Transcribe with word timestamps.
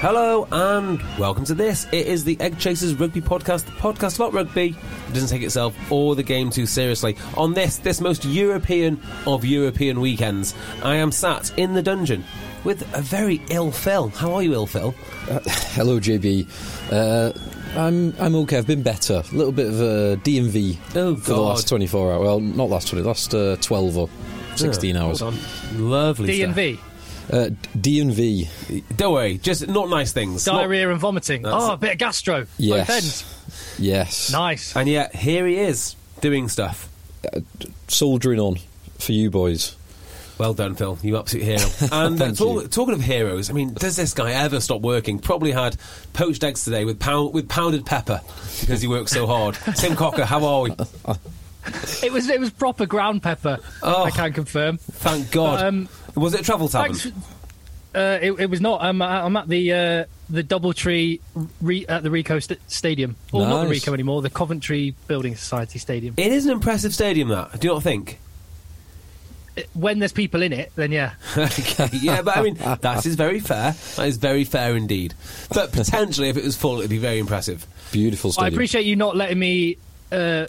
Hello 0.00 0.48
and 0.50 0.98
welcome 1.18 1.44
to 1.44 1.54
this. 1.54 1.86
It 1.92 2.06
is 2.06 2.24
the 2.24 2.40
Egg 2.40 2.58
Chasers 2.58 2.94
Rugby 2.94 3.20
Podcast, 3.20 3.66
the 3.66 3.72
podcast 3.72 4.16
about 4.16 4.32
rugby. 4.32 4.68
It 5.08 5.12
doesn't 5.12 5.28
take 5.28 5.42
itself 5.42 5.76
or 5.92 6.14
the 6.16 6.22
game 6.22 6.48
too 6.48 6.64
seriously. 6.64 7.16
On 7.36 7.52
this, 7.52 7.76
this 7.76 8.00
most 8.00 8.24
European 8.24 8.98
of 9.26 9.44
European 9.44 10.00
weekends, 10.00 10.54
I 10.82 10.96
am 10.96 11.12
sat 11.12 11.52
in 11.58 11.74
the 11.74 11.82
dungeon 11.82 12.24
with 12.64 12.82
a 12.96 13.02
very 13.02 13.42
ill 13.50 13.70
Phil. 13.70 14.08
How 14.08 14.32
are 14.32 14.42
you, 14.42 14.54
ill 14.54 14.66
Phil? 14.66 14.94
Uh, 15.28 15.40
hello, 15.74 16.00
JB. 16.00 16.48
Uh, 16.90 17.32
I'm 17.78 18.14
I'm 18.18 18.34
okay. 18.36 18.56
I've 18.56 18.66
been 18.66 18.82
better. 18.82 19.22
A 19.30 19.34
little 19.36 19.52
bit 19.52 19.66
of 19.66 19.80
a 19.80 20.16
DMV 20.24 20.78
Oh, 20.96 21.14
for 21.16 21.32
the 21.34 21.40
last 21.40 21.68
24 21.68 22.12
hours. 22.14 22.22
Well, 22.22 22.40
not 22.40 22.70
last 22.70 22.88
20, 22.88 23.04
last 23.04 23.34
uh, 23.34 23.56
12 23.56 23.98
or 23.98 24.08
16 24.56 24.94
Yeah, 24.94 25.04
hours. 25.04 25.20
hold 25.20 25.34
on. 25.34 25.40
Lovely 27.32 27.56
D 27.80 28.00
and 28.00 28.12
V. 28.12 28.44
Uh, 28.44 28.48
DMV, 28.80 28.96
Don't 28.96 29.12
worry, 29.12 29.38
just 29.38 29.68
not 29.68 29.88
nice 29.88 30.12
things. 30.12 30.46
Not- 30.46 30.58
diarrhea 30.58 30.90
and 30.90 31.00
vomiting. 31.00 31.42
That's 31.42 31.54
Oh, 31.56 31.70
it. 31.72 31.74
a 31.74 31.76
bit 31.76 31.92
of 31.92 31.98
gastro. 31.98 32.46
Yes. 32.58 33.24
Yes, 33.78 34.30
Nice. 34.32 34.76
and 34.76 34.88
yet, 34.88 35.14
here 35.14 35.46
he 35.46 35.56
is 35.56 35.94
doing 36.20 36.48
stuff. 36.48 36.88
soldiering 37.88 38.40
on 38.40 38.56
for 38.98 39.12
you 39.12 39.30
boys. 39.30 39.76
Well 40.38 40.54
done, 40.54 40.74
Phil. 40.74 40.98
You 41.02 41.18
absolute 41.18 41.44
hero. 41.44 41.58
And 41.92 42.14
uh, 42.20 42.24
Thank 42.24 42.38
talk, 42.38 42.62
you. 42.62 42.68
talking 42.68 42.94
of 42.94 43.02
heroes, 43.02 43.50
I 43.50 43.52
mean, 43.52 43.74
does 43.74 43.96
this 43.96 44.14
guy 44.14 44.32
ever 44.32 44.58
stop 44.60 44.80
working? 44.80 45.18
Probably 45.18 45.52
had 45.52 45.76
poached 46.14 46.42
eggs 46.44 46.64
today 46.64 46.86
with 46.86 46.98
pound, 46.98 47.34
with 47.34 47.46
powdered 47.48 47.84
pepper 47.84 48.22
because 48.60 48.80
he 48.80 48.88
works 48.88 49.12
so 49.12 49.26
hard. 49.26 49.54
Tim 49.76 49.96
Cocker, 49.96 50.24
how 50.24 50.42
are 50.46 50.62
we? 50.62 50.70
It 52.02 52.10
was 52.10 52.30
it 52.30 52.40
was 52.40 52.48
proper 52.50 52.86
ground 52.86 53.22
pepper. 53.22 53.58
Oh. 53.82 54.04
I 54.04 54.10
can 54.10 54.32
confirm. 54.32 54.78
Thank 54.78 55.30
God. 55.30 55.62
Um, 55.62 55.88
was 56.14 56.34
it 56.34 56.40
a 56.40 56.44
travel 56.44 56.68
tavern? 56.68 56.94
Thanks. 56.94 57.16
Uh, 57.94 58.18
it, 58.22 58.32
it 58.32 58.50
was 58.50 58.60
not. 58.60 58.82
I'm, 58.82 59.02
I'm 59.02 59.36
at 59.36 59.48
the 59.48 59.72
uh, 59.72 60.04
the 60.28 60.44
DoubleTree 60.44 61.20
re, 61.60 61.86
at 61.88 62.02
the 62.04 62.08
Ricoh 62.08 62.40
st- 62.40 62.60
Stadium. 62.70 63.16
Or 63.32 63.46
not 63.46 63.64
the 63.64 63.68
Nice. 63.68 63.84
Ricoh 63.84 63.94
anymore. 63.94 64.22
The 64.22 64.30
Coventry 64.30 64.94
Building 65.08 65.34
Society 65.34 65.80
Stadium. 65.80 66.14
It 66.16 66.30
is 66.30 66.46
an 66.46 66.52
impressive 66.52 66.94
stadium, 66.94 67.28
that. 67.28 67.58
Do 67.58 67.66
you 67.66 67.74
not 67.74 67.82
think? 67.82 68.20
When 69.74 69.98
there's 69.98 70.12
people 70.12 70.42
in 70.42 70.52
it, 70.52 70.70
then 70.76 70.92
yeah. 70.92 71.14
okay, 71.36 71.88
yeah, 71.92 72.22
but 72.22 72.36
I 72.36 72.42
mean, 72.42 72.54
that 72.54 73.04
is 73.04 73.16
very 73.16 73.40
fair. 73.40 73.72
That 73.96 74.06
is 74.06 74.16
very 74.16 74.44
fair 74.44 74.76
indeed. 74.76 75.14
But 75.52 75.72
potentially, 75.72 76.28
if 76.28 76.36
it 76.36 76.44
was 76.44 76.56
full, 76.56 76.78
it'd 76.78 76.88
be 76.88 76.98
very 76.98 77.18
impressive. 77.18 77.66
Beautiful 77.90 78.32
I 78.38 78.46
appreciate 78.46 78.86
you 78.86 78.94
not 78.94 79.16
letting 79.16 79.38
me. 79.38 79.76
Uh, 80.12 80.46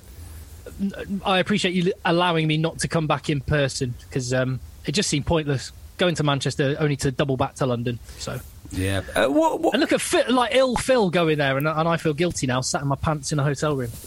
n- 0.79 1.21
I 1.25 1.39
appreciate 1.39 1.73
you 1.73 1.91
allowing 2.05 2.47
me 2.47 2.57
not 2.57 2.79
to 2.79 2.87
come 2.87 3.07
back 3.07 3.29
in 3.29 3.41
person 3.41 3.95
because 4.01 4.31
um, 4.31 4.59
it 4.85 4.93
just 4.93 5.09
seemed 5.09 5.25
pointless 5.25 5.71
going 5.97 6.15
to 6.15 6.23
Manchester 6.23 6.75
only 6.79 6.95
to 6.97 7.11
double 7.11 7.37
back 7.37 7.55
to 7.55 7.65
London. 7.65 7.99
So 8.17 8.39
Yeah. 8.71 9.01
Uh, 9.15 9.27
what, 9.27 9.59
what, 9.59 9.73
and 9.73 9.81
look 9.81 9.93
at 9.93 10.01
Phil, 10.01 10.23
like 10.33 10.55
ill 10.55 10.75
Phil 10.75 11.09
going 11.11 11.37
there, 11.37 11.57
and, 11.57 11.67
and 11.67 11.87
I 11.87 11.97
feel 11.97 12.13
guilty 12.13 12.47
now, 12.47 12.61
sat 12.61 12.81
in 12.81 12.87
my 12.87 12.95
pants 12.95 13.31
in 13.31 13.39
a 13.39 13.43
hotel 13.43 13.75
room. 13.75 13.91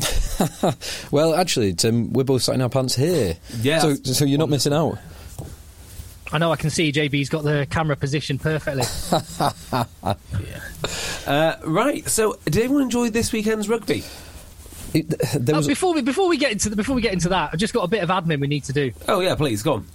Well, 1.12 1.34
actually, 1.34 1.74
Tim, 1.74 2.12
we're 2.12 2.24
both 2.24 2.42
sat 2.42 2.56
in 2.56 2.60
our 2.60 2.68
pants 2.68 2.96
here. 2.96 3.36
Yeah, 3.60 3.78
So, 3.78 3.94
so 3.94 4.24
you're 4.24 4.38
not 4.38 4.48
missing 4.48 4.72
out. 4.72 4.98
I 6.32 6.38
know 6.38 6.50
I 6.50 6.56
can 6.56 6.70
see 6.70 6.90
JB's 6.90 7.28
got 7.28 7.44
the 7.44 7.68
camera 7.70 7.94
positioned 7.94 8.40
perfectly. 8.40 8.82
uh, 11.26 11.54
right. 11.64 12.08
So, 12.08 12.36
did 12.46 12.56
everyone 12.56 12.82
enjoy 12.82 13.10
this 13.10 13.32
weekend's 13.32 13.68
rugby? 13.68 14.02
It, 14.92 15.08
there 15.38 15.54
Uh, 15.54 15.62
before 15.62 15.94
we 15.94 16.02
before 16.02 16.28
we 16.28 16.36
get 16.36 16.50
into 16.50 16.68
the, 16.70 16.74
before 16.76 16.96
we 16.96 17.02
get 17.02 17.12
into 17.12 17.28
that, 17.28 17.50
I've 17.52 17.60
just 17.60 17.74
got 17.74 17.82
a 17.82 17.88
bit 17.88 18.02
of 18.02 18.08
admin 18.08 18.40
we 18.40 18.48
need 18.48 18.64
to 18.64 18.72
do. 18.72 18.90
Oh 19.06 19.20
yeah, 19.20 19.36
please 19.36 19.62
go 19.62 19.74
on. 19.74 19.86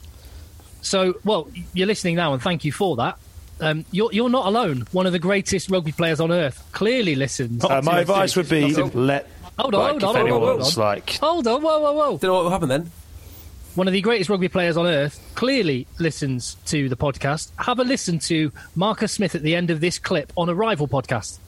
So, 0.82 1.16
well, 1.24 1.50
you're 1.74 1.88
listening 1.88 2.16
now, 2.16 2.34
and 2.34 2.42
thank 2.42 2.64
you 2.64 2.72
for 2.72 2.96
that. 2.98 3.18
Um, 3.62 3.84
you're 3.92 4.12
you're 4.14 4.30
not 4.30 4.46
alone. 4.48 4.86
One 4.92 5.06
of 5.06 5.12
the 5.12 5.20
greatest 5.20 5.70
rugby 5.70 5.92
players 5.92 6.20
on 6.20 6.32
earth 6.32 6.66
clearly 6.72 7.16
listens. 7.16 7.64
Uh, 7.64 7.82
my 7.84 8.02
advice 8.02 8.36
would 8.36 8.48
be 8.48 8.74
Hold 8.74 8.96
let. 8.96 9.28
Hold 9.58 9.76
on, 9.76 9.82
like, 9.82 9.90
hold 10.02 10.04
on, 10.04 10.16
hold 10.16 10.44
on, 10.44 10.60
hold 10.60 10.62
on. 10.62 10.74
like, 10.86 11.10
Hold 11.18 11.48
on, 11.48 11.62
whoa, 11.62 11.80
whoa, 11.80 11.92
whoa. 11.92 12.18
Don't 12.18 12.24
know 12.24 12.44
what 12.46 12.52
happened 12.52 12.72
then. 12.72 12.92
One 13.76 13.88
of 13.88 13.94
the 13.94 14.02
greatest 14.02 14.30
rugby 14.30 14.48
players 14.48 14.78
on 14.78 14.88
earth 14.88 15.22
clearly 15.36 15.86
listens 16.00 16.56
to 16.68 16.88
the 16.88 16.96
podcast. 16.96 17.52
Have 17.58 17.80
a 17.80 17.84
listen 17.84 18.20
to 18.20 18.52
Marcus 18.76 19.12
Smith 19.12 19.36
at 19.36 19.42
the 19.42 19.56
end 19.56 19.70
of 19.70 19.82
this 19.82 20.00
clip 20.00 20.32
on 20.38 20.48
a 20.48 20.54
rival 20.56 20.88
podcast. 20.88 21.40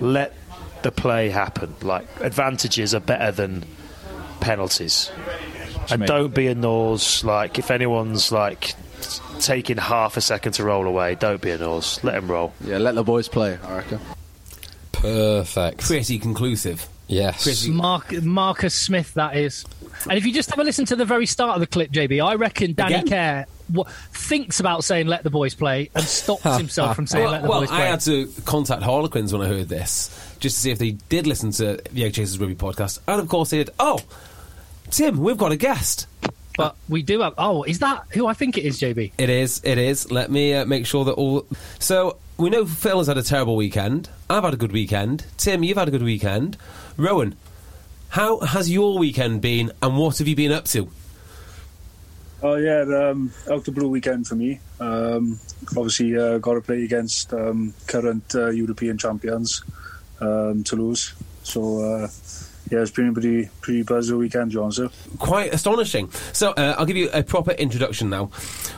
let 0.00 0.34
the 0.82 0.90
play 0.90 1.28
happen. 1.28 1.74
Like 1.82 2.06
advantages 2.20 2.94
are 2.94 3.00
better 3.00 3.30
than 3.30 3.64
penalties, 4.40 5.10
and 5.90 6.04
don't 6.06 6.34
be 6.34 6.46
a 6.48 6.54
nose. 6.54 7.24
Like 7.24 7.58
if 7.58 7.70
anyone's 7.70 8.32
like 8.32 8.74
taking 9.40 9.76
half 9.78 10.16
a 10.16 10.20
second 10.20 10.52
to 10.52 10.64
roll 10.64 10.86
away, 10.86 11.14
don't 11.14 11.40
be 11.40 11.50
a 11.50 11.58
nose. 11.58 11.98
Let 12.02 12.14
them 12.14 12.30
roll. 12.30 12.52
Yeah, 12.64 12.78
let 12.78 12.94
the 12.94 13.04
boys 13.04 13.28
play, 13.28 13.58
I 13.64 13.76
reckon. 13.78 14.00
perfect. 14.92 15.80
Pretty 15.80 16.18
conclusive. 16.18 16.86
Yes. 17.08 17.42
Pretty- 17.42 17.70
Mark, 17.70 18.12
Marcus 18.22 18.74
Smith, 18.74 19.14
that 19.14 19.36
is. 19.36 19.64
And 20.08 20.16
if 20.16 20.24
you 20.24 20.32
just 20.32 20.48
have 20.50 20.58
a 20.60 20.64
listen 20.64 20.84
to 20.86 20.96
the 20.96 21.04
very 21.04 21.26
start 21.26 21.54
of 21.56 21.60
the 21.60 21.66
clip, 21.66 21.90
JB, 21.90 22.24
I 22.24 22.34
reckon 22.36 22.72
Danny 22.74 22.94
Again? 22.94 23.06
Care 23.08 23.46
w- 23.70 23.92
thinks 24.12 24.60
about 24.60 24.84
saying 24.84 25.08
"let 25.08 25.24
the 25.24 25.30
boys 25.30 25.54
play" 25.54 25.90
and 25.94 26.04
stops 26.04 26.44
himself 26.56 26.94
from 26.96 27.06
saying 27.06 27.24
Well, 27.24 27.32
"let 27.32 27.42
the 27.42 27.48
well, 27.48 27.60
boys 27.60 27.68
play." 27.68 27.78
I 27.82 27.86
had 27.86 28.00
to 28.02 28.28
contact 28.46 28.82
Harlequins 28.82 29.32
when 29.32 29.42
I 29.42 29.46
heard 29.48 29.68
this, 29.68 30.08
just 30.38 30.56
to 30.56 30.62
see 30.62 30.70
if 30.70 30.78
they 30.78 30.92
did 30.92 31.26
listen 31.26 31.50
to 31.52 31.80
the 31.92 32.04
Egg 32.04 32.14
Chasers 32.14 32.38
Rugby 32.38 32.54
podcast. 32.54 33.00
And 33.08 33.20
of 33.20 33.28
course 33.28 33.50
they 33.50 33.58
did. 33.58 33.70
Oh, 33.80 33.98
Tim, 34.90 35.18
we've 35.18 35.38
got 35.38 35.52
a 35.52 35.56
guest. 35.56 36.06
But 36.56 36.76
we 36.88 37.02
do 37.02 37.20
have. 37.20 37.34
Oh, 37.38 37.62
is 37.62 37.78
that 37.78 38.04
who 38.10 38.26
I 38.26 38.34
think 38.34 38.58
it 38.58 38.64
is, 38.64 38.80
JB? 38.80 39.12
It 39.16 39.30
is, 39.30 39.62
it 39.64 39.78
is. 39.78 40.10
Let 40.10 40.30
me 40.30 40.52
uh, 40.52 40.64
make 40.66 40.84
sure 40.84 41.04
that 41.04 41.12
all. 41.12 41.46
So, 41.78 42.18
we 42.36 42.50
know 42.50 42.66
Phil 42.66 42.98
has 42.98 43.06
had 43.06 43.16
a 43.16 43.22
terrible 43.22 43.56
weekend. 43.56 44.10
I've 44.28 44.44
had 44.44 44.54
a 44.54 44.58
good 44.58 44.72
weekend. 44.72 45.24
Tim, 45.36 45.62
you've 45.62 45.78
had 45.78 45.88
a 45.88 45.90
good 45.90 46.02
weekend. 46.02 46.56
Rowan, 46.96 47.36
how 48.10 48.40
has 48.40 48.70
your 48.70 48.98
weekend 48.98 49.40
been 49.40 49.72
and 49.80 49.96
what 49.96 50.18
have 50.18 50.26
you 50.26 50.36
been 50.36 50.52
up 50.52 50.64
to? 50.66 50.90
Oh 52.42 52.56
yeah, 52.56 52.80
um, 52.80 53.32
out 53.50 53.64
the 53.64 53.70
blue 53.70 53.88
weekend 53.88 54.26
for 54.26 54.34
me. 54.34 54.60
Um, 54.80 55.38
obviously, 55.76 56.16
uh, 56.16 56.38
got 56.38 56.54
to 56.54 56.60
play 56.62 56.84
against 56.84 57.32
um, 57.34 57.74
current 57.86 58.34
uh, 58.34 58.48
European 58.48 58.96
champions, 58.98 59.62
um, 60.20 60.64
Toulouse. 60.64 61.14
So 61.42 61.80
uh, 61.80 62.08
yeah, 62.70 62.80
it's 62.80 62.90
been 62.90 63.08
a 63.08 63.12
pretty 63.12 63.50
pretty 63.60 63.82
buzzy 63.82 64.14
weekend, 64.14 64.52
John. 64.52 64.70
So 64.72 64.90
quite 65.18 65.52
astonishing. 65.52 66.10
So 66.32 66.52
uh, 66.52 66.76
I'll 66.78 66.86
give 66.86 66.96
you 66.96 67.10
a 67.12 67.22
proper 67.22 67.50
introduction 67.52 68.10
now. 68.10 68.30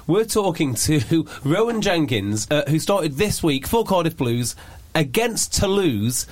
We're 0.06 0.24
talking 0.24 0.74
to 0.74 1.26
Rowan 1.44 1.82
Jenkins, 1.82 2.46
uh, 2.50 2.64
who 2.68 2.78
started 2.78 3.16
this 3.16 3.42
week 3.42 3.66
for 3.66 3.84
Cardiff 3.84 4.16
Blues 4.16 4.56
against 4.94 5.54
Toulouse, 5.54 6.26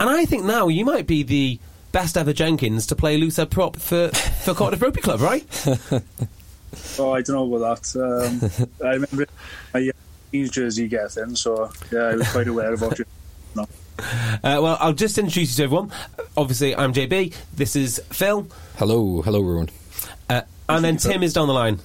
and 0.00 0.08
I 0.08 0.24
think 0.24 0.44
now 0.44 0.68
you 0.68 0.84
might 0.84 1.06
be 1.06 1.22
the 1.22 1.58
best 1.92 2.16
ever 2.16 2.32
Jenkins 2.32 2.88
to 2.88 2.96
play 2.96 3.16
loose 3.16 3.36
head 3.36 3.50
prop 3.50 3.76
for, 3.76 4.08
for 4.08 4.52
Cardiff 4.54 4.82
Rugby 4.82 5.00
Club, 5.00 5.20
right? 5.20 5.46
oh, 6.98 7.12
I 7.12 7.22
don't 7.22 7.28
know 7.28 7.54
about 7.54 7.82
that. 7.82 8.60
Um, 8.64 8.68
I 8.84 8.94
remember 8.94 9.26
my 9.72 9.90
uh, 10.34 10.46
jersey 10.48 10.88
getting, 10.88 11.36
so 11.36 11.70
yeah, 11.92 12.00
I 12.00 12.14
was 12.16 12.32
quite 12.32 12.48
aware 12.48 12.74
about 12.74 12.98
it. 12.98 13.06
No. 13.54 13.68
Uh, 13.98 14.60
well, 14.60 14.76
I'll 14.80 14.92
just 14.92 15.18
introduce 15.18 15.50
you 15.50 15.56
to 15.56 15.62
everyone. 15.64 15.92
Obviously, 16.36 16.74
I'm 16.74 16.92
JB. 16.92 17.34
This 17.54 17.76
is 17.76 18.00
Phil. 18.10 18.46
Hello, 18.76 19.22
hello, 19.22 19.40
everyone. 19.40 19.70
Uh, 20.28 20.42
and 20.68 20.84
then 20.84 20.96
Tim 20.96 21.22
is 21.22 21.32
down 21.32 21.46
the 21.46 21.54
line. 21.54 21.78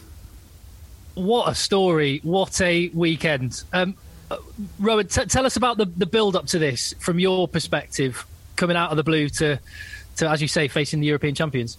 What 1.15 1.49
a 1.49 1.55
story! 1.55 2.19
What 2.23 2.61
a 2.61 2.89
weekend! 2.89 3.63
Um, 3.73 3.95
uh, 4.31 4.37
Rowan, 4.79 5.07
t- 5.07 5.25
tell 5.25 5.45
us 5.45 5.55
about 5.55 5.77
the, 5.77 5.85
the 5.85 6.05
build 6.05 6.35
up 6.35 6.45
to 6.47 6.59
this 6.59 6.93
from 6.99 7.19
your 7.19 7.47
perspective, 7.47 8.25
coming 8.55 8.77
out 8.77 8.91
of 8.91 8.97
the 8.97 9.03
blue 9.03 9.29
to, 9.29 9.59
to 10.17 10.29
as 10.29 10.41
you 10.41 10.47
say, 10.47 10.67
facing 10.67 11.01
the 11.01 11.07
European 11.07 11.35
champions. 11.35 11.77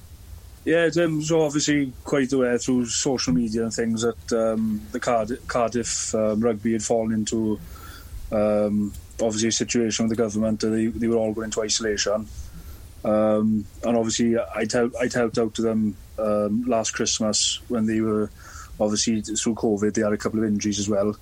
Yeah, 0.65 0.91
um, 0.99 1.23
so 1.23 1.43
obviously 1.43 1.93
quite 2.05 2.33
aware 2.33 2.59
through 2.59 2.87
social 2.87 3.33
media 3.33 3.63
and 3.63 3.73
things 3.73 4.03
that 4.03 4.33
um, 4.33 4.83
the 4.93 5.01
Card- 5.01 5.39
Cardiff 5.49 6.15
um, 6.15 6.41
rugby 6.41 6.73
had 6.73 6.83
fallen 6.83 7.13
into 7.13 7.59
um, 8.31 8.93
obviously 9.23 9.49
a 9.49 9.53
situation 9.53 10.07
with 10.07 10.17
the 10.17 10.23
government. 10.23 10.61
They, 10.61 10.87
they 10.87 11.09
were 11.09 11.17
all 11.17 11.33
going 11.33 11.47
into 11.47 11.63
isolation. 11.63 12.27
Um, 13.05 13.67
and 13.85 13.97
obviously, 13.97 14.37
I'd, 14.37 14.75
I'd 14.75 15.13
helped 15.13 15.39
out 15.39 15.55
to 15.55 15.63
them 15.63 15.97
um, 16.19 16.65
last 16.67 16.93
Christmas 16.93 17.61
when 17.69 17.87
they 17.87 18.01
were 18.01 18.31
obviously 18.79 19.21
through 19.21 19.55
COVID, 19.55 19.95
they 19.95 20.03
had 20.03 20.13
a 20.13 20.19
couple 20.19 20.41
of 20.41 20.47
injuries 20.47 20.79
as 20.79 20.89
well. 20.89 21.17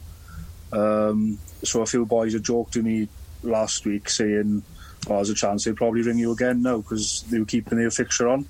Um, 0.73 1.39
so 1.63 1.83
a 1.83 1.87
few 1.87 2.07
boys 2.07 2.33
had 2.33 2.45
joked 2.45 2.75
to 2.75 2.83
me 2.83 3.09
last 3.43 3.85
week 3.85 4.09
saying, 4.09 4.63
oh, 5.09 5.17
there's 5.17 5.31
a 5.31 5.35
chance 5.35 5.65
they'll 5.65 5.75
probably 5.75 6.03
ring 6.03 6.19
you 6.19 6.33
again 6.33 6.63
now 6.63 6.79
because 6.79 7.23
they 7.31 7.39
were 7.39 7.45
keeping 7.45 7.79
their 7.79 7.91
fixture 7.91 8.29
on. 8.29 8.47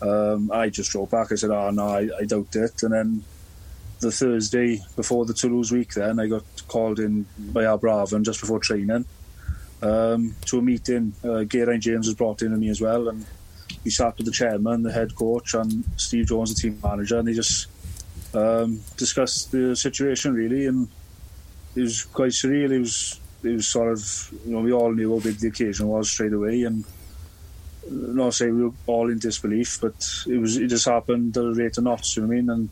Um, 0.00 0.50
I 0.52 0.68
just 0.68 0.90
drove 0.90 1.10
back. 1.10 1.32
I 1.32 1.34
said, 1.34 1.50
"Oh 1.50 1.70
no, 1.70 1.88
I, 1.88 2.08
I, 2.20 2.24
doubt 2.24 2.54
it." 2.54 2.82
And 2.82 2.92
then 2.92 3.24
the 4.00 4.12
Thursday 4.12 4.80
before 4.96 5.24
the 5.24 5.34
Toulouse 5.34 5.72
week, 5.72 5.94
then 5.94 6.20
I 6.20 6.26
got 6.26 6.44
called 6.68 7.00
in 7.00 7.26
by 7.38 7.64
Aberavon 7.64 8.24
just 8.24 8.40
before 8.40 8.58
training 8.58 9.04
um, 9.82 10.34
to 10.46 10.58
a 10.58 10.62
meeting. 10.62 11.12
Uh, 11.24 11.44
Geraint 11.44 11.82
James 11.82 12.06
was 12.06 12.14
brought 12.14 12.42
in 12.42 12.50
to 12.50 12.56
me 12.56 12.68
as 12.68 12.80
well, 12.80 13.08
and 13.08 13.24
we 13.84 13.90
sat 13.90 14.16
with 14.16 14.26
the 14.26 14.32
chairman, 14.32 14.82
the 14.82 14.92
head 14.92 15.14
coach, 15.14 15.54
and 15.54 15.84
Steve 15.96 16.26
Jones, 16.26 16.54
the 16.54 16.60
team 16.60 16.78
manager, 16.82 17.18
and 17.18 17.28
they 17.28 17.34
just 17.34 17.66
um, 18.34 18.80
discussed 18.96 19.52
the 19.52 19.74
situation 19.74 20.34
really, 20.34 20.66
and 20.66 20.88
it 21.74 21.80
was 21.82 22.04
quite 22.04 22.32
surreal. 22.32 22.70
It 22.70 22.80
was 22.80 23.20
it 23.42 23.52
was 23.52 23.68
sort 23.68 23.92
of 23.92 24.32
you 24.44 24.52
know 24.52 24.60
we 24.60 24.72
all 24.72 24.92
knew 24.92 25.14
how 25.14 25.20
big 25.20 25.38
the 25.38 25.48
occasion 25.48 25.88
was 25.88 26.10
straight 26.10 26.32
away, 26.32 26.62
and 26.62 26.84
not 27.90 28.34
say 28.34 28.50
we 28.50 28.64
were 28.64 28.72
all 28.86 29.10
in 29.10 29.18
disbelief, 29.18 29.78
but 29.80 29.94
it 30.26 30.38
was 30.38 30.56
it 30.56 30.68
just 30.68 30.86
happened 30.86 31.36
at 31.36 31.44
a 31.44 31.54
rate 31.54 31.78
of 31.78 31.84
knots. 31.84 32.16
You 32.16 32.22
know 32.22 32.28
what 32.28 32.34
I 32.34 32.36
mean? 32.36 32.50
And 32.50 32.68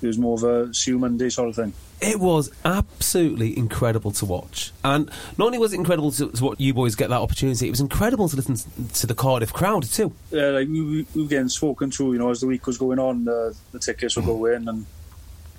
it 0.00 0.06
was 0.06 0.18
more 0.18 0.34
of 0.34 0.44
a 0.44 0.72
you 0.72 0.98
Monday 0.98 1.28
sort 1.28 1.48
of 1.48 1.56
thing. 1.56 1.72
It 2.00 2.20
was 2.20 2.52
absolutely 2.64 3.56
incredible 3.58 4.12
to 4.12 4.24
watch, 4.24 4.72
and 4.84 5.10
not 5.36 5.46
only 5.46 5.58
was 5.58 5.72
it 5.72 5.76
incredible 5.76 6.12
to, 6.12 6.30
to 6.30 6.44
watch 6.44 6.60
you 6.60 6.72
boys 6.72 6.94
get 6.94 7.08
that 7.10 7.20
opportunity, 7.20 7.66
it 7.66 7.70
was 7.70 7.80
incredible 7.80 8.28
to 8.28 8.36
listen 8.36 8.56
to 8.88 9.06
the 9.06 9.14
Cardiff 9.14 9.52
crowd 9.52 9.82
too. 9.84 10.12
Yeah, 10.30 10.48
like 10.50 10.68
we, 10.68 10.80
we, 10.80 11.06
we 11.14 11.22
were 11.22 11.28
getting 11.28 11.48
spoken 11.48 11.90
to. 11.90 12.12
You 12.12 12.18
know, 12.18 12.30
as 12.30 12.40
the 12.40 12.46
week 12.46 12.66
was 12.66 12.78
going 12.78 12.98
on, 12.98 13.28
uh, 13.28 13.52
the 13.72 13.80
tickets 13.80 14.16
were 14.16 14.22
going, 14.22 14.68
and 14.68 14.86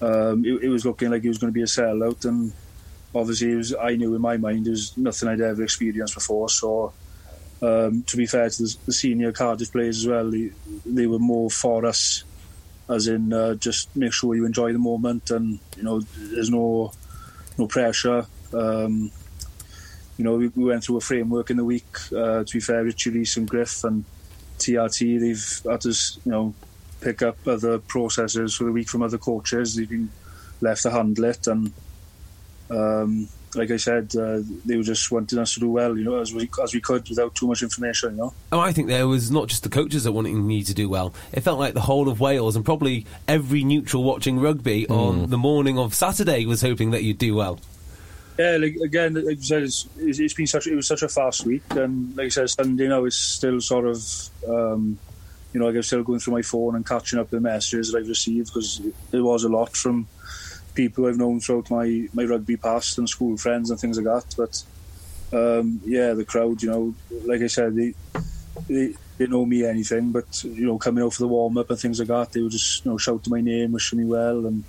um, 0.01 0.45
it, 0.45 0.63
it 0.63 0.69
was 0.69 0.85
looking 0.85 1.11
like 1.11 1.23
it 1.23 1.27
was 1.27 1.37
going 1.37 1.51
to 1.51 1.55
be 1.55 1.63
a 1.63 1.65
sellout, 1.65 2.23
and 2.25 2.53
obviously, 3.13 3.55
was, 3.55 3.73
I 3.75 3.95
knew 3.95 4.15
in 4.15 4.21
my 4.21 4.37
mind 4.37 4.67
it 4.67 4.71
was 4.71 4.97
nothing 4.97 5.29
I'd 5.29 5.41
ever 5.41 5.63
experienced 5.63 6.15
before. 6.15 6.49
So, 6.49 6.93
um, 7.61 8.03
to 8.03 8.17
be 8.17 8.25
fair 8.25 8.49
to 8.49 8.63
the, 8.63 8.77
the, 8.85 8.93
senior 8.93 9.31
Cardiff 9.31 9.71
players 9.71 9.99
as 9.99 10.07
well, 10.07 10.31
they, 10.31 10.51
they 10.85 11.07
were 11.07 11.19
more 11.19 11.49
for 11.49 11.85
us, 11.85 12.23
as 12.89 13.07
in 13.07 13.31
uh, 13.31 13.55
just 13.55 13.95
make 13.95 14.13
sure 14.13 14.35
you 14.35 14.45
enjoy 14.45 14.73
the 14.73 14.79
moment, 14.79 15.31
and 15.31 15.59
you 15.77 15.83
know, 15.83 15.99
there's 15.99 16.49
no 16.49 16.91
no 17.57 17.67
pressure. 17.67 18.25
Um, 18.53 19.11
you 20.17 20.25
know, 20.25 20.35
we, 20.35 20.47
we, 20.49 20.65
went 20.65 20.83
through 20.83 20.97
a 20.97 21.01
framework 21.01 21.49
in 21.49 21.57
the 21.57 21.63
week. 21.63 21.85
Uh, 22.11 22.43
to 22.43 22.53
be 22.53 22.59
fair, 22.59 22.83
Richie 22.83 23.11
Rees 23.11 23.37
and 23.37 23.47
Griff 23.47 23.83
and 23.83 24.03
TRT, 24.57 25.19
they've 25.19 25.71
had 25.71 25.81
to 25.81 25.89
you 25.89 26.31
know, 26.31 26.53
pick 26.99 27.21
up 27.21 27.37
other 27.47 27.79
processes 27.79 28.55
for 28.55 28.65
the 28.65 28.71
week 28.71 28.89
from 28.89 29.03
other 29.03 29.17
coaches. 29.17 29.75
They've 29.75 29.89
been 29.89 30.09
left 30.59 30.81
to 30.83 30.91
handle 30.91 31.25
it, 31.25 31.47
and 31.47 31.71
um, 32.69 33.29
like 33.55 33.71
I 33.71 33.77
said, 33.77 34.15
uh, 34.15 34.39
they 34.65 34.77
were 34.77 34.83
just 34.83 35.11
wanting 35.11 35.39
us 35.39 35.53
to 35.55 35.59
do 35.59 35.69
well, 35.69 35.97
you 35.97 36.03
know, 36.03 36.19
as 36.19 36.33
we 36.33 36.49
as 36.61 36.73
we 36.73 36.81
could 36.81 37.07
without 37.09 37.35
too 37.35 37.47
much 37.47 37.61
information, 37.63 38.11
you 38.11 38.17
know. 38.17 38.33
Oh, 38.51 38.59
I 38.59 38.71
think 38.71 38.87
there 38.87 39.07
was 39.07 39.31
not 39.31 39.47
just 39.47 39.63
the 39.63 39.69
coaches 39.69 40.03
that 40.03 40.11
wanting 40.11 40.49
you 40.49 40.63
to 40.63 40.73
do 40.73 40.89
well. 40.89 41.13
It 41.31 41.41
felt 41.41 41.59
like 41.59 41.73
the 41.73 41.81
whole 41.81 42.09
of 42.09 42.19
Wales 42.19 42.55
and 42.55 42.63
probably 42.63 43.05
every 43.27 43.63
neutral 43.63 44.03
watching 44.03 44.39
rugby 44.39 44.85
mm. 44.85 44.95
on 44.95 45.29
the 45.29 45.37
morning 45.37 45.79
of 45.79 45.93
Saturday 45.93 46.45
was 46.45 46.61
hoping 46.61 46.91
that 46.91 47.03
you'd 47.03 47.17
do 47.17 47.35
well. 47.35 47.59
Yeah, 48.37 48.55
like, 48.57 48.75
again, 48.75 49.15
like 49.15 49.37
I 49.37 49.41
said, 49.41 49.63
it's, 49.63 49.87
it's 49.97 50.33
been 50.33 50.47
such 50.47 50.67
it 50.67 50.75
was 50.75 50.87
such 50.87 51.01
a 51.01 51.09
fast 51.09 51.45
week, 51.45 51.63
and 51.71 52.15
like 52.15 52.27
I 52.27 52.29
said, 52.29 52.49
Sunday 52.49 52.87
now 52.87 53.05
is 53.05 53.17
still 53.17 53.59
sort 53.61 53.85
of. 53.85 54.03
Um, 54.47 54.99
you 55.51 55.59
know, 55.59 55.65
like 55.65 55.75
I'm 55.75 55.83
still 55.83 56.03
going 56.03 56.19
through 56.19 56.35
my 56.35 56.41
phone 56.43 56.75
and 56.75 56.85
catching 56.85 57.17
up 57.17 57.31
the 57.31 57.39
messages 57.39 57.91
that 57.91 57.97
I've 57.97 58.07
received 58.07 58.53
because 58.53 58.81
it 59.11 59.19
was 59.19 59.43
a 59.43 59.49
lot 59.49 59.75
from 59.75 60.07
people 60.79 61.07
I've 61.07 61.17
known 61.17 61.41
throughout 61.41 61.69
my, 61.69 62.07
my 62.13 62.23
rugby 62.23 62.55
past 62.55 62.97
and 62.97 63.09
school 63.09 63.35
friends 63.35 63.69
and 63.69 63.77
things 63.77 63.97
like 63.99 64.05
that. 64.05 64.35
But 64.37 64.63
um, 65.37 65.81
yeah, 65.85 66.13
the 66.13 66.23
crowd, 66.23 66.63
you 66.63 66.69
know, 66.69 66.95
like 67.25 67.41
I 67.41 67.47
said, 67.47 67.75
they, 67.75 67.93
they 68.69 68.93
they 69.17 69.27
know 69.27 69.45
me 69.45 69.65
anything, 69.65 70.13
but 70.13 70.41
you 70.45 70.65
know, 70.65 70.77
coming 70.77 71.03
out 71.03 71.13
for 71.13 71.23
the 71.23 71.27
warm 71.27 71.57
up 71.57 71.69
and 71.69 71.77
things 71.77 71.99
like 71.99 72.07
that, 72.07 72.31
they 72.31 72.41
would 72.41 72.53
just 72.53 72.85
you 72.85 72.91
know 72.91 72.97
shouting 72.97 73.31
my 73.31 73.41
name, 73.41 73.73
wishing 73.73 73.99
me 73.99 74.05
well, 74.05 74.45
and 74.45 74.63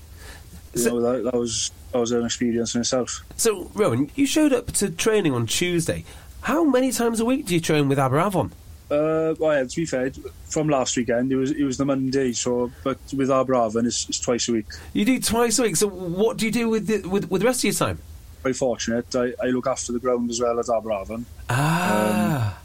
you 0.75 0.83
so, 0.83 0.91
know 0.91 1.01
that, 1.01 1.31
that 1.31 1.39
was 1.39 1.71
that 1.93 1.99
was 1.99 2.11
an 2.11 2.25
experience 2.25 2.75
in 2.75 2.81
itself. 2.81 3.25
So, 3.37 3.71
Rowan, 3.75 4.11
you 4.17 4.27
showed 4.27 4.53
up 4.53 4.73
to 4.73 4.91
training 4.91 5.33
on 5.33 5.47
Tuesday. 5.47 6.05
How 6.43 6.65
many 6.65 6.91
times 6.91 7.21
a 7.21 7.25
week 7.25 7.47
do 7.47 7.55
you 7.55 7.61
train 7.61 7.89
with 7.89 7.99
Aberavon? 7.99 8.51
Uh, 8.91 9.35
well, 9.39 9.57
yeah, 9.57 9.65
to 9.65 9.77
be 9.77 9.85
fair, 9.85 10.11
from 10.49 10.69
last 10.69 10.97
weekend 10.97 11.31
it 11.31 11.37
was 11.37 11.53
it 11.53 11.63
was 11.63 11.77
the 11.77 11.85
Monday. 11.85 12.33
So, 12.33 12.73
but 12.83 12.99
with 13.17 13.29
Aberavon, 13.29 13.87
it's, 13.87 14.09
it's 14.09 14.19
twice 14.19 14.49
a 14.49 14.53
week. 14.53 14.67
You 14.93 15.05
do 15.05 15.21
twice 15.21 15.59
a 15.59 15.63
week. 15.63 15.77
So, 15.77 15.87
what 15.89 16.37
do 16.37 16.47
you 16.47 16.53
do 16.53 16.69
with 16.69 16.89
the, 16.89 17.09
with, 17.09 17.31
with 17.31 17.43
the 17.43 17.47
rest 17.47 17.61
of 17.61 17.65
your 17.65 17.75
time? 17.75 18.01
Very 18.43 18.55
fortunate. 18.55 19.15
I, 19.15 19.33
I 19.41 19.47
look 19.47 19.67
after 19.67 19.93
the 19.93 20.01
ground 20.01 20.31
as 20.31 20.41
well 20.41 20.59
as 20.59 20.69
Aberavon. 20.69 21.25
Ah. 21.49 22.57
Um, 22.59 22.65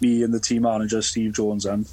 me 0.00 0.22
and 0.22 0.32
the 0.32 0.40
team 0.40 0.62
manager 0.62 1.02
Steve 1.02 1.34
Jones 1.34 1.66
and. 1.66 1.88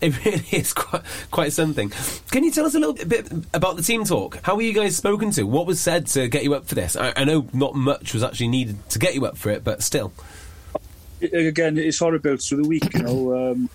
It 0.00 0.24
really 0.24 0.44
is 0.52 0.72
quite 0.72 1.02
quite 1.32 1.52
something. 1.52 1.90
Can 2.30 2.44
you 2.44 2.52
tell 2.52 2.64
us 2.64 2.76
a 2.76 2.78
little 2.78 2.94
bit 2.94 3.28
about 3.52 3.74
the 3.74 3.82
team 3.82 4.04
talk? 4.04 4.38
How 4.44 4.54
were 4.54 4.62
you 4.62 4.72
guys 4.72 4.96
spoken 4.96 5.32
to? 5.32 5.42
What 5.42 5.66
was 5.66 5.80
said 5.80 6.06
to 6.08 6.28
get 6.28 6.44
you 6.44 6.54
up 6.54 6.68
for 6.68 6.76
this? 6.76 6.94
I, 6.94 7.12
I 7.16 7.24
know 7.24 7.48
not 7.52 7.74
much 7.74 8.14
was 8.14 8.22
actually 8.22 8.48
needed 8.48 8.88
to 8.90 9.00
get 9.00 9.14
you 9.14 9.26
up 9.26 9.36
for 9.36 9.50
it, 9.50 9.64
but 9.64 9.82
still 9.82 10.12
again, 11.32 11.78
it's 11.78 12.00
of 12.00 12.22
built 12.22 12.42
through 12.42 12.62
the 12.62 12.68
week. 12.68 12.92
You 12.94 13.02
know, 13.02 13.50
um, 13.50 13.70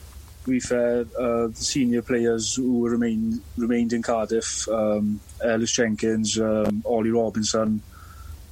we've 0.45 0.69
had 0.69 1.07
uh, 1.17 1.47
the 1.47 1.55
senior 1.55 2.01
players 2.01 2.55
who 2.55 2.87
remain 2.87 3.41
remained 3.57 3.93
in 3.93 4.01
Cardiff: 4.01 4.67
um, 4.69 5.19
Ellis 5.43 5.71
Jenkins, 5.71 6.39
um, 6.39 6.83
Ollie 6.85 7.11
Robinson, 7.11 7.81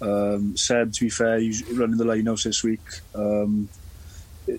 um, 0.02 0.56
Seb. 0.56 0.94
To 0.94 1.06
be 1.06 1.10
fair, 1.10 1.40
he's 1.40 1.70
running 1.72 1.98
the 1.98 2.06
lineouts 2.06 2.44
this 2.44 2.64
week. 2.64 2.82
Um, 3.16 3.70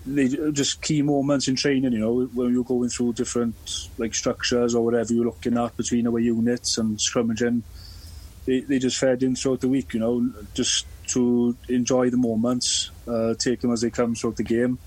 they 0.05 0.27
just 0.51 0.81
key 0.81 1.01
moments 1.01 1.47
in 1.47 1.55
training. 1.55 1.93
You 1.93 1.99
know, 1.99 2.25
when 2.33 2.53
you're 2.53 2.63
going 2.63 2.89
through 2.89 3.13
different 3.13 3.55
like 3.97 4.13
structures 4.13 4.75
or 4.75 4.85
whatever 4.85 5.13
you're 5.13 5.25
looking 5.25 5.57
at 5.57 5.75
between 5.77 6.07
our 6.07 6.19
units 6.19 6.77
and 6.77 6.97
scrummaging. 6.97 7.63
They, 8.45 8.61
they 8.61 8.79
just 8.79 8.97
fed 8.97 9.21
in 9.21 9.35
throughout 9.35 9.61
the 9.61 9.67
week. 9.67 9.93
You 9.93 9.99
know, 9.99 10.31
just 10.53 10.85
to 11.09 11.55
enjoy 11.67 12.09
the 12.09 12.17
moments, 12.17 12.91
uh, 13.07 13.33
take 13.35 13.61
them 13.61 13.71
as 13.71 13.81
they 13.81 13.89
come 13.89 14.15
throughout 14.15 14.37
the 14.37 14.43
game. 14.43 14.77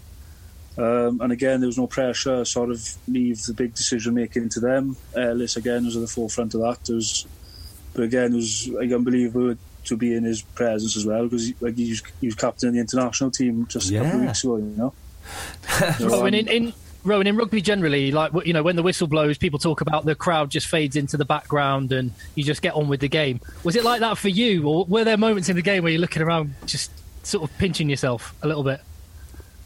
Um, 0.79 1.21
and 1.21 1.33
again, 1.33 1.61
there 1.61 1.67
was 1.67 1.79
no 1.79 1.87
pressure. 1.87 2.45
Sort 2.45 2.71
of 2.71 2.83
leave 3.07 3.43
the 3.43 3.53
big 3.53 3.75
decision 3.75 4.15
making 4.15 4.49
to 4.51 4.61
them. 4.61 4.97
Ellis 5.15 5.57
again 5.57 5.85
was 5.85 5.97
at 5.97 6.01
the 6.01 6.09
forefront 6.09 6.55
of 6.55 6.61
that. 6.63 6.89
It 6.89 6.95
was, 6.95 7.27
but 7.93 8.05
again, 8.05 8.33
it 8.33 8.37
was 8.37 8.69
like 8.69 8.91
unbelievable 8.91 9.57
to 9.85 9.97
be 9.97 10.15
in 10.15 10.25
his 10.25 10.43
presence 10.43 10.97
as 10.97 11.05
well 11.05 11.25
because 11.25 11.53
like 11.61 11.77
he 11.77 11.91
was, 11.91 12.03
he 12.21 12.27
was 12.27 12.35
captain 12.37 12.69
of 12.69 12.75
the 12.75 12.81
international 12.81 13.31
team 13.31 13.67
just 13.67 13.91
a 13.91 13.95
yeah. 13.95 14.05
couple 14.05 14.21
of 14.21 14.27
weeks 14.27 14.45
ago. 14.45 14.57
You 14.57 14.75
know. 14.77 14.95
so, 15.99 16.27
in, 16.27 16.35
in 16.35 16.73
Rowan, 17.05 17.27
in 17.27 17.37
rugby 17.37 17.61
generally, 17.61 18.13
like 18.13 18.33
you 18.47 18.53
know, 18.53 18.63
when 18.63 18.77
the 18.77 18.83
whistle 18.83 19.07
blows, 19.07 19.39
people 19.39 19.59
talk 19.59 19.81
about 19.81 20.05
the 20.05 20.15
crowd 20.15 20.51
just 20.51 20.67
fades 20.69 20.97
into 20.97 21.17
the 21.17 21.25
background 21.25 21.93
and 21.93 22.13
you 22.35 22.45
just 22.45 22.63
get 22.63 22.75
on 22.75 22.89
with 22.89 23.01
the 23.01 23.09
game. 23.09 23.41
Was 23.65 23.77
it 23.77 23.85
like 23.85 24.01
that 24.01 24.19
for 24.19 24.29
you, 24.29 24.69
or 24.69 24.85
were 24.85 25.05
there 25.05 25.17
moments 25.17 25.49
in 25.49 25.57
the 25.57 25.63
game 25.63 25.83
where 25.83 25.93
you're 25.93 26.01
looking 26.01 26.23
around, 26.23 26.55
just 26.67 26.91
sort 27.25 27.49
of 27.49 27.57
pinching 27.59 27.91
yourself 27.91 28.35
a 28.43 28.47
little 28.47 28.63
bit? 28.63 28.81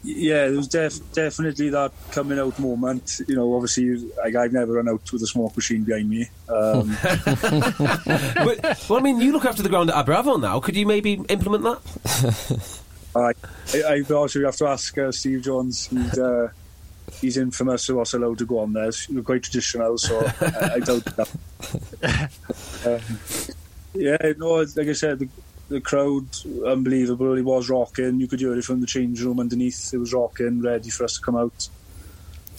Yeah, 0.03 0.47
there 0.47 0.57
was 0.57 0.67
def- 0.67 1.11
definitely 1.11 1.69
that 1.71 1.91
coming 2.11 2.39
out 2.39 2.57
moment. 2.59 3.21
You 3.27 3.35
know, 3.35 3.53
obviously, 3.55 4.09
like 4.17 4.35
I've 4.35 4.53
never 4.53 4.73
run 4.73 4.87
out 4.87 5.11
with 5.11 5.21
a 5.21 5.27
smoke 5.27 5.55
machine 5.55 5.83
behind 5.83 6.09
me. 6.09 6.29
Um, 6.47 6.97
but, 7.03 8.85
well, 8.89 8.99
I 8.99 9.01
mean, 9.01 9.19
you 9.19 9.33
look 9.33 9.45
after 9.45 9.63
the 9.63 9.69
ground 9.69 9.89
at 9.89 10.05
Aberavon 10.05 10.41
now. 10.41 10.59
Could 10.59 10.75
you 10.75 10.85
maybe 10.85 11.13
implement 11.29 11.63
that? 11.63 12.81
I, 13.15 13.33
I, 13.73 13.93
I 13.99 14.13
also 14.13 14.43
have 14.45 14.55
to 14.57 14.67
ask 14.67 14.97
uh, 14.97 15.11
Steve 15.11 15.41
Jones. 15.41 15.87
He's, 15.87 16.17
uh, 16.17 16.49
he's 17.21 17.37
infamous 17.37 17.85
for 17.85 17.95
what's 17.95 18.13
allowed 18.13 18.37
to 18.39 18.45
go 18.45 18.59
on 18.59 18.73
there. 18.73 18.87
It's 18.87 19.07
quite 19.23 19.43
traditional, 19.43 19.97
so 19.97 20.19
I, 20.41 20.71
I 20.75 20.79
doubt 20.79 21.05
that. 21.15 22.29
um, 22.85 23.55
yeah, 23.93 24.33
no, 24.37 24.55
like 24.55 24.87
I 24.87 24.93
said, 24.93 25.19
the, 25.19 25.29
the 25.69 25.81
crowd, 25.81 26.27
unbelievable. 26.65 27.35
It 27.35 27.43
was 27.43 27.69
rocking. 27.69 28.19
You 28.19 28.27
could 28.27 28.39
hear 28.39 28.57
it 28.57 28.63
from 28.63 28.81
the 28.81 28.87
change 28.87 29.21
room 29.21 29.39
underneath. 29.39 29.93
It 29.93 29.97
was 29.97 30.13
rocking, 30.13 30.61
ready 30.61 30.89
for 30.89 31.03
us 31.03 31.15
to 31.17 31.21
come 31.21 31.35
out. 31.35 31.69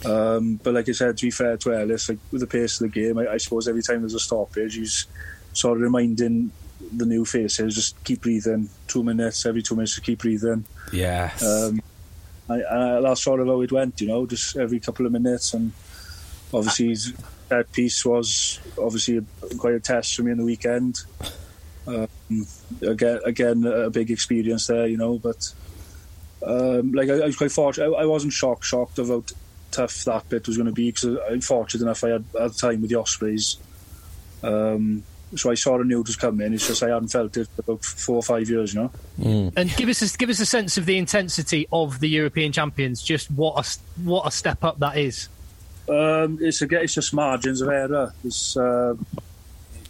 Um, 0.04 0.60
but 0.62 0.74
like 0.74 0.88
I 0.88 0.92
said, 0.92 1.16
to 1.16 1.26
be 1.26 1.30
fair 1.30 1.56
to 1.56 1.74
Ellis, 1.74 2.08
like 2.08 2.18
with 2.30 2.40
the 2.40 2.46
pace 2.46 2.80
of 2.80 2.90
the 2.90 3.00
game, 3.00 3.18
I, 3.18 3.32
I 3.32 3.36
suppose 3.36 3.68
every 3.68 3.82
time 3.82 4.00
there's 4.00 4.14
a 4.14 4.20
stoppage, 4.20 4.76
he's 4.76 5.06
sort 5.52 5.76
of 5.76 5.82
reminding 5.82 6.52
the 6.92 7.06
new 7.06 7.24
faces 7.24 7.74
just 7.74 8.02
keep 8.04 8.22
breathing. 8.22 8.68
Two 8.86 9.02
minutes, 9.02 9.44
every 9.46 9.62
two 9.62 9.74
minutes, 9.74 9.96
to 9.96 10.00
keep 10.00 10.20
breathing. 10.20 10.64
Yeah. 10.92 11.32
Um, 11.44 11.80
I, 12.48 12.60
and 12.60 13.04
that's 13.04 13.22
sort 13.22 13.40
of 13.40 13.46
how 13.46 13.60
it 13.60 13.72
went, 13.72 14.00
you 14.00 14.08
know, 14.08 14.26
just 14.26 14.56
every 14.56 14.80
couple 14.80 15.06
of 15.06 15.12
minutes. 15.12 15.54
And 15.54 15.72
obviously, 16.52 16.96
that 17.48 17.70
piece 17.72 18.04
was 18.04 18.60
obviously 18.80 19.24
quite 19.58 19.74
a 19.74 19.80
test 19.80 20.16
for 20.16 20.22
me 20.22 20.32
in 20.32 20.38
the 20.38 20.44
weekend. 20.44 21.00
Um, 21.86 22.08
again, 22.82 23.20
again, 23.24 23.64
a 23.64 23.90
big 23.90 24.10
experience 24.10 24.66
there, 24.66 24.86
you 24.86 24.96
know. 24.96 25.18
But 25.18 25.52
um, 26.46 26.92
like, 26.92 27.08
I, 27.08 27.14
I, 27.14 27.26
was 27.26 27.36
quite 27.36 27.52
fortunate. 27.52 27.92
I, 27.94 28.02
I, 28.02 28.06
wasn't 28.06 28.32
shocked, 28.32 28.64
shocked 28.64 28.98
about 28.98 29.32
tough 29.70 30.04
that 30.04 30.28
bit 30.28 30.46
was 30.46 30.56
going 30.56 30.66
to 30.66 30.72
be 30.72 30.90
because 30.90 31.18
I'm 31.30 31.40
fortunate 31.40 31.82
enough 31.82 32.04
I 32.04 32.10
had, 32.10 32.24
had 32.38 32.56
time 32.56 32.80
with 32.80 32.90
the 32.90 32.96
Ospreys. 32.96 33.56
Um, 34.42 35.02
so 35.36 35.50
I 35.50 35.54
saw 35.54 35.78
the 35.78 35.84
news 35.84 36.16
coming. 36.16 36.46
In. 36.46 36.54
It's 36.54 36.66
just 36.66 36.82
I 36.82 36.90
hadn't 36.90 37.08
felt 37.08 37.36
it 37.36 37.48
for 37.48 37.60
about 37.60 37.84
four 37.84 38.16
or 38.16 38.22
five 38.22 38.48
years, 38.48 38.74
you 38.74 38.82
know. 38.82 38.90
Mm. 39.20 39.52
And 39.56 39.76
give 39.76 39.88
us 39.88 40.02
a, 40.02 40.16
give 40.16 40.30
us 40.30 40.40
a 40.40 40.46
sense 40.46 40.78
of 40.78 40.86
the 40.86 40.96
intensity 40.96 41.66
of 41.72 42.00
the 42.00 42.08
European 42.08 42.52
champions. 42.52 43.02
Just 43.02 43.30
what 43.30 43.64
a 43.64 44.00
what 44.02 44.26
a 44.26 44.30
step 44.30 44.64
up 44.64 44.78
that 44.78 44.96
is. 44.96 45.28
Um, 45.88 46.38
it's 46.40 46.60
a, 46.62 46.80
it's 46.80 46.94
just 46.94 47.14
margins 47.14 47.60
of 47.60 47.68
error. 47.68 48.12
It's 48.24 48.56
uh, 48.56 48.94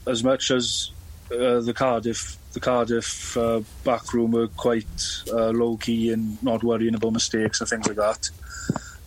as 0.07 0.23
much 0.25 0.51
as 0.51 0.91
uh, 1.33 1.61
the 1.61 1.75
Cardiff 1.75 2.37
the 2.53 2.61
Cardiff 2.61 3.37
uh, 3.37 3.61
back 3.85 4.13
room 4.13 4.33
were 4.33 4.49
quite 4.49 4.87
uh, 5.31 5.51
low 5.51 5.77
key 5.77 6.13
and 6.13 6.43
not 6.43 6.65
worrying 6.65 6.95
about 6.95 7.13
mistakes 7.13 7.61
and 7.61 7.69
things 7.69 7.87
like 7.87 7.97
that. 7.97 8.31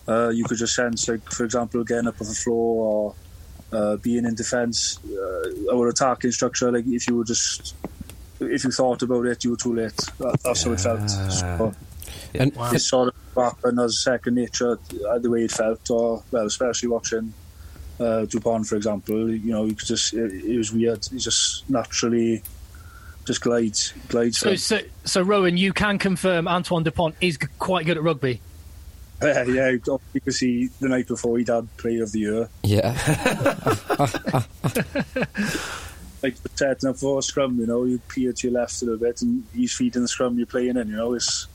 Uh, 0.08 0.28
you 0.30 0.44
could 0.44 0.58
just 0.58 0.74
sense, 0.74 1.08
like 1.08 1.28
for 1.30 1.44
example, 1.44 1.84
getting 1.84 2.08
up 2.08 2.20
off 2.20 2.28
the 2.28 2.34
floor 2.34 2.86
or 2.86 3.14
uh, 3.72 3.96
being 3.96 4.24
in 4.24 4.34
defence, 4.34 4.98
uh, 5.04 5.74
our 5.74 5.88
attacking 5.88 6.32
structure. 6.32 6.70
Like 6.70 6.86
if 6.86 7.08
you 7.08 7.16
were 7.16 7.24
just, 7.24 7.74
if 8.40 8.64
you 8.64 8.70
thought 8.70 9.02
about 9.02 9.26
it, 9.26 9.44
you 9.44 9.50
were 9.50 9.56
too 9.56 9.74
late. 9.74 9.96
That, 10.18 10.38
that's 10.44 10.64
how 10.64 10.72
it 10.72 10.80
felt. 10.80 11.10
So, 11.10 11.74
and 12.34 12.54
wow. 12.54 12.72
it 12.72 12.78
sort 12.80 13.08
of 13.08 13.14
happened 13.34 13.80
as 13.80 13.98
second 14.02 14.34
nature, 14.34 14.78
uh, 15.08 15.18
the 15.18 15.30
way 15.30 15.44
it 15.44 15.52
felt. 15.52 15.90
Or 15.90 16.22
well, 16.30 16.46
especially 16.46 16.88
watching 16.88 17.32
uh, 17.98 18.24
Dupont, 18.26 18.66
for 18.66 18.76
example. 18.76 19.30
You 19.30 19.52
know, 19.52 19.64
you 19.64 19.74
could 19.74 19.88
just 19.88 20.12
it, 20.14 20.32
it 20.32 20.56
was 20.56 20.72
weird. 20.72 21.06
He 21.10 21.18
just 21.18 21.68
naturally 21.70 22.42
just 23.24 23.40
glides, 23.40 23.92
glides. 24.08 24.38
So, 24.38 24.56
so, 24.56 24.80
so, 25.04 25.22
Rowan, 25.22 25.56
you 25.56 25.72
can 25.72 25.98
confirm 25.98 26.48
Antoine 26.48 26.82
Dupont 26.82 27.14
is 27.20 27.38
quite 27.58 27.86
good 27.86 27.96
at 27.96 28.02
rugby. 28.02 28.40
Uh, 29.22 29.44
yeah, 29.44 29.76
because 30.12 30.40
he 30.40 30.68
the 30.80 30.88
night 30.88 31.06
before 31.06 31.38
he'd 31.38 31.48
had 31.48 31.74
Player 31.76 32.02
of 32.02 32.12
the 32.12 32.18
Year. 32.18 32.48
Yeah. 32.62 32.92
like 36.22 36.36
setting 36.54 36.88
up 36.88 36.96
for 36.96 37.18
a 37.18 37.22
scrum, 37.22 37.58
you 37.58 37.66
know, 37.66 37.84
you 37.84 37.98
peer 38.08 38.32
to 38.32 38.48
your 38.48 38.60
left 38.60 38.80
a 38.82 38.84
little 38.84 39.00
bit, 39.00 39.22
and 39.22 39.44
he's 39.54 39.72
feeding 39.72 40.02
the 40.02 40.08
scrum 40.08 40.38
you're 40.38 40.46
playing 40.46 40.76
in. 40.76 40.88
You 40.88 40.96
know, 40.96 41.14
it's 41.14 41.46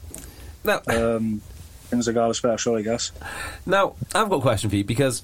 now 0.63 0.81
um, 0.87 1.41
things 1.85 2.07
like 2.07 2.15
that 2.15 2.23
are 2.23 2.33
special, 2.33 2.75
I 2.75 2.81
guess. 2.81 3.11
Now, 3.65 3.95
I've 4.13 4.29
got 4.29 4.37
a 4.37 4.41
question 4.41 4.69
for 4.69 4.75
you 4.75 4.83
because 4.83 5.23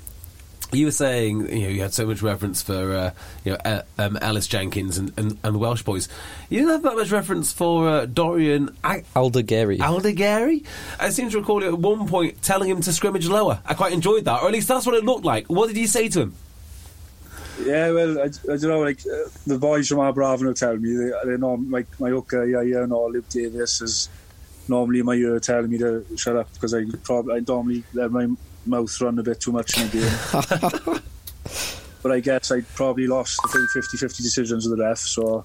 you 0.73 0.85
were 0.85 0.91
saying 0.91 1.47
you 1.49 1.63
know 1.63 1.69
you 1.69 1.81
had 1.81 1.93
so 1.93 2.05
much 2.05 2.21
reverence 2.21 2.61
for 2.61 2.93
uh, 2.93 3.11
you 3.43 3.51
know 3.51 3.57
uh, 3.65 3.81
um, 3.97 4.17
Ellis 4.17 4.47
Jenkins 4.47 4.97
and, 4.97 5.11
and, 5.17 5.37
and, 5.43 5.55
the 5.55 5.59
Welsh 5.59 5.83
boys. 5.83 6.09
You 6.49 6.59
didn't 6.59 6.71
have 6.71 6.83
that 6.83 6.95
much 6.95 7.11
reference 7.11 7.51
for 7.51 7.87
uh, 7.87 8.05
Dorian 8.05 8.75
I- 8.83 9.03
Aldegheri. 9.15 9.79
Aldegheri. 9.79 10.65
I 10.99 11.09
seem 11.09 11.29
to 11.29 11.39
recall 11.39 11.61
you 11.63 11.69
at 11.69 11.79
one 11.79 12.07
point 12.07 12.41
telling 12.41 12.69
him 12.69 12.81
to 12.81 12.93
scrimmage 12.93 13.27
lower. 13.27 13.59
I 13.65 13.73
quite 13.73 13.93
enjoyed 13.93 14.25
that, 14.25 14.41
or 14.41 14.47
at 14.47 14.53
least 14.53 14.67
that's 14.67 14.85
what 14.85 14.95
it 14.95 15.03
looked 15.03 15.25
like. 15.25 15.47
What 15.47 15.67
did 15.67 15.77
you 15.77 15.87
say 15.87 16.09
to 16.09 16.21
him? 16.21 16.35
Yeah, 17.63 17.91
well, 17.91 18.19
I, 18.19 18.23
I 18.23 18.57
don't 18.57 18.63
know. 18.63 18.79
Like 18.79 18.99
uh, 19.01 19.29
the 19.45 19.57
boys 19.59 19.87
from 19.87 19.99
Aberavon 19.99 20.45
will 20.45 20.53
tell 20.53 20.75
me 20.75 20.95
they, 20.95 21.11
they 21.25 21.37
know 21.37 21.57
my 21.57 21.85
my 21.99 22.09
hooker, 22.09 22.45
yeah, 22.45 22.61
yeah, 22.61 22.85
no, 22.85 23.07
Luke 23.07 23.29
Davis 23.29 23.81
is 23.81 24.09
normally 24.67 25.01
my 25.01 25.13
ear 25.13 25.39
telling 25.39 25.69
me 25.69 25.77
to 25.77 26.05
shut 26.15 26.35
up 26.35 26.51
because 26.53 26.73
I 26.73 26.85
probably 27.03 27.35
I 27.35 27.39
normally 27.47 27.83
let 27.93 28.11
my 28.11 28.27
mouth 28.65 29.01
run 29.01 29.19
a 29.19 29.23
bit 29.23 29.39
too 29.39 29.51
much 29.51 29.77
in 29.77 29.89
the 29.89 30.91
game. 30.91 31.01
but 32.03 32.11
I 32.11 32.19
guess 32.19 32.51
I 32.51 32.61
probably 32.61 33.07
lost 33.07 33.39
the 33.41 33.47
50-50 33.47 34.17
decisions 34.17 34.65
of 34.65 34.77
the 34.77 34.83
ref, 34.83 34.99
so 34.99 35.43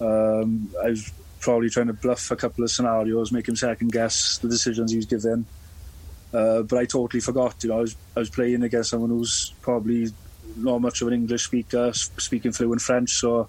um, 0.00 0.70
I 0.82 0.90
was 0.90 1.12
probably 1.40 1.68
trying 1.68 1.88
to 1.88 1.92
bluff 1.92 2.30
a 2.30 2.36
couple 2.36 2.64
of 2.64 2.70
scenarios, 2.70 3.32
make 3.32 3.48
him 3.48 3.56
second 3.56 3.92
guess 3.92 4.38
the 4.38 4.48
decisions 4.48 4.90
he 4.92 4.96
was 4.96 5.06
given. 5.06 5.44
Uh, 6.32 6.62
but 6.62 6.78
I 6.78 6.86
totally 6.86 7.20
forgot. 7.20 7.62
You 7.62 7.70
know, 7.70 7.78
I 7.78 7.80
was 7.80 7.96
I 8.16 8.20
was 8.20 8.30
playing 8.30 8.62
against 8.62 8.90
someone 8.90 9.10
who's 9.10 9.52
probably 9.60 10.08
not 10.56 10.80
much 10.80 11.02
of 11.02 11.08
an 11.08 11.14
English 11.14 11.44
speaker, 11.44 11.92
speaking 11.92 12.52
fluent 12.52 12.80
French. 12.80 13.10
So 13.10 13.48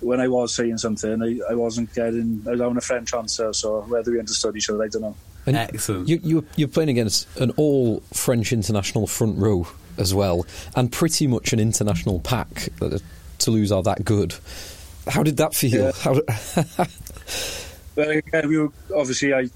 when 0.00 0.20
I 0.20 0.26
was 0.26 0.54
saying 0.54 0.78
something, 0.78 1.22
I, 1.22 1.52
I 1.52 1.54
wasn't 1.54 1.94
getting. 1.94 2.42
I 2.46 2.50
was 2.50 2.60
having 2.60 2.76
a 2.76 2.80
French 2.80 3.14
answer. 3.14 3.52
So 3.52 3.82
whether 3.82 4.10
we 4.10 4.18
understood 4.18 4.56
each 4.56 4.70
other, 4.70 4.82
I 4.82 4.88
don't 4.88 5.02
know. 5.02 5.16
And 5.46 5.56
Excellent. 5.56 6.08
You, 6.08 6.20
you, 6.22 6.46
you're 6.56 6.68
playing 6.68 6.90
against 6.90 7.26
an 7.38 7.50
all 7.52 8.00
French 8.12 8.52
international 8.52 9.06
front 9.06 9.38
row 9.38 9.66
as 9.96 10.14
well, 10.14 10.46
and 10.76 10.90
pretty 10.90 11.26
much 11.26 11.52
an 11.52 11.60
international 11.60 12.20
pack. 12.20 12.68
That 12.78 13.02
Toulouse 13.38 13.72
are 13.72 13.82
that 13.82 14.04
good. 14.04 14.34
How 15.08 15.22
did 15.22 15.38
that 15.38 15.54
feel? 15.54 15.86
Yeah. 15.86 15.92
How, 15.92 16.12
well, 17.96 18.10
again, 18.10 18.48
we 18.48 18.58
were, 18.58 18.72
obviously, 18.94 19.32
I, 19.34 19.48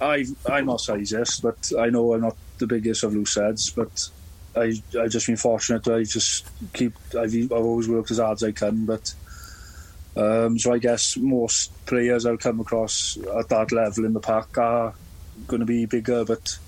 I, 0.00 0.24
I'm 0.48 0.66
not 0.66 0.80
sizest, 0.80 1.42
but 1.42 1.72
I 1.78 1.90
know 1.90 2.14
I'm 2.14 2.22
not 2.22 2.36
the 2.58 2.66
biggest 2.66 3.04
of 3.04 3.14
loose 3.14 3.34
heads, 3.34 3.70
but 3.70 4.08
I, 4.56 4.80
I've 4.98 5.10
just 5.10 5.26
been 5.26 5.36
fortunate. 5.36 5.86
I 5.88 6.04
just 6.04 6.46
keep. 6.72 6.94
I've, 7.10 7.34
I've 7.34 7.52
always 7.52 7.88
worked 7.88 8.10
as 8.10 8.18
hard 8.18 8.38
as 8.38 8.42
I 8.42 8.52
can, 8.52 8.86
but 8.86 9.14
um, 10.16 10.58
so 10.58 10.72
I 10.72 10.78
guess 10.78 11.16
most 11.16 11.86
players 11.86 12.24
I'll 12.24 12.38
come 12.38 12.60
across 12.60 13.18
at 13.38 13.48
that 13.50 13.72
level 13.72 14.04
in 14.04 14.14
the 14.14 14.20
pack 14.20 14.56
are 14.56 14.94
going 15.46 15.60
to 15.60 15.66
be 15.66 15.86
bigger, 15.86 16.24
but 16.24 16.58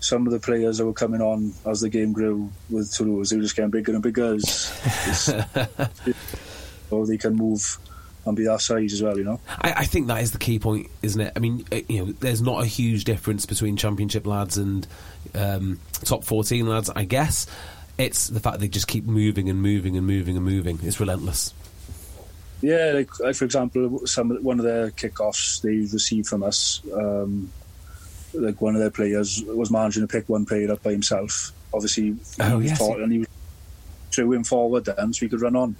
some 0.00 0.26
of 0.26 0.32
the 0.32 0.38
players 0.38 0.78
that 0.78 0.86
were 0.86 0.92
coming 0.92 1.20
on 1.20 1.52
as 1.66 1.80
the 1.80 1.88
game 1.88 2.12
grew 2.12 2.50
with 2.70 2.92
Toulouse, 2.92 3.30
they 3.30 3.36
were 3.36 3.42
just 3.42 3.56
getting 3.56 3.70
bigger 3.70 3.92
and 3.92 4.02
bigger. 4.02 4.34
As, 4.34 4.72
as, 5.06 5.24
so 6.90 7.04
they 7.04 7.18
can 7.18 7.34
move 7.34 7.78
and 8.24 8.36
be 8.36 8.44
that 8.44 8.60
size 8.60 8.92
as 8.92 9.02
well, 9.02 9.18
you 9.18 9.24
know. 9.24 9.40
I, 9.48 9.72
I, 9.78 9.84
think 9.84 10.06
that 10.06 10.22
is 10.22 10.32
the 10.32 10.38
key 10.38 10.58
point, 10.58 10.88
isn't 11.02 11.20
it? 11.20 11.32
I 11.34 11.38
mean, 11.40 11.64
you 11.88 12.06
know, 12.06 12.12
there's 12.12 12.42
not 12.42 12.62
a 12.62 12.66
huge 12.66 13.04
difference 13.04 13.46
between 13.46 13.76
Championship 13.76 14.26
lads 14.26 14.56
and 14.56 14.86
um, 15.34 15.80
top 15.92 16.24
14 16.24 16.68
lads. 16.68 16.90
I 16.90 17.04
guess 17.04 17.46
it's 17.96 18.28
the 18.28 18.40
fact 18.40 18.60
they 18.60 18.68
just 18.68 18.86
keep 18.86 19.04
moving 19.04 19.48
and 19.48 19.60
moving 19.60 19.96
and 19.96 20.06
moving 20.06 20.36
and 20.36 20.44
moving. 20.44 20.78
It's 20.82 21.00
relentless. 21.00 21.54
Yeah, 22.60 22.92
like, 22.94 23.20
like 23.20 23.36
for 23.36 23.44
example, 23.44 24.06
some 24.06 24.30
one 24.42 24.58
of 24.58 24.64
their 24.64 24.90
kickoffs 24.90 25.62
they 25.62 25.76
received 25.92 26.26
from 26.26 26.42
us, 26.42 26.82
um, 26.92 27.50
like 28.34 28.60
one 28.60 28.74
of 28.74 28.80
their 28.80 28.90
players 28.90 29.42
was 29.44 29.70
managing 29.70 30.02
to 30.02 30.08
pick 30.08 30.28
one 30.28 30.44
player 30.44 30.72
up 30.72 30.82
by 30.82 30.90
himself. 30.90 31.52
Obviously, 31.72 32.16
oh, 32.40 32.58
yes. 32.58 32.78
taught, 32.78 33.00
and 33.00 33.12
he 33.12 33.26
threw 34.10 34.32
him 34.32 34.44
forward 34.44 34.86
then 34.86 35.12
so 35.12 35.26
he 35.26 35.28
could 35.28 35.40
run 35.40 35.54
on. 35.54 35.76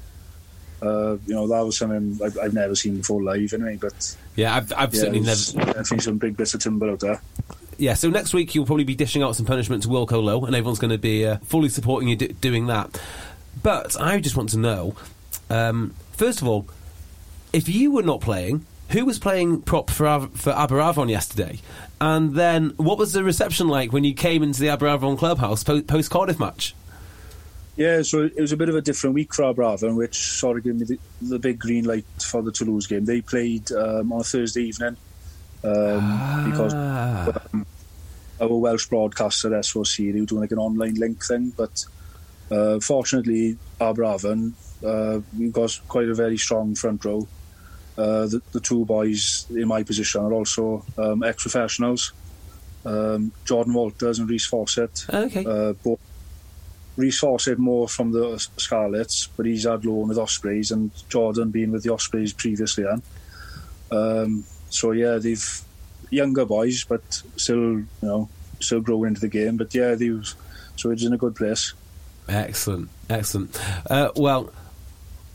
Uh, 0.80 1.16
you 1.26 1.34
know, 1.34 1.48
that 1.48 1.60
was 1.64 1.76
something 1.76 2.18
I've, 2.24 2.38
I've, 2.38 2.54
never 2.54 2.76
seen 2.76 2.98
before 2.98 3.20
live, 3.20 3.52
anyway. 3.52 3.78
But 3.80 4.16
yeah, 4.36 4.54
I've, 4.54 4.72
I've 4.76 4.94
yeah, 4.94 5.00
certainly 5.00 5.20
never. 5.20 5.84
seen 5.84 5.98
some 5.98 6.18
big 6.18 6.36
bits 6.36 6.54
of 6.54 6.60
timber 6.60 6.90
out 6.90 7.00
there. 7.00 7.20
Yeah, 7.78 7.94
so 7.94 8.10
next 8.10 8.32
week 8.32 8.54
you'll 8.54 8.66
probably 8.66 8.84
be 8.84 8.94
dishing 8.94 9.22
out 9.22 9.34
some 9.34 9.46
punishment 9.46 9.82
to 9.84 9.88
Wilco 9.88 10.22
Low, 10.22 10.44
and 10.44 10.54
everyone's 10.54 10.78
going 10.78 10.92
to 10.92 10.98
be 10.98 11.26
uh, 11.26 11.38
fully 11.38 11.68
supporting 11.68 12.08
you 12.08 12.16
d- 12.16 12.28
doing 12.40 12.66
that. 12.66 13.00
But 13.60 14.00
I 14.00 14.20
just 14.20 14.36
want 14.36 14.50
to 14.50 14.58
know 14.58 14.94
um, 15.50 15.94
First 16.18 16.42
of 16.42 16.48
all, 16.48 16.66
if 17.52 17.68
you 17.68 17.92
were 17.92 18.02
not 18.02 18.20
playing, 18.20 18.66
who 18.90 19.04
was 19.04 19.20
playing 19.20 19.62
prop 19.62 19.88
for 19.88 20.26
for 20.34 20.52
Aberavon 20.52 21.08
yesterday? 21.08 21.60
And 22.00 22.34
then, 22.34 22.70
what 22.70 22.98
was 22.98 23.12
the 23.12 23.22
reception 23.22 23.68
like 23.68 23.92
when 23.92 24.02
you 24.02 24.14
came 24.14 24.42
into 24.42 24.60
the 24.60 24.66
Aberavon 24.66 25.16
clubhouse 25.16 25.62
post 25.62 26.10
Cardiff 26.10 26.40
match? 26.40 26.74
Yeah, 27.76 28.02
so 28.02 28.22
it 28.22 28.40
was 28.40 28.50
a 28.50 28.56
bit 28.56 28.68
of 28.68 28.74
a 28.74 28.80
different 28.80 29.14
week 29.14 29.32
for 29.32 29.44
Aberavon, 29.44 29.94
which 29.94 30.16
sort 30.16 30.58
of 30.58 30.64
gave 30.64 30.74
me 30.74 30.86
the, 30.86 30.98
the 31.22 31.38
big 31.38 31.60
green 31.60 31.84
light 31.84 32.04
for 32.20 32.42
the 32.42 32.50
Toulouse 32.50 32.88
game. 32.88 33.04
They 33.04 33.20
played 33.20 33.70
um, 33.70 34.12
on 34.12 34.22
a 34.22 34.24
Thursday 34.24 34.64
evening 34.64 34.96
um, 35.62 36.00
ah. 36.02 36.44
because 36.50 36.74
um, 36.74 37.64
our 38.40 38.56
Welsh 38.56 38.88
broadcaster 38.88 39.50
S4C 39.50 40.12
they 40.12 40.18
were 40.18 40.26
doing 40.26 40.40
like 40.40 40.50
an 40.50 40.58
online 40.58 40.94
link 40.94 41.24
thing, 41.24 41.52
but 41.56 41.84
uh, 42.50 42.80
fortunately 42.80 43.56
Aberavon 43.80 44.54
uh, 44.84 45.20
we've 45.38 45.52
got 45.52 45.78
quite 45.88 46.08
a 46.08 46.14
very 46.14 46.38
strong 46.38 46.74
front 46.74 47.04
row. 47.04 47.26
Uh, 47.96 48.26
the, 48.26 48.40
the, 48.52 48.60
two 48.60 48.84
boys 48.84 49.46
in 49.50 49.66
my 49.66 49.82
position 49.82 50.20
are 50.20 50.32
also 50.32 50.84
um, 50.98 51.24
ex-professionals. 51.24 52.12
um, 52.84 53.32
Jordan 53.44 53.74
Walters 53.74 54.20
and 54.20 54.30
Rhys 54.30 54.46
Fawcett. 54.46 55.04
Okay. 55.12 55.44
Uh, 55.44 55.72
both 55.72 55.98
Rhys 56.96 57.18
Fawcett 57.18 57.58
more 57.58 57.88
from 57.88 58.12
the 58.12 58.38
Scarlets, 58.56 59.28
but 59.36 59.46
he's 59.46 59.64
had 59.64 59.84
loan 59.84 60.08
with 60.08 60.18
Ospreys, 60.18 60.72
and 60.72 60.90
Jordan 61.08 61.50
been 61.50 61.70
with 61.70 61.84
the 61.84 61.92
Ospreys 61.92 62.32
previously. 62.32 62.84
Then, 62.84 63.02
um, 63.92 64.44
so 64.68 64.92
yeah, 64.92 65.18
they've 65.18 65.62
younger 66.10 66.44
boys, 66.44 66.84
but 66.84 67.22
still, 67.36 67.78
you 67.78 67.86
know, 68.02 68.28
still 68.60 68.80
growing 68.80 69.08
into 69.08 69.20
the 69.20 69.28
game. 69.28 69.56
But 69.56 69.74
yeah, 69.74 69.94
they 69.94 70.10
was, 70.10 70.34
so 70.76 70.90
it's 70.90 71.04
in 71.04 71.12
a 71.12 71.18
good 71.18 71.36
place. 71.36 71.72
Excellent, 72.28 72.88
excellent. 73.08 73.60
Uh, 73.88 74.10
well, 74.16 74.52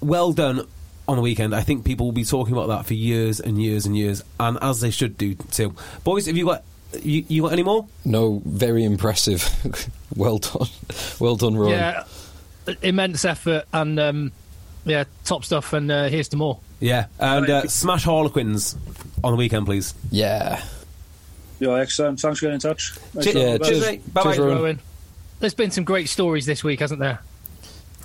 well 0.06 0.32
done 0.34 0.68
on 1.08 1.16
the 1.18 1.22
weekend. 1.22 1.54
I 1.56 1.62
think 1.62 1.84
people 1.86 2.06
will 2.06 2.14
be 2.14 2.26
talking 2.26 2.54
about 2.54 2.68
that 2.68 2.86
for 2.86 2.94
years 2.94 3.40
and 3.40 3.62
years 3.62 3.86
and 3.86 3.98
years, 3.98 4.24
and 4.40 4.58
as 4.62 4.82
they 4.82 4.92
should 4.92 5.18
do 5.18 5.36
too. 5.36 5.76
Boys, 6.04 6.26
have 6.28 6.38
you 6.38 6.46
got 6.46 6.64
you, 7.02 7.26
you 7.28 7.42
got 7.44 7.54
any 7.54 7.64
more? 7.64 7.88
No, 8.06 8.42
very 8.46 8.84
impressive. 8.84 9.50
well 10.16 10.38
done, 10.38 10.68
well 11.20 11.36
done, 11.36 11.56
Roy. 11.58 11.72
Yeah, 11.72 12.04
immense 12.82 13.26
effort 13.26 13.66
and 13.74 14.00
um, 14.00 14.32
yeah, 14.86 15.06
top 15.26 15.44
stuff. 15.46 15.74
And 15.74 15.92
uh, 15.92 16.08
here's 16.10 16.30
to 16.30 16.38
more. 16.38 16.60
Yeah, 16.80 17.08
and 17.20 17.50
uh, 17.50 17.68
smash 17.68 18.04
Harlequins 18.04 18.76
on 19.24 19.32
the 19.32 19.38
weekend, 19.38 19.66
please. 19.66 19.94
Yeah. 20.12 20.64
Yeah, 21.60 21.76
excellent. 21.76 22.20
Thanks 22.20 22.40
for 22.40 22.46
getting 22.48 22.56
in 22.56 22.60
touch. 22.60 22.94
Cheers, 23.22 23.36
Yeah, 23.36 23.58
cheers, 23.58 23.68
cheers. 23.70 23.82
mate. 23.82 24.14
Bye, 24.14 24.24
Cheers, 24.24 24.38
bye. 24.38 24.44
Rowan. 24.44 24.58
Rowan. 24.58 24.80
There's 25.40 25.54
been 25.54 25.72
some 25.72 25.86
great 25.86 26.10
stories 26.10 26.46
this 26.46 26.62
week, 26.64 26.82
hasn't 26.82 27.00
there? 27.00 27.20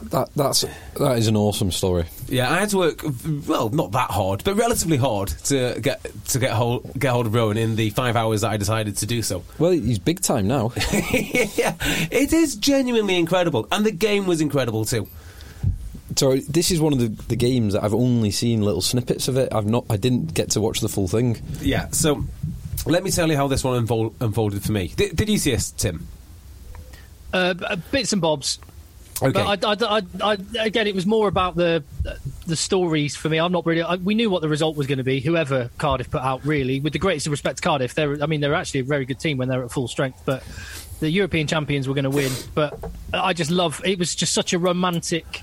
That 0.03 0.31
that's 0.37 0.65
that 0.97 1.19
is 1.19 1.27
an 1.27 1.37
awesome 1.37 1.73
story. 1.73 2.07
Yeah, 2.29 2.51
I 2.51 2.61
had 2.61 2.71
to 2.71 2.79
work 2.79 3.03
well, 3.47 3.69
not 3.71 3.93
that 3.93 4.11
hard, 4.11 4.45
but 4.45 4.55
relatively 4.55 4.97
hard 4.97 5.29
to 5.47 5.79
get 5.81 6.05
to 6.29 6.39
get 6.39 6.53
hold 6.53 6.99
get 6.99 7.13
hold 7.13 7.27
of 7.27 7.35
Rowan 7.35 7.57
in 7.57 7.75
the 7.75 7.91
five 7.91 8.15
hours 8.15 8.43
that 8.43 8.51
I 8.51 8.57
decided 8.57 8.97
to 8.99 9.07
do 9.07 9.23
so. 9.23 9.43
Well, 9.59 9.73
he's 9.73 9.99
big 9.99 10.21
time 10.21 10.47
now. 10.47 10.73
yeah, 11.13 11.75
it 12.11 12.33
is 12.33 12.55
genuinely 12.57 13.17
incredible, 13.17 13.67
and 13.73 13.85
the 13.85 13.91
game 13.91 14.27
was 14.27 14.41
incredible 14.41 14.85
too. 14.85 15.09
So 16.17 16.37
this 16.37 16.71
is 16.71 16.81
one 16.81 16.93
of 16.93 16.99
the, 16.99 17.09
the 17.25 17.37
games 17.37 17.75
that 17.75 17.85
I've 17.85 17.95
only 17.95 18.31
seen 18.31 18.63
little 18.63 18.81
snippets 18.81 19.29
of 19.29 19.37
it. 19.37 19.53
I've 19.53 19.67
not. 19.67 19.85
I 19.91 19.97
didn't 19.97 20.33
get 20.33 20.51
to 20.53 20.61
watch 20.61 20.81
the 20.81 20.89
full 20.89 21.09
thing. 21.09 21.41
Yeah, 21.61 21.89
so 21.91 22.25
let 22.87 23.03
me 23.03 23.11
tell 23.11 23.29
you 23.29 23.37
how 23.37 23.49
this 23.49 23.65
one 23.65 23.77
unfold, 23.77 24.15
unfolded 24.21 24.63
for 24.63 24.73
me. 24.73 24.93
Did, 24.97 25.17
did 25.17 25.29
you 25.29 25.39
see 25.39 25.51
this, 25.53 25.73
Tim? 25.73 26.07
Uh, 27.33 27.77
bits 27.91 28.13
and 28.13 28.23
bobs. 28.23 28.59
Okay. 29.21 29.33
But 29.33 29.65
I, 29.65 29.97
I, 29.97 29.99
I, 29.99 30.03
I, 30.33 30.65
again, 30.65 30.87
it 30.87 30.95
was 30.95 31.07
more 31.07 31.29
about 31.29 31.57
the 31.57 31.83
the 32.47 32.57
stories 32.57 33.17
for 33.17 33.29
me. 33.29 33.39
I'm 33.39 33.53
not 33.53 33.67
really. 33.67 33.83
I, 33.83 33.97
we 33.97 34.15
knew 34.15 34.31
what 34.31 34.43
the 34.43 34.49
result 34.49 34.77
was 34.77 34.87
going 34.87 34.99
to 34.99 35.05
be. 35.05 35.21
Whoever 35.21 35.71
Cardiff 35.79 36.11
put 36.11 36.23
out, 36.23 36.45
really, 36.45 36.81
with 36.81 36.93
the 36.93 36.99
greatest 36.99 37.27
of 37.27 37.33
respect 37.33 37.59
to 37.59 37.63
Cardiff, 37.63 37.95
they're. 37.95 38.23
I 38.23 38.27
mean, 38.27 38.41
they're 38.41 38.55
actually 38.55 38.81
a 38.81 38.85
very 38.85 39.05
good 39.05 39.19
team 39.19 39.39
when 39.39 39.49
they're 39.49 39.65
at 39.65 39.73
full 39.73 39.89
strength. 39.89 40.23
But 40.25 40.43
the 41.01 41.11
European 41.11 41.47
champions 41.47 41.89
were 41.89 41.95
going 41.95 42.05
to 42.05 42.11
win. 42.11 42.33
But 42.55 42.79
I 43.13 43.33
just 43.33 43.51
love. 43.51 43.81
It 43.85 43.99
was 43.99 44.15
just 44.15 44.35
such 44.35 44.53
a 44.53 44.59
romantic 44.59 45.43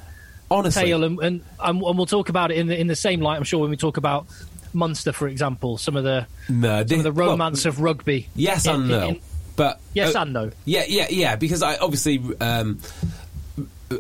Honestly, 0.49 0.83
tale, 0.83 1.03
and, 1.03 1.19
and 1.19 1.41
and 1.59 1.81
we'll 1.81 2.05
talk 2.05 2.29
about 2.29 2.51
it 2.51 2.57
in 2.57 2.67
the 2.67 2.79
in 2.79 2.87
the 2.87 2.95
same 2.95 3.19
light. 3.19 3.37
I'm 3.37 3.43
sure 3.43 3.59
when 3.59 3.71
we 3.71 3.77
talk 3.77 3.97
about 3.97 4.27
Munster, 4.73 5.11
for 5.11 5.27
example, 5.27 5.77
some 5.77 5.95
of 5.95 6.03
the 6.03 6.27
no, 6.49 6.85
some 6.85 6.99
of 6.99 7.03
the 7.03 7.11
well, 7.11 7.31
romance 7.31 7.65
of 7.65 7.81
rugby. 7.81 8.29
yes 8.35 8.65
in- 8.67 8.75
and 8.75 8.87
no, 8.87 9.07
in- 9.09 9.21
but 9.55 9.79
yes 9.93 10.15
uh, 10.15 10.21
and 10.21 10.33
no. 10.33 10.51
Yeah, 10.65 10.83
yeah, 10.87 11.07
yeah. 11.09 11.35
Because 11.35 11.63
I 11.63 11.77
obviously 11.77 12.21
um, 12.41 12.79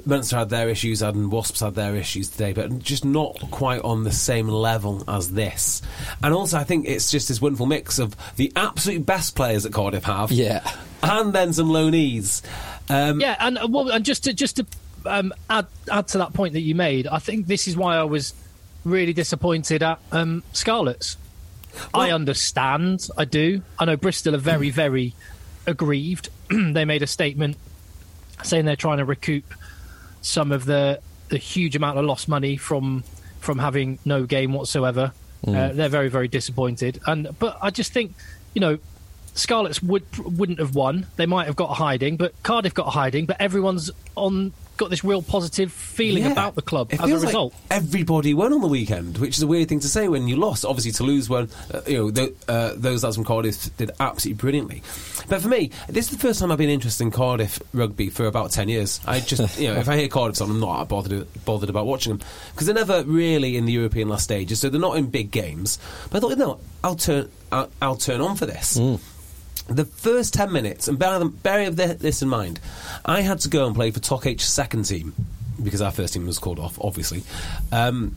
Munster 0.05 0.37
had 0.37 0.49
their 0.49 0.67
issues 0.69 1.01
and 1.01 1.31
Wasps 1.31 1.59
had 1.59 1.75
their 1.75 1.95
issues 1.95 2.29
today, 2.29 2.53
but 2.53 2.79
just 2.79 3.05
not 3.05 3.37
quite 3.51 3.81
on 3.81 4.03
the 4.03 4.11
same 4.11 4.47
level 4.47 5.03
as 5.07 5.31
this. 5.31 5.81
And 6.23 6.33
also, 6.33 6.57
I 6.57 6.63
think 6.63 6.87
it's 6.87 7.11
just 7.11 7.27
this 7.27 7.41
wonderful 7.41 7.65
mix 7.67 7.99
of 7.99 8.15
the 8.35 8.51
absolute 8.55 9.05
best 9.05 9.35
players 9.35 9.63
that 9.63 9.73
Cardiff 9.73 10.03
have, 10.05 10.31
Yeah. 10.31 10.67
and 11.03 11.33
then 11.33 11.53
some 11.53 11.67
loanees. 11.69 12.41
Um, 12.89 13.19
Yeah, 13.19 13.35
and 13.39 13.57
uh, 13.57 13.67
well, 13.69 13.89
and 13.91 14.03
just 14.03 14.23
to 14.25 14.33
just 14.33 14.55
to 14.57 14.65
um, 15.05 15.33
add 15.49 15.67
add 15.91 16.07
to 16.09 16.17
that 16.19 16.33
point 16.33 16.53
that 16.53 16.61
you 16.61 16.73
made, 16.75 17.05
I 17.07 17.19
think 17.19 17.47
this 17.47 17.67
is 17.67 17.77
why 17.77 17.95
I 17.95 18.03
was 18.03 18.33
really 18.83 19.13
disappointed 19.13 19.83
at 19.83 19.99
um, 20.11 20.41
Scarlets. 20.53 21.17
I 21.93 22.11
understand, 22.11 23.07
I 23.17 23.25
do. 23.25 23.61
I 23.77 23.85
know 23.85 23.97
Bristol 23.97 24.33
are 24.33 24.39
very, 24.39 24.69
very 24.69 25.13
aggrieved. 25.67 26.29
they 26.49 26.85
made 26.85 27.03
a 27.03 27.07
statement 27.07 27.57
saying 28.43 28.65
they're 28.65 28.75
trying 28.75 28.99
to 28.99 29.05
recoup 29.05 29.43
some 30.25 30.51
of 30.51 30.65
the 30.65 30.99
the 31.29 31.37
huge 31.37 31.75
amount 31.75 31.97
of 31.97 32.05
lost 32.05 32.27
money 32.27 32.57
from 32.57 33.03
from 33.39 33.59
having 33.59 33.99
no 34.05 34.25
game 34.25 34.53
whatsoever. 34.53 35.11
Uh, 35.47 35.71
they're 35.73 35.89
very, 35.89 36.09
very 36.09 36.27
disappointed. 36.27 36.99
And 37.05 37.29
but 37.37 37.57
I 37.61 37.69
just 37.69 37.93
think, 37.93 38.15
you 38.55 38.61
know, 38.61 38.79
Scarlets 39.35 39.83
would 39.83 40.05
wouldn't 40.17 40.59
have 40.59 40.73
won. 40.73 41.05
They 41.17 41.27
might 41.27 41.45
have 41.45 41.55
got 41.55 41.69
a 41.69 41.75
hiding, 41.75 42.17
but 42.17 42.33
Cardiff 42.41 42.73
got 42.73 42.87
a 42.87 42.91
hiding. 42.91 43.27
But 43.27 43.39
everyone's 43.39 43.91
on 44.15 44.53
got 44.77 44.89
this 44.89 45.03
real 45.03 45.21
positive 45.21 45.71
feeling 45.71 46.23
Yeah. 46.23 46.31
about 46.31 46.55
the 46.55 46.61
club 46.61 46.91
It 46.91 46.99
as 46.99 47.05
a 47.05 47.07
feels 47.07 47.23
like 47.23 47.29
result. 47.29 47.53
everybody 47.71 48.33
won 48.33 48.53
on 48.53 48.61
the 48.61 48.67
weekend, 48.67 49.17
which 49.17 49.37
is 49.37 49.43
a 49.43 49.47
weird 49.47 49.69
thing 49.69 49.79
to 49.81 49.87
say 49.87 50.07
when 50.07 50.27
you 50.27 50.35
lost. 50.35 50.65
Obviously, 50.65 50.91
Toulouse 50.91 51.29
won. 51.29 51.49
Uh, 51.73 51.81
you 51.87 51.97
know, 51.97 52.11
th- 52.11 52.33
uh, 52.47 52.73
those 52.75 53.03
lads 53.03 53.15
from 53.15 53.25
Cardiff 53.25 53.75
did 53.77 53.91
absolutely 53.99 54.39
brilliantly. 54.39 54.83
But 55.29 55.41
for 55.41 55.47
me, 55.47 55.71
this 55.87 56.05
is 56.05 56.11
the 56.17 56.19
first 56.19 56.39
time 56.39 56.51
I've 56.51 56.57
been 56.57 56.69
interested 56.69 57.03
in 57.03 57.11
Cardiff 57.11 57.61
rugby 57.73 58.09
for 58.09 58.25
about 58.25 58.51
ten 58.51 58.69
years. 58.69 58.99
I 59.05 59.19
just, 59.19 59.59
you 59.59 59.67
know, 59.67 59.75
if 59.79 59.87
I 59.89 59.97
hear 59.97 60.07
Cardiff 60.07 60.41
on, 60.41 60.49
I'm 60.51 60.59
not 60.59 60.87
bothered 60.89 61.27
bothered 61.45 61.69
about 61.69 61.85
watching 61.85 62.13
them 62.17 62.27
because 62.53 62.67
they're 62.67 62.75
never 62.75 63.03
really 63.03 63.57
in 63.57 63.65
the 63.65 63.71
European 63.73 64.09
last 64.09 64.23
stages, 64.25 64.59
so 64.59 64.69
they're 64.69 64.79
not 64.81 64.97
in 64.97 65.07
big 65.07 65.31
games. 65.31 65.79
But 66.09 66.17
I 66.17 66.21
thought, 66.29 66.37
no, 66.37 66.59
I'll 66.83 66.95
turn, 66.95 67.29
I'll, 67.51 67.69
I'll 67.81 67.95
turn 67.95 68.21
on 68.21 68.35
for 68.35 68.45
this. 68.45 68.79
The 69.67 69.85
first 69.85 70.33
10 70.35 70.51
minutes, 70.51 70.87
and 70.87 70.99
bear, 70.99 71.27
bear 71.31 71.71
this 71.71 72.21
in 72.21 72.29
mind, 72.29 72.59
I 73.03 73.21
had 73.21 73.39
to 73.41 73.49
go 73.49 73.65
and 73.65 73.75
play 73.75 73.91
for 73.91 73.99
Toc 73.99 74.25
H's 74.27 74.43
second 74.47 74.83
team 74.83 75.13
because 75.61 75.81
our 75.81 75.91
first 75.91 76.13
team 76.13 76.25
was 76.27 76.37
called 76.37 76.59
off, 76.59 76.77
obviously. 76.79 77.23
Um, 77.71 78.15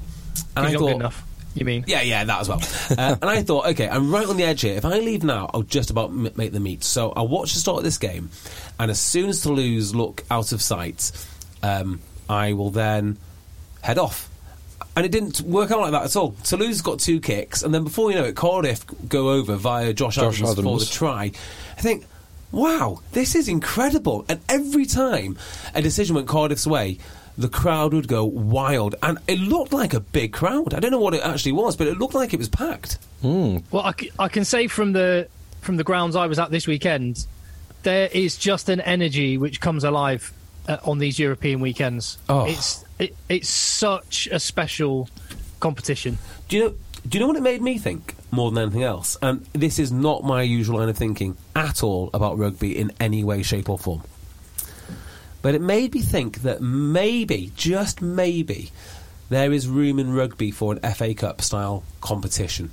and 0.56 0.66
I 0.66 0.74
thought, 0.74 0.90
enough. 0.90 1.24
You 1.54 1.64
mean? 1.64 1.84
yeah, 1.86 2.02
yeah, 2.02 2.24
that 2.24 2.40
as 2.40 2.48
well. 2.48 2.60
uh, 2.90 3.16
and 3.20 3.30
I 3.30 3.42
thought, 3.42 3.66
okay, 3.68 3.88
I'm 3.88 4.12
right 4.12 4.26
on 4.26 4.36
the 4.36 4.44
edge 4.44 4.60
here. 4.60 4.76
If 4.76 4.84
I 4.84 4.98
leave 4.98 5.24
now, 5.24 5.50
I'll 5.54 5.62
just 5.62 5.90
about 5.90 6.10
m- 6.10 6.30
make 6.36 6.52
the 6.52 6.60
meet. 6.60 6.84
So 6.84 7.12
I'll 7.16 7.28
watch 7.28 7.54
the 7.54 7.60
start 7.60 7.78
of 7.78 7.84
this 7.84 7.98
game, 7.98 8.30
and 8.78 8.90
as 8.90 9.00
soon 9.00 9.30
as 9.30 9.42
Toulouse 9.42 9.94
look 9.94 10.24
out 10.30 10.52
of 10.52 10.60
sight, 10.60 11.10
um, 11.62 12.00
I 12.28 12.52
will 12.52 12.70
then 12.70 13.16
head 13.80 13.98
off. 13.98 14.27
And 14.98 15.06
it 15.06 15.12
didn't 15.12 15.42
work 15.42 15.70
out 15.70 15.78
like 15.78 15.92
that 15.92 16.02
at 16.02 16.16
all. 16.16 16.32
Toulouse 16.42 16.80
got 16.80 16.98
two 16.98 17.20
kicks, 17.20 17.62
and 17.62 17.72
then 17.72 17.84
before 17.84 18.10
you 18.10 18.16
know 18.16 18.24
it, 18.24 18.34
Cardiff 18.34 18.84
go 19.08 19.30
over 19.30 19.54
via 19.54 19.92
Josh, 19.92 20.16
Josh 20.16 20.42
Adams, 20.42 20.60
for 20.60 20.76
the 20.80 20.86
try. 20.86 21.30
I 21.76 21.80
think, 21.80 22.04
wow, 22.50 23.00
this 23.12 23.36
is 23.36 23.46
incredible. 23.46 24.24
And 24.28 24.40
every 24.48 24.86
time 24.86 25.38
a 25.72 25.82
decision 25.82 26.16
went 26.16 26.26
Cardiff's 26.26 26.66
way, 26.66 26.98
the 27.36 27.48
crowd 27.48 27.94
would 27.94 28.08
go 28.08 28.24
wild. 28.24 28.96
And 29.00 29.18
it 29.28 29.38
looked 29.38 29.72
like 29.72 29.94
a 29.94 30.00
big 30.00 30.32
crowd. 30.32 30.74
I 30.74 30.80
don't 30.80 30.90
know 30.90 30.98
what 30.98 31.14
it 31.14 31.22
actually 31.22 31.52
was, 31.52 31.76
but 31.76 31.86
it 31.86 31.96
looked 31.96 32.14
like 32.14 32.34
it 32.34 32.38
was 32.38 32.48
packed. 32.48 32.98
Hmm. 33.22 33.58
Well, 33.70 33.84
I, 33.84 33.92
c- 33.92 34.10
I 34.18 34.26
can 34.26 34.44
say 34.44 34.66
from 34.66 34.94
the 34.94 35.28
from 35.60 35.76
the 35.76 35.84
grounds 35.84 36.16
I 36.16 36.26
was 36.26 36.40
at 36.40 36.50
this 36.50 36.66
weekend, 36.66 37.24
there 37.84 38.08
is 38.12 38.36
just 38.36 38.68
an 38.68 38.80
energy 38.80 39.38
which 39.38 39.60
comes 39.60 39.84
alive 39.84 40.32
uh, 40.68 40.78
on 40.84 40.98
these 40.98 41.18
European 41.18 41.60
weekends. 41.60 42.18
Oh. 42.28 42.46
It's 42.46 42.84
it, 42.98 43.16
it's 43.28 43.48
such 43.48 44.28
a 44.30 44.38
special 44.38 45.08
competition. 45.60 46.18
Do 46.48 46.56
you 46.56 46.64
know? 46.64 46.74
Do 47.08 47.16
you 47.16 47.20
know 47.20 47.28
what 47.28 47.36
it 47.36 47.42
made 47.42 47.62
me 47.62 47.78
think 47.78 48.14
more 48.30 48.50
than 48.50 48.62
anything 48.62 48.82
else? 48.82 49.16
And 49.22 49.46
this 49.52 49.78
is 49.78 49.90
not 49.90 50.24
my 50.24 50.42
usual 50.42 50.78
line 50.78 50.88
of 50.88 50.96
thinking 50.96 51.36
at 51.56 51.82
all 51.82 52.10
about 52.12 52.36
rugby 52.36 52.76
in 52.76 52.92
any 53.00 53.24
way, 53.24 53.42
shape, 53.42 53.70
or 53.70 53.78
form. 53.78 54.02
But 55.40 55.54
it 55.54 55.62
made 55.62 55.94
me 55.94 56.00
think 56.00 56.42
that 56.42 56.60
maybe, 56.60 57.52
just 57.56 58.02
maybe, 58.02 58.72
there 59.28 59.52
is 59.52 59.68
room 59.68 59.98
in 59.98 60.12
rugby 60.12 60.50
for 60.50 60.74
an 60.74 60.94
FA 60.94 61.14
Cup 61.14 61.40
style 61.40 61.84
competition. 62.00 62.70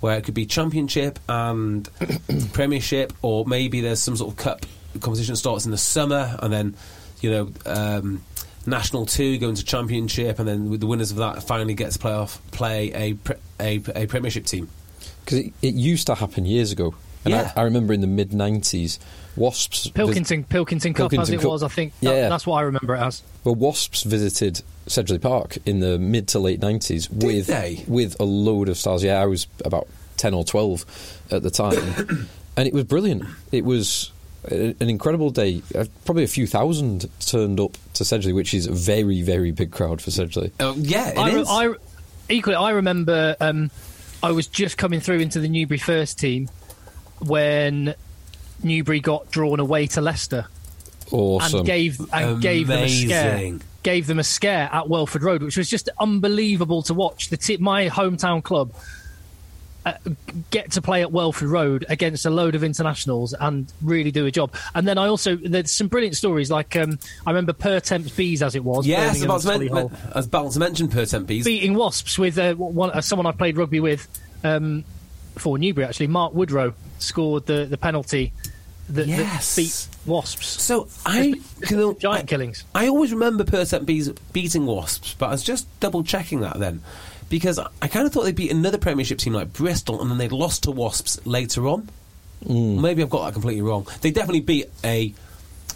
Where 0.00 0.16
it 0.16 0.22
could 0.22 0.34
be 0.34 0.46
Championship 0.46 1.18
and 1.28 1.88
Premiership, 2.52 3.12
or 3.22 3.44
maybe 3.46 3.80
there's 3.80 4.00
some 4.00 4.16
sort 4.16 4.32
of 4.32 4.38
cup 4.38 4.64
competition 5.00 5.32
that 5.32 5.38
starts 5.38 5.64
in 5.64 5.70
the 5.70 5.78
summer, 5.78 6.36
and 6.40 6.52
then, 6.52 6.76
you 7.20 7.30
know, 7.30 7.50
um, 7.66 8.22
National 8.66 9.06
Two 9.06 9.38
go 9.38 9.48
into 9.48 9.64
Championship, 9.64 10.38
and 10.38 10.46
then 10.48 10.70
with 10.70 10.80
the 10.80 10.86
winners 10.86 11.10
of 11.10 11.18
that 11.18 11.42
finally 11.42 11.74
get 11.74 11.92
to 11.92 11.98
play 11.98 12.12
off 12.12 12.40
play 12.50 12.92
a 12.92 13.14
pre- 13.14 13.36
a, 13.60 13.82
a 13.94 14.06
Premiership 14.06 14.44
team. 14.46 14.68
Because 15.24 15.38
it, 15.40 15.52
it 15.62 15.74
used 15.74 16.06
to 16.08 16.14
happen 16.14 16.44
years 16.46 16.72
ago. 16.72 16.94
And 17.24 17.32
Yeah. 17.32 17.52
I, 17.56 17.60
I 17.60 17.64
remember 17.64 17.92
in 17.92 18.00
the 18.00 18.06
mid 18.06 18.30
90s, 18.30 18.98
Wasps. 19.34 19.88
Pilkington 19.88 20.44
Pilkington 20.44 20.94
Cup 20.94 21.10
Pilkington 21.10 21.22
as 21.22 21.40
it 21.40 21.42
Cup. 21.42 21.50
was, 21.50 21.62
I 21.64 21.68
think. 21.68 21.92
Yeah. 22.00 22.28
That's 22.28 22.46
what 22.46 22.56
I 22.58 22.62
remember 22.62 22.94
it 22.94 23.00
as. 23.00 23.22
Well, 23.42 23.56
Wasps 23.56 24.04
visited 24.04 24.62
Sedgley 24.86 25.20
Park 25.20 25.58
in 25.66 25.80
the 25.80 25.98
mid 25.98 26.28
to 26.28 26.38
late 26.38 26.60
90s 26.60 27.10
with 27.10 27.48
they? 27.48 27.84
with 27.88 28.18
a 28.20 28.24
load 28.24 28.68
of 28.68 28.76
stars. 28.78 29.02
Yeah, 29.02 29.20
I 29.20 29.26
was 29.26 29.48
about 29.64 29.88
10 30.18 30.34
or 30.34 30.44
12 30.44 31.22
at 31.32 31.42
the 31.42 31.50
time. 31.50 32.28
and 32.56 32.68
it 32.68 32.72
was 32.72 32.84
brilliant. 32.84 33.24
It 33.50 33.64
was 33.64 34.12
a- 34.12 34.15
an 34.50 34.88
incredible 34.88 35.30
day. 35.30 35.62
Uh, 35.74 35.84
Probably 36.04 36.24
a 36.24 36.28
few 36.28 36.46
thousand 36.46 37.08
turned 37.20 37.60
up 37.60 37.76
to 37.94 38.04
Sedgley, 38.04 38.34
which 38.34 38.54
is 38.54 38.66
a 38.66 38.72
very, 38.72 39.22
very 39.22 39.50
big 39.50 39.70
crowd 39.72 40.00
for 40.00 40.10
Sedgley. 40.10 40.52
Oh, 40.60 40.74
yeah, 40.76 41.10
it 41.10 41.18
I, 41.18 41.28
is. 41.30 41.48
I 41.50 41.68
equally 42.28 42.56
I 42.56 42.70
remember 42.70 43.36
um, 43.40 43.70
I 44.22 44.32
was 44.32 44.46
just 44.46 44.76
coming 44.78 45.00
through 45.00 45.20
into 45.20 45.40
the 45.40 45.48
Newbury 45.48 45.78
first 45.78 46.18
team 46.18 46.48
when 47.20 47.94
Newbury 48.62 49.00
got 49.00 49.30
drawn 49.30 49.60
away 49.60 49.86
to 49.88 50.00
Leicester 50.00 50.46
Awesome. 51.10 51.58
and 51.60 51.66
gave 51.66 52.00
and 52.12 52.40
gave 52.42 52.66
them 52.66 52.84
a 52.84 52.88
scare. 52.88 53.58
Gave 53.82 54.08
them 54.08 54.18
a 54.18 54.24
scare 54.24 54.68
at 54.72 54.88
Welford 54.88 55.22
Road, 55.22 55.44
which 55.44 55.56
was 55.56 55.70
just 55.70 55.88
unbelievable 56.00 56.82
to 56.82 56.94
watch. 56.94 57.28
The 57.28 57.36
t- 57.36 57.56
my 57.58 57.88
hometown 57.88 58.42
club 58.42 58.72
uh, 59.86 59.92
get 60.50 60.72
to 60.72 60.82
play 60.82 61.00
at 61.00 61.12
Welford 61.12 61.48
Road 61.48 61.86
against 61.88 62.26
a 62.26 62.30
load 62.30 62.54
of 62.56 62.62
internationals 62.64 63.32
and 63.32 63.72
really 63.80 64.10
do 64.10 64.26
a 64.26 64.30
job. 64.30 64.52
And 64.74 64.86
then 64.86 64.98
I 64.98 65.06
also 65.06 65.36
there's 65.36 65.70
some 65.72 65.86
brilliant 65.88 66.16
stories 66.16 66.50
like 66.50 66.76
um, 66.76 66.98
I 67.24 67.30
remember 67.30 67.52
Pertemps 67.54 68.10
Bees 68.10 68.42
as 68.42 68.54
it 68.56 68.64
was. 68.64 68.86
Yes, 68.86 69.22
about 69.22 69.40
to, 69.42 69.48
men- 69.48 69.60
Solihull, 69.60 69.92
I 70.12 70.18
was 70.18 70.26
about 70.26 70.52
to 70.52 70.58
mention 70.58 70.88
Pertemps 70.88 71.26
Bees. 71.28 71.44
beating 71.44 71.74
Wasps 71.74 72.18
with 72.18 72.36
uh, 72.36 72.54
one, 72.54 72.90
uh, 72.90 73.00
someone 73.00 73.26
I 73.26 73.32
played 73.32 73.56
rugby 73.56 73.80
with 73.80 74.06
um, 74.44 74.84
for 75.36 75.56
Newbury 75.56 75.86
actually. 75.86 76.08
Mark 76.08 76.34
Woodrow 76.34 76.74
scored 76.98 77.46
the 77.46 77.64
the 77.66 77.78
penalty 77.78 78.32
that, 78.88 79.06
Yes. 79.06 79.54
that 79.54 79.62
beat 79.62 79.88
Wasps. 80.06 80.62
So 80.62 80.88
I 81.04 81.34
Giant 81.68 82.04
I, 82.04 82.22
killings. 82.22 82.64
I 82.74 82.88
always 82.88 83.12
remember 83.12 83.44
Pertemps 83.44 83.84
Bees 83.86 84.08
beating 84.32 84.66
Wasps, 84.66 85.14
but 85.18 85.26
I 85.26 85.30
was 85.30 85.42
just 85.44 85.68
double 85.80 86.02
checking 86.02 86.40
that 86.40 86.58
then 86.58 86.82
because 87.28 87.58
I 87.58 87.88
kind 87.88 88.06
of 88.06 88.12
thought 88.12 88.24
they'd 88.24 88.34
beat 88.34 88.50
another 88.50 88.78
Premiership 88.78 89.18
team 89.18 89.32
like 89.32 89.52
Bristol, 89.52 90.00
and 90.00 90.10
then 90.10 90.18
they'd 90.18 90.32
lost 90.32 90.64
to 90.64 90.70
Wasps 90.70 91.24
later 91.26 91.66
on. 91.66 91.88
Maybe 92.46 93.02
I've 93.02 93.10
got 93.10 93.24
that 93.24 93.32
completely 93.32 93.62
wrong. 93.62 93.86
They 94.02 94.10
definitely 94.10 94.40
beat 94.40 94.66
a 94.84 95.14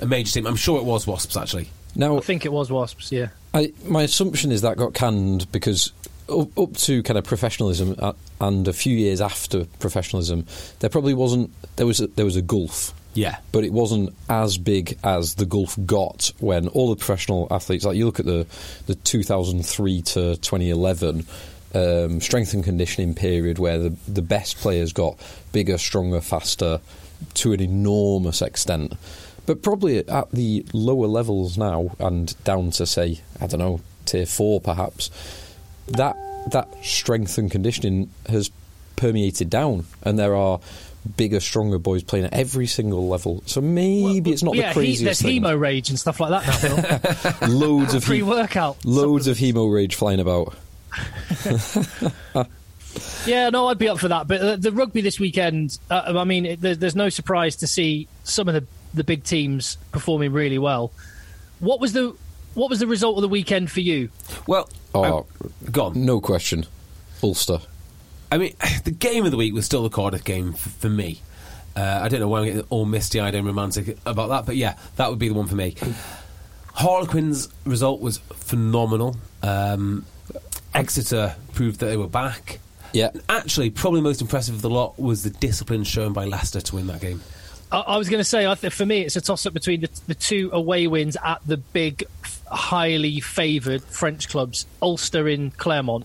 a 0.01 0.07
major 0.07 0.33
team. 0.33 0.47
I'm 0.47 0.57
sure 0.57 0.79
it 0.79 0.85
was 0.85 1.07
Wasps 1.07 1.37
actually. 1.37 1.69
now, 1.95 2.17
I 2.17 2.21
think 2.21 2.45
it 2.45 2.53
was 2.53 2.71
Wasps. 2.71 3.13
Yeah. 3.13 3.29
I, 3.53 3.73
my 3.85 4.03
assumption 4.03 4.53
is 4.53 4.63
that 4.63 4.77
got 4.77 4.95
canned 4.95 5.51
because 5.51 5.93
up, 6.29 6.57
up 6.57 6.77
to 6.77 7.03
kind 7.03 7.19
of 7.19 7.25
professionalism 7.25 7.97
uh, 7.99 8.13
and 8.41 8.69
a 8.69 8.73
few 8.73 8.97
years 8.97 9.21
after 9.21 9.65
professionalism, 9.81 10.47
there 10.79 10.91
probably 10.91 11.15
wasn't 11.15 11.51
there 11.77 11.87
was 11.87 12.01
a, 12.01 12.07
there 12.09 12.25
was 12.25 12.37
a 12.37 12.43
gulf. 12.43 12.95
Yeah. 13.15 13.39
But 13.53 13.65
it 13.65 13.73
wasn't 13.73 14.15
as 14.29 14.59
big 14.59 14.99
as 15.03 15.35
the 15.35 15.47
gulf 15.47 15.77
got 15.85 16.33
when 16.39 16.69
all 16.69 16.91
the 16.91 16.97
professional 16.97 17.49
athletes, 17.51 17.85
like 17.85 17.97
you 17.97 18.07
look 18.07 18.21
at 18.21 18.27
the, 18.27 18.47
the 18.87 18.95
2003 18.95 20.03
to 20.03 20.37
2011 20.37 21.27
um, 21.75 22.21
strength 22.21 22.55
and 22.55 22.65
conditioning 22.65 23.15
period 23.15 23.59
where 23.59 23.79
the, 23.79 23.91
the 24.09 24.23
best 24.23 24.59
players 24.59 24.93
got 24.93 25.17
bigger, 25.53 25.79
stronger, 25.79 26.21
faster 26.21 26.81
to 27.35 27.53
an 27.53 27.61
enormous 27.61 28.43
extent. 28.43 28.95
But 29.47 29.63
probably 29.63 29.99
at 29.99 30.31
the 30.31 30.65
lower 30.73 31.07
levels 31.07 31.59
now 31.59 31.97
and 31.99 32.43
down 32.45 32.71
to, 32.73 32.87
say, 32.87 33.21
I 33.41 33.47
don't 33.47 33.61
know, 33.61 33.81
tier 34.07 34.27
four 34.27 34.61
perhaps, 34.61 35.11
that, 35.89 36.17
that 36.53 36.69
strength 36.85 37.39
and 37.39 37.51
conditioning 37.51 38.11
has 38.29 38.51
permeated 38.97 39.49
down 39.49 39.87
and 40.03 40.19
there 40.19 40.35
are 40.35 40.61
bigger, 41.17 41.41
stronger 41.41 41.79
boys 41.79 42.03
playing 42.03 42.27
at 42.27 42.33
every 42.35 42.67
single 42.67 43.09
level. 43.09 43.43
So 43.47 43.61
maybe 43.61 44.31
it's 44.33 44.43
not 44.43 44.55
yeah, 44.55 44.63
the 44.75 44.81
he, 44.81 44.87
craziest 44.87 45.05
there's 45.05 45.23
thing. 45.23 45.43
hemo 45.43 45.59
rage 45.59 45.91
and 45.91 45.99
stuff 45.99 46.21
like 46.21 46.31
that 46.31 46.47
now. 46.63 46.89
Phil. 47.33 47.49
loads 47.49 47.95
of 47.95 48.03
he- 48.05 48.09
Pre-workout. 48.21 48.85
loads 48.85 49.27
of 49.27 49.37
hemo 49.39 49.73
rage 49.73 49.95
flying 49.95 50.21
about. 50.21 50.55
Yeah, 53.25 53.51
no, 53.51 53.69
I'd 53.69 53.79
be 53.79 53.89
up 53.89 54.01
for 54.01 54.09
that. 54.09 54.27
But 54.27 54.41
uh, 54.41 54.57
the 54.57 54.73
rugby 54.73 55.01
this 55.01 55.21
weekend, 55.21 55.79
uh, 55.91 56.13
I 56.17 56.25
mean, 56.25 56.45
it, 56.47 56.61
there, 56.61 56.75
there's 56.75 56.97
no 56.97 57.09
surprise 57.09 57.55
to 57.57 57.67
see 57.69 58.09
some 58.25 58.49
of 58.49 58.55
the, 58.55 58.67
the 58.95 59.05
big 59.05 59.23
teams 59.23 59.77
performing 59.93 60.33
really 60.33 60.59
well. 60.59 60.91
What 61.61 61.81
was 61.81 61.93
the 61.93 62.17
what 62.55 62.69
was 62.69 62.81
the 62.81 62.89
result 62.89 63.17
of 63.17 63.23
the 63.23 63.29
weekend 63.29 63.71
for 63.71 63.81
you? 63.81 64.09
Well, 64.47 64.69
Oh. 64.93 65.25
I'm 65.65 65.71
gone. 65.71 66.05
No 66.05 66.21
question, 66.21 66.67
Ulster. 67.23 67.61
I 68.31 68.39
mean, 68.39 68.55
the 68.85 68.91
game 68.91 69.25
of 69.25 69.31
the 69.31 69.37
week 69.37 69.55
was 69.55 69.67
still 69.67 69.83
the 69.83 69.91
Cardiff 69.91 70.25
game 70.25 70.51
f- 70.55 70.61
for 70.61 70.89
me. 70.89 71.23
Uh, 71.77 72.01
I 72.03 72.09
don't 72.09 72.21
know 72.21 72.29
why 72.29 72.41
I'm 72.41 72.45
getting 72.47 72.65
all 72.71 72.85
misty-eyed 72.85 73.35
and 73.35 73.47
romantic 73.47 73.97
about 74.05 74.29
that, 74.31 74.45
but 74.47 74.57
yeah, 74.57 74.77
that 74.97 75.09
would 75.09 75.19
be 75.19 75.29
the 75.29 75.35
one 75.35 75.47
for 75.47 75.55
me. 75.55 75.77
Harlequins' 76.75 77.49
result 77.65 78.01
was 78.01 78.19
phenomenal. 78.19 79.17
Um, 79.43 80.05
Exeter 80.75 81.37
proved 81.55 81.81
that 81.81 81.87
they 81.87 81.97
were 81.97 82.09
back. 82.09 82.59
Yeah. 82.93 83.11
Actually, 83.29 83.71
probably 83.71 84.01
most 84.01 84.21
impressive 84.21 84.55
of 84.57 84.63
the 84.63 84.71
lot 84.71 84.99
was 84.99 85.23
the 85.23 85.31
discipline 85.31 85.85
shown 85.85 86.13
by 86.13 86.25
Leicester 86.25 86.61
to 86.61 86.75
win 86.75 86.87
that 86.89 87.01
game. 87.01 87.23
I, 87.71 87.81
I 87.81 87.97
was 87.99 88.09
going 88.09 88.19
to 88.21 88.25
say, 88.25 88.47
I 88.47 88.55
th- 88.55 88.73
for 88.73 88.85
me, 88.87 89.03
it's 89.03 89.17
a 89.17 89.21
toss-up 89.21 89.53
between 89.55 89.83
the, 89.83 89.91
the 90.09 90.15
two 90.15 90.51
away 90.53 90.87
wins 90.89 91.17
at 91.25 91.41
the 91.47 91.57
big, 91.57 92.05
highly 92.51 93.21
favoured 93.21 93.83
French 93.85 94.29
clubs: 94.29 94.67
Ulster 94.83 95.29
in 95.29 95.53
Clermont 95.53 96.05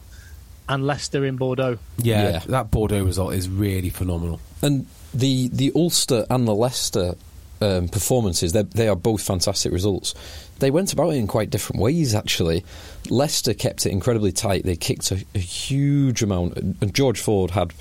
and 0.67 0.85
Leicester 0.85 1.25
in 1.25 1.35
Bordeaux. 1.37 1.77
Yeah, 1.97 2.29
Yeah. 2.29 2.39
that 2.47 2.71
Bordeaux 2.71 3.03
result 3.03 3.33
is 3.33 3.47
really 3.49 3.89
phenomenal. 3.89 4.39
And 4.61 4.85
the 5.13 5.47
the 5.49 5.71
Ulster 5.75 6.25
and 6.29 6.47
the 6.47 6.55
Leicester 6.55 7.15
um, 7.61 7.87
performances, 7.87 8.51
they 8.53 8.63
they 8.63 8.87
are 8.87 8.95
both 8.95 9.21
fantastic 9.21 9.71
results. 9.71 10.13
They 10.59 10.71
went 10.71 10.93
about 10.93 11.09
it 11.09 11.17
in 11.17 11.27
quite 11.27 11.49
different 11.49 11.81
ways, 11.81 12.15
actually. 12.15 12.63
Leicester 13.09 13.53
kept 13.53 13.85
it 13.85 13.91
incredibly 13.91 14.31
tight. 14.31 14.63
They 14.63 14.75
kicked 14.77 15.11
a, 15.11 15.23
a 15.35 15.39
huge 15.39 16.23
amount, 16.23 16.57
and 16.57 16.93
George 16.93 17.19
Ford 17.19 17.51
had 17.51 17.73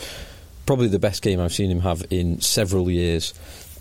probably 0.67 0.89
the 0.89 0.99
best 0.99 1.23
game 1.23 1.41
I've 1.41 1.53
seen 1.53 1.71
him 1.71 1.81
have 1.81 2.05
in 2.11 2.41
several 2.41 2.91
years. 2.91 3.33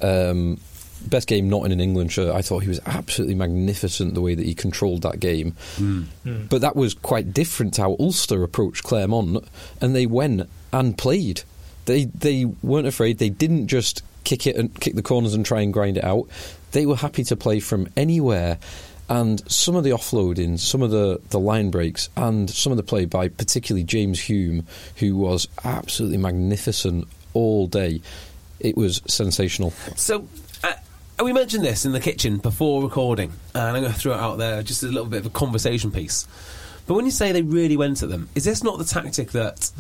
Um, 0.02 0.60
best 1.08 1.28
game 1.28 1.50
not 1.50 1.66
in 1.66 1.72
an 1.72 1.80
England 1.80 2.12
shirt. 2.12 2.34
I 2.34 2.42
thought 2.42 2.64
he 2.64 2.70
was 2.70 2.80
absolutely 2.86 3.36
magnificent 3.36 4.14
the 4.14 4.22
way 4.22 4.36
that 4.36 4.46
he 4.46 4.54
controlled 4.54 5.02
that 5.04 5.20
game. 5.20 5.56
Hmm. 5.76 6.04
But 6.24 6.62
that 6.62 6.76
was 6.76 6.94
quite 6.94 7.34
different 7.34 7.76
to 7.76 7.82
how 7.84 7.98
Ulster 8.00 8.44
approached 8.44 8.84
Clermont, 8.84 9.46
and 9.82 9.96
they 9.96 10.06
went 10.06 10.50
and 10.72 10.98
played. 10.98 11.44
They 11.86 12.06
they 12.06 12.46
weren't 12.46 12.88
afraid. 12.88 13.18
They 13.18 13.30
didn't 13.30 13.68
just 13.68 14.04
kick 14.24 14.48
it 14.48 14.56
and 14.56 14.74
kick 14.80 14.96
the 14.96 15.04
corners 15.04 15.34
and 15.34 15.46
try 15.46 15.62
and 15.62 15.74
grind 15.74 15.98
it 15.98 16.04
out. 16.04 16.28
They 16.72 16.86
were 16.86 16.96
happy 16.96 17.24
to 17.26 17.36
play 17.36 17.60
from 17.60 17.88
anywhere. 17.96 18.58
And 19.10 19.44
some 19.52 19.76
of 19.76 19.84
the 19.84 19.90
offloading, 19.90 20.58
some 20.58 20.82
of 20.82 20.90
the, 20.90 21.20
the 21.30 21.40
line 21.40 21.72
breaks, 21.72 22.10
and 22.16 22.50
some 22.50 22.72
of 22.72 22.78
the 22.78 22.84
play 22.84 23.04
by 23.04 23.28
particularly 23.28 23.84
James 23.84 24.20
Hume, 24.22 24.66
who 24.96 25.18
was 25.18 25.48
absolutely 25.66 26.18
magnificent 26.18 27.08
all 27.34 27.68
day. 27.68 28.02
It 28.62 28.78
was 28.78 29.02
sensational. 29.06 29.72
So, 29.98 30.26
we 31.24 31.34
mentioned 31.34 31.64
this 31.64 31.86
in 31.86 31.92
the 31.92 32.00
kitchen 32.00 32.38
before 32.38 32.84
recording, 32.84 33.32
and 33.54 33.64
I'm 33.64 33.82
going 33.82 33.94
to 33.94 34.00
throw 34.00 34.14
it 34.14 34.20
out 34.20 34.38
there 34.38 34.64
just 34.64 34.84
as 34.84 34.90
a 34.90 34.94
little 34.94 35.10
bit 35.10 35.20
of 35.20 35.26
a 35.26 35.30
conversation 35.30 35.92
piece. 35.92 36.28
But 36.86 36.96
when 36.96 37.06
you 37.06 37.12
say 37.12 37.32
they 37.32 37.42
really 37.42 37.78
went 37.78 38.04
at 38.04 38.10
them, 38.10 38.30
is 38.36 38.44
this 38.44 38.64
not 38.64 38.78
the 38.78 38.84
tactic 38.84 39.32
that 39.32 39.72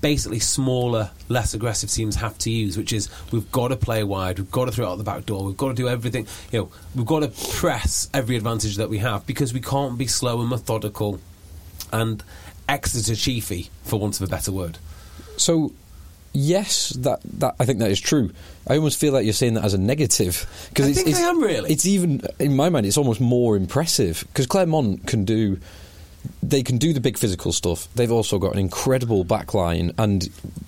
basically 0.00 0.40
smaller, 0.40 1.10
less 1.28 1.54
aggressive 1.54 1.90
teams 1.90 2.16
have 2.16 2.36
to 2.38 2.50
use? 2.50 2.76
Which 2.76 2.92
is 2.92 3.08
we've 3.32 3.50
got 3.52 3.68
to 3.68 3.76
play 3.76 4.02
wide, 4.02 4.38
we've 4.38 4.50
got 4.50 4.64
to 4.64 4.72
throw 4.72 4.86
it 4.86 4.88
out 4.88 4.98
the 4.98 5.04
back 5.04 5.26
door, 5.26 5.44
we've 5.44 5.56
got 5.56 5.68
to 5.68 5.74
do 5.74 5.88
everything. 5.88 6.26
You 6.52 6.60
know, 6.60 6.70
we've 6.94 7.06
got 7.06 7.20
to 7.20 7.28
press 7.58 8.10
every 8.12 8.36
advantage 8.36 8.76
that 8.76 8.88
we 8.88 8.98
have 8.98 9.26
because 9.26 9.52
we 9.52 9.60
can't 9.60 9.96
be 9.96 10.06
slow 10.06 10.40
and 10.40 10.50
methodical 10.50 11.20
and 11.92 12.22
Exeter 12.68 13.14
chiefy, 13.14 13.70
for 13.84 14.00
want 14.00 14.20
of 14.20 14.26
a 14.26 14.30
better 14.30 14.50
word. 14.50 14.78
So, 15.36 15.72
yes, 16.36 16.90
that, 16.90 17.20
that 17.38 17.56
I 17.58 17.64
think 17.64 17.78
that 17.78 17.90
is 17.90 18.00
true. 18.00 18.30
I 18.68 18.76
almost 18.76 19.00
feel 19.00 19.12
like 19.12 19.24
you're 19.24 19.32
saying 19.32 19.54
that 19.54 19.64
as 19.64 19.74
a 19.74 19.78
negative 19.78 20.46
because 20.68 20.86
I 20.86 20.88
it's, 20.90 20.98
think 20.98 21.08
it's, 21.08 21.18
I 21.18 21.22
am 21.22 21.40
really. 21.40 21.72
It's 21.72 21.86
even 21.86 22.22
in 22.38 22.54
my 22.54 22.68
mind, 22.68 22.86
it's 22.86 22.98
almost 22.98 23.20
more 23.20 23.56
impressive 23.56 24.24
because 24.28 24.46
Clermont 24.46 25.06
can 25.06 25.24
do. 25.24 25.58
They 26.42 26.62
can 26.62 26.78
do 26.78 26.92
the 26.92 27.00
big 27.00 27.16
physical 27.16 27.52
stuff. 27.52 27.88
They've 27.94 28.10
also 28.10 28.38
got 28.38 28.52
an 28.52 28.58
incredible 28.58 29.24
back 29.24 29.54
line, 29.54 29.92
and 29.96 30.22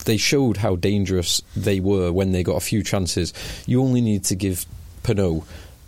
they 0.04 0.16
showed 0.16 0.57
how 0.57 0.76
dangerous 0.76 1.42
they 1.57 1.81
were 1.81 2.12
when 2.12 2.33
they 2.33 2.42
got 2.42 2.54
a 2.54 2.61
few 2.61 2.83
chances. 2.83 3.35
You 3.66 3.83
only 3.83 4.00
need 4.00 4.24
to 4.24 4.37
give 4.37 4.66
Penaud 5.02 5.44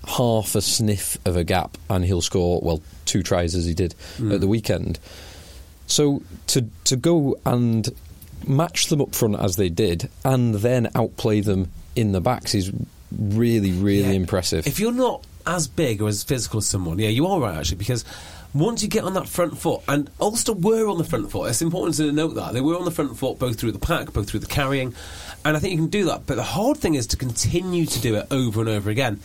half 0.06 0.54
a 0.54 0.60
sniff 0.60 1.18
of 1.24 1.36
a 1.36 1.44
gap, 1.44 1.78
and 1.88 2.04
he'll 2.04 2.20
score 2.20 2.60
well 2.62 2.82
two 3.04 3.22
tries 3.22 3.54
as 3.54 3.64
he 3.64 3.74
did 3.74 3.92
at 3.92 4.18
mm. 4.18 4.40
the 4.40 4.48
weekend. 4.48 4.98
So 5.86 6.22
to 6.48 6.66
to 6.84 6.96
go 6.96 7.38
and 7.46 7.88
match 8.50 8.88
them 8.88 9.00
up 9.00 9.14
front 9.14 9.36
as 9.40 9.56
they 9.56 9.68
did, 9.68 10.08
and 10.24 10.56
then 10.56 10.90
outplay 10.94 11.40
them 11.40 11.70
in 11.96 12.12
the 12.12 12.20
backs 12.20 12.54
is 12.54 12.70
really 13.18 13.72
really 13.72 14.08
Yeah. 14.08 14.12
impressive. 14.22 14.66
If 14.66 14.78
you're 14.80 14.92
not 14.92 15.24
as 15.46 15.66
big 15.66 16.02
or 16.02 16.08
as 16.08 16.22
physical 16.22 16.58
as 16.58 16.66
someone, 16.66 16.98
yeah, 16.98 17.08
you 17.08 17.26
are 17.26 17.40
right 17.40 17.56
actually 17.56 17.78
because 17.78 18.04
once 18.52 18.82
you 18.82 18.88
get 18.88 19.04
on 19.04 19.14
that 19.14 19.28
front 19.28 19.56
foot, 19.58 19.80
and 19.88 20.10
Ulster 20.20 20.52
were 20.52 20.88
on 20.88 20.98
the 20.98 21.04
front 21.04 21.30
foot. 21.30 21.48
It's 21.50 21.62
important 21.62 21.96
to 21.98 22.10
note 22.10 22.34
that 22.34 22.52
they 22.52 22.60
were 22.60 22.76
on 22.76 22.84
the 22.84 22.90
front 22.90 23.16
foot 23.16 23.38
both 23.38 23.58
through 23.60 23.70
the 23.72 23.78
pack, 23.78 24.12
both 24.12 24.28
through 24.28 24.40
the 24.40 24.46
carrying, 24.46 24.92
and 25.44 25.56
I 25.56 25.60
think 25.60 25.70
you 25.72 25.78
can 25.78 25.86
do 25.86 26.04
that. 26.06 26.26
But 26.26 26.34
the 26.34 26.42
hard 26.42 26.76
thing 26.76 26.94
is 26.96 27.06
to 27.08 27.16
continue 27.16 27.86
to 27.86 28.00
do 28.00 28.16
it 28.16 28.26
over 28.32 28.60
and 28.60 28.68
over 28.68 28.90
again. 28.90 29.20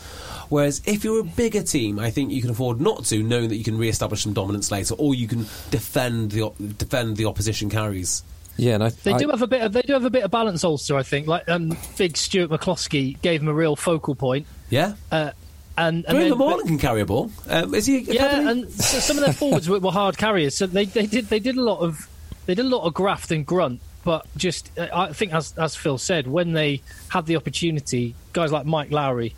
Whereas 0.48 0.80
if 0.86 1.02
you're 1.02 1.18
a 1.18 1.24
bigger 1.24 1.62
team, 1.62 1.98
I 1.98 2.10
think 2.10 2.30
you 2.30 2.40
can 2.40 2.50
afford 2.50 2.80
not 2.80 3.04
to, 3.06 3.20
knowing 3.20 3.48
that 3.48 3.56
you 3.56 3.64
can 3.64 3.76
re-establish 3.78 4.22
some 4.22 4.32
dominance 4.32 4.70
later, 4.70 4.94
or 4.94 5.12
you 5.12 5.26
can 5.26 5.46
defend 5.72 6.30
the 6.30 6.42
op- 6.42 6.56
defend 6.78 7.16
the 7.16 7.24
opposition 7.26 7.68
carries. 7.68 8.22
Yeah, 8.56 8.74
and 8.74 8.84
I, 8.84 8.88
They 8.90 9.12
I- 9.12 9.18
do 9.18 9.28
have 9.28 9.42
a 9.42 9.46
bit 9.46 9.62
of 9.62 9.72
they 9.72 9.82
do 9.82 9.92
have 9.92 10.04
a 10.04 10.10
bit 10.10 10.22
of 10.24 10.30
balance, 10.30 10.64
Ulster. 10.64 10.96
I 10.96 11.02
think, 11.02 11.26
like 11.26 11.48
um, 11.48 11.76
big 11.96 12.16
Stuart 12.16 12.50
McCloskey 12.50 13.20
gave 13.22 13.42
him 13.42 13.48
a 13.48 13.54
real 13.54 13.76
focal 13.76 14.14
point, 14.14 14.46
Yeah, 14.70 14.94
uh, 15.12 15.30
and 15.78 16.04
and 16.06 16.16
Graham 16.16 16.30
then, 16.30 16.38
Morland 16.38 16.66
can 16.68 16.78
carry 16.78 17.00
a 17.00 17.06
ball. 17.06 17.30
Um, 17.48 17.74
is 17.74 17.86
he? 17.86 18.00
yeah, 18.00 18.26
academy? 18.26 18.50
and 18.62 18.70
so 18.72 18.98
some 18.98 19.18
of 19.18 19.24
their 19.24 19.32
forwards 19.32 19.68
were, 19.68 19.80
were 19.80 19.92
hard 19.92 20.16
carriers, 20.16 20.54
so 20.56 20.66
they, 20.66 20.86
they 20.86 21.06
did 21.06 21.26
they 21.28 21.40
did 21.40 21.56
a 21.56 21.62
lot 21.62 21.80
of 21.80 22.08
they 22.46 22.54
did 22.54 22.64
a 22.64 22.68
lot 22.68 22.84
of 22.86 22.94
graft 22.94 23.30
and 23.30 23.44
grunt 23.44 23.80
but 24.04 24.24
just 24.36 24.70
uh, 24.78 24.86
I 24.94 25.12
think 25.12 25.34
as 25.34 25.52
as 25.58 25.74
Phil 25.74 25.98
said, 25.98 26.28
when 26.28 26.52
they 26.52 26.80
had 27.08 27.26
the 27.26 27.36
opportunity, 27.36 28.14
guys 28.32 28.52
like 28.52 28.64
Mike 28.66 28.90
Lowry. 28.90 29.34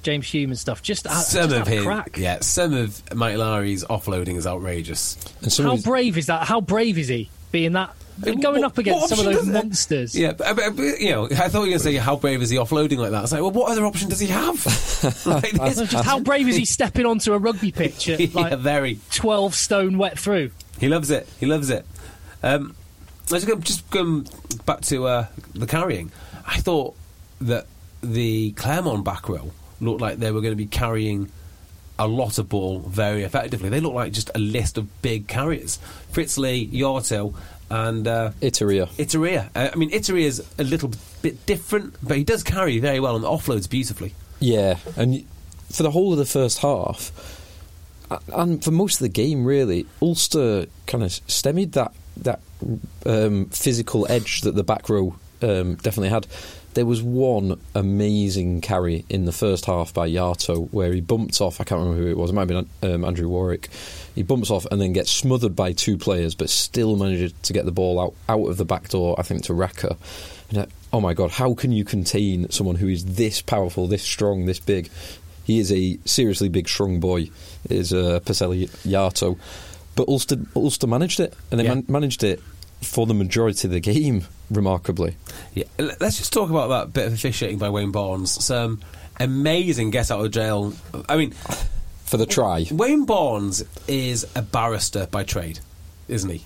James 0.00 0.28
Hume 0.28 0.50
and 0.50 0.58
stuff. 0.58 0.80
Just, 0.80 1.02
some 1.10 1.50
just 1.50 1.60
of 1.60 1.66
his, 1.66 1.82
crack. 1.82 2.16
yeah, 2.16 2.38
some 2.40 2.72
of 2.72 3.14
Mike 3.14 3.36
Lowry's 3.36 3.84
offloading 3.84 4.36
is 4.36 4.46
outrageous. 4.46 5.18
And 5.42 5.52
some 5.52 5.66
How 5.66 5.76
brave 5.76 6.16
is 6.16 6.26
that? 6.26 6.46
How 6.46 6.60
brave 6.60 6.96
is 6.98 7.08
he 7.08 7.28
being 7.50 7.72
that 7.72 7.94
going 8.20 8.42
What- 8.42 8.64
up 8.64 8.78
against 8.78 9.08
some 9.08 9.18
of 9.20 9.24
those 9.26 9.46
monsters? 9.46 10.14
Yeah, 10.18 10.32
but, 10.32 10.56
but, 10.56 10.76
but, 10.76 11.00
you 11.00 11.10
know, 11.10 11.24
I 11.26 11.48
thought 11.48 11.52
you 11.52 11.60
were 11.60 11.66
going 11.66 11.72
to 11.78 11.78
say 11.80 11.94
how 11.96 12.16
brave 12.16 12.42
is 12.42 12.50
he 12.50 12.56
offloading 12.56 12.98
like 12.98 13.10
that. 13.12 13.22
It's 13.24 13.32
like, 13.32 13.42
well, 13.42 13.50
what 13.50 13.70
other 13.72 13.84
option 13.84 14.08
does 14.08 14.20
he 14.20 14.26
have? 14.28 14.64
like 15.26 15.50
this, 15.52 15.90
Just 15.90 16.04
how 16.04 16.20
brave 16.20 16.48
is 16.48 16.56
he 16.56 16.64
stepping 16.64 17.06
onto 17.06 17.32
a 17.32 17.38
rugby 17.38 17.72
pitch 17.72 18.08
at 18.08 18.20
yeah, 18.34 18.56
very. 18.56 18.98
twelve 19.12 19.54
stone 19.54 19.98
wet 19.98 20.18
through? 20.18 20.50
He 20.78 20.88
loves 20.88 21.10
it. 21.10 21.28
He 21.40 21.46
loves 21.46 21.70
it. 21.70 21.84
Um, 22.42 22.74
let's 23.30 23.44
go, 23.44 23.56
just 23.56 23.88
go 23.90 24.22
back 24.66 24.80
to 24.82 25.06
uh, 25.06 25.26
the 25.54 25.66
carrying. 25.66 26.10
I 26.46 26.58
thought 26.58 26.94
that 27.40 27.66
the 28.02 28.52
Clermont 28.52 29.04
back 29.04 29.28
row 29.28 29.50
looked 29.80 30.00
like 30.00 30.18
they 30.18 30.30
were 30.30 30.40
going 30.40 30.52
to 30.52 30.56
be 30.56 30.66
carrying 30.66 31.30
a 31.98 32.06
lot 32.06 32.38
of 32.38 32.48
ball 32.48 32.78
very 32.78 33.24
effectively. 33.24 33.68
They 33.68 33.80
looked 33.80 33.96
like 33.96 34.12
just 34.12 34.30
a 34.34 34.38
list 34.38 34.78
of 34.78 35.02
big 35.02 35.26
carriers. 35.26 35.78
Fritzley, 36.12 36.68
Yato, 36.68 37.34
and 37.70 38.06
uh, 38.06 38.32
Iturria. 38.40 38.88
Iturria. 38.96 39.50
Uh, 39.54 39.70
I 39.72 39.76
mean, 39.76 39.90
Iturria 39.90 40.24
is 40.24 40.46
a 40.58 40.64
little 40.64 40.90
bit 41.22 41.44
different, 41.46 41.94
but 42.02 42.16
he 42.16 42.24
does 42.24 42.42
carry 42.42 42.78
very 42.78 43.00
well 43.00 43.16
and 43.16 43.24
offloads 43.24 43.68
beautifully. 43.68 44.14
Yeah, 44.40 44.78
and 44.96 45.24
for 45.70 45.82
the 45.82 45.90
whole 45.90 46.12
of 46.12 46.18
the 46.18 46.24
first 46.24 46.58
half, 46.58 47.12
and 48.32 48.62
for 48.62 48.70
most 48.70 48.96
of 48.96 49.00
the 49.00 49.08
game, 49.08 49.44
really, 49.44 49.86
Ulster 50.00 50.66
kind 50.86 51.04
of 51.04 51.12
stemmed 51.12 51.72
that 51.72 51.92
that 52.18 52.40
um, 53.06 53.46
physical 53.46 54.06
edge 54.10 54.40
that 54.42 54.54
the 54.54 54.64
back 54.64 54.88
row 54.88 55.14
um, 55.42 55.76
definitely 55.76 56.08
had. 56.08 56.26
There 56.74 56.86
was 56.86 57.02
one 57.02 57.58
amazing 57.74 58.60
carry 58.60 59.04
in 59.08 59.24
the 59.24 59.32
first 59.32 59.64
half 59.64 59.92
by 59.92 60.08
Yato 60.08 60.68
where 60.72 60.92
he 60.92 61.00
bumped 61.00 61.40
off. 61.40 61.60
I 61.60 61.64
can't 61.64 61.80
remember 61.80 62.00
who 62.02 62.08
it 62.10 62.16
was. 62.16 62.30
It 62.30 62.34
might 62.34 62.48
have 62.48 62.66
been 62.80 62.94
um, 62.94 63.04
Andrew 63.04 63.28
Warwick. 63.28 63.68
He 64.14 64.22
bumps 64.22 64.50
off 64.50 64.66
and 64.66 64.80
then 64.80 64.92
gets 64.92 65.10
smothered 65.10 65.56
by 65.56 65.72
two 65.72 65.96
players, 65.96 66.34
but 66.34 66.50
still 66.50 66.96
manages 66.96 67.32
to 67.42 67.52
get 67.52 67.64
the 67.64 67.72
ball 67.72 67.98
out 68.00 68.14
out 68.28 68.46
of 68.48 68.56
the 68.58 68.64
back 68.64 68.88
door. 68.90 69.16
I 69.18 69.22
think 69.22 69.44
to 69.44 69.54
Raka. 69.54 69.96
And, 70.50 70.58
uh, 70.58 70.66
oh 70.92 71.00
my 71.00 71.14
god, 71.14 71.30
how 71.32 71.54
can 71.54 71.72
you 71.72 71.84
contain 71.84 72.48
someone 72.50 72.76
who 72.76 72.88
is 72.88 73.04
this 73.16 73.42
powerful, 73.42 73.86
this 73.88 74.02
strong, 74.02 74.46
this 74.46 74.60
big? 74.60 74.88
He 75.44 75.58
is 75.58 75.72
a 75.72 75.98
seriously 76.04 76.48
big, 76.48 76.68
strong 76.68 77.00
boy. 77.00 77.30
Is 77.70 77.92
uh, 77.92 78.20
Peceli 78.24 78.68
Yato, 78.86 79.38
but 79.96 80.06
Ulster 80.08 80.36
Ulster 80.54 80.86
managed 80.86 81.18
it, 81.20 81.34
and 81.50 81.58
they 81.58 81.64
Yeah. 81.64 81.74
man- 81.74 81.84
managed 81.88 82.22
it 82.22 82.40
for 82.82 83.06
the 83.06 83.14
majority 83.14 83.68
of 83.68 83.72
the 83.72 83.80
game, 83.80 84.24
remarkably. 84.50 85.16
Yeah, 85.54 85.64
let's 85.78 86.18
just 86.18 86.32
talk 86.32 86.50
about 86.50 86.68
that 86.68 86.92
bit 86.92 87.06
of 87.06 87.12
officiating 87.12 87.58
by 87.58 87.68
Wayne 87.70 87.90
Barnes. 87.92 88.44
Some 88.44 88.80
amazing 89.20 89.90
get 89.90 90.10
out 90.10 90.24
of 90.24 90.30
jail. 90.30 90.72
I 91.08 91.16
mean, 91.16 91.32
For 92.04 92.16
the 92.16 92.26
try, 92.26 92.66
Wayne 92.70 93.04
Barnes 93.04 93.64
is 93.86 94.26
a 94.34 94.42
barrister 94.42 95.06
by 95.10 95.24
trade, 95.24 95.60
isn't 96.08 96.30
he? 96.30 96.44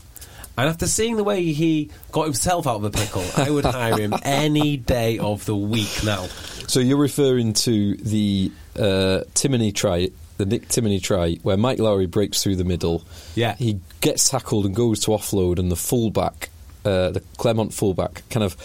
And 0.56 0.68
after 0.68 0.86
seeing 0.86 1.16
the 1.16 1.24
way 1.24 1.44
he 1.52 1.90
got 2.10 2.24
himself 2.24 2.66
out 2.66 2.76
of 2.76 2.84
a 2.84 2.90
pickle, 2.90 3.24
I 3.36 3.48
would 3.50 3.64
hire 3.66 3.98
him 3.98 4.12
any 4.22 4.76
day 4.76 5.18
of 5.18 5.44
the 5.46 5.56
week 5.56 6.04
now. 6.04 6.26
so 6.66 6.78
you're 6.80 6.98
referring 6.98 7.54
to 7.54 7.96
the 7.96 8.52
uh, 8.76 9.24
Timoney 9.34 9.74
try, 9.74 10.08
the 10.42 10.46
Nick 10.46 10.68
Timoney 10.68 11.00
try, 11.00 11.34
where 11.42 11.56
Mike 11.56 11.78
Lowry 11.78 12.06
breaks 12.06 12.42
through 12.42 12.56
the 12.56 12.64
middle. 12.64 13.04
Yeah. 13.36 13.54
he 13.54 13.80
gets 14.00 14.28
tackled 14.28 14.66
and 14.66 14.74
goes 14.74 15.00
to 15.00 15.12
offload, 15.12 15.58
and 15.60 15.70
the 15.70 15.76
fullback, 15.76 16.50
uh, 16.84 17.10
the 17.10 17.20
Clermont 17.38 17.72
fullback, 17.72 18.22
kind 18.28 18.44
of. 18.44 18.56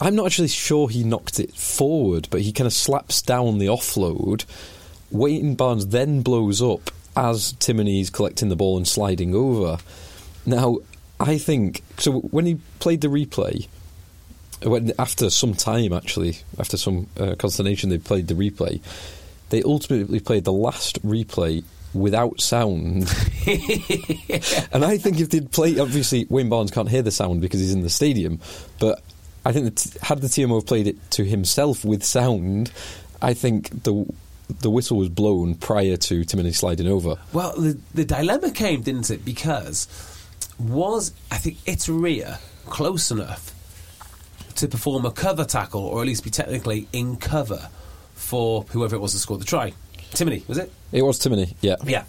I'm 0.00 0.16
not 0.16 0.26
actually 0.26 0.48
sure 0.48 0.88
he 0.88 1.04
knocked 1.04 1.38
it 1.38 1.54
forward, 1.54 2.28
but 2.30 2.40
he 2.40 2.50
kind 2.52 2.66
of 2.66 2.72
slaps 2.72 3.22
down 3.22 3.58
the 3.58 3.66
offload. 3.66 4.46
Wayne 5.10 5.54
Barnes 5.54 5.86
then 5.88 6.22
blows 6.22 6.62
up 6.62 6.90
as 7.14 7.52
Timoney's 7.54 8.10
collecting 8.10 8.48
the 8.48 8.56
ball 8.56 8.78
and 8.78 8.88
sliding 8.88 9.34
over. 9.34 9.78
Now, 10.46 10.78
I 11.20 11.36
think 11.38 11.82
so. 11.98 12.12
When 12.12 12.46
he 12.46 12.58
played 12.80 13.02
the 13.02 13.08
replay, 13.08 13.68
when 14.62 14.92
after 14.98 15.30
some 15.30 15.54
time 15.54 15.92
actually, 15.92 16.38
after 16.58 16.76
some 16.76 17.06
uh, 17.20 17.34
consternation, 17.38 17.90
they 17.90 17.98
played 17.98 18.26
the 18.28 18.34
replay. 18.34 18.80
They 19.52 19.62
ultimately 19.62 20.18
played 20.18 20.44
the 20.44 20.52
last 20.52 21.02
replay 21.06 21.62
without 21.92 22.40
sound, 22.40 23.02
and 24.72 24.82
I 24.82 24.96
think 24.96 25.20
if 25.20 25.28
they'd 25.28 25.52
play, 25.52 25.78
obviously 25.78 26.26
Wayne 26.30 26.48
Barnes 26.48 26.70
can't 26.70 26.88
hear 26.88 27.02
the 27.02 27.10
sound 27.10 27.42
because 27.42 27.60
he's 27.60 27.74
in 27.74 27.82
the 27.82 27.90
stadium, 27.90 28.40
but 28.80 29.02
I 29.44 29.52
think 29.52 29.66
that 29.66 30.02
had 30.02 30.22
the 30.22 30.28
TMO 30.28 30.66
played 30.66 30.86
it 30.86 31.10
to 31.10 31.24
himself 31.24 31.84
with 31.84 32.02
sound, 32.02 32.72
I 33.20 33.34
think 33.34 33.82
the 33.82 34.06
the 34.60 34.70
whistle 34.70 34.96
was 34.96 35.10
blown 35.10 35.54
prior 35.56 35.98
to 35.98 36.22
Timoney 36.22 36.54
sliding 36.54 36.88
over. 36.88 37.16
Well, 37.34 37.52
the, 37.54 37.78
the 37.92 38.06
dilemma 38.06 38.52
came, 38.52 38.80
didn't 38.80 39.10
it? 39.10 39.22
Because 39.22 39.86
was, 40.58 41.12
I 41.30 41.36
think, 41.36 41.58
Iturria 41.66 42.38
close 42.64 43.10
enough 43.10 43.54
to 44.54 44.66
perform 44.66 45.04
a 45.04 45.10
cover 45.10 45.44
tackle, 45.44 45.82
or 45.82 46.00
at 46.00 46.06
least 46.06 46.24
be 46.24 46.30
technically 46.30 46.88
in 46.94 47.18
cover 47.18 47.68
for 48.32 48.62
whoever 48.70 48.96
it 48.96 48.98
was 48.98 49.12
that 49.12 49.18
scored 49.18 49.42
the 49.42 49.44
try? 49.44 49.74
Timoney, 50.12 50.48
was 50.48 50.56
it? 50.56 50.72
It 50.90 51.02
was 51.02 51.18
Timoney, 51.18 51.54
yeah. 51.60 51.76
Yeah. 51.84 52.04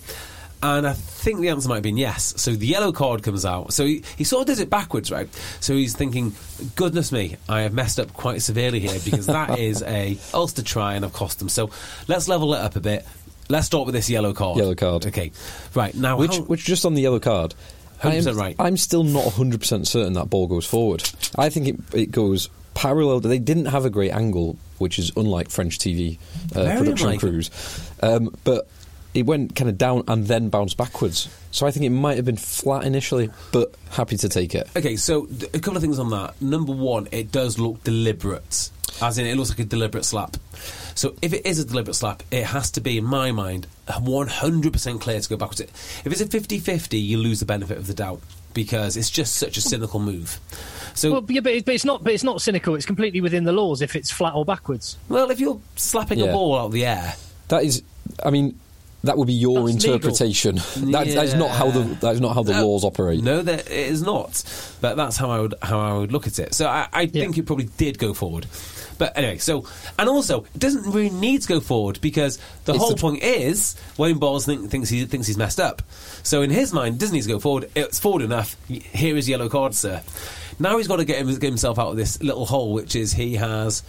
And 0.62 0.88
I 0.88 0.94
think 0.94 1.42
the 1.42 1.50
answer 1.50 1.68
might 1.68 1.76
have 1.76 1.84
been 1.84 1.98
yes. 1.98 2.34
So 2.38 2.52
the 2.56 2.66
yellow 2.66 2.94
card 2.94 3.24
comes 3.24 3.44
out. 3.44 3.74
So 3.74 3.86
he, 3.86 4.04
he 4.18 4.24
sort 4.24 4.42
of 4.44 4.48
does 4.48 4.62
it 4.62 4.70
backwards, 4.70 5.12
right? 5.12 5.28
So 5.60 5.74
he's 5.74 5.94
thinking, 5.94 6.34
goodness 6.78 7.12
me, 7.12 7.36
I 7.50 7.64
have 7.64 7.74
messed 7.74 8.00
up 8.00 8.14
quite 8.14 8.42
severely 8.42 8.80
here 8.80 8.98
because 9.04 9.26
that 9.26 9.60
is 9.70 9.84
a 9.84 10.18
Ulster 10.34 10.64
try 10.64 10.94
and 10.94 11.04
I've 11.04 11.12
cost 11.12 11.40
them. 11.40 11.50
So 11.50 11.72
let's 12.08 12.30
level 12.30 12.54
it 12.54 12.60
up 12.62 12.78
a 12.78 12.80
bit. 12.80 13.06
Let's 13.50 13.66
start 13.66 13.86
with 13.86 13.96
this 13.96 14.10
yellow 14.10 14.32
card. 14.32 14.58
Yellow 14.58 14.76
card. 14.76 15.06
Okay. 15.08 15.34
Right. 15.76 15.94
Now, 15.94 16.16
Which, 16.18 16.38
how- 16.38 16.44
which 16.44 16.64
just 16.64 16.86
on 16.86 16.94
the 16.94 17.02
yellow 17.02 17.20
card, 17.20 17.54
100% 18.02 18.32
I'm, 18.32 18.38
right. 18.38 18.56
I'm 18.60 18.78
still 18.78 19.04
not 19.04 19.26
100% 19.26 19.86
certain 19.86 20.14
that 20.14 20.30
ball 20.30 20.48
goes 20.48 20.66
forward. 20.66 21.04
I 21.38 21.50
think 21.50 21.68
it, 21.68 21.80
it 21.94 22.12
goes 22.12 22.50
parallel. 22.74 23.20
They 23.20 23.40
didn't 23.40 23.66
have 23.66 23.86
a 23.86 23.90
great 23.90 24.12
angle, 24.12 24.58
which 24.78 25.00
is 25.00 25.12
unlike 25.16 25.50
French 25.50 25.78
TV 25.78 26.18
uh, 26.56 26.78
production 26.78 27.08
unlike 27.08 27.20
crews. 27.20 27.50
Um, 28.02 28.36
but 28.44 28.68
it 29.14 29.26
went 29.26 29.56
kind 29.56 29.70
of 29.70 29.78
down 29.78 30.04
and 30.08 30.26
then 30.26 30.50
bounced 30.50 30.78
backwards. 30.78 31.30
So 31.52 31.68
I 31.68 31.72
think 31.72 31.86
it 31.86 31.92
might 31.92 32.16
have 32.16 32.26
been 32.26 32.38
flat 32.38 32.84
initially, 32.84 33.30
but 33.52 33.74
happy 33.92 34.18
to 34.18 34.30
take 34.30 34.56
it. 34.56 34.68
Okay, 34.76 34.96
so 34.96 35.28
a 35.54 35.60
couple 35.60 35.78
of 35.78 35.82
things 35.82 36.00
on 36.00 36.10
that. 36.10 36.42
Number 36.42 36.74
one, 36.74 37.08
it 37.12 37.32
does 37.32 37.60
look 37.60 37.84
deliberate, 37.84 38.72
as 39.02 39.18
in 39.18 39.28
it 39.28 39.36
looks 39.36 39.50
like 39.50 39.60
a 39.60 39.66
deliberate 39.66 40.06
slap. 40.06 40.38
So 40.96 41.16
if 41.22 41.34
it 41.34 41.46
is 41.46 41.60
a 41.60 41.66
deliberate 41.66 41.96
slap, 41.96 42.24
it 42.32 42.44
has 42.46 42.72
to 42.72 42.82
be, 42.82 42.98
in 42.98 43.06
my 43.06 43.32
mind, 43.32 43.68
100% 43.88 45.02
clear 45.02 45.20
to 45.20 45.30
go 45.30 45.38
backwards. 45.38 45.62
If 45.62 46.08
it's 46.08 46.22
a 46.22 46.26
50-50, 46.26 47.04
you 47.04 47.18
lose 47.18 47.40
the 47.40 47.46
benefit 47.46 47.78
of 47.78 47.88
the 47.88 47.94
doubt 47.94 48.22
because 48.54 48.98
it's 48.98 49.10
just 49.10 49.36
such 49.36 49.58
a 49.58 49.62
cynical 49.62 50.00
move. 50.00 50.40
So, 50.94 51.14
Well, 51.14 51.26
yeah, 51.28 51.42
but, 51.42 51.54
it, 51.54 51.66
but 51.66 51.74
it's 51.76 51.86
not. 51.86 52.04
But 52.04 52.14
it's 52.14 52.24
not 52.24 52.42
cynical. 52.42 52.76
It's 52.76 52.86
completely 52.86 53.22
within 53.22 53.44
the 53.44 53.52
laws 53.52 53.82
if 53.82 53.96
it's 53.96 54.12
flat 54.12 54.34
or 54.36 54.46
backwards. 54.46 54.98
well, 55.10 55.32
if 55.32 55.40
you're 55.40 55.60
slapping 55.76 56.22
a 56.22 56.28
ball 56.28 56.58
out 56.58 56.66
of 56.66 56.72
the 56.72 56.86
air, 56.86 57.16
That 57.48 57.64
is, 57.64 57.82
I 58.24 58.30
mean, 58.30 58.60
that 59.04 59.18
would 59.18 59.28
be 59.28 59.34
your 59.34 59.68
That's 59.70 59.84
interpretation. 59.84 60.56
That, 60.56 61.08
that 61.08 61.26
is 61.26 61.34
not 61.36 61.52
how 61.52 61.70
the 61.72 61.82
that 62.02 62.14
is 62.16 62.22
not 62.22 62.34
how 62.36 62.44
the 62.44 62.54
No. 62.54 62.68
laws 62.68 62.84
operate. 62.86 63.22
No, 63.24 63.42
that 63.42 63.60
it 63.68 63.72
is 63.72 64.02
not. 64.02 64.44
But 64.82 64.96
that's 64.98 65.18
how 65.18 65.30
I 65.30 65.40
would 65.42 65.56
how 65.62 65.80
I 65.80 65.98
would 65.98 66.12
look 66.12 66.28
at 66.28 66.40
it. 66.40 66.54
So 66.54 66.68
I, 66.68 66.88
I 66.94 67.06
think 67.08 67.38
it 67.38 67.44
probably 67.46 67.66
did 67.78 67.98
go 68.00 68.14
forward. 68.14 68.46
But 68.98 69.18
anyway, 69.18 69.40
so 69.40 69.66
and 70.00 70.08
also 70.08 70.44
it 70.54 70.60
doesn't 70.60 70.84
really 70.92 71.10
need 71.10 71.42
to 71.42 71.48
go 71.48 71.60
forward 71.60 72.00
because 72.02 72.38
the 72.66 72.74
It's 72.74 72.82
whole 72.82 72.92
the- 72.92 73.02
point 73.02 73.24
is 73.24 73.76
Wayne 73.98 74.20
Balls 74.20 74.46
think, 74.46 74.70
thinks 74.70 74.90
he 74.90 75.04
thinks 75.06 75.28
he's 75.28 75.38
messed 75.38 75.60
up. 75.60 75.82
So 76.24 76.42
in 76.42 76.50
his 76.52 76.72
mind, 76.72 76.96
it 76.96 77.00
doesn't 77.00 77.14
need 77.16 77.24
to 77.24 77.30
go 77.30 77.40
forward. 77.40 77.70
It's 77.76 78.00
forward 78.00 78.22
enough. 78.22 78.56
Here 78.70 79.18
is 79.18 79.28
yellow 79.28 79.50
card, 79.50 79.74
sir. 79.76 80.02
Now 80.60 80.78
he's 80.78 80.88
got 80.88 80.98
to 80.98 81.06
get, 81.06 81.18
him, 81.18 81.28
get 81.28 81.42
himself 81.44 81.80
out 81.80 81.90
of 81.90 81.98
this 81.98 82.22
little 82.22 82.46
hole, 82.46 82.74
which 82.74 82.96
is 82.96 83.12
he 83.12 83.36
has 83.36 83.82
n- 83.82 83.88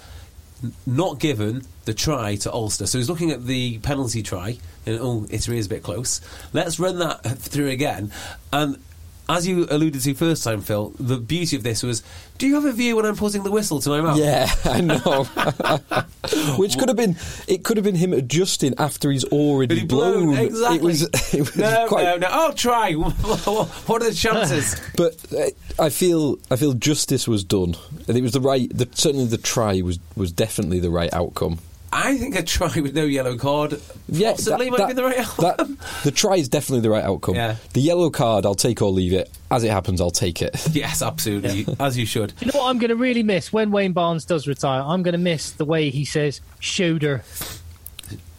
not 0.87 1.19
given 1.19 1.63
the 1.85 1.95
try 1.95 2.37
to 2.37 2.53
Ulster. 2.53 2.87
So 2.87 2.99
he's 2.99 3.09
looking 3.09 3.31
at 3.31 3.45
the 3.47 3.79
penalty 3.79 4.23
try, 4.23 4.59
and 4.87 4.99
oh, 5.01 5.27
it 5.31 5.49
is 5.49 5.67
a 5.67 5.69
bit 5.69 5.83
close. 5.83 6.21
Let's 6.53 6.79
run 6.79 6.99
that 6.99 7.23
through 7.23 7.69
again. 7.69 8.13
And 8.53 8.79
as 9.29 9.47
you 9.47 9.67
alluded 9.71 10.03
to 10.03 10.15
first 10.15 10.45
time, 10.45 10.61
Phil, 10.61 10.93
the 10.99 11.17
beauty 11.17 11.57
of 11.57 11.63
this 11.63 11.83
was 11.83 12.03
do 12.37 12.47
you 12.47 12.55
have 12.57 12.65
a 12.65 12.73
view 12.73 12.97
when 12.97 13.07
I'm 13.07 13.17
putting 13.17 13.43
the 13.45 13.51
whistle 13.51 13.81
to 13.81 13.89
my 13.91 14.01
mouth? 14.01 14.19
Yeah, 14.19 14.51
I 14.65 14.81
know. 14.81 15.25
Which 16.59 16.77
could 16.79 16.89
have 16.89 16.97
been 16.97 17.17
it 17.47 17.65
could 17.65 17.77
have 17.77 17.85
been 17.85 17.95
him 17.95 18.13
adjusting 18.13 18.75
after 18.79 19.11
he's 19.11 19.25
already 19.25 19.81
he 19.81 19.87
blown, 19.87 20.27
blown. 20.33 20.39
exactly. 20.39 20.77
It 20.79 20.83
was, 20.83 21.03
it 21.35 21.41
was 21.41 21.57
No, 21.57 21.87
quite, 21.89 22.05
no, 22.05 22.17
no. 22.17 22.27
I'll 22.31 22.53
try. 22.53 22.93
what 22.93 24.03
are 24.03 24.11
the 24.11 24.15
chances? 24.15 24.81
But 24.97 25.17
uh, 25.33 25.83
I 25.83 25.89
feel 25.91 26.39
I 26.51 26.57
feel 26.57 26.73
justice 26.75 27.27
was 27.29 27.45
done, 27.45 27.77
and 28.09 28.17
it 28.17 28.23
was 28.23 28.33
the 28.33 28.41
right. 28.41 28.69
The, 28.77 28.89
certainly, 28.95 29.27
the 29.27 29.39
try 29.39 29.81
was 29.81 29.99
was 30.17 30.33
definitely 30.33 30.81
the 30.81 30.91
right 30.91 31.13
outcome. 31.13 31.59
I 31.97 32.19
think 32.19 32.35
a 32.35 32.43
try 32.43 32.81
with 32.81 32.95
no 32.95 33.05
yellow 33.05 33.37
card 33.37 33.81
Yeah, 34.09 34.33
possibly 34.33 34.67
that- 34.67 34.71
might 34.73 34.77
that- 34.79 34.89
be 34.89 34.93
the 34.95 35.05
right 35.05 35.19
outcome. 35.19 35.79
that- 35.79 36.03
the 36.05 36.11
try 36.11 36.37
is 36.37 36.49
definitely 36.49 36.81
the 36.81 36.91
right 36.91 37.05
outcome. 37.05 37.37
Yeah. 37.37 37.57
The 37.73 37.81
yellow 37.81 38.11
card, 38.11 38.45
I'll 38.45 38.55
take 38.57 38.83
or 38.83 38.91
leave 38.91 39.13
it. 39.13 39.31
As 39.51 39.63
it 39.63 39.71
happens, 39.71 40.01
I'll 40.01 40.11
take 40.11 40.43
it. 40.43 40.57
yes, 40.73 41.01
absolutely, 41.03 41.67
as 41.79 41.97
you 41.97 42.05
should. 42.07 42.33
You 42.41 42.51
know 42.53 42.59
what 42.59 42.69
I'm 42.69 42.79
going 42.79 42.89
to 42.91 42.97
really 42.97 43.23
miss 43.23 43.53
when 43.53 43.71
Wayne 43.71 43.93
Barnes 43.93 44.25
does 44.25 44.49
retire? 44.49 44.83
I'm 44.83 45.03
going 45.05 45.13
to 45.13 45.19
miss 45.19 45.53
the 45.53 45.65
way 45.65 45.91
he 45.91 46.05
says 46.05 46.41
shoulder, 46.59 47.23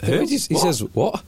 Who? 0.04 0.20
He, 0.20 0.26
he 0.26 0.38
says, 0.38 0.80
what? 0.92 1.22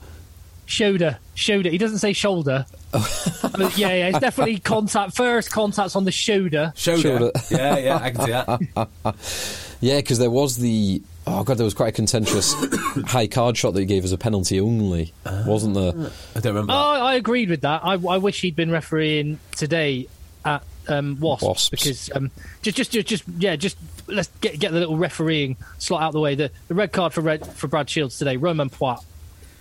shoulder, 0.67 1.17
shoulder. 1.33 1.69
He 1.71 1.79
doesn't 1.79 1.97
say 1.99 2.13
shoulder. 2.13 2.65
Oh. 2.91 3.51
But 3.55 3.77
yeah, 3.77 3.89
yeah, 3.93 4.07
it's 4.09 4.19
definitely 4.19 4.57
contact. 4.57 5.15
First 5.15 5.51
contacts 5.51 5.95
on 5.95 6.05
the 6.05 6.11
shoulder. 6.11 6.73
Shoulder. 6.75 7.01
Shoulder. 7.01 7.31
yeah, 7.51 7.77
yeah, 7.77 7.97
I 8.01 8.09
can 8.09 8.25
see 8.25 8.31
that. 8.31 9.15
Yeah, 9.81 9.97
because 9.97 10.17
there 10.17 10.31
was 10.31 10.57
the. 10.57 11.01
Oh, 11.31 11.43
God, 11.43 11.57
there 11.57 11.63
was 11.65 11.73
quite 11.73 11.89
a 11.89 11.91
contentious 11.91 12.53
high 13.05 13.27
card 13.27 13.55
shot 13.55 13.73
that 13.73 13.79
he 13.79 13.85
gave 13.85 14.03
as 14.03 14.11
a 14.11 14.17
penalty 14.17 14.59
only, 14.59 15.13
wasn't 15.45 15.75
there? 15.75 15.93
I 16.35 16.39
don't 16.39 16.53
remember. 16.53 16.73
Oh, 16.73 16.93
that. 16.93 17.01
I 17.03 17.15
agreed 17.15 17.49
with 17.49 17.61
that. 17.61 17.81
I, 17.83 17.93
I 17.93 18.17
wish 18.17 18.41
he'd 18.41 18.55
been 18.55 18.71
refereeing 18.71 19.39
today 19.55 20.07
at 20.43 20.63
um, 20.87 21.19
Wasps, 21.19 21.43
Wasps. 21.43 21.69
because 21.69 22.09
um, 22.15 22.31
just, 22.61 22.77
just, 22.77 22.91
just, 22.91 23.07
just, 23.07 23.23
yeah, 23.37 23.55
just 23.55 23.77
let's 24.07 24.29
get 24.41 24.59
get 24.59 24.71
the 24.71 24.79
little 24.79 24.97
refereeing 24.97 25.55
slot 25.77 26.01
out 26.01 26.07
of 26.07 26.13
the 26.13 26.19
way. 26.19 26.35
The, 26.35 26.51
the 26.67 26.73
red 26.73 26.91
card 26.91 27.13
for 27.13 27.21
red 27.21 27.45
for 27.45 27.67
Brad 27.67 27.89
Shields 27.89 28.17
today. 28.17 28.37
Romain 28.37 28.69
Poite 28.69 29.03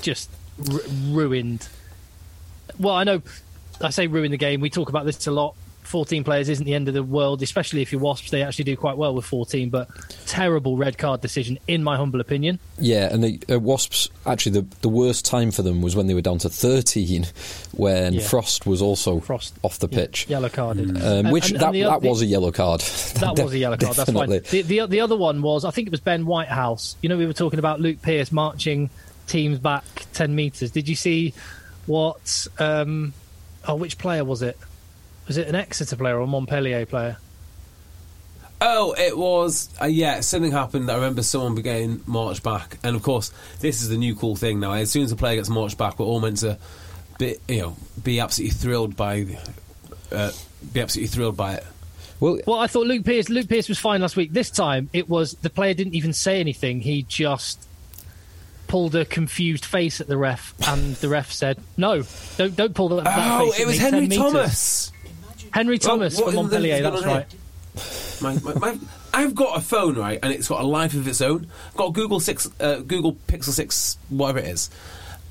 just 0.00 0.30
ru- 0.58 0.80
ruined. 1.10 1.68
Well, 2.78 2.94
I 2.94 3.04
know 3.04 3.22
I 3.80 3.90
say 3.90 4.06
ruin 4.06 4.30
the 4.30 4.36
game. 4.38 4.60
We 4.60 4.70
talk 4.70 4.88
about 4.88 5.04
this 5.04 5.26
a 5.26 5.30
lot. 5.32 5.54
14 5.88 6.22
players 6.22 6.48
isn't 6.48 6.64
the 6.64 6.74
end 6.74 6.86
of 6.88 6.94
the 6.94 7.02
world, 7.02 7.42
especially 7.42 7.82
if 7.82 7.90
you're 7.92 8.00
Wasps. 8.00 8.30
They 8.30 8.42
actually 8.42 8.64
do 8.64 8.76
quite 8.76 8.96
well 8.96 9.14
with 9.14 9.24
14, 9.24 9.70
but 9.70 9.88
terrible 10.26 10.76
red 10.76 10.98
card 10.98 11.20
decision, 11.22 11.58
in 11.66 11.82
my 11.82 11.96
humble 11.96 12.20
opinion. 12.20 12.58
Yeah, 12.78 13.12
and 13.12 13.24
the 13.24 13.40
uh, 13.50 13.58
Wasps, 13.58 14.10
actually, 14.26 14.60
the, 14.60 14.66
the 14.82 14.88
worst 14.88 15.24
time 15.24 15.50
for 15.50 15.62
them 15.62 15.80
was 15.80 15.96
when 15.96 16.06
they 16.06 16.14
were 16.14 16.20
down 16.20 16.38
to 16.38 16.48
13, 16.50 17.26
when 17.72 18.12
Yeah. 18.14 18.20
Frost 18.20 18.66
was 18.66 18.82
also 18.82 19.20
Frost 19.20 19.54
off 19.62 19.78
the 19.78 19.88
yeah, 19.90 19.98
pitch. 19.98 20.28
yellow 20.28 20.48
carded. 20.48 21.02
Um, 21.02 21.30
which 21.30 21.46
and- 21.50 21.56
and 21.56 21.62
that, 21.62 21.72
the 21.72 21.82
that 21.84 22.02
was 22.02 22.20
a 22.22 22.26
yellow 22.26 22.52
card. 22.52 22.82
That 23.18 23.38
was 23.42 23.52
a 23.54 23.58
yellow 23.58 23.76
card. 23.76 23.96
That's 23.96 24.10
fine. 24.12 24.28
Definitely. 24.28 24.62
The, 24.62 24.80
the 24.80 24.86
the 24.86 25.00
other 25.00 25.16
one 25.16 25.42
was 25.42 25.64
I 25.64 25.70
think 25.70 25.88
it 25.88 25.90
was 25.90 26.00
Ben 26.00 26.24
Whitehouse. 26.26 26.96
You 27.02 27.08
know 27.08 27.16
we 27.16 27.26
were 27.26 27.32
talking 27.32 27.58
about 27.58 27.80
Luke 27.80 28.00
Pearce 28.02 28.30
marching 28.30 28.90
teams 29.26 29.58
back 29.58 29.84
ten 30.12 30.34
meters. 30.36 30.70
Did 30.70 30.88
you 30.88 30.94
see 30.94 31.34
what? 31.86 32.46
Um, 32.58 33.12
oh, 33.66 33.74
which 33.74 33.98
player 33.98 34.24
was 34.24 34.42
it? 34.42 34.56
Was 35.28 35.36
it 35.36 35.46
an 35.46 35.54
Exeter 35.54 35.94
player 35.96 36.16
or 36.18 36.22
a 36.22 36.26
Montpellier 36.26 36.84
player? 36.86 37.18
Oh, 38.60 38.92
it 38.98 39.16
was. 39.16 39.68
Uh, 39.80 39.84
yeah, 39.86 40.18
something 40.20 40.50
happened. 40.50 40.90
I 40.90 40.94
remember 40.96 41.22
someone 41.22 41.54
getting 41.56 42.00
marched 42.06 42.42
back, 42.42 42.78
and 42.82 42.96
of 42.96 43.02
course, 43.02 43.30
this 43.60 43.82
is 43.82 43.88
the 43.88 43.96
new 43.96 44.16
cool 44.16 44.34
thing 44.34 44.58
now. 44.58 44.72
As 44.72 44.90
soon 44.90 45.04
as 45.04 45.12
a 45.12 45.16
player 45.16 45.36
gets 45.36 45.48
marched 45.48 45.78
back, 45.78 45.98
we're 45.98 46.06
all 46.06 46.18
meant 46.20 46.38
to 46.38 46.58
be, 47.18 47.36
you 47.46 47.60
know, 47.60 47.76
be 48.02 48.18
absolutely 48.18 48.56
thrilled 48.56 48.96
by, 48.96 49.26
uh, 50.10 50.32
be 50.72 50.80
absolutely 50.80 51.08
thrilled 51.08 51.36
by 51.36 51.54
it. 51.54 51.66
Well, 52.18 52.40
Well, 52.48 52.58
I 52.58 52.66
thought 52.66 52.86
Luke 52.88 53.04
Pearce. 53.04 53.28
Luke 53.28 53.48
Pearce 53.48 53.68
was 53.68 53.78
fine 53.78 54.00
last 54.00 54.16
week. 54.16 54.32
This 54.32 54.50
time 54.50 54.90
it 54.92 55.08
was 55.08 55.34
the 55.34 55.50
player 55.50 55.74
didn't 55.74 55.94
even 55.94 56.12
say 56.12 56.40
anything. 56.40 56.80
He 56.80 57.02
just 57.02 57.64
pulled 58.66 58.94
a 58.96 59.04
confused 59.04 59.64
face 59.64 60.00
at 60.00 60.08
the 60.08 60.16
ref, 60.16 60.52
and 60.66 60.96
the 60.96 61.08
ref 61.08 61.30
said, 61.30 61.58
"No, 61.76 62.02
don't 62.36 62.56
don't 62.56 62.74
pull 62.74 62.88
that." 62.88 63.04
that 63.04 63.40
Oh, 63.40 63.52
face 63.52 63.60
it 63.60 63.66
was 63.66 63.76
me, 63.76 63.82
10 63.82 63.92
Henry 63.92 64.08
meters." 64.08 64.90
Thomas. 65.48 65.56
Henry 65.56 65.78
Thomas 65.78 66.16
Well, 66.16 66.26
what 66.26 66.34
for 66.34 66.40
in 66.40 66.46
the- 66.48 66.58
Montpellier. 66.58 66.82
That's 66.82 67.04
right. 67.04 67.26
My, 68.20 68.34
my, 68.42 68.54
my, 68.54 68.78
I've 69.14 69.34
got 69.36 69.56
a 69.56 69.60
phone, 69.60 69.94
right, 69.94 70.18
and 70.20 70.32
it's 70.32 70.48
got 70.48 70.60
a 70.60 70.66
life 70.66 70.94
of 70.94 71.06
its 71.06 71.20
own. 71.20 71.46
I've 71.68 71.76
got 71.76 71.92
Google 71.92 72.18
Six, 72.18 72.48
uh, 72.58 72.80
Google 72.80 73.12
Pixel 73.28 73.50
Six, 73.50 73.96
whatever 74.08 74.40
it 74.40 74.46
is. 74.46 74.70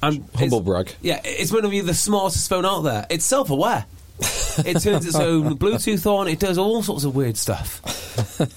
And 0.02 0.24
Humble 0.36 0.62
brag. 0.62 0.94
Yeah, 1.02 1.20
it's 1.26 1.52
one 1.52 1.66
of 1.66 1.72
the 1.72 1.94
smartest 1.94 2.48
phone 2.48 2.66
out 2.66 2.82
there. 2.82 3.06
It's 3.10 3.26
self-aware. 3.26 3.86
It 4.20 4.82
turns 4.82 5.06
its 5.06 5.16
own 5.16 5.58
Bluetooth 5.58 6.06
on. 6.06 6.28
It 6.28 6.40
does 6.40 6.58
all 6.58 6.82
sorts 6.84 7.04
of 7.04 7.16
weird 7.16 7.38
stuff. 7.38 7.82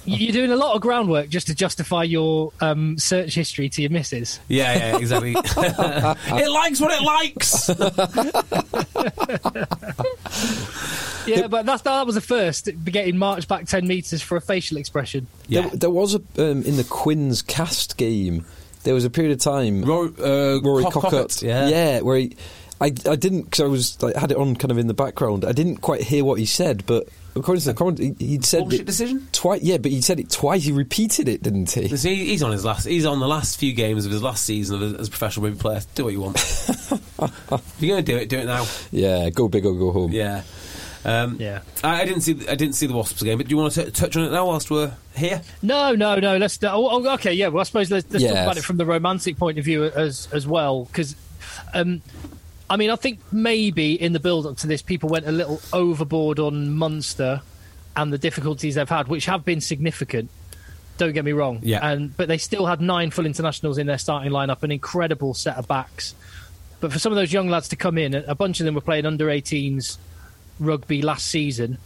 You're 0.04 0.32
doing 0.32 0.50
a 0.50 0.56
lot 0.56 0.74
of 0.74 0.82
groundwork 0.82 1.28
just 1.28 1.46
to 1.48 1.54
justify 1.54 2.04
your 2.04 2.52
um, 2.60 2.98
search 2.98 3.34
history 3.34 3.68
to 3.70 3.82
your 3.82 3.90
missus. 3.90 4.40
Yeah, 4.48 4.74
yeah, 4.74 4.96
exactly. 4.98 5.34
it 5.36 6.50
likes 6.50 6.80
what 6.80 6.92
it 6.92 7.02
likes. 7.02 7.70
Yeah, 11.26 11.48
but 11.48 11.66
that's, 11.66 11.82
that 11.82 12.06
was 12.06 12.16
a 12.16 12.20
first, 12.20 12.68
getting 12.84 13.16
marched 13.16 13.46
back 13.46 13.66
10 13.66 13.86
metres 13.86 14.22
for 14.22 14.36
a 14.36 14.40
facial 14.40 14.78
expression. 14.78 15.26
Yeah. 15.48 15.62
there, 15.62 15.70
there 15.70 15.90
was 15.90 16.14
a 16.14 16.22
um, 16.38 16.62
in 16.62 16.76
the 16.76 16.86
Quins 16.88 17.42
cast 17.42 17.96
game. 17.96 18.46
There 18.82 18.94
was 18.94 19.04
a 19.04 19.10
period 19.10 19.32
of 19.32 19.40
time. 19.40 19.84
Rory, 19.84 20.10
uh, 20.18 20.60
Rory 20.60 20.84
Cock- 20.84 20.94
Cockett, 20.94 21.12
Cockett, 21.12 21.42
yeah. 21.42 22.00
where 22.00 22.16
he, 22.16 22.36
I, 22.80 22.86
I 22.86 23.16
didn't 23.16 23.42
because 23.42 23.60
I 23.60 23.66
was 23.66 24.02
like, 24.02 24.16
had 24.16 24.30
it 24.30 24.38
on 24.38 24.56
kind 24.56 24.70
of 24.70 24.78
in 24.78 24.86
the 24.86 24.94
background. 24.94 25.44
I 25.44 25.52
didn't 25.52 25.78
quite 25.78 26.02
hear 26.02 26.24
what 26.24 26.38
he 26.38 26.46
said, 26.46 26.84
but 26.86 27.08
according 27.36 27.60
to 27.62 27.68
the 27.68 27.74
comment, 27.74 27.98
he, 27.98 28.14
he'd 28.26 28.44
said 28.44 28.60
Bullshit 28.60 28.80
it 28.80 28.86
decision? 28.86 29.28
twice. 29.32 29.62
Yeah, 29.62 29.76
but 29.78 29.90
he 29.90 30.00
said 30.00 30.18
it 30.18 30.30
twice. 30.30 30.64
He 30.64 30.72
repeated 30.72 31.28
it, 31.28 31.42
didn't 31.42 31.70
he? 31.70 31.94
See, 31.96 32.24
he's 32.26 32.42
on 32.42 32.52
his 32.52 32.64
last. 32.64 32.86
He's 32.86 33.04
on 33.04 33.20
the 33.20 33.28
last 33.28 33.58
few 33.60 33.72
games 33.74 34.06
of 34.06 34.12
his 34.12 34.22
last 34.22 34.44
season 34.44 34.82
of, 34.82 35.00
as 35.00 35.08
a 35.08 35.10
professional 35.10 35.46
rugby 35.46 35.60
player. 35.60 35.80
Do 35.94 36.04
what 36.04 36.12
you 36.14 36.20
want. 36.22 36.36
if 36.40 37.74
you're 37.80 37.94
going 37.96 38.04
to 38.04 38.12
do 38.12 38.16
it, 38.18 38.28
do 38.28 38.38
it 38.38 38.46
now. 38.46 38.66
Yeah, 38.90 39.28
go 39.30 39.48
big 39.48 39.66
or 39.66 39.74
go 39.74 39.92
home. 39.92 40.12
Yeah. 40.12 40.42
Um, 41.04 41.36
Yeah. 41.40 41.60
I, 41.84 42.02
I 42.02 42.04
didn't 42.04 42.22
see. 42.22 42.32
I 42.48 42.54
didn't 42.54 42.74
see 42.74 42.86
the 42.86 42.94
Wasps 42.94 43.22
game, 43.22 43.38
but 43.38 43.46
do 43.46 43.50
you 43.50 43.56
want 43.56 43.72
to 43.74 43.84
t- 43.86 43.90
touch 43.90 44.16
on 44.16 44.24
it 44.24 44.30
now 44.32 44.46
whilst 44.46 44.70
we're 44.70 44.92
here? 45.16 45.40
No, 45.62 45.94
no, 45.94 46.16
no. 46.16 46.36
Let's. 46.36 46.58
Oh, 46.62 46.88
oh, 46.90 47.14
okay, 47.14 47.32
yeah. 47.32 47.48
Well, 47.48 47.60
I 47.60 47.64
suppose 47.64 47.90
let's, 47.90 48.10
let's 48.10 48.22
Yes. 48.22 48.32
talk 48.34 48.42
about 48.42 48.56
it 48.58 48.64
from 48.64 48.76
the 48.78 48.84
romantic 48.86 49.36
point 49.38 49.58
of 49.58 49.64
view 49.64 49.84
as 49.84 50.28
as 50.32 50.46
well, 50.46 50.84
because, 50.86 51.16
um, 51.74 52.02
I 52.70 52.76
mean, 52.76 52.90
I 52.90 52.96
think 52.96 53.18
maybe 53.32 54.00
in 54.00 54.12
the 54.12 54.20
build 54.20 54.46
up 54.46 54.56
to 54.58 54.68
this, 54.68 54.80
people 54.80 55.08
went 55.08 55.26
a 55.26 55.32
little 55.32 55.60
overboard 55.72 56.38
on 56.38 56.70
Munster 56.70 57.42
and 57.96 58.12
the 58.12 58.18
difficulties 58.18 58.76
they've 58.76 58.88
had, 58.88 59.08
which 59.08 59.26
have 59.26 59.44
been 59.44 59.60
significant. 59.60 60.30
Don't 60.96 61.12
get 61.12 61.24
me 61.24 61.32
wrong. 61.32 61.58
Yeah. 61.62 61.80
And 61.82 62.16
but 62.16 62.28
they 62.28 62.38
still 62.38 62.66
had 62.66 62.80
nine 62.80 63.10
full 63.10 63.26
internationals 63.26 63.76
in 63.76 63.86
their 63.88 63.98
starting 63.98 64.30
lineup, 64.30 64.62
an 64.62 64.70
incredible 64.70 65.34
set 65.34 65.56
of 65.56 65.66
backs. 65.66 66.14
But 66.78 66.92
for 66.92 66.98
some 66.98 67.10
of 67.10 67.16
those 67.16 67.32
young 67.32 67.48
lads 67.48 67.68
to 67.68 67.76
come 67.76 67.98
in, 67.98 68.14
a 68.14 68.34
bunch 68.34 68.60
of 68.60 68.66
them 68.66 68.74
were 68.74 68.80
playing 68.80 69.04
under 69.04 69.26
18s 69.26 69.98
rugby 70.60 71.02
last 71.02 71.26
season 71.26 71.78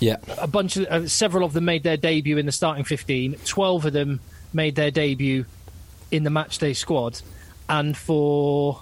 Yeah, 0.00 0.16
a 0.38 0.46
bunch 0.46 0.76
of 0.76 0.86
uh, 0.86 1.06
several 1.06 1.44
of 1.44 1.52
them 1.52 1.66
made 1.66 1.82
their 1.82 1.98
debut 1.98 2.38
in 2.38 2.46
the 2.46 2.52
starting 2.52 2.84
15 2.84 3.36
12 3.44 3.84
of 3.84 3.92
them 3.92 4.20
made 4.52 4.74
their 4.74 4.90
debut 4.90 5.44
in 6.10 6.24
the 6.24 6.30
matchday 6.30 6.74
squad 6.74 7.20
and 7.68 7.96
for 7.96 8.80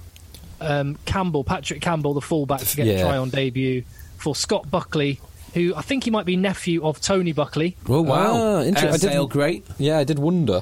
um, 0.61 0.97
Campbell 1.05 1.45
Patrick 1.45 1.81
Campbell 1.81 2.15
the 2.15 2.21
fullback 2.21 2.61
to 2.61 2.77
get 2.77 2.87
Yeah. 2.87 2.95
a 2.95 3.01
try 3.03 3.17
on 3.19 3.31
debut 3.31 3.85
for 4.17 4.35
Scott 4.35 4.71
Buckley 4.71 5.21
who 5.55 5.75
I 5.75 5.81
think 5.83 6.05
he 6.05 6.11
might 6.11 6.27
be 6.27 6.37
nephew 6.37 6.85
of 6.85 7.01
Tony 7.01 7.33
Buckley 7.33 7.77
Oh 7.89 8.03
wow! 8.03 8.59
Inter- 8.59 8.81
I 8.81 8.85
Air 8.87 8.93
did, 8.93 9.01
Sale, 9.01 9.27
great. 9.29 9.65
Yeah, 9.79 9.99
I 9.99 10.05
did 10.05 10.19
wonder. 10.19 10.61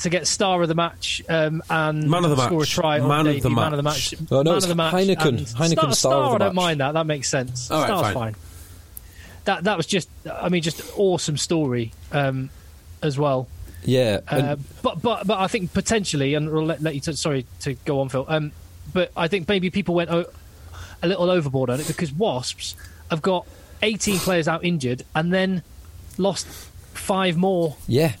to 0.00 0.10
get 0.10 0.26
star 0.26 0.60
of 0.62 0.68
the 0.68 0.74
match 0.74 1.22
um, 1.28 1.62
and 1.70 2.08
Man 2.10 2.24
of 2.24 2.30
the 2.30 2.36
score 2.44 2.60
match. 2.60 2.68
a 2.68 2.70
try 2.70 3.00
on 3.00 3.08
Man 3.08 3.20
of 3.20 3.26
debut, 3.26 3.40
the 3.40 3.50
man 3.50 3.72
of 3.72 3.78
the 3.78 3.82
match. 3.82 4.12
match 4.20 4.30
Oh, 4.30 4.42
no, 4.42 4.50
man 4.52 4.56
of 4.62 4.68
the 4.68 4.74
match 4.74 4.94
Heineken. 4.94 5.26
and 5.26 5.38
Heineken 5.40 5.74
star, 5.76 5.94
star 5.94 6.12
of 6.12 6.30
the 6.30 6.34
I 6.34 6.38
don't 6.38 6.54
match. 6.54 6.54
mind 6.54 6.80
that 6.80 6.92
that 6.92 7.06
makes 7.06 7.28
sense 7.28 7.70
All 7.70 7.80
right, 7.80 7.86
Star's 7.88 8.02
fine. 8.02 8.14
fine 8.14 8.34
that 9.44 9.64
that 9.64 9.76
was 9.76 9.86
just 9.86 10.08
I 10.30 10.48
mean 10.50 10.62
just 10.62 10.82
awesome 10.96 11.36
story 11.36 11.92
um, 12.12 12.50
as 13.02 13.18
well 13.18 13.48
Yeah, 13.84 14.20
and- 14.28 14.46
Uh, 14.46 14.56
but 14.82 15.00
but 15.02 15.26
but 15.26 15.38
I 15.38 15.46
think 15.48 15.72
potentially, 15.72 16.34
and 16.34 16.50
we'll 16.50 16.64
let, 16.66 16.82
let 16.82 16.94
you. 16.94 17.00
T- 17.00 17.12
sorry 17.14 17.46
to 17.60 17.74
go 17.84 18.00
on, 18.00 18.08
Phil. 18.08 18.24
Um, 18.28 18.50
but 18.92 19.10
I 19.16 19.28
think 19.28 19.48
maybe 19.48 19.70
people 19.70 19.94
went 19.94 20.10
o- 20.10 20.26
a 21.02 21.08
little 21.08 21.30
overboard 21.30 21.70
on 21.70 21.80
it 21.80 21.86
because 21.86 22.12
Wasps 22.12 22.74
have 23.10 23.22
got 23.22 23.46
18 23.82 24.18
players 24.18 24.48
out 24.48 24.64
injured 24.64 25.04
and 25.14 25.32
then 25.32 25.62
lost 26.18 26.46
five 26.94 27.36
more 27.36 27.76
yeah, 27.86 28.14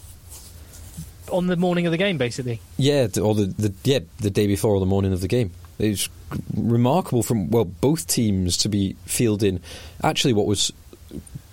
on 1.30 1.46
the 1.48 1.56
morning 1.56 1.86
of 1.86 1.92
the 1.92 1.98
game, 1.98 2.18
basically. 2.18 2.60
yeah, 2.76 3.08
or 3.20 3.34
the, 3.34 3.46
the 3.58 3.72
yeah 3.84 4.00
the 4.18 4.30
day 4.30 4.46
before 4.46 4.74
or 4.74 4.80
the 4.80 4.86
morning 4.86 5.12
of 5.12 5.20
the 5.20 5.28
game. 5.28 5.50
It's 5.78 6.08
remarkable 6.54 7.22
from 7.22 7.50
well 7.50 7.64
both 7.64 8.06
teams 8.06 8.56
to 8.58 8.68
be 8.68 8.96
fielding 9.04 9.60
actually 10.02 10.32
what 10.32 10.46
was 10.46 10.72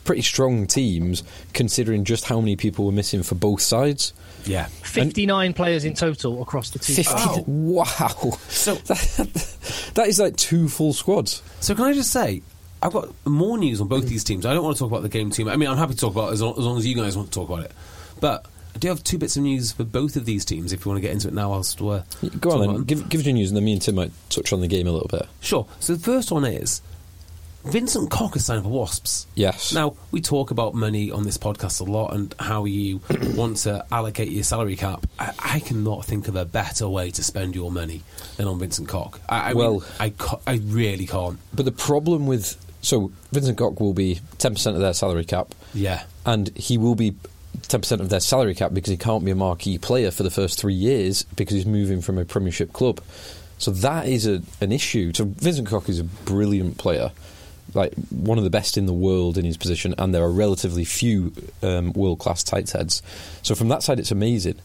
pretty 0.04 0.22
strong 0.22 0.68
teams 0.68 1.24
considering 1.54 2.04
just 2.04 2.26
how 2.26 2.40
many 2.40 2.56
people 2.56 2.86
were 2.86 2.92
missing 2.92 3.24
for 3.24 3.36
both 3.36 3.62
sides. 3.62 4.14
Yeah. 4.46 4.66
59 4.66 5.54
players 5.54 5.86
in 5.86 5.94
total 5.94 6.42
across 6.42 6.72
the 6.72 6.80
two. 6.80 6.94
Fifty. 6.94 7.04
sides. 7.12 7.48
Wow! 7.48 8.38
So, 8.50 8.76
that 9.94 10.06
is 10.08 10.20
like 10.20 10.36
two 10.36 10.68
full 10.68 10.94
squads. 10.94 11.42
so 11.60 11.76
can 11.76 11.86
I 11.86 11.94
just 11.94 12.12
say, 12.12 12.42
I've 12.82 12.92
got 12.94 13.10
more 13.26 13.58
news 13.58 13.80
on 13.80 13.88
both 13.88 14.08
these 14.08 14.24
teams. 14.24 14.46
I 14.46 14.54
don't 14.54 14.64
want 14.64 14.76
to 14.76 14.80
talk 14.80 14.92
about 14.92 15.04
the 15.04 15.10
game 15.10 15.32
too 15.32 15.46
much. 15.46 15.54
I 15.54 15.58
mean, 15.58 15.70
I'm 15.70 15.78
happy 15.78 15.94
to 15.94 16.00
talk 16.00 16.12
about 16.12 16.30
it 16.30 16.34
as 16.34 16.42
long, 16.42 16.54
as 16.58 16.66
long 16.66 16.78
as 16.78 16.86
you 16.86 16.96
guys 16.96 17.16
want 17.16 17.32
to 17.32 17.34
talk 17.34 17.50
about 17.50 17.64
it. 17.64 17.72
But 18.20 18.46
I 18.76 18.80
do 18.80 18.90
have 18.90 19.04
two 19.04 19.18
bits 19.18 19.38
of 19.38 19.44
news 19.44 19.72
for 19.72 19.84
both 19.86 20.16
of 20.18 20.26
these 20.26 20.44
teams. 20.44 20.74
If 20.74 20.84
you 20.84 20.92
want 20.92 20.98
to 20.98 21.02
get 21.02 21.12
into 21.12 21.30
it 21.30 21.34
now, 21.34 21.52
whilst 21.52 21.80
we're 21.80 22.04
Go 22.42 22.52
on 22.52 22.60
then, 22.60 22.84
give, 22.84 23.08
give 23.08 23.22
us 23.22 23.26
your 23.26 23.36
news, 23.36 23.50
and 23.52 23.58
then 23.58 23.64
me 23.64 23.74
and 23.74 23.82
Tim 23.82 23.96
might 23.96 24.12
touch 24.30 24.52
on 24.52 24.62
the 24.62 24.68
game 24.68 24.88
a 24.88 24.92
little 24.92 25.08
bit. 25.08 25.28
Sure. 25.40 25.66
So 25.80 25.94
the 25.96 26.04
first 26.04 26.32
one 26.32 26.44
is 26.44 26.82
Vincent 27.66 28.12
Koch 28.12 28.36
is 28.36 28.46
signing 28.46 28.64
for 28.64 28.70
Wasps. 28.70 29.26
Yes. 29.36 29.74
Now, 29.74 29.96
we 30.12 30.22
talk 30.22 30.52
about 30.52 30.74
money 30.74 31.12
on 31.12 31.24
this 31.24 31.38
podcast 31.38 31.80
a 31.80 31.86
lot 31.86 32.14
and 32.14 32.36
how 32.38 32.66
you 32.66 33.00
want 33.36 33.58
to 33.58 33.86
allocate 33.92 34.30
your 34.30 34.44
salary 34.44 34.76
cap. 34.76 35.06
I, 35.18 35.34
I, 35.40 35.60
cannot 35.60 36.04
think 36.04 36.28
of 36.28 36.36
a 36.36 36.44
better 36.44 36.90
way 36.90 37.12
to 37.12 37.24
spend 37.24 37.56
your 37.56 37.72
money 37.72 38.04
than 38.36 38.48
on 38.48 38.60
Vincent 38.60 38.90
Koch. 38.90 39.20
I, 39.30 39.52
I 39.52 39.54
well, 39.54 39.80
mean, 39.80 39.84
I, 40.00 40.14
I 40.46 40.56
really 40.66 41.08
can't. 41.08 41.40
But 41.54 41.66
the 41.66 41.72
problem 41.72 42.28
with. 42.28 42.58
So, 42.82 43.14
Vincent 43.32 43.58
Koch 43.58 43.80
will 43.80 43.94
be 43.94 44.20
10% 44.40 44.74
of 44.74 44.80
their 44.80 44.94
salary 44.94 45.24
cap. 45.24 45.56
Yeah. 45.74 46.04
And 46.26 46.50
he 46.58 46.78
will 46.78 46.96
be 46.96 47.16
10% 47.60 48.02
of 48.02 48.10
their 48.10 48.20
salary 48.20 48.56
cap 48.56 48.74
because 48.74 48.90
he 48.90 48.98
can't 48.98 49.24
be 49.24 49.32
a 49.32 49.36
marquee 49.36 49.78
player 49.78 50.12
for 50.12 50.24
the 50.24 50.32
first 50.32 50.60
three 50.60 50.74
years 50.74 51.24
because 51.24 51.56
he's 51.56 51.66
moving 51.66 52.02
from 52.02 52.18
a 52.18 52.26
Premiership 52.26 52.74
club. 52.74 53.00
So 53.58 53.72
that 53.72 54.08
is 54.08 54.28
a, 54.28 54.42
an 54.60 54.74
issue. 54.74 55.14
So 55.14 55.24
Vincent 55.24 55.70
Koch 55.70 55.88
is 55.88 56.00
a 56.00 56.04
brilliant 56.04 56.78
player 56.78 57.14
like 57.76 57.94
one 58.10 58.38
of 58.38 58.44
the 58.44 58.50
best 58.50 58.78
in 58.78 58.86
the 58.86 58.94
world 58.94 59.38
in 59.38 59.46
his 59.46 59.58
position, 59.58 59.94
and 59.98 60.14
there 60.14 60.24
are 60.24 60.32
relatively 60.32 60.86
few 60.86 61.34
um, 61.62 61.94
world 61.94 62.20
class 62.20 62.44
tight 62.44 62.70
heads. 62.72 63.02
So 63.42 63.56
from 63.56 63.70
that 63.70 63.84
side, 63.84 64.00
it's 64.00 64.12
amazing. 64.12 64.60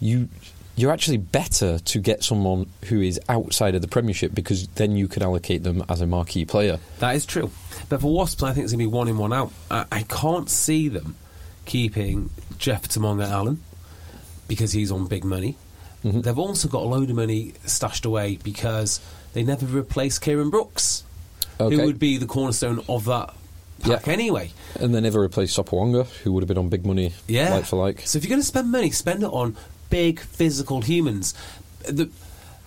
You 0.00 0.28
you're 0.74 0.92
actually 0.92 1.18
better 1.18 1.78
to 1.78 1.98
get 1.98 2.24
someone 2.24 2.66
who 2.86 3.00
is 3.00 3.20
outside 3.28 3.74
of 3.74 3.82
the 3.82 3.88
Premiership 3.88 4.34
because 4.34 4.66
then 4.68 4.96
you 4.96 5.06
can 5.06 5.22
allocate 5.22 5.62
them 5.62 5.84
as 5.88 6.00
a 6.00 6.06
marquee 6.06 6.44
player. 6.46 6.78
That 6.98 7.14
is 7.14 7.26
true. 7.26 7.50
But 7.88 8.00
for 8.00 8.12
Wasps, 8.12 8.42
I 8.42 8.54
think 8.54 8.64
it's 8.64 8.72
going 8.72 8.78
to 8.84 8.90
be 8.90 8.92
one 8.92 9.08
in, 9.08 9.18
one 9.18 9.32
out. 9.34 9.52
I, 9.70 9.84
I 9.92 10.02
can't 10.04 10.48
see 10.48 10.88
them 10.88 11.16
keeping 11.66 12.30
Jeff 12.56 12.88
Toomaga 12.88 13.28
Allen 13.28 13.60
because 14.48 14.72
he's 14.72 14.90
on 14.90 15.06
big 15.06 15.24
money. 15.24 15.56
Mm-hmm. 16.04 16.22
They've 16.22 16.38
also 16.38 16.68
got 16.68 16.82
a 16.82 16.86
load 16.86 17.10
of 17.10 17.16
money 17.16 17.52
stashed 17.64 18.04
away 18.04 18.38
because 18.42 19.00
they 19.34 19.44
never 19.44 19.66
replaced 19.66 20.22
Kieran 20.22 20.50
Brookes 20.50 21.04
okay. 21.60 21.76
who 21.76 21.84
would 21.84 21.98
be 21.98 22.18
the 22.18 22.26
cornerstone 22.26 22.82
of 22.88 23.04
that 23.06 23.34
pack 23.82 24.06
yeah. 24.06 24.12
anyway. 24.12 24.50
And 24.80 24.94
they 24.94 25.00
never 25.00 25.20
replaced 25.20 25.56
Sopoaga, 25.56 26.06
who 26.22 26.32
would 26.32 26.42
have 26.42 26.48
been 26.48 26.58
on 26.58 26.68
big 26.68 26.86
money, 26.86 27.14
yeah. 27.28 27.54
like 27.54 27.64
for 27.64 27.76
like. 27.76 28.00
So 28.00 28.18
if 28.18 28.24
you're 28.24 28.30
going 28.30 28.40
to 28.40 28.46
spend 28.46 28.70
money, 28.70 28.90
spend 28.90 29.22
it 29.22 29.26
on 29.26 29.56
big 29.90 30.20
physical 30.20 30.80
humans. 30.80 31.34
The, 31.80 32.10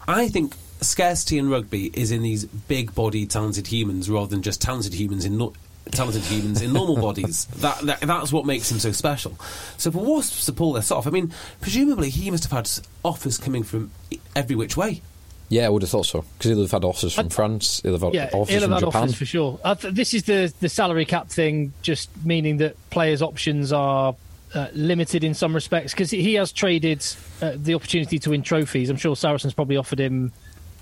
I 0.07 0.27
think 0.27 0.55
scarcity 0.81 1.37
in 1.37 1.49
rugby 1.49 1.87
is 1.93 2.11
in 2.11 2.21
these 2.21 2.45
big 2.45 2.93
bodied 2.93 3.31
talented 3.31 3.67
humans 3.67 4.09
rather 4.09 4.27
than 4.27 4.41
just 4.41 4.61
talented 4.61 4.93
humans 4.93 5.25
in 5.25 5.37
no, 5.37 5.53
talented 5.91 6.23
humans 6.23 6.61
in 6.61 6.73
normal 6.73 6.97
bodies. 6.97 7.47
That, 7.65 7.79
that, 7.81 8.01
that's 8.01 8.31
what 8.31 8.45
makes 8.45 8.71
him 8.71 8.79
so 8.79 8.91
special. 8.91 9.37
So 9.77 9.91
for 9.91 9.99
Wasps 9.99 10.45
to 10.45 10.53
pull 10.53 10.73
this 10.73 10.91
off, 10.91 11.07
I 11.07 11.09
mean, 11.09 11.33
presumably 11.61 12.09
he 12.09 12.29
must 12.29 12.43
have 12.43 12.51
had 12.51 12.69
offers 13.03 13.37
coming 13.37 13.63
from 13.63 13.91
every 14.35 14.55
which 14.55 14.77
way. 14.77 15.01
Yeah, 15.49 15.67
I 15.67 15.69
would 15.69 15.83
have 15.83 15.91
thought 15.91 16.07
so 16.07 16.21
because 16.37 16.51
he'll 16.51 16.61
have 16.61 16.71
had 16.71 16.83
offers 16.83 17.13
from 17.13 17.25
I'd, 17.25 17.33
France. 17.33 17.81
He'll 17.81 17.93
have 17.93 18.01
had 18.01 18.13
yeah, 18.13 18.29
offers 18.33 18.49
he'll 18.49 18.61
have 18.61 18.69
from 18.69 18.73
had 18.73 18.79
Japan. 18.79 19.03
offers 19.03 19.15
for 19.15 19.25
sure. 19.25 19.59
Th- 19.63 19.93
this 19.93 20.13
is 20.13 20.23
the 20.23 20.51
the 20.59 20.69
salary 20.69 21.05
cap 21.05 21.29
thing, 21.29 21.73
just 21.81 22.09
meaning 22.25 22.57
that 22.57 22.75
players' 22.89 23.21
options 23.21 23.71
are 23.71 24.15
uh, 24.55 24.67
limited 24.73 25.23
in 25.23 25.33
some 25.33 25.53
respects 25.53 25.93
because 25.93 26.09
he 26.09 26.33
has 26.35 26.51
traded 26.51 27.05
uh, 27.41 27.53
the 27.55 27.75
opportunity 27.75 28.17
to 28.19 28.31
win 28.31 28.41
trophies. 28.41 28.89
I'm 28.89 28.97
sure 28.97 29.15
Saracens 29.15 29.53
probably 29.53 29.77
offered 29.77 29.99
him 29.99 30.31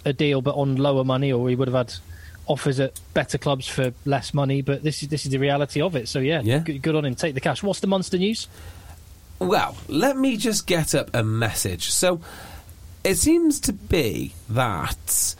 a 0.05 0.13
deal, 0.13 0.41
but 0.41 0.55
on 0.55 0.75
lower 0.77 1.03
money, 1.03 1.31
or 1.31 1.49
he 1.49 1.55
would 1.55 1.67
have 1.67 1.75
had 1.75 1.93
offers 2.45 2.79
at 2.79 2.99
better 3.13 3.37
clubs 3.37 3.67
for 3.67 3.93
less 4.05 4.33
money. 4.33 4.61
But 4.61 4.83
this 4.83 5.03
is 5.03 5.09
this 5.09 5.25
is 5.25 5.31
the 5.31 5.39
reality 5.39 5.81
of 5.81 5.95
it. 5.95 6.07
So 6.07 6.19
yeah, 6.19 6.41
yeah. 6.41 6.59
Good, 6.59 6.81
good 6.81 6.95
on 6.95 7.03
him. 7.05 7.15
Take 7.15 7.33
the 7.33 7.41
cash. 7.41 7.63
What's 7.63 7.81
the 7.81 7.87
Munster 7.87 8.17
news? 8.17 8.47
Well, 9.39 9.75
let 9.89 10.15
me 10.15 10.37
just 10.37 10.67
get 10.67 10.95
up 10.95 11.09
a 11.13 11.23
message. 11.23 11.89
So 11.89 12.21
it 13.03 13.15
seems 13.15 13.59
to 13.61 13.73
be 13.73 14.33
that 14.49 15.35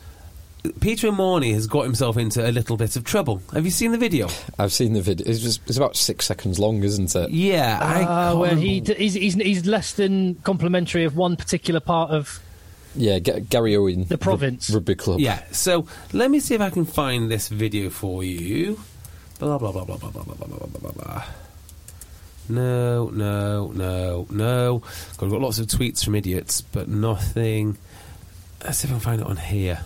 Peter 0.80 1.07
O'Mahony 1.07 1.51
has 1.53 1.68
got 1.68 1.84
himself 1.84 2.18
into 2.18 2.47
a 2.47 2.51
little 2.51 2.78
bit 2.78 2.95
of 2.95 3.03
trouble. 3.03 3.41
Have 3.53 3.66
you 3.66 3.72
seen 3.72 3.91
the 3.91 3.97
video? 3.97 4.30
I've 4.57 4.72
seen 4.72 4.93
the 4.93 5.01
video. 5.01 5.28
It's, 5.30 5.39
just, 5.39 5.61
it's 5.68 5.78
about 5.78 5.95
six 5.95 6.26
seconds 6.26 6.57
long, 6.59 6.84
isn't 6.84 7.14
it? 7.16 7.30
Yeah. 7.32 7.80
Uh, 8.32 8.38
where 8.38 8.55
he 8.55 8.80
d- 8.80 8.93
he's, 8.93 9.14
he's, 9.14 9.34
he's, 9.36 9.66
less 9.66 9.93
than 9.93 10.36
complimentary 10.36 11.03
of 11.03 11.18
one 11.18 11.36
particular 11.36 11.80
part 11.80 12.11
of. 12.11 12.39
Yeah, 12.95 13.20
G- 13.20 13.32
Garryowen. 13.32 14.07
The 14.07 14.18
province. 14.18 14.70
R- 14.70 14.76
rugby 14.78 14.95
club. 14.95 15.20
Yeah, 15.20 15.43
so 15.51 15.88
let 16.14 16.32
me 16.32 16.39
see 16.39 16.55
if 16.55 16.61
I 16.61 16.70
can 16.70 16.86
find 16.86 17.30
this 17.30 17.49
video 17.49 17.89
for 17.89 18.24
you. 18.24 18.80
Blah, 19.39 19.57
blah, 19.57 19.72
blah, 19.72 19.84
blah, 19.84 19.97
blah, 19.97 20.11
blah, 20.11 20.24
blah, 20.24 20.47
blah, 20.47 20.80
blah, 20.80 20.91
blah. 20.91 21.24
No, 22.50 23.10
no, 23.10 23.68
no, 23.68 24.28
no. 24.30 24.82
I've 25.12 25.30
got 25.30 25.41
lots 25.41 25.60
of 25.60 25.68
tweets 25.68 26.04
from 26.04 26.16
idiots, 26.16 26.62
but 26.62 26.88
nothing. 26.88 27.78
Let's 28.64 28.80
see 28.80 28.88
if 28.88 28.91
I 28.91 28.96
can 28.96 29.02
find 29.02 29.22
it 29.22 29.28
on 29.28 29.38
here. 29.38 29.80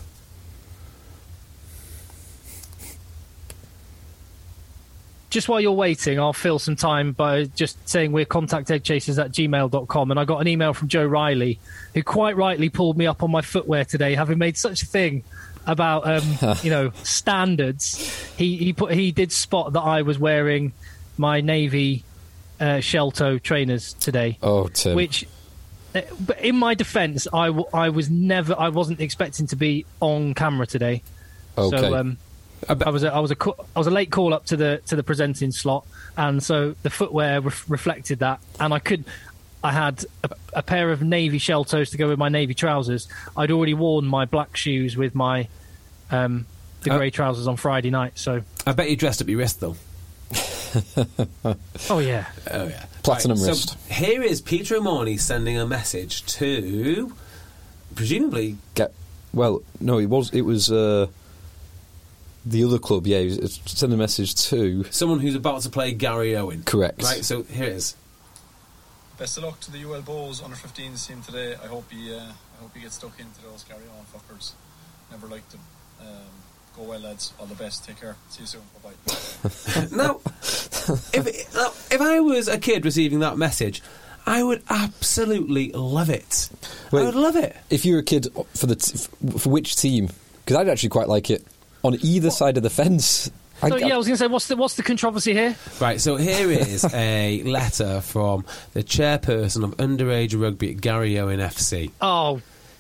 Just 5.30 5.50
while 5.50 5.60
you're 5.60 5.74
waiting, 5.74 6.20
I'll 6.20 6.34
fill 6.34 6.58
some 6.58 6.76
time 6.76 7.12
by 7.12 7.46
just 7.46 7.78
saying 7.88 8.12
we're 8.12 8.26
contacteggchasers 8.26 9.24
at 9.24 9.32
gmail.com. 9.32 10.12
And 10.12 10.20
I 10.20 10.26
got 10.26 10.40
an 10.40 10.48
email 10.48 10.74
from 10.74 10.88
Joe 10.88 11.06
Riley, 11.06 11.60
who 11.94 12.02
quite 12.02 12.38
rightly 12.38 12.70
pulled 12.70 12.98
me 12.98 13.06
up 13.08 13.22
on 13.24 13.30
my 13.30 13.42
footwear 13.42 13.84
today, 13.84 14.16
having 14.16 14.38
made 14.38 14.58
such 14.58 14.82
a 14.84 14.86
thing 14.86 15.24
about 15.68 16.08
um, 16.08 16.56
you 16.64 16.72
know 16.72 16.92
standards. 17.04 17.98
He 18.38 18.58
he 18.58 18.74
put 18.74 18.94
he 18.94 19.12
did 19.12 19.32
spot 19.32 19.74
that 19.74 19.82
I 19.82 20.02
was 20.02 20.18
wearing 20.18 20.72
my 21.18 21.42
navy 21.42 22.04
uh, 22.60 22.80
Shelto 22.80 23.38
trainers 23.38 23.94
today. 23.94 24.38
Oh, 24.42 24.68
Tim. 24.68 24.96
Which, 24.96 25.28
uh, 25.96 26.02
but 26.20 26.40
in 26.42 26.56
my 26.56 26.74
defence, 26.74 27.28
I, 27.32 27.48
w- 27.48 27.68
I 27.74 27.90
was 27.90 28.10
never, 28.10 28.56
I 28.58 28.70
wasn't 28.70 29.00
expecting 29.00 29.48
to 29.48 29.56
be 29.56 29.86
on 30.00 30.34
camera 30.34 30.68
today. 30.68 31.04
Okay. 31.58 31.78
So, 31.78 31.96
um, 31.96 32.18
I, 32.68 32.90
was 32.90 33.04
a, 33.04 33.14
I 33.14 33.20
was 33.20 33.32
a 33.32 33.38
I 33.76 33.80
was 33.80 33.88
a 33.88 33.92
late 33.92 34.12
call 34.12 34.34
up 34.34 34.46
to 34.48 34.58
the 34.58 34.82
to 34.88 34.96
the 34.96 35.04
presenting 35.04 35.52
slot, 35.52 35.86
and 36.18 36.42
so 36.42 36.76
the 36.82 36.90
footwear 36.90 37.40
re- 37.42 37.52
reflected 37.68 38.20
that, 38.20 38.40
and 38.60 38.74
I 38.74 38.80
could. 38.80 39.06
I 39.64 39.72
had 39.72 40.06
a, 40.24 40.30
a, 40.54 40.64
pair 40.64 40.92
of 40.92 41.02
navy 41.02 41.40
shell 41.40 41.64
toes 41.64 41.90
to 41.90 41.98
go 41.98 42.08
with 42.08 42.20
my 42.20 42.30
navy 42.30 42.54
trousers. 42.54 43.08
I'd 43.36 43.52
already 43.52 43.74
worn 43.74 44.06
my 44.06 44.26
black 44.26 44.56
shoes 44.56 44.96
with 44.96 45.16
my 45.16 45.48
um, 46.12 46.46
the 46.82 46.94
uh, 46.94 46.98
grey 46.98 47.10
trousers 47.10 47.48
on 47.48 47.58
Friday 47.58 47.90
night. 47.90 48.14
So 48.16 48.44
I 48.66 48.74
bet 48.74 48.90
you 48.90 48.96
dressed 48.96 49.22
up 49.22 49.28
your 49.28 49.40
wrist 49.40 49.60
though. 49.60 49.76
oh 51.90 52.00
yeah. 52.00 52.26
Oh 52.52 52.68
yeah. 52.68 52.86
Platinum 53.04 53.40
right, 53.40 53.48
wrist. 53.48 53.70
So 53.70 53.94
here 53.94 54.22
is 54.22 54.42
Peter 54.42 54.76
O'Mahony 54.76 55.18
sending 55.18 55.58
a 55.58 55.66
message 55.66 56.26
to 56.38 57.14
presumably 57.96 58.58
get 58.76 58.94
well, 59.34 59.62
no, 59.80 60.00
it 60.00 60.08
was 60.08 60.34
it 60.34 60.42
was 60.42 60.72
uh, 60.72 61.08
the 62.46 62.64
other 62.64 62.80
club, 62.80 63.08
yeah, 63.08 63.20
he 63.20 63.26
was 63.26 63.62
sending 63.66 64.00
a 64.00 64.02
message 64.02 64.36
to 64.50 64.84
someone 64.86 65.20
who's 65.20 65.36
about 65.36 65.62
to 65.62 65.70
play 65.70 65.94
Garryowen. 65.94 66.66
Correct. 66.66 67.04
Right, 67.04 67.24
so 67.24 67.44
here 67.44 67.66
it 67.66 67.74
is. 67.74 67.96
Best 69.18 69.38
of 69.38 69.44
luck 69.44 69.60
to 69.62 69.72
the 69.72 69.84
UL 69.84 70.02
Bohs 70.02 70.44
under 70.44 70.56
15s 70.56 71.08
team 71.08 71.22
today. 71.22 71.56
I 71.56 71.68
hope 71.68 71.92
he 71.92 72.14
uh, 72.14 72.20
I 72.20 72.62
hope 72.62 72.74
he 72.74 72.82
gets 72.82 72.96
stuck 72.96 73.20
into 73.20 73.42
those 73.44 73.64
Gary 73.64 73.82
Owen 73.96 74.06
fuckers. 74.14 74.54
Never 75.12 75.28
liked 75.28 75.52
them. 75.52 75.62
Um, 76.02 76.08
Go 76.78 76.84
well, 76.84 77.00
lads. 77.00 77.34
All 77.40 77.48
the 77.48 77.56
best. 77.56 77.86
Take 77.86 78.00
care. 78.00 78.16
See 78.30 78.42
you 78.42 78.48
soon. 78.48 78.62
Bye 78.84 78.92
bye. 79.08 79.88
now, 79.96 80.22
if 81.12 81.56
now, 81.56 81.70
if 81.90 82.00
I 82.00 82.20
was 82.20 82.48
a 82.48 82.60
kid 82.60 82.86
receiving 82.86 83.20
that 83.20 83.36
message, 83.36 83.82
I 84.28 84.44
would 84.44 84.62
absolutely 84.70 85.72
love 85.72 86.12
it. 86.12 86.50
Wait, 86.92 87.02
I 87.02 87.06
would 87.06 87.16
love 87.16 87.36
it. 87.36 87.56
If 87.72 87.84
you 87.84 87.94
were 87.94 88.02
a 88.02 88.04
kid 88.04 88.28
for 88.54 88.68
the 88.68 88.76
t- 88.76 89.08
for 89.40 89.50
which 89.50 89.76
team? 89.76 90.10
Because 90.46 90.58
I'd 90.58 90.70
actually 90.70 90.90
quite 90.90 91.08
like 91.08 91.32
it 91.32 91.44
on 91.84 91.98
either 92.02 92.28
what? 92.28 92.38
side 92.38 92.58
of 92.58 92.64
the 92.64 92.70
fence. 92.70 93.32
So, 93.60 93.76
yeah, 93.76 93.96
I 93.96 93.98
was 93.98 94.06
going 94.06 94.18
to 94.18 94.18
say, 94.18 94.28
what's 94.28 94.48
the 94.48 94.56
what's 94.56 94.76
the 94.76 94.84
controversy 94.84 95.34
here? 95.34 95.56
Right, 95.82 96.00
so 96.00 96.16
here 96.16 96.52
is 96.52 96.86
a 96.94 97.42
letter 97.42 98.02
from 98.02 98.46
the 98.74 98.84
chairperson 98.84 99.64
of 99.64 99.76
underage 99.78 100.40
rugby 100.40 100.76
at 100.76 100.78
Garryowen 100.78 101.40
FC. 101.40 101.90
Oh 102.00 102.40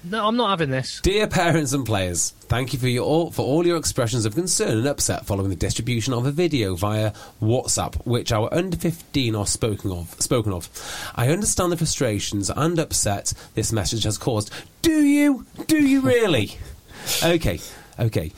no, 0.09 0.27
I'm 0.27 0.37
not 0.37 0.49
having 0.49 0.69
this. 0.69 1.01
Dear 1.01 1.27
parents 1.27 1.73
and 1.73 1.85
players, 1.85 2.31
thank 2.41 2.73
you 2.73 2.79
for 2.79 2.87
your 2.87 3.31
for 3.31 3.45
all 3.45 3.65
your 3.65 3.77
expressions 3.77 4.25
of 4.25 4.35
concern 4.35 4.77
and 4.77 4.87
upset 4.87 5.25
following 5.25 5.49
the 5.49 5.55
distribution 5.55 6.13
of 6.13 6.25
a 6.25 6.31
video 6.31 6.75
via 6.75 7.11
WhatsApp, 7.41 7.95
which 8.05 8.31
our 8.31 8.53
under 8.53 8.77
15 8.77 9.35
are 9.35 9.45
spoken 9.45 9.91
of. 9.91 10.15
Spoken 10.21 10.53
of. 10.53 10.69
I 11.15 11.29
understand 11.29 11.71
the 11.71 11.77
frustrations 11.77 12.49
and 12.49 12.79
upset 12.79 13.33
this 13.55 13.71
message 13.71 14.03
has 14.03 14.17
caused. 14.17 14.51
Do 14.81 15.03
you? 15.03 15.45
Do 15.67 15.77
you 15.77 16.01
really? 16.01 16.57
okay, 17.23 17.59
okay. 17.99 18.31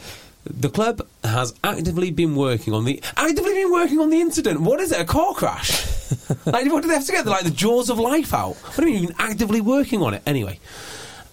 The 0.45 0.69
club 0.69 1.05
has 1.23 1.53
actively 1.63 2.11
been 2.11 2.35
working 2.35 2.73
on 2.73 2.85
the 2.85 3.01
actively 3.17 3.53
been 3.53 3.71
working 3.71 3.99
on 3.99 4.09
the 4.09 4.21
incident. 4.21 4.61
What 4.61 4.79
is 4.79 4.91
it? 4.91 5.01
A 5.01 5.05
car 5.05 5.33
crash? 5.33 5.85
like 6.45 6.71
what 6.71 6.81
did 6.81 6.89
they 6.89 6.95
have 6.95 7.05
to 7.05 7.11
get? 7.11 7.25
Like 7.25 7.43
the 7.43 7.51
jaws 7.51 7.89
of 7.89 7.99
life 7.99 8.33
out? 8.33 8.55
What 8.55 8.77
do 8.77 8.87
you 8.87 8.93
mean 8.93 9.03
You've 9.03 9.17
been 9.17 9.25
actively 9.25 9.61
working 9.61 10.01
on 10.01 10.13
it? 10.13 10.23
Anyway. 10.25 10.59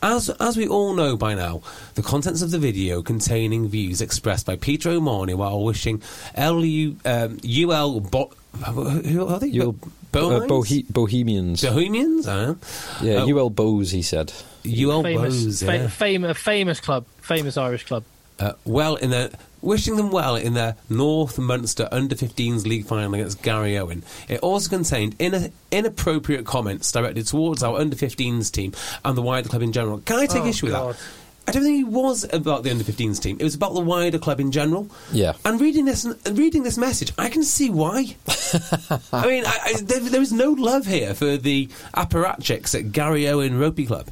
As, 0.03 0.28
as 0.28 0.57
we 0.57 0.68
all 0.68 0.94
know 0.94 1.16
by 1.16 1.34
now, 1.34 1.62
the 1.94 2.03
contents 2.03 2.42
of 2.42 2.51
the 2.51 2.59
video 2.59 3.03
containing 3.03 3.68
views 3.68 4.01
expressed 4.01 4.47
by 4.47 4.57
Peter 4.57 4.90
O'Mahony 4.90 5.34
while 5.34 5.62
wishing 5.64 6.03
LU, 6.36 6.97
um, 7.05 7.38
UL. 7.44 8.01
Bo- 8.01 8.32
who 8.64 9.26
are 9.26 9.38
they? 9.38 9.51
UL, 9.59 9.70
uh, 9.70 10.40
Bohe- 10.47 10.88
Bohemians. 10.88 11.62
Bohemians? 11.62 12.26
I 12.28 12.44
know. 12.47 12.57
Yeah, 13.03 13.22
uh, 13.22 13.26
UL 13.26 13.51
Bohs, 13.51 13.90
he 13.92 14.03
said. 14.03 14.32
UL 14.66 15.03
famous, 15.03 15.34
Bohs, 15.44 15.62
yeah. 15.62 15.66
Fam- 15.66 15.88
famous, 15.90 16.38
famous 16.38 16.80
club, 16.80 17.05
famous 17.20 17.57
Irish 17.57 17.84
club. 17.86 18.05
Uh, 18.38 18.53
well, 18.64 18.97
in 18.97 19.11
the 19.11 19.30
wishing 19.62 19.96
them 19.96 20.11
well 20.11 20.36
in 20.36 20.54
their 20.54 20.76
North 20.88 21.38
Munster 21.38 21.88
Under 21.90 22.14
15s 22.14 22.66
League 22.66 22.86
final 22.86 23.14
against 23.14 23.42
Garryowen. 23.42 24.02
It 24.28 24.40
also 24.40 24.68
contained 24.68 25.16
in- 25.18 25.52
inappropriate 25.72 26.44
comments 26.44 26.90
directed 26.92 27.26
towards 27.26 27.62
our 27.62 27.78
Under 27.78 27.96
15s 27.96 28.50
team 28.50 28.72
and 29.04 29.16
the 29.16 29.22
wider 29.22 29.48
club 29.48 29.62
in 29.62 29.72
general. 29.72 29.98
Can 30.04 30.16
I 30.18 30.26
take 30.26 30.42
Oh, 30.42 30.46
issue 30.48 30.66
with 30.66 30.74
God. 30.74 30.94
that? 30.94 31.00
I 31.48 31.52
don't 31.52 31.62
think 31.62 31.86
it 31.86 31.92
was 31.92 32.26
about 32.32 32.64
the 32.64 32.72
under 32.72 32.82
15s 32.82 33.20
team. 33.22 33.36
It 33.38 33.44
was 33.44 33.54
about 33.54 33.72
the 33.74 33.80
wider 33.80 34.18
club 34.18 34.40
in 34.40 34.50
general. 34.50 34.88
Yeah. 35.12 35.34
And 35.44 35.61
reading 35.61 35.84
this, 35.84 36.04
reading 36.32 36.64
this 36.64 36.76
message, 36.76 37.12
I 37.16 37.28
can 37.28 37.44
see 37.44 37.70
why. 37.70 38.16
I 39.12 39.26
mean, 39.28 39.46
I, 39.46 39.59
I, 39.64 39.72
there, 39.80 40.00
there 40.00 40.20
is 40.20 40.32
no 40.32 40.50
love 40.50 40.86
here 40.86 41.14
for 41.14 41.36
the 41.36 41.68
apparatchiks 41.96 42.76
at 42.76 42.86
Garryowen 42.90 43.61
Rugby 43.61 43.86
Club. 43.86 44.09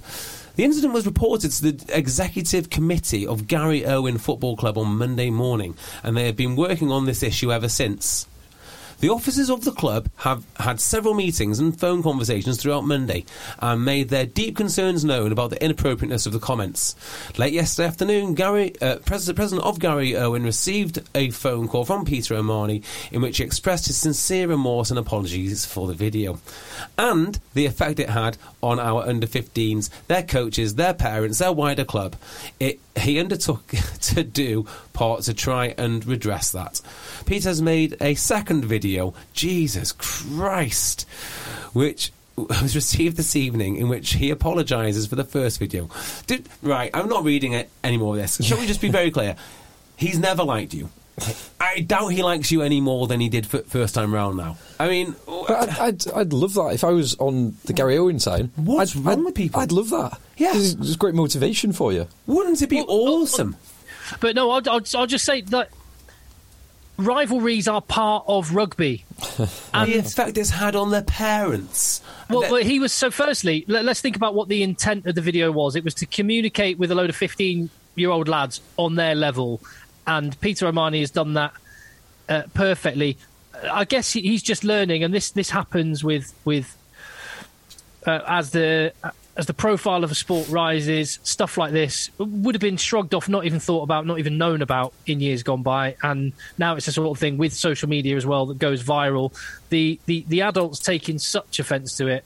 The 0.57 0.62
incident 0.62 0.94
was 0.94 1.05
reported 1.05 1.50
to 1.50 1.72
the 1.72 1.96
executive 1.96 2.70
committee 2.70 3.26
of 3.26 3.48
Garryowen 3.48 4.20
Football 4.20 4.57
Club 4.57 4.78
on 4.78 4.96
Monday 4.96 5.28
morning, 5.28 5.76
and 6.05 6.16
they 6.16 6.26
have 6.26 6.36
been 6.36 6.55
working 6.55 6.92
on 6.92 7.07
this 7.07 7.24
issue 7.24 7.52
ever 7.52 7.68
since. 7.68 8.28
The 9.05 9.11
officers 9.11 9.50
of 9.50 9.66
the 9.66 9.70
club 9.70 10.09
have 10.20 10.46
had 10.59 10.80
several 10.80 11.12
meetings 11.12 11.59
and 11.59 11.78
phone 11.78 12.02
conversations 12.02 12.57
throughout 12.57 12.86
Monday 12.86 13.26
and 13.59 13.84
made 13.84 14.09
their 14.09 14.24
deep 14.24 14.57
concerns 14.57 15.05
known 15.05 15.30
about 15.30 15.50
the 15.50 15.62
inappropriateness 15.62 16.24
of 16.24 16.32
the 16.32 16.38
comments. 16.38 16.96
Late 17.36 17.52
yesterday 17.52 17.86
afternoon, 17.86 18.32
Gary, 18.32 18.72
uh, 18.80 18.96
President, 19.00 19.62
of 19.62 19.78
Garryowen 19.78 20.42
received 20.42 21.00
a 21.14 21.28
phone 21.28 21.68
call 21.68 21.84
from 21.84 22.07
Peter 22.07 22.34
O'Mahony 22.34 22.82
in 23.12 23.20
which 23.20 23.36
he 23.36 23.44
expressed 23.44 23.88
his 23.88 23.98
sincere 23.98 24.48
remorse 24.48 24.88
and 24.88 24.98
apologies 24.98 25.66
for 25.66 25.86
the 25.86 25.92
video 25.92 26.40
and 26.96 27.40
the 27.52 27.66
effect 27.66 28.00
it 28.00 28.09
had 28.09 28.38
on 28.62 28.80
our 28.80 29.07
under 29.07 29.26
15s, 29.26 29.90
their 30.07 30.22
coaches, 30.22 30.76
their 30.76 30.94
parents, 30.94 31.40
their 31.40 31.52
wider 31.52 31.84
club. 31.84 32.16
It, 32.59 32.80
he 32.99 33.18
undertook 33.18 33.66
to 34.01 34.22
do 34.22 34.66
part 34.92 35.22
to 35.22 35.34
try 35.34 35.74
and 35.76 36.05
redress 36.07 36.53
that. 36.53 36.80
Peter 37.26 37.49
has 37.49 37.61
made 37.61 37.97
a 38.01 38.14
second 38.14 38.64
video, 38.64 39.14
Jesus 39.32 39.92
Christ, 39.92 41.07
which 41.72 42.12
was 42.36 42.74
received 42.74 43.16
this 43.16 43.36
evening 43.36 43.76
in 43.76 43.88
which 43.88 44.14
he 44.14 44.30
apologises 44.30 45.07
for 45.07 45.16
the 45.16 45.24
first 45.24 45.59
video. 45.59 45.88
Did, 46.26 46.49
right, 46.62 46.90
I'm 46.95 47.09
not 47.09 47.24
reading 47.24 47.53
it 47.53 47.70
anymore. 47.82 48.16
this. 48.16 48.38
Shall 48.42 48.59
we 48.59 48.66
just 48.66 48.80
be 48.80 48.90
very 48.90 49.11
clear? 49.11 49.36
He's 49.97 50.18
never 50.18 50.42
liked 50.42 50.74
you. 50.74 50.90
I 51.60 51.80
doubt 51.80 52.08
he 52.08 52.22
likes 52.22 52.50
you 52.50 52.62
any 52.62 52.80
more 52.80 53.06
than 53.06 53.20
he 53.20 53.28
did 53.28 53.44
f- 53.52 53.64
first 53.66 53.94
time 53.94 54.12
round 54.12 54.36
now. 54.36 54.56
I 54.80 54.88
mean, 54.88 55.14
But 55.26 55.50
I'd, 55.50 55.68
uh, 55.68 55.82
I'd, 55.84 56.08
I'd 56.12 56.32
love 56.32 56.54
that 56.54 56.70
if 56.74 56.82
I 56.84 56.90
was 56.90 57.14
on 57.18 57.56
the 57.64 57.72
Garryowen 57.72 58.20
side. 58.20 58.50
What's 58.56 58.96
I'd, 58.96 59.04
wrong 59.04 59.18
I'd, 59.20 59.24
with 59.26 59.34
people? 59.34 59.60
I'd 59.60 59.72
love 59.72 59.90
that. 59.90 60.18
Yeah. 60.36 60.52
it's, 60.54 60.72
it's 60.74 60.96
great 60.96 61.14
motivation 61.14 61.72
for 61.72 61.92
you. 61.92 62.08
wouldn't 62.26 62.60
it 62.62 62.68
be 62.68 62.80
awesome? 62.80 63.56
But 64.20 64.34
no, 64.34 64.50
I'll, 64.50 64.62
I'll, 64.68 64.80
I'll 64.96 65.06
just 65.06 65.24
say 65.24 65.40
that 65.42 65.70
rivalries 66.96 67.66
are 67.68 67.80
part 67.80 68.24
of 68.28 68.54
rugby. 68.54 69.04
And 69.72 69.92
the 69.92 69.98
effect 69.98 70.38
it's 70.38 70.50
had 70.50 70.76
on 70.76 70.90
their 70.90 71.02
parents. 71.02 72.00
Well, 72.30 72.42
That- 72.42 72.50
well, 72.52 72.62
he 72.62 72.78
was 72.78 72.92
so. 72.92 73.10
Firstly, 73.10 73.64
let, 73.68 73.86
us 73.88 74.00
think 74.00 74.14
about 74.16 74.34
what 74.34 74.48
the 74.48 74.62
intent 74.62 75.06
of 75.06 75.14
the 75.14 75.20
video 75.20 75.50
was. 75.50 75.74
It 75.76 75.82
was 75.84 75.94
to 75.94 76.06
communicate 76.06 76.78
with 76.78 76.90
a 76.90 76.94
load 76.94 77.10
of 77.10 77.16
fifteen-year-old 77.16 78.28
lads 78.28 78.60
on 78.76 78.94
their 78.94 79.14
level, 79.14 79.60
and 80.07 80.38
Peter 80.40 80.66
O'Mahony 80.66 81.00
has 81.00 81.11
done 81.11 81.34
that 81.34 81.52
uh, 82.28 82.42
perfectly. 82.55 83.16
I 83.70 83.84
guess 83.84 84.12
he's 84.12 84.42
just 84.42 84.64
learning, 84.64 85.05
and 85.05 85.14
this 85.14 85.30
this 85.30 85.50
happens 85.50 86.02
with 86.05 86.34
with 86.44 86.76
uh, 88.07 88.20
as 88.26 88.50
the 88.50 88.92
as 89.36 89.46
the 89.46 89.55
profile 89.55 90.05
of 90.05 90.12
a 90.12 90.14
sport 90.14 90.48
rises, 90.48 91.18
stuff 91.24 91.59
like 91.59 91.72
this 91.72 92.09
would 92.18 92.55
have 92.55 92.61
been 92.61 92.76
shrugged 92.76 93.14
off, 93.14 93.28
not 93.28 93.44
even 93.44 93.59
thought 93.59 93.82
about, 93.82 94.07
not 94.07 94.20
even 94.20 94.38
known 94.38 94.62
about 94.62 94.92
in 95.07 95.20
years 95.20 95.42
gone 95.42 95.62
by, 95.62 95.96
and 96.02 96.32
now 96.57 96.76
it's 96.76 96.86
a 96.86 96.92
sort 96.92 97.09
of 97.16 97.18
thing 97.18 97.36
with 97.36 97.52
social 97.52 97.88
media 97.88 98.16
as 98.16 98.24
well 98.24 98.46
that 98.46 98.59
goes 98.59 98.82
viral. 98.82 99.32
The 99.70 99.98
the 100.07 100.24
the 100.28 100.42
adults 100.42 100.78
taking 100.78 101.18
such 101.18 101.59
offence 101.59 101.96
to 101.96 102.07
it, 102.09 102.24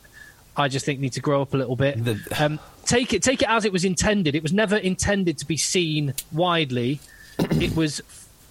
I 0.57 0.69
just 0.69 0.85
think 0.85 1.01
need 1.01 1.13
to 1.15 1.21
grow 1.21 1.41
up 1.43 1.55
a 1.55 1.57
little 1.57 1.77
bit. 1.77 2.05
The- 2.05 2.21
Um, 2.39 2.59
take 2.85 3.13
it 3.13 3.23
take 3.23 3.43
it 3.43 3.49
as 3.49 3.65
it 3.65 3.73
was 3.73 3.85
intended. 3.85 4.35
It 4.35 4.43
was 4.43 4.53
never 4.53 4.77
intended 4.77 5.39
to 5.39 5.47
be 5.47 5.57
seen 5.57 6.15
widely. 6.33 7.01
It 7.39 7.75
was 7.77 8.01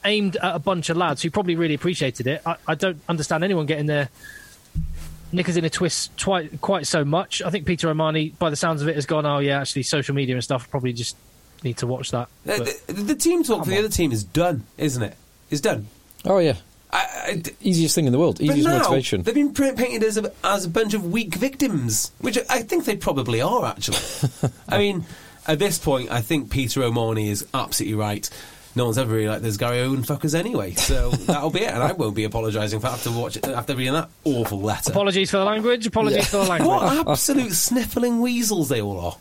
aimed 0.05 0.35
at 0.37 0.55
a 0.55 0.59
bunch 0.59 0.89
of 0.89 0.97
lads 0.97 1.21
who 1.21 1.29
probably 1.31 1.55
really 1.55 1.73
appreciated 1.73 2.27
it. 2.27 2.41
I, 2.45 2.55
I 2.67 2.75
don't 2.75 2.99
understand 3.09 3.43
anyone 3.43 3.65
getting 3.65 3.87
their 3.87 4.09
knickers 5.31 5.57
in 5.57 5.65
a 5.65 5.69
twist 5.69 6.11
quite 6.23 6.61
quite 6.61 6.87
so 6.87 7.03
much. 7.03 7.41
I 7.41 7.49
think 7.49 7.65
Peter 7.65 7.89
O'Mahony, 7.89 8.29
by 8.39 8.49
the 8.49 8.55
sounds 8.55 8.81
of 8.81 8.87
it, 8.87 8.95
has 8.95 9.05
gone. 9.05 9.25
Oh 9.25 9.39
yeah, 9.39 9.59
actually, 9.61 9.83
social 9.83 10.15
media 10.15 10.35
and 10.35 10.43
stuff. 10.43 10.69
Probably 10.69 10.93
just 10.93 11.17
need 11.63 11.77
to 11.77 11.87
watch 11.87 12.11
that. 12.11 12.29
But- 12.45 12.65
the, 12.87 12.93
the, 12.93 13.01
the 13.03 13.15
team 13.15 13.43
talk 13.43 13.63
for 13.65 13.69
the 13.69 13.77
on. 13.77 13.85
other 13.85 13.93
team 13.93 14.11
is 14.11 14.23
done, 14.23 14.63
isn't 14.77 15.01
it? 15.03 15.15
It's 15.49 15.61
done. 15.61 15.87
Oh 16.25 16.39
yeah, 16.39 16.55
I, 16.91 17.23
I, 17.27 17.35
d- 17.35 17.51
easiest 17.61 17.95
thing 17.95 18.05
in 18.05 18.11
the 18.11 18.19
world. 18.19 18.37
but 18.37 18.45
Easiest 18.45 18.67
now 18.67 18.77
motivation. 18.79 19.23
they've 19.23 19.33
been 19.35 19.53
print 19.53 19.77
painted 19.77 20.03
as 20.03 20.17
a, 20.17 20.31
as 20.43 20.65
a 20.65 20.69
bunch 20.69 20.93
of 20.93 21.11
weak 21.11 21.35
victims, 21.35 22.11
which 22.19 22.37
I 22.49 22.61
think 22.63 22.85
they 22.85 22.95
probably 22.95 23.41
are. 23.41 23.65
Actually, 23.65 23.97
I 24.69 24.77
mean, 24.77 25.05
at 25.47 25.59
this 25.59 25.77
point, 25.79 26.11
I 26.11 26.21
think 26.21 26.49
Peter 26.51 26.83
O'Mahony 26.83 27.29
is 27.29 27.45
absolutely 27.53 27.95
right. 27.95 28.29
No 28.77 28.85
one's 28.85 28.97
ever 28.99 29.13
really 29.13 29.27
like 29.27 29.41
those 29.41 29.57
Garryowen 29.57 30.05
fuckers 30.05 30.33
anyway, 30.37 30.73
so 30.75 31.09
that'll 31.27 31.49
be 31.49 31.61
it. 31.63 31.71
And 31.73 31.81
I 31.81 31.93
won't 31.93 32.15
be 32.15 32.23
apologising 32.25 32.79
for 32.79 32.87
after 32.87 33.11
watch 33.11 33.35
it 33.35 33.47
after 33.47 33.75
reading 33.75 33.93
that 33.93 34.09
awful 34.23 34.61
letter. 34.61 34.91
apologies 34.91 35.31
for 35.31 35.37
the 35.37 35.45
language. 35.45 35.87
Apologies 35.87 36.27
for 36.29 36.37
the 36.37 36.49
language. 36.49 36.69
What 36.69 37.07
absolute 37.09 37.53
sniffling 37.53 38.21
weasels 38.21 38.69
they 38.69 38.81
all 38.81 39.17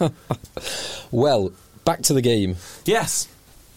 are. 0.00 0.10
Well, 1.10 1.52
back 1.84 2.02
to 2.02 2.12
the 2.12 2.20
game. 2.20 2.56
Yes. 2.84 3.28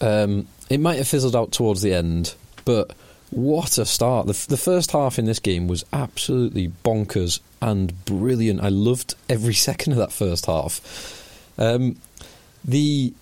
Um, 0.02 0.48
it 0.70 0.80
might 0.80 0.98
have 0.98 1.08
fizzled 1.08 1.36
out 1.36 1.52
towards 1.52 1.82
the 1.82 1.94
end, 1.94 2.36
but 2.66 2.94
what 3.30 3.78
a 3.78 3.86
start! 3.86 4.28
The, 4.28 4.34
f- 4.34 4.48
the 4.48 4.58
first 4.58 4.92
half 4.92 5.18
in 5.18 5.26
this 5.26 5.40
game 5.40 5.68
was 5.68 5.86
absolutely 5.94 6.74
bonkers 6.84 7.40
and 7.62 8.04
brilliant. 8.06 8.62
I 8.62 8.70
loved 8.70 9.16
every 9.30 9.54
second 9.70 9.94
of 9.94 10.00
that 10.00 10.12
first 10.12 10.46
half. 10.46 11.54
Um, 11.58 11.98
the 12.66 13.14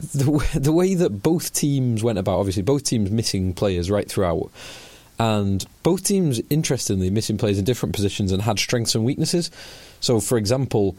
the 0.00 0.58
the 0.58 0.72
way 0.72 0.94
that 0.94 1.22
both 1.22 1.52
teams 1.52 2.02
went 2.02 2.18
about, 2.18 2.38
obviously, 2.38 2.62
both 2.62 2.84
teams 2.84 3.10
missing 3.10 3.54
players 3.54 3.90
right 3.90 4.08
throughout, 4.08 4.50
and 5.18 5.64
both 5.82 6.04
teams, 6.04 6.40
interestingly, 6.48 7.10
missing 7.10 7.38
players 7.38 7.58
in 7.58 7.64
different 7.64 7.94
positions 7.94 8.32
and 8.32 8.42
had 8.42 8.58
strengths 8.58 8.94
and 8.94 9.04
weaknesses. 9.04 9.50
So, 10.00 10.18
for 10.20 10.38
example, 10.38 10.96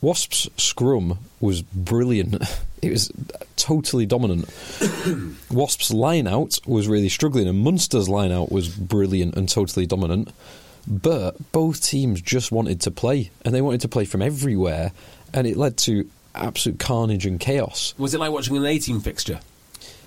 Wasps' 0.00 0.48
scrum 0.56 1.18
was 1.40 1.62
brilliant. 1.62 2.42
It 2.82 2.90
was 2.90 3.10
totally 3.56 4.06
dominant. 4.06 4.48
Wasps' 5.50 5.90
line 5.92 6.28
out 6.28 6.60
was 6.66 6.86
really 6.86 7.08
struggling, 7.08 7.48
and 7.48 7.64
Munster's 7.64 8.08
line 8.08 8.30
out 8.30 8.52
was 8.52 8.68
brilliant 8.68 9.34
and 9.34 9.48
totally 9.48 9.86
dominant. 9.86 10.28
But 10.86 11.52
both 11.52 11.82
teams 11.82 12.20
just 12.20 12.52
wanted 12.52 12.82
to 12.82 12.90
play, 12.92 13.30
and 13.44 13.52
they 13.54 13.62
wanted 13.62 13.80
to 13.80 13.88
play 13.88 14.04
from 14.04 14.22
everywhere, 14.22 14.92
and 15.32 15.46
it 15.48 15.56
led 15.56 15.78
to 15.78 16.08
absolute 16.38 16.78
carnage 16.78 17.26
and 17.26 17.38
chaos. 17.40 17.94
Was 17.98 18.14
it 18.14 18.20
like 18.20 18.32
watching 18.32 18.56
an 18.56 18.66
18 18.66 19.00
fixture? 19.00 19.40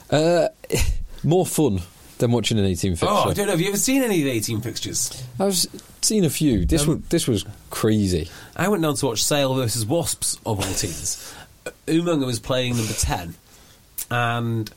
Uh, 0.09 0.47
more 1.23 1.45
fun 1.45 1.81
than 2.19 2.31
watching 2.31 2.59
an 2.59 2.65
18 2.65 2.91
fixture. 2.91 3.07
Oh, 3.09 3.29
I 3.29 3.33
don't 3.33 3.47
know. 3.47 3.51
Have 3.51 3.61
you 3.61 3.69
ever 3.69 3.77
seen 3.77 4.03
any 4.03 4.19
of 4.19 4.25
the 4.25 4.31
18 4.31 4.61
fixtures? 4.61 5.23
I've 5.39 5.55
seen 6.01 6.25
a 6.25 6.29
few. 6.29 6.65
This 6.65 6.85
was 6.85 7.01
this 7.09 7.27
was 7.27 7.45
crazy. 7.69 8.29
I 8.55 8.67
went 8.67 8.83
down 8.83 8.95
to 8.95 9.05
watch 9.05 9.23
Sale 9.23 9.55
versus 9.55 9.85
Wasps 9.85 10.35
of 10.45 10.59
all 10.59 10.73
teams. 10.73 11.33
Umaga 11.87 12.25
was 12.25 12.39
playing 12.39 12.77
number 12.77 12.93
10, 12.93 13.35
and 14.11 14.71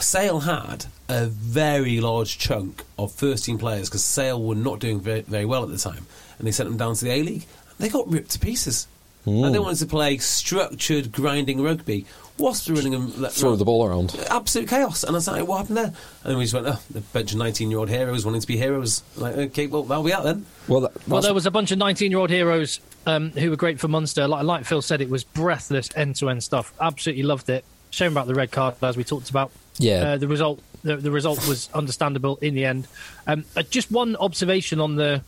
Sale 0.00 0.40
had 0.40 0.86
a 1.08 1.26
very 1.26 2.00
large 2.00 2.38
chunk 2.38 2.82
of 2.98 3.12
first 3.12 3.44
team 3.44 3.58
players 3.58 3.88
because 3.88 4.04
Sale 4.04 4.42
were 4.42 4.54
not 4.54 4.80
doing 4.80 5.00
very, 5.00 5.22
very 5.22 5.44
well 5.44 5.62
at 5.62 5.70
the 5.70 5.78
time, 5.78 6.06
and 6.38 6.46
they 6.46 6.52
sent 6.52 6.68
them 6.68 6.78
down 6.78 6.94
to 6.94 7.04
the 7.04 7.10
A 7.12 7.22
League. 7.22 7.46
They 7.78 7.88
got 7.88 8.10
ripped 8.10 8.30
to 8.30 8.38
pieces. 8.38 8.86
And 9.26 9.52
they 9.54 9.58
wanted 9.58 9.78
to 9.80 9.86
play 9.86 10.18
structured, 10.18 11.10
grinding 11.12 11.60
rugby. 11.62 12.06
Wasps 12.38 12.68
were 12.68 12.76
running 12.76 12.92
them. 12.92 13.12
let- 13.20 13.32
Throw 13.32 13.56
the 13.56 13.64
ball 13.64 13.84
around. 13.86 14.14
absolute 14.30 14.68
chaos. 14.68 15.02
And 15.02 15.12
I 15.12 15.14
was 15.18 15.26
like, 15.26 15.46
what 15.48 15.58
happened 15.58 15.78
there? 15.78 15.84
And 15.86 15.94
then 16.24 16.36
we 16.36 16.44
just 16.44 16.54
went, 16.54 16.66
oh, 16.68 16.78
a 16.94 17.00
bunch 17.00 17.32
of 17.32 17.38
19 17.38 17.70
year 17.70 17.78
old 17.80 17.88
heroes 17.88 18.24
wanting 18.24 18.40
to 18.40 18.46
be 18.46 18.56
heroes. 18.56 19.02
Like, 19.16 19.36
okay, 19.36 19.66
well, 19.66 19.82
that'll 19.82 20.04
be 20.04 20.12
out 20.12 20.22
then. 20.24 20.46
Well, 20.68 20.82
that, 20.82 21.08
Well, 21.08 21.22
there 21.22 21.34
was 21.34 21.46
a 21.46 21.50
bunch 21.50 21.70
of 21.72 21.78
19 21.78 22.10
year 22.10 22.20
old 22.20 22.30
heroes 22.30 22.78
um, 23.06 23.30
who 23.32 23.50
were 23.50 23.56
great 23.56 23.80
for 23.80 23.88
Munster. 23.88 24.28
Like, 24.28 24.44
like 24.44 24.64
Phil 24.64 24.82
said, 24.82 25.00
it 25.00 25.08
was 25.10 25.24
breathless 25.24 25.88
end 25.96 26.16
to 26.16 26.28
end 26.30 26.44
stuff. 26.44 26.72
Absolutely 26.80 27.22
loved 27.24 27.48
it. 27.48 27.64
Shame 27.90 28.12
about 28.12 28.26
the 28.26 28.34
red 28.34 28.52
card, 28.52 28.74
as 28.82 28.96
we 28.96 29.04
talked 29.04 29.30
about. 29.30 29.50
Yeah. 29.78 30.12
Uh, 30.12 30.16
the 30.18 30.28
result 30.28 30.60
the, 30.84 30.96
the 30.96 31.10
result 31.10 31.48
was 31.48 31.68
understandable 31.74 32.36
in 32.42 32.54
the 32.54 32.64
end. 32.66 32.86
Um, 33.26 33.44
uh, 33.56 33.62
just 33.62 33.90
one 33.90 34.14
observation 34.16 34.80
on 34.80 34.96
the 34.96 35.22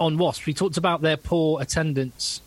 on 0.00 0.18
Wasps. 0.18 0.46
We 0.46 0.52
talked 0.54 0.76
about 0.76 1.00
their 1.00 1.16
poor 1.16 1.62
attendance 1.62 2.40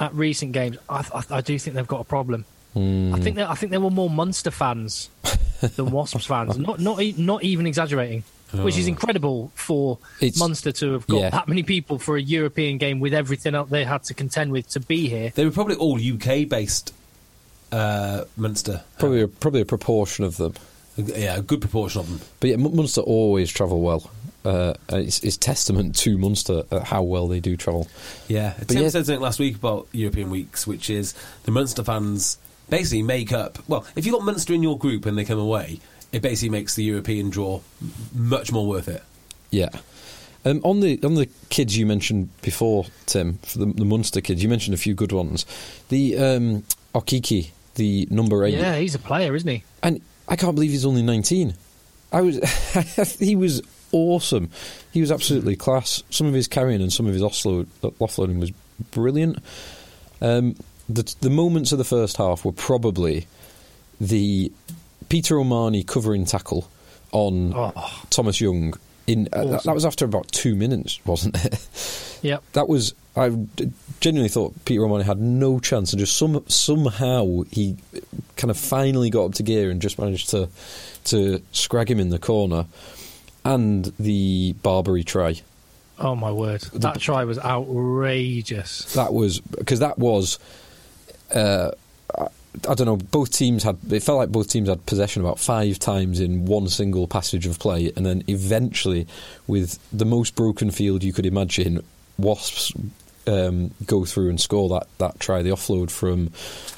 at 0.00 0.14
recent 0.14 0.52
games. 0.52 0.76
I, 0.88 1.04
I, 1.14 1.36
I 1.38 1.40
do 1.40 1.58
think 1.58 1.76
they've 1.76 1.86
got 1.86 2.00
a 2.00 2.04
problem. 2.04 2.44
Hmm. 2.74 3.14
I 3.14 3.20
think 3.20 3.36
that 3.36 3.48
I 3.48 3.54
think 3.54 3.70
there 3.70 3.80
were 3.80 3.90
more 3.90 4.10
Munster 4.10 4.50
fans 4.50 5.08
than 5.76 5.90
Wasps 5.90 6.26
fans. 6.26 6.58
Not 6.58 6.80
not 6.80 7.00
e- 7.00 7.14
not 7.16 7.44
even 7.44 7.66
exaggerating. 7.66 8.24
Which 8.52 8.78
is 8.78 8.86
incredible 8.86 9.50
for 9.56 9.98
Oh. 10.00 10.06
It's- 10.20 10.38
Munster 10.38 10.70
to 10.70 10.92
have 10.92 11.06
got 11.08 11.20
yeah. 11.20 11.30
that 11.30 11.48
many 11.48 11.64
people 11.64 11.98
for 11.98 12.16
a 12.16 12.22
European 12.22 12.78
game 12.78 13.00
with 13.00 13.12
everything 13.12 13.52
else 13.56 13.68
they 13.68 13.82
had 13.84 14.04
to 14.04 14.14
contend 14.14 14.52
with 14.52 14.68
to 14.70 14.80
be 14.80 15.08
here. 15.08 15.32
They 15.34 15.44
were 15.44 15.50
probably 15.50 15.74
all 15.74 15.98
UK 15.98 16.48
based 16.48 16.94
uh, 17.72 18.24
Munster. 18.36 18.82
Probably 19.00 19.22
a, 19.22 19.28
probably 19.28 19.60
a 19.62 19.64
proportion 19.64 20.24
of 20.24 20.36
them. 20.36 20.54
Yeah, 20.96 21.36
a 21.36 21.42
good 21.42 21.60
proportion 21.60 22.00
of 22.00 22.08
them. 22.08 22.20
But 22.38 22.50
yeah, 22.50 22.56
Munster 22.56 23.00
always 23.00 23.50
travel 23.50 23.80
well. 23.80 24.08
Uh, 24.44 24.74
it's, 24.90 25.20
it's, 25.24 25.36
testament 25.38 25.96
to 25.96 26.18
Munster 26.18 26.64
at 26.70 26.84
how 26.84 27.02
well 27.02 27.28
they 27.28 27.40
do 27.40 27.56
travel. 27.56 27.88
Yeah, 28.28 28.54
But 28.58 28.68
Tim 28.68 28.82
yeah- 28.82 28.88
said 28.88 29.06
something 29.06 29.22
last 29.22 29.38
week 29.38 29.56
about 29.56 29.88
European 29.92 30.28
weeks, 30.30 30.66
which 30.66 30.90
is 30.90 31.14
the 31.44 31.50
Munster 31.50 31.82
fans 31.82 32.36
basically 32.68 33.02
make 33.02 33.32
up. 33.32 33.58
Well, 33.68 33.86
if 33.96 34.04
you've 34.04 34.14
got 34.14 34.22
Munster 34.24 34.52
in 34.52 34.62
your 34.62 34.76
group 34.78 35.06
and 35.06 35.16
they 35.16 35.24
come 35.24 35.38
away, 35.38 35.80
it 36.12 36.20
basically 36.22 36.50
makes 36.50 36.74
the 36.74 36.84
European 36.84 37.30
draw 37.30 37.60
much 38.14 38.52
more 38.52 38.66
worth 38.68 38.88
it. 38.88 39.02
Yeah. 39.50 39.70
Um, 40.44 40.60
on 40.62 40.80
the 40.80 41.00
on 41.02 41.14
the 41.14 41.26
kids 41.48 41.76
you 41.78 41.86
mentioned 41.86 42.28
before, 42.42 42.84
Tim, 43.06 43.38
for 43.44 43.58
the, 43.60 43.66
the 43.66 43.84
Munster 43.86 44.20
kids, 44.20 44.42
you 44.42 44.48
mentioned 44.50 44.74
a 44.74 44.78
few 44.78 44.92
good 44.94 45.10
ones. 45.12 45.46
The 45.88 46.18
um, 46.18 46.64
Okeke, 46.94 47.50
the 47.76 48.06
number 48.10 48.44
eight, 48.44 48.52
Yeah, 48.54 48.76
he's 48.76 48.94
a 48.94 48.98
player, 48.98 49.34
isn't 49.34 49.48
he? 49.48 49.64
and 49.82 50.02
I 50.28 50.36
can't 50.36 50.54
believe 50.54 50.70
he's 50.70 50.84
only 50.84 51.02
nineteen. 51.02 51.54
I 52.12 52.20
was, 52.20 52.36
he 53.18 53.34
was 53.36 53.62
awesome. 53.94 54.50
He 54.92 55.00
was 55.00 55.10
absolutely 55.12 55.56
class. 55.56 56.02
Some 56.10 56.26
of 56.26 56.34
his 56.34 56.48
carrying 56.48 56.82
and 56.82 56.92
some 56.92 57.06
of 57.06 57.12
his 57.14 57.22
offload, 57.22 57.66
offloading 57.82 58.40
was 58.40 58.50
brilliant. 58.90 59.38
Um, 60.20 60.56
the 60.88 61.14
the 61.20 61.30
moments 61.30 61.72
of 61.72 61.78
the 61.78 61.84
first 61.84 62.16
half 62.18 62.44
were 62.44 62.52
probably 62.52 63.26
the 64.00 64.52
Peter 65.08 65.38
O'Mahony 65.38 65.82
covering 65.84 66.24
tackle 66.24 66.68
on 67.12 67.52
Oh. 67.54 68.02
Thomas 68.10 68.40
Young. 68.40 68.74
In 69.06 69.28
uh, 69.32 69.44
that- 69.44 69.46
Awesome. 69.54 69.68
that 69.68 69.74
was 69.74 69.84
after 69.84 70.04
about 70.06 70.32
two 70.32 70.54
minutes, 70.56 70.98
wasn't 71.06 71.36
it? 71.44 72.18
Yep. 72.22 72.42
that 72.54 72.68
was 72.70 72.94
I 73.16 73.28
genuinely 74.00 74.30
thought 74.30 74.54
Peter 74.64 74.82
O'Mahony 74.84 75.04
had 75.04 75.20
no 75.20 75.60
chance, 75.60 75.92
and 75.92 76.00
just 76.00 76.16
some 76.16 76.42
somehow 76.48 77.42
he 77.50 77.76
kind 78.36 78.50
of 78.50 78.56
finally 78.56 79.10
got 79.10 79.26
up 79.26 79.34
to 79.34 79.42
gear 79.42 79.70
and 79.70 79.80
just 79.82 79.98
managed 79.98 80.30
to 80.30 80.48
to 81.04 81.40
scrag 81.52 81.90
him 81.90 82.00
in 82.00 82.08
the 82.08 82.18
corner, 82.18 82.64
and 83.44 83.92
the 83.98 84.54
Barbeary 84.62 85.04
try. 85.04 85.40
Oh 85.98 86.14
my 86.14 86.32
word, 86.32 86.62
that 86.74 86.98
try 86.98 87.24
was 87.24 87.38
outrageous. 87.38 88.94
That 88.94 89.12
was 89.12 89.40
because 89.40 89.80
that 89.80 89.98
was. 89.98 90.38
Uh, 91.32 91.70
I, 92.16 92.26
I 92.68 92.74
don't 92.74 92.86
know. 92.86 92.96
Both 92.96 93.32
teams 93.32 93.62
had. 93.62 93.78
It 93.90 94.02
felt 94.02 94.18
like 94.18 94.30
both 94.30 94.48
teams 94.48 94.68
had 94.68 94.84
possession 94.86 95.22
about 95.22 95.38
five 95.38 95.78
times 95.78 96.20
in 96.20 96.46
one 96.46 96.68
single 96.68 97.06
passage 97.06 97.46
of 97.46 97.58
play, 97.58 97.92
and 97.96 98.04
then 98.04 98.24
eventually, 98.28 99.06
with 99.46 99.78
the 99.92 100.04
most 100.04 100.34
broken 100.34 100.70
field 100.70 101.04
you 101.04 101.12
could 101.12 101.26
imagine, 101.26 101.84
Wasps 102.18 102.72
um, 103.26 103.70
go 103.86 104.04
through 104.04 104.30
and 104.30 104.40
score 104.40 104.68
that 104.70 104.86
that 104.98 105.20
try. 105.20 105.42
The 105.42 105.50
offload 105.50 105.90
from 105.90 106.30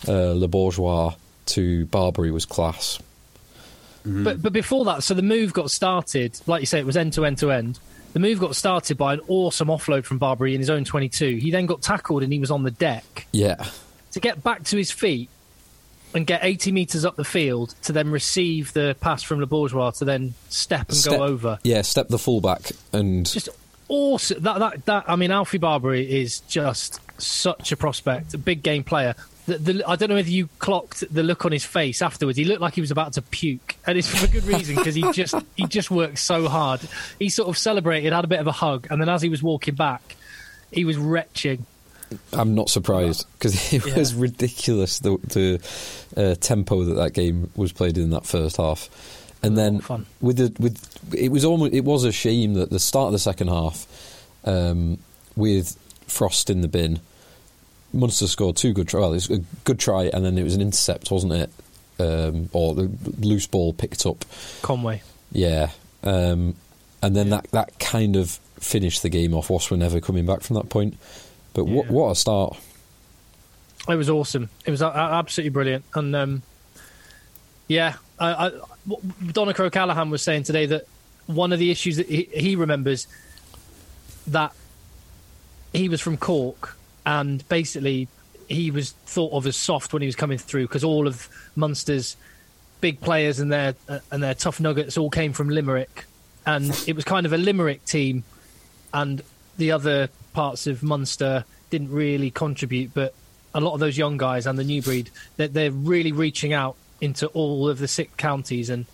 uh, 0.07 0.33
Le 0.33 0.49
Bourgeois 0.49 1.15
to 1.47 1.87
Barbeary 1.87 2.31
was 2.31 2.45
class. 2.45 2.99
Mm-hmm. 4.07 4.25
But 4.25 4.41
but 4.43 4.53
before 4.53 4.85
that, 4.85 5.03
so 5.03 5.15
the 5.15 5.23
move 5.23 5.53
got 5.53 5.71
started. 5.71 6.39
Like 6.47 6.61
you 6.61 6.67
say, 6.67 6.79
it 6.79 6.87
was 6.87 6.97
end 6.97 7.13
to 7.15 7.25
end 7.25 7.39
to 7.39 7.51
end. 7.51 7.79
The 8.13 8.21
move 8.21 8.41
got 8.41 8.57
started 8.57 8.97
by 8.97 9.15
an 9.15 9.21
awesome 9.29 9.69
offload 9.69 10.05
from 10.05 10.19
Barbeary 10.19 10.55
in 10.55 10.61
his 10.61 10.71
own 10.71 10.85
22. 10.85 11.37
He 11.37 11.51
then 11.51 11.67
got 11.67 11.83
tackled 11.83 12.23
and 12.23 12.33
he 12.33 12.39
was 12.39 12.51
on 12.51 12.63
the 12.63 12.71
deck. 12.71 13.27
Yeah, 13.33 13.63
To 14.13 14.21
get 14.21 14.43
back 14.43 14.63
to 14.65 14.77
his 14.79 14.91
feet 14.91 15.29
and 16.15 16.27
get 16.27 16.43
80 16.43 16.73
metres 16.73 17.05
up 17.05 17.17
the 17.17 17.25
field 17.25 17.75
to 17.83 17.93
then 17.93 18.11
receive 18.11 18.73
the 18.73 18.97
pass 19.01 19.23
from 19.23 19.41
Le 19.41 19.47
Bourgeois 19.47 19.91
to 19.91 20.07
then 20.07 20.33
step 20.49 20.89
and 20.89 20.97
Step- 20.97 21.19
go 21.19 21.25
over. 21.25 21.59
Yeah, 21.63 21.83
step 21.83 22.09
the 22.09 22.19
fullback 22.19 22.71
and 22.93 23.27
Just 23.27 23.51
awesome. 23.89 24.43
That, 24.45 24.61
that, 24.61 24.87
that, 24.87 25.05
I 25.09 25.17
mean, 25.17 25.31
Alfie 25.31 25.59
Barbeary 25.59 26.11
is 26.23 26.41
just 26.41 27.01
such 27.21 27.71
a 27.73 27.77
prospect, 27.77 28.33
a 28.33 28.39
big 28.39 28.63
game 28.63 28.83
player. 28.85 29.15
The, 29.47 29.59
the, 29.59 29.89
I 29.89 29.95
don't 29.97 30.09
know 30.09 30.17
whether 30.17 30.29
you 30.29 30.49
clocked 30.59 31.05
the 31.13 31.23
look 31.23 31.45
on 31.45 31.53
his 31.53 31.65
face 31.65 32.03
afterwards. 32.03 32.37
He 32.37 32.45
looked 32.45 32.61
like 32.61 32.75
he 32.75 32.81
was 32.81 32.91
about 32.91 33.13
to 33.13 33.23
puke, 33.23 33.77
and 33.87 33.97
it's 33.97 34.09
for 34.09 34.25
a 34.25 34.29
good 34.29 34.45
reason 34.45 34.75
because 34.75 34.95
he 34.97 35.11
just 35.13 35.35
he 35.57 35.67
just 35.67 35.91
worked 35.91 36.19
so 36.19 36.49
hard. 36.49 36.81
He 37.19 37.29
sort 37.29 37.49
of 37.49 37.57
celebrated, 37.57 38.13
had 38.13 38.25
a 38.25 38.29
bit 38.29 38.41
of 38.41 38.47
a 38.49 38.53
hug, 38.53 38.89
and 38.91 39.01
then 39.01 39.09
as 39.09 39.23
he 39.23 39.29
was 39.29 39.43
walking 39.43 39.75
back, 39.77 40.17
he 40.73 40.85
was 40.85 40.97
retching. 40.97 41.65
I'm 42.33 42.55
not 42.55 42.71
surprised 42.71 43.27
because 43.39 43.73
it 43.73 43.85
Yeah. 43.87 43.97
was 43.97 44.15
ridiculous 44.15 44.99
the, 45.01 45.17
the 45.25 45.61
uh, 46.17 46.35
tempo 46.37 46.85
that 46.85 46.95
that 46.95 47.13
game 47.15 47.51
was 47.57 47.73
played 47.73 47.99
in 47.99 48.11
that 48.11 48.27
first 48.27 48.57
half, 48.57 48.89
and 49.45 49.57
then 49.57 49.81
fun. 49.81 50.07
with 50.21 50.39
the 50.39 50.53
with 50.61 51.15
it 51.15 51.31
was 51.31 51.45
almost 51.45 51.73
it 51.73 51.85
was 51.85 52.03
a 52.05 52.11
shame 52.13 52.55
that 52.55 52.71
the 52.71 52.81
start 52.81 53.07
of 53.07 53.13
the 53.13 53.19
second 53.21 53.49
half, 53.49 53.87
um, 54.45 54.99
with 55.37 55.77
Frost 56.09 56.51
in 56.51 56.63
the 56.63 56.69
bin, 56.69 57.01
Munster 57.97 58.27
scored 58.27 58.57
two 58.57 58.73
good 58.73 58.89
try. 58.89 59.01
Well, 59.01 59.13
it 59.13 59.29
was 59.29 59.31
a 59.31 59.39
good 59.65 59.79
try, 59.79 60.05
and 60.05 60.25
then 60.25 60.37
it 60.39 60.45
was 60.45 60.55
an 60.55 60.61
intercept, 60.61 61.11
wasn't 61.11 61.33
it? 61.33 61.51
Um, 61.99 62.51
or 62.53 62.75
the 62.75 62.91
loose 63.21 63.47
ball 63.47 63.73
picked 63.73 64.05
up. 64.07 64.25
Conway. 64.63 65.03
Yeah, 65.33 65.71
um, 66.05 66.55
and 67.03 67.17
then 67.17 67.31
that 67.31 67.51
that 67.53 67.79
kind 67.79 68.17
of 68.17 68.39
finished 68.61 69.03
the 69.03 69.09
game 69.09 69.35
off. 69.35 69.51
Wasps 69.51 69.71
were 69.71 69.77
never 69.77 70.01
coming 70.01 70.27
back 70.27 70.43
from 70.43 70.55
that 70.57 70.69
point. 70.69 70.97
But 71.55 71.65
what 71.65 71.87
Yeah. 71.87 71.93
what 71.93 72.11
a 72.11 72.15
start! 72.15 72.57
It 73.89 73.95
was 73.97 74.11
awesome. 74.11 74.51
It 74.65 74.71
was 74.71 74.83
absolutely 74.83 75.51
brilliant. 75.51 75.85
And 75.95 76.15
um, 76.15 76.43
yeah, 77.69 77.95
I, 78.19 78.49
I, 78.49 78.51
Donncha 79.23 79.61
O'Callaghan 79.61 80.11
was 80.11 80.23
saying 80.23 80.43
today 80.43 80.67
that 80.67 80.87
one 81.27 81.53
of 81.53 81.59
the 81.59 81.71
issues 81.71 81.97
that 81.97 82.09
he, 82.09 82.29
he 82.35 82.57
remembers 82.57 83.07
that 84.27 84.53
he 85.73 85.89
was 85.89 86.01
from 86.01 86.17
Cork 86.17 86.76
and 87.07 87.49
basically 87.49 88.09
he 88.49 88.71
was 88.71 88.91
thought 89.07 89.33
of 89.33 89.47
as 89.47 89.57
soft 89.57 89.93
when 89.93 90.03
he 90.03 90.07
was 90.07 90.17
coming 90.17 90.39
through 90.39 90.67
because 90.67 90.85
all 90.85 91.07
of 91.07 91.29
Munster's 91.55 92.17
big 92.81 93.01
players 93.01 93.41
and 93.41 93.51
their 93.51 93.75
uh, 93.89 94.01
and 94.11 94.23
their 94.23 94.35
tough 94.35 94.61
nuggets 94.61 94.99
all 94.99 95.09
came 95.09 95.33
from 95.33 95.49
Limerick, 95.49 96.05
and 96.45 96.71
it 96.87 96.95
was 96.95 97.05
kind 97.05 97.25
of 97.25 97.33
a 97.33 97.39
Limerick 97.39 97.85
team, 97.87 98.25
and 98.93 99.23
the 99.57 99.73
other 99.73 100.11
parts 100.35 100.67
of 100.67 100.83
Munster 100.83 101.45
didn't 101.71 101.91
really 101.91 102.31
contribute, 102.31 102.93
but 102.93 103.15
a 103.55 103.61
lot 103.61 103.73
of 103.73 103.81
those 103.81 103.97
young 103.97 104.19
guys 104.19 104.47
and 104.47 104.59
the 104.59 104.65
new 104.65 104.83
breed, 104.83 105.11
they're, 105.37 105.49
they're 105.49 105.71
really 105.71 106.13
reaching 106.13 106.53
out 106.53 106.77
into 107.01 107.27
all 107.29 107.69
of 107.69 107.79
the 107.79 107.89
six 107.89 108.13
counties, 108.17 108.69
and 108.69 108.85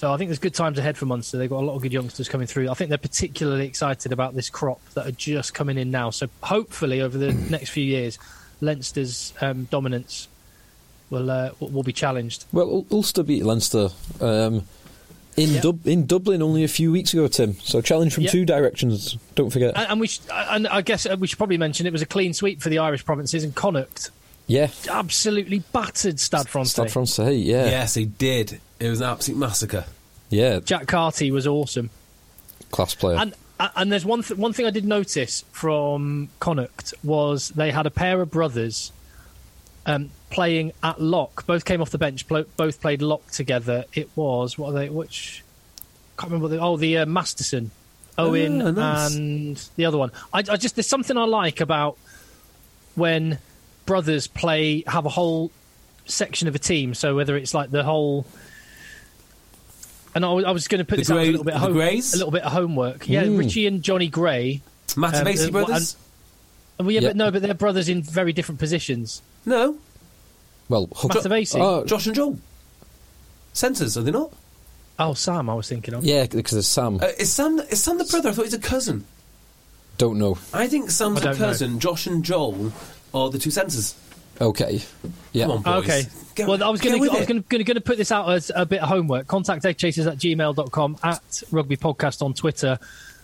so 0.00 0.10
I 0.10 0.16
think 0.16 0.28
there's 0.30 0.38
good 0.38 0.54
times 0.54 0.78
ahead 0.78 0.96
for 0.96 1.04
Munster. 1.04 1.36
They've 1.36 1.50
got 1.50 1.62
a 1.62 1.66
lot 1.66 1.74
of 1.76 1.82
good 1.82 1.92
youngsters 1.92 2.26
coming 2.26 2.46
through. 2.46 2.70
I 2.70 2.74
think 2.74 2.88
they're 2.88 2.96
particularly 2.96 3.66
excited 3.66 4.12
about 4.12 4.34
this 4.34 4.48
crop 4.48 4.80
that 4.94 5.06
are 5.06 5.10
just 5.12 5.52
coming 5.52 5.76
in 5.76 5.90
now. 5.90 6.08
So 6.08 6.28
hopefully 6.42 7.02
over 7.02 7.18
the 7.18 7.32
next 7.50 7.68
few 7.68 7.84
years, 7.84 8.18
Leinster's 8.62 9.34
um, 9.42 9.64
dominance 9.64 10.26
will 11.10 11.30
uh, 11.30 11.50
will 11.60 11.68
will 11.68 11.82
be 11.82 11.92
challenged. 11.92 12.46
Well, 12.50 12.86
Ulster 12.90 13.22
beat 13.22 13.44
Leinster 13.44 13.90
um, 14.22 14.64
in 15.36 15.50
Yeah. 15.50 15.60
Dub- 15.60 15.86
in 15.86 16.06
Dublin 16.06 16.40
only 16.40 16.64
a 16.64 16.68
few 16.68 16.90
weeks 16.92 17.12
ago, 17.12 17.28
Tim. 17.28 17.54
So 17.60 17.82
challenge 17.82 18.14
from 18.14 18.24
Yeah. 18.24 18.30
two 18.30 18.46
directions. 18.46 19.18
Don't 19.34 19.50
forget. 19.50 19.76
And, 19.76 19.86
and 19.90 20.00
we, 20.00 20.06
sh- 20.06 20.20
and 20.32 20.66
I 20.66 20.80
guess 20.80 21.04
uh, 21.04 21.16
we 21.20 21.26
should 21.26 21.36
probably 21.38 21.58
mention 21.58 21.86
it 21.86 21.92
was 21.92 22.00
a 22.00 22.06
clean 22.06 22.32
sweep 22.32 22.62
for 22.62 22.70
the 22.70 22.78
Irish 22.78 23.04
provinces, 23.04 23.44
and 23.44 23.54
Connacht 23.54 24.10
yeah, 24.46 24.68
absolutely 24.90 25.58
battered 25.72 26.18
Stade 26.18 26.48
Francais. 26.48 26.70
Stade 26.70 26.90
Francais. 26.90 27.34
Yeah, 27.36 27.66
Yes, 27.66 27.94
he 27.94 28.06
did. 28.06 28.60
It 28.80 28.88
was 28.88 29.00
an 29.00 29.08
absolute 29.10 29.38
massacre. 29.38 29.84
yeah, 30.30 30.58
Jack 30.60 30.86
Carty 30.88 31.30
was 31.30 31.46
awesome. 31.46 31.90
class 32.70 32.94
player. 32.94 33.18
And 33.18 33.34
and 33.76 33.92
there's 33.92 34.06
one 34.06 34.22
th- 34.22 34.38
one 34.38 34.52
thing 34.54 34.64
I 34.66 34.70
did 34.70 34.86
notice 34.86 35.44
from 35.52 36.28
Connacht 36.40 36.94
was 37.04 37.50
they 37.50 37.70
had 37.70 37.84
a 37.86 37.90
pair 37.90 38.22
of 38.22 38.30
brothers 38.30 38.90
um, 39.84 40.10
playing 40.30 40.72
at 40.82 40.98
lock. 41.00 41.44
Both 41.46 41.66
came 41.66 41.82
off 41.82 41.90
the 41.90 41.98
bench. 41.98 42.26
Pl- 42.26 42.46
both 42.56 42.80
played 42.80 43.02
lock 43.02 43.26
together. 43.30 43.84
It 43.92 44.08
was 44.16 44.56
what 44.56 44.70
are 44.70 44.72
they? 44.78 44.88
Which 44.88 45.44
can't 46.18 46.30
remember. 46.32 46.44
What 46.48 46.50
they, 46.52 46.58
oh, 46.58 46.76
the 46.78 46.98
uh, 46.98 47.06
Masterson, 47.06 47.70
Owen, 48.16 48.62
Oh, 48.62 48.70
nice. 48.70 49.14
and 49.14 49.56
the 49.76 49.84
other 49.84 49.98
one. 49.98 50.10
I, 50.32 50.38
I 50.38 50.56
just 50.56 50.76
there's 50.76 50.86
something 50.86 51.18
I 51.18 51.24
like 51.24 51.60
about 51.60 51.98
when 52.94 53.38
brothers 53.84 54.26
play 54.26 54.84
have 54.86 55.04
a 55.04 55.10
whole 55.10 55.50
section 56.06 56.48
of 56.48 56.54
a 56.54 56.58
team. 56.58 56.94
So 56.94 57.14
whether 57.14 57.36
it's 57.36 57.52
like 57.52 57.70
the 57.70 57.84
whole. 57.84 58.24
And 60.14 60.24
I 60.24 60.32
was, 60.32 60.44
I 60.44 60.50
was 60.50 60.66
going 60.68 60.80
to 60.80 60.84
put 60.84 60.96
The 60.96 61.02
this 61.02 61.10
out 61.10 61.18
as 61.18 61.28
a 61.28 61.30
little 61.30 61.44
bit 61.44 61.54
of 61.54 61.60
home, 61.60 61.72
Greys? 61.72 62.14
a 62.14 62.16
little 62.16 62.32
bit 62.32 62.42
of 62.42 62.52
homework. 62.52 63.08
Yeah, 63.08 63.22
Richie 63.28 63.66
and 63.66 63.82
Johnny 63.82 64.08
Gray. 64.08 64.60
Matavesi 64.88 65.48
uh, 65.48 65.50
brothers? 65.52 65.96
Well, 66.78 66.90
yeah, 66.90 67.00
Yeah. 67.00 67.08
but 67.10 67.16
no, 67.16 67.30
but 67.30 67.42
they're 67.42 67.54
brothers 67.54 67.88
in 67.88 68.02
very 68.02 68.32
different 68.32 68.58
positions. 68.58 69.22
no. 69.46 69.76
well, 70.68 70.88
hooker, 70.96 71.20
Matavesi. 71.20 71.60
Oh, 71.60 71.84
Josh 71.84 72.06
and 72.06 72.14
Joel. 72.16 72.38
Centres, 73.52 73.96
are 73.98 74.02
they 74.02 74.10
not? 74.10 74.32
Oh, 74.98 75.14
Sam, 75.14 75.48
I 75.48 75.54
was 75.54 75.68
thinking 75.68 75.94
of. 75.94 76.04
yeah, 76.04 76.26
because 76.26 76.54
it's 76.58 76.68
Sam. 76.68 76.96
Uh, 77.00 77.08
is 77.18 77.32
Sam 77.32 77.58
is 77.70 77.82
Sam 77.82 77.98
the 77.98 78.04
brother? 78.04 78.30
I 78.30 78.32
thought 78.32 78.44
he's 78.44 78.54
a 78.54 78.58
cousin. 78.58 79.04
Don't 79.98 80.18
know. 80.18 80.38
I 80.54 80.66
think 80.66 80.90
Sam's 80.90 81.18
I 81.18 81.20
a 81.20 81.24
don't 81.24 81.38
know. 81.40 81.46
cousin. 81.46 81.78
Josh 81.80 82.06
and 82.06 82.24
Joel 82.24 82.72
are 83.14 83.30
the 83.30 83.38
two 83.38 83.50
centres. 83.50 83.94
Okay, 84.40 84.80
yeah. 85.32 85.46
Come 85.46 85.56
on, 85.58 85.62
boys. 85.62 85.84
Okay. 85.84 86.02
Get- 86.34 86.48
well, 86.48 86.62
I 86.64 86.68
was 86.68 86.80
going 86.80 86.96
to 86.98 87.10
I 87.10 87.18
was 87.18 87.28
it. 87.28 87.48
going 87.48 87.74
to 87.74 87.80
put 87.80 87.98
this 87.98 88.10
out 88.10 88.30
as 88.30 88.50
a 88.54 88.64
bit 88.64 88.80
of 88.80 88.88
homework. 88.88 89.26
Contact 89.26 89.64
eggchasers 89.64 90.10
at 90.10 90.16
gmail.com 90.18 90.96
at 91.02 91.42
rugby 91.50 91.76
podcast 91.76 92.22
on 92.22 92.32
Twitter. 92.32 92.78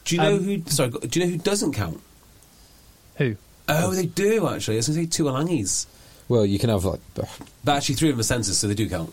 Do 0.05 0.15
you 0.15 0.21
know 0.21 0.37
um, 0.37 0.45
who? 0.45 0.63
Sorry, 0.67 0.91
do 0.91 1.21
you 1.21 1.27
know 1.27 1.33
who 1.33 1.39
doesn't 1.39 1.73
count? 1.73 2.01
Who? 3.17 3.37
Oh, 3.69 3.93
they 3.93 4.07
do 4.07 4.47
actually. 4.49 4.77
I 4.77 4.79
was 4.79 4.89
going 4.89 5.09
to 5.09 5.13
say 5.13 5.23
Tuilagis. 5.23 5.87
Well, 6.29 6.45
you 6.45 6.59
can 6.59 6.71
have 6.71 6.85
like. 6.85 7.01
uh, 7.19 7.25
But 7.65 7.77
actually, 7.77 7.95
three 7.97 8.11
of 8.11 8.17
them 8.17 8.21
are 8.21 8.25
centres, 8.25 8.59
so 8.59 8.69
they 8.69 8.75
do 8.75 8.89
count. 8.89 9.13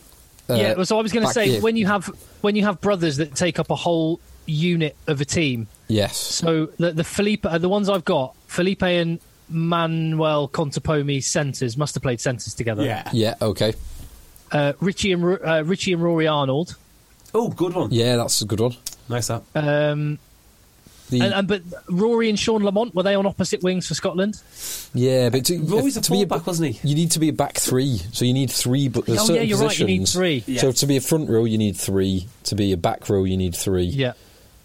yeah, 0.49 0.81
so 0.83 0.99
I 0.99 1.01
was 1.01 1.11
going 1.11 1.25
to 1.25 1.31
say 1.31 1.45
yeah. 1.45 1.59
when 1.61 1.77
you 1.77 1.87
have 1.87 2.07
when 2.41 2.55
you 2.55 2.65
have 2.65 2.81
brothers 2.81 3.17
that 3.17 3.35
take 3.35 3.59
up 3.59 3.69
a 3.69 3.75
whole 3.75 4.19
unit 4.45 4.95
of 5.07 5.21
a 5.21 5.25
team. 5.25 5.67
Yes. 5.87 6.17
So 6.17 6.67
the 6.77 6.91
the 6.91 7.03
Felipe, 7.03 7.45
uh, 7.45 7.57
the 7.57 7.69
ones 7.69 7.87
I've 7.89 8.05
got, 8.05 8.35
Felipe 8.47 8.83
and 8.83 9.19
Manuel 9.49 10.47
Contepomi 10.47 11.23
centres 11.23 11.77
must 11.77 11.95
have 11.95 12.03
played 12.03 12.19
centres 12.21 12.53
together. 12.53 12.83
Yeah. 12.83 13.09
Yeah. 13.13 13.35
Okay. 13.41 13.73
Uh, 14.51 14.73
Richie 14.79 15.11
and 15.11 15.23
uh, 15.23 15.63
Richie 15.65 15.93
and 15.93 16.03
Rory 16.03 16.27
Arnold. 16.27 16.75
Oh, 17.33 17.49
good 17.49 17.73
one. 17.73 17.89
Yeah, 17.91 18.17
that's 18.17 18.41
a 18.41 18.45
good 18.45 18.59
one. 18.59 18.75
Nice 19.09 19.27
that. 19.27 19.41
Um, 19.55 20.19
The, 21.09 21.19
and, 21.21 21.33
and 21.33 21.47
but 21.47 21.61
Rory 21.89 22.29
and 22.29 22.39
Sean 22.39 22.63
Lamont 22.63 22.93
were 22.95 23.03
they 23.03 23.15
on 23.15 23.25
opposite 23.25 23.61
wings 23.63 23.87
for 23.87 23.93
Scotland? 23.95 24.41
yeah, 24.93 25.29
but 25.29 25.45
to, 25.45 25.59
Rory's 25.59 25.97
a 25.97 26.01
to 26.01 26.11
be 26.11 26.17
a 26.17 26.19
fullback, 26.27 26.47
wasn't 26.47 26.75
he? 26.75 26.87
You 26.87 26.95
need 26.95 27.11
to 27.11 27.19
be 27.19 27.29
a 27.29 27.33
back 27.33 27.55
three, 27.57 27.97
so 28.13 28.23
you 28.25 28.33
need 28.33 28.51
three. 28.51 28.87
But 28.87 29.05
there's 29.07 29.19
Oh, 29.19 29.25
certain 29.25 29.35
yeah, 29.41 29.41
you're 29.49 29.57
right, 29.57 29.77
you 29.77 29.85
need 29.85 30.01
positions- 30.01 30.43
three. 30.45 30.57
So 30.57 30.71
to 30.71 30.85
be 30.85 30.97
a 30.97 31.01
front 31.01 31.29
row, 31.29 31.45
you 31.45 31.57
need 31.57 31.75
three. 31.75 32.27
To 32.45 32.55
be 32.55 32.71
a 32.71 32.77
back 32.77 33.09
row, 33.09 33.23
you 33.25 33.35
need 33.37 33.55
three. 33.55 33.83
Yeah. 33.85 34.13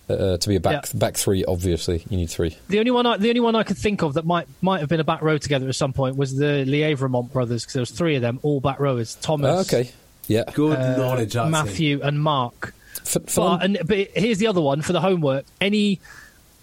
Uh, 0.09 0.39
to 0.39 0.49
be 0.49 0.57
a 0.57 0.61
back 0.61 0.87
Yeah. 0.93 0.99
back 0.99 1.17
three, 1.17 1.45
obviously, 1.45 2.03
you 2.09 2.17
need 2.17 2.31
three. 2.31 2.57
The 2.69 2.79
only 2.79 2.91
one, 2.91 3.05
I, 3.07 3.19
the 3.19 3.29
only 3.29 3.41
one 3.41 3.55
I 3.55 3.63
could 3.63 3.77
think 3.77 4.03
of 4.03 4.15
that 4.15 4.25
might 4.25 4.47
might 4.63 4.81
have 4.81 4.89
been 4.89 5.01
a 5.01 5.05
back 5.05 5.21
row 5.23 5.37
together 5.39 5.69
at 5.69 5.75
some 5.75 5.93
point 5.93 6.17
was 6.17 6.35
the 6.37 6.65
Lièvremont 6.67 7.31
brothers 7.33 7.63
because 7.65 7.75
there 7.75 7.81
was 7.83 7.91
three 7.91 8.17
of 8.17 8.23
them, 8.23 8.39
all 8.43 8.61
back 8.61 8.81
rowers. 8.81 9.17
Thomas, 9.21 9.55
Ah, 9.73 9.77
okay. 9.77 9.91
Yeah. 10.27 10.45
Good 10.55 10.79
uh, 10.79 10.97
knowledge, 10.97 11.37
actually. 11.37 11.51
Matthew, 11.51 12.01
and 12.03 12.23
Mark. 12.23 12.75
F- 13.07 13.17
But, 13.37 13.63
and, 13.63 13.79
but 13.87 14.09
here's 14.15 14.39
the 14.39 14.47
other 14.47 14.61
one 14.61 14.83
for 14.83 14.93
the 14.93 15.01
homework. 15.01 15.45
Any 15.61 16.01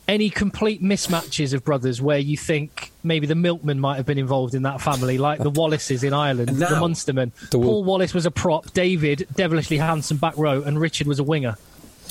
any 0.07 0.29
complete 0.29 0.83
mismatches 0.83 1.51
of 1.53 1.63
brothers 1.65 1.99
where 1.99 2.19
you 2.19 2.37
think 2.37 2.91
maybe 3.03 3.25
the 3.25 3.33
milkman 3.35 3.79
might 3.79 3.95
have 3.95 4.05
been 4.05 4.19
involved 4.19 4.53
in 4.53 4.61
that 4.63 4.79
family, 4.79 5.17
like 5.17 5.39
the 5.39 5.49
Wallaces 5.49 6.03
in 6.03 6.13
Ireland, 6.13 6.49
the 6.49 6.69
Now- 6.69 6.81
Munstermen. 6.81 7.31
The 7.49 7.57
Wa- 7.57 7.65
Paul 7.65 7.83
Wallace 7.83 8.13
was 8.13 8.25
a 8.27 8.31
prop, 8.31 8.71
David 8.73 9.27
devilishly 9.35 9.77
handsome 9.77 10.17
back 10.17 10.37
row, 10.37 10.61
and 10.61 10.79
Richard 10.79 11.07
was 11.07 11.17
a 11.19 11.23
winger. 11.23 11.57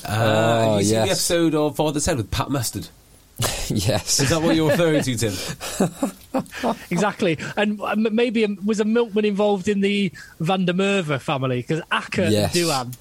Ah, 0.07 0.65
Oh, 0.75 0.79
you 0.79 0.85
see 0.85 0.91
the 0.95 1.01
episode 1.03 1.55
of 1.55 1.77
Father 1.77 2.01
Said 2.01 2.17
with 2.17 2.31
Pat 2.31 2.51
Mustard? 2.51 2.89
yes. 3.69 4.21
Is 4.21 4.31
that 4.31 4.41
what 4.43 4.55
you're 4.55 4.71
referring 4.71 5.03
to, 5.03 5.17
Tim? 5.17 5.35
Exactly, 6.91 7.39
and 7.57 7.81
uh, 7.81 7.95
maybe 7.97 8.47
was 8.65 8.81
a 8.81 8.85
milkman 8.85 9.25
involved 9.25 9.69
in 9.69 9.81
the 9.81 10.11
Van 10.41 10.65
der 10.67 10.73
Merwe 10.73 11.21
family 11.21 11.59
because 11.63 11.81
Akker 11.93 12.31
Yes. 12.31 12.55
and 12.57 12.65
Duhan. 12.67 12.97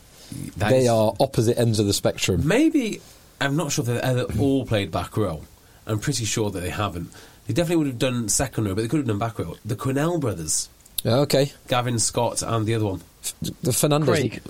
That 0.57 0.69
they 0.69 0.81
is- 0.83 0.89
are 0.89 1.13
opposite 1.19 1.57
ends 1.59 1.79
of 1.79 1.85
the 1.87 1.93
spectrum. 1.93 2.47
Maybe 2.47 3.01
I'm 3.41 3.55
not 3.55 3.71
sure 3.71 3.83
if 3.83 3.87
they've 3.87 3.97
ever 3.97 4.25
all 4.39 4.65
played 4.65 4.91
back 4.91 5.15
row. 5.17 5.41
I'm 5.85 5.99
pretty 5.99 6.25
sure 6.25 6.49
that 6.51 6.59
they 6.59 6.69
haven't. 6.69 7.11
They 7.47 7.53
definitely 7.53 7.77
would 7.77 7.87
have 7.87 7.99
done 7.99 8.29
second 8.29 8.65
row, 8.65 8.75
but 8.75 8.81
they 8.83 8.87
could 8.87 8.99
have 8.99 9.07
done 9.07 9.19
back 9.19 9.37
row. 9.39 9.55
The 9.65 9.75
Quinnell 9.75 10.19
brothers, 10.19 10.69
Ah, 11.05 11.17
Okay. 11.19 11.51
Gavin 11.67 11.99
Scott, 11.99 12.41
and 12.41 12.65
the 12.65 12.75
other 12.75 12.85
one, 12.85 13.01
The 13.61 13.73
Fernandez. 13.73 14.07
Craig. 14.09 14.41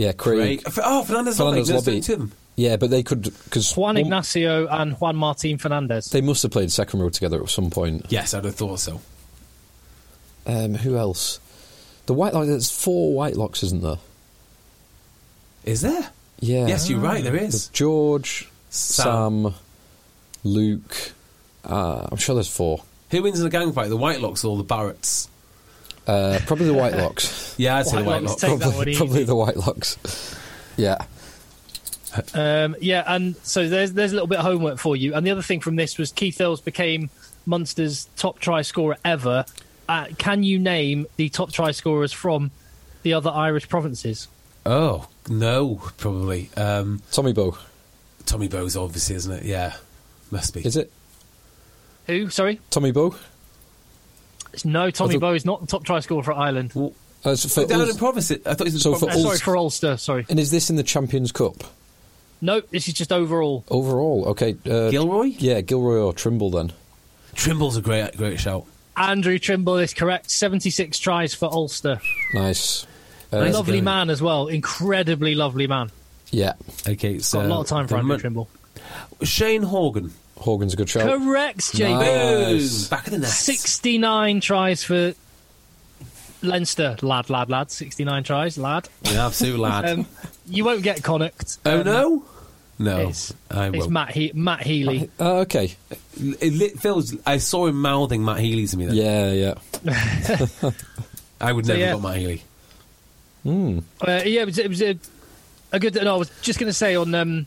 Yeah, 0.00 0.12
Craig. 0.12 0.64
Craig. 0.64 0.82
Oh, 0.82 1.04
Fernandez, 1.04 1.36
Fernandez 1.36 1.68
Lobbe. 1.68 1.84
There's 1.84 1.86
Lobbe. 1.86 2.02
two 2.02 2.16
them. 2.16 2.32
Yeah, 2.56 2.76
but 2.78 2.88
they 2.88 3.02
could 3.02 3.22
because 3.22 3.76
Juan 3.76 3.98
Ignacio 3.98 4.66
and 4.66 4.94
Juan 4.94 5.14
Martin 5.14 5.58
Fernandez. 5.58 6.06
They 6.06 6.22
must 6.22 6.42
have 6.42 6.52
played 6.52 6.72
second 6.72 7.00
row 7.00 7.10
together 7.10 7.42
at 7.42 7.50
some 7.50 7.68
point. 7.68 8.06
Yes, 8.08 8.32
I'd 8.32 8.46
have 8.46 8.54
thought 8.54 8.80
so. 8.80 9.02
Um, 10.46 10.74
who 10.74 10.96
else? 10.96 11.38
The 12.06 12.14
Whitelock. 12.14 12.46
There's 12.46 12.70
four 12.70 13.12
Whitelocks, 13.12 13.62
isn't 13.62 13.82
there? 13.82 13.98
Is 15.66 15.82
there? 15.82 16.10
Yeah. 16.38 16.66
Yes, 16.66 16.88
you're 16.88 16.98
right. 16.98 17.22
There 17.22 17.34
There's 17.34 17.54
is. 17.54 17.68
George, 17.68 18.48
Sam. 18.70 19.42
Sam, 19.42 19.54
Luke. 20.44 21.12
Uh, 21.62 22.08
I'm 22.10 22.16
sure 22.16 22.34
there's 22.34 22.48
four. 22.48 22.82
Who 23.10 23.22
wins 23.22 23.38
in 23.38 23.44
the 23.44 23.50
gang 23.50 23.74
fight? 23.74 23.90
The 23.90 23.98
Whitelocks 23.98 24.46
or 24.46 24.56
the 24.56 24.64
Barretts? 24.64 25.28
Uh, 26.06 26.38
probably 26.46 26.66
the 26.66 26.74
Whitelocks. 26.74 27.54
Yeah, 27.58 27.76
I'd 27.76 27.86
say 27.86 28.02
the 28.02 28.08
Whitelocks. 28.10 28.38
take 28.38 28.60
probably, 28.60 28.96
probably 28.96 29.24
the 29.24 29.34
Whitelocks. 29.34 30.38
Yeah. 30.76 30.98
Um, 32.34 32.74
yeah, 32.80 33.04
and 33.06 33.36
so 33.42 33.68
there's 33.68 33.92
there's 33.92 34.12
a 34.12 34.14
little 34.14 34.26
bit 34.26 34.38
of 34.38 34.44
homework 34.44 34.78
for 34.78 34.96
you. 34.96 35.14
And 35.14 35.26
the 35.26 35.30
other 35.30 35.42
thing 35.42 35.60
from 35.60 35.76
this 35.76 35.98
was 35.98 36.10
Keith 36.10 36.40
Earls 36.40 36.60
became 36.60 37.10
Munster's 37.46 38.08
top 38.16 38.38
try 38.40 38.62
scorer 38.62 38.96
ever. 39.04 39.44
Uh, 39.88 40.06
can 40.18 40.42
you 40.42 40.58
name 40.58 41.06
the 41.16 41.28
top 41.28 41.52
try 41.52 41.70
scorers 41.70 42.12
from 42.12 42.50
the 43.02 43.12
other 43.12 43.30
Irish 43.30 43.68
provinces? 43.68 44.26
Oh 44.66 45.08
no, 45.28 45.82
probably. 45.98 46.50
Um, 46.56 47.02
Tommy 47.12 47.32
Bowe. 47.32 47.56
Tommy 48.26 48.48
Bowes, 48.48 48.76
obviously, 48.76 49.16
isn't 49.16 49.32
it? 49.32 49.44
Yeah, 49.44 49.74
must 50.30 50.54
be. 50.54 50.64
Is 50.64 50.76
it 50.76 50.90
Who? 52.06 52.30
Sorry, 52.30 52.60
Tommy 52.70 52.90
Bowe? 52.90 53.14
No. 54.64 54.90
Tommy 54.90 55.10
I 55.10 55.12
thought- 55.14 55.20
Bow 55.20 55.32
is 55.34 55.44
not 55.44 55.60
the 55.62 55.66
top 55.66 55.84
try 55.84 56.00
scorer 56.00 56.22
for 56.22 56.32
Ireland. 56.32 56.72
Well, 56.74 56.92
Uh, 57.24 57.36
so 57.36 57.48
for 57.48 57.66
down 57.68 57.80
Ulster- 57.80 57.92
in 57.92 57.98
Province, 57.98 58.30
I 58.30 58.36
thought 58.54 58.66
it 58.66 58.72
was 58.72 58.82
So 58.82 58.92
for 58.92 58.96
Uh, 58.96 58.98
Province. 59.00 59.22
sorry, 59.22 59.32
Ulster- 59.32 59.44
for 59.44 59.56
Ulster. 59.56 59.96
Sorry, 59.98 60.26
and 60.28 60.40
is 60.40 60.50
this 60.50 60.70
in 60.70 60.76
the 60.76 60.82
Champions 60.82 61.32
Cup 61.32 61.64
no. 62.42 62.62
This 62.70 62.88
is 62.88 62.94
just 62.94 63.12
overall. 63.12 63.64
overall? 63.68 64.24
Okay. 64.28 64.56
Uh, 64.64 64.88
Gilroy. 64.90 65.34
Yeah, 65.38 65.60
Gilroy 65.60 65.98
or 65.98 66.12
Trimble 66.14 66.50
then. 66.50 66.72
Trimble's 67.34 67.76
a 67.76 67.82
great, 67.82 68.16
great 68.16 68.40
shout. 68.40 68.64
Andrew 68.96 69.38
Trimble 69.38 69.76
is 69.76 69.92
correct. 69.94 70.30
Seventy-six 70.30 70.98
tries 70.98 71.34
for 71.34 71.46
Ulster. 71.52 72.00
Nice. 72.34 72.86
Uh, 73.32 73.40
Nice. 73.40 73.52
lovely 73.54 73.80
man 73.82 74.08
as 74.10 74.20
well. 74.22 74.48
Incredibly 74.48 75.34
lovely 75.34 75.66
man. 75.66 75.90
Yeah, 76.32 76.54
Okay, 76.88 77.18
so 77.18 77.38
Got 77.40 77.46
a 77.46 77.48
lot 77.48 77.60
of 77.60 77.66
time 77.66 77.86
for 77.88 77.96
Andrew 77.96 78.08
Mun- 78.08 78.20
Trimble. 78.20 78.48
Shane 79.22 79.62
Horgan. 79.62 80.12
Horgan's 80.36 80.72
a 80.74 80.76
good 80.76 80.88
shout. 80.88 81.06
Correct, 81.20 81.74
Jamie. 81.74 81.94
Nice. 82.02 82.88
Back 82.88 83.06
of 83.06 83.12
the 83.12 83.18
net. 83.18 83.28
69 83.28 84.40
tries 84.40 84.82
for 84.82 85.12
Leinster. 86.42 86.96
Lad, 87.02 87.28
lad, 87.28 87.50
lad. 87.50 87.70
69 87.70 88.24
tries, 88.24 88.56
lad. 88.58 88.88
An 89.04 89.16
absolute 89.16 89.58
lad. 89.58 89.84
Um, 89.88 90.06
you 90.46 90.64
won't 90.64 90.82
get 90.82 91.02
Connacht. 91.02 91.58
oh 91.66 91.80
Um, 91.80 91.84
no, 91.84 92.24
no, 92.78 93.08
It's, 93.08 93.34
I 93.50 93.68
it's 93.68 93.76
won't. 93.78 93.90
Matt, 93.90 94.10
he- 94.12 94.32
Matt 94.34 94.62
Healy. 94.62 95.10
Uh, 95.20 95.40
okay. 95.40 95.74
It 96.18 96.54
lit, 96.54 96.80
feels. 96.80 97.14
I 97.26 97.36
saw 97.36 97.66
him 97.66 97.80
mouthing 97.80 98.24
Matt 98.24 98.38
Healy 98.40 98.66
to 98.66 98.76
me. 98.78 98.86
Then. 98.86 98.94
Yeah, 98.94 99.32
yeah. 99.32 100.70
I 101.42 101.52
would 101.52 101.66
So, 101.66 101.72
never 101.74 101.84
yeah. 101.84 101.92
got 101.92 102.02
Matt 102.02 102.16
Healy. 102.16 102.42
Mm. 103.44 103.82
Uh, 104.00 104.20
yeah, 104.24 104.40
it 104.42 104.46
was, 104.46 104.58
it 104.58 104.68
was 104.68 104.80
a, 104.82 104.98
a 105.72 105.78
good. 105.78 105.94
No, 105.96 106.14
I 106.14 106.18
was 106.18 106.30
just 106.40 106.58
going 106.58 106.68
to 106.70 106.74
say 106.74 106.96
on 106.96 107.14
um, 107.14 107.46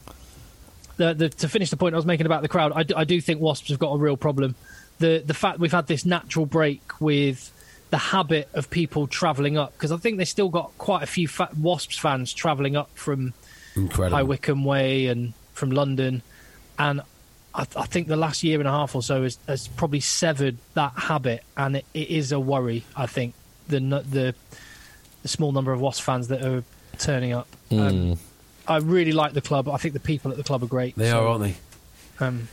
the, 0.98 1.14
the 1.14 1.30
to 1.30 1.50
finish 1.50 1.70
the 1.70 1.78
point 1.78 1.96
I 1.96 1.98
was 1.98 2.06
making 2.06 2.26
about 2.26 2.42
the 2.42 2.48
crowd. 2.48 2.72
I 2.76 2.84
do, 2.84 2.96
I 2.96 3.04
do 3.04 3.20
think 3.22 3.42
Wasps 3.42 3.70
have 3.70 3.80
got 3.80 3.94
a 3.94 3.98
real 3.98 4.18
problem. 4.18 4.56
The 5.00 5.24
the 5.26 5.34
fact 5.34 5.60
we've 5.60 5.72
had 5.72 5.88
this 5.88 6.06
natural 6.06 6.46
break 6.46 6.82
with 7.00 7.52
the 7.90 7.98
habit 7.98 8.50
of 8.54 8.70
people 8.70 9.06
travelling 9.08 9.58
up 9.58 9.74
because 9.74 9.92
I 9.92 9.98
think 9.98 10.18
they 10.18 10.26
still 10.26 10.50
got 10.50 10.76
quite 10.78 11.04
a 11.04 11.08
few 11.08 11.28
fa- 11.28 11.50
Wasps 11.60 11.98
fans 11.98 12.34
travelling 12.34 12.76
up 12.76 12.90
from 12.96 13.34
Incredible. 13.76 14.18
High 14.18 14.24
Wycombe 14.24 14.66
Way 14.66 15.08
and 15.08 15.34
from 15.54 15.72
London, 15.72 16.22
and 16.78 17.02
I, 17.56 17.62
I 17.76 17.86
think 17.86 18.08
the 18.08 18.16
last 18.16 18.44
year 18.44 18.60
and 18.60 18.68
a 18.68 18.72
half 18.72 18.96
or 18.96 19.04
so 19.04 19.24
has, 19.24 19.38
has 19.48 19.68
probably 19.68 20.00
severed 20.00 20.58
that 20.74 20.94
habit, 20.94 21.44
and 21.58 21.78
it, 21.78 21.86
it 21.94 22.10
is 22.10 22.32
a 22.32 22.40
worry. 22.40 22.84
I 22.96 23.06
think 23.08 23.34
the 23.68 23.80
the 23.80 24.36
the 25.22 25.28
small 25.28 25.52
number 25.52 25.72
of 25.72 25.82
Wasp 25.82 26.04
fans 26.04 26.28
that 26.28 26.44
are 26.44 26.64
turning 27.00 27.34
up. 27.34 27.48
Um, 27.72 28.18
I 28.68 28.78
really 28.78 29.12
like 29.12 29.34
the 29.34 29.42
club. 29.42 29.68
I 29.70 29.78
think 29.78 29.94
the 29.94 30.00
people 30.00 30.32
at 30.32 30.38
the 30.38 30.44
club 30.44 30.64
are 30.64 30.68
great. 30.68 30.96
They 30.96 31.10
so, 31.10 31.26
are, 31.26 31.28
aren't 31.28 31.44
they? 31.44 31.56
Um, 32.20 32.48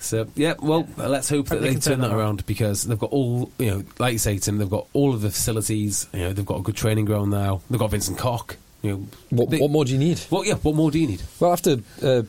So 0.00 0.28
yeah, 0.34 0.54
well, 0.60 0.86
let's 0.96 1.28
hope 1.28 1.48
that 1.48 1.60
they 1.60 1.68
they 1.68 1.72
turn 1.74 1.80
turn 1.80 2.00
that 2.00 2.08
that 2.08 2.16
around 2.16 2.46
because 2.46 2.84
they've 2.84 2.98
got 2.98 3.10
all 3.10 3.50
you 3.58 3.70
know, 3.70 3.84
like 3.98 4.12
you 4.12 4.18
say, 4.18 4.38
Tim. 4.38 4.58
They've 4.58 4.68
got 4.70 4.86
all 4.92 5.14
of 5.14 5.22
the 5.22 5.30
facilities. 5.30 6.06
You 6.12 6.20
know, 6.20 6.32
they've 6.32 6.46
got 6.46 6.58
a 6.58 6.62
good 6.62 6.76
training 6.76 7.06
ground 7.06 7.30
now. 7.30 7.62
They've 7.70 7.80
got 7.80 7.90
Vincent 7.90 8.18
Koch. 8.18 8.56
You 8.82 8.90
know, 8.92 9.06
What, 9.30 9.50
they- 9.50 9.58
what 9.58 9.70
more 9.72 9.84
do 9.84 9.92
you 9.92 9.98
need? 9.98 10.18
What? 10.30 10.46
Yeah. 10.46 10.54
What 10.54 10.74
more 10.76 10.90
do 10.90 10.98
you 11.00 11.06
need? 11.08 11.22
Well, 11.40 11.52
after 11.52 11.78
uh, 12.02 12.22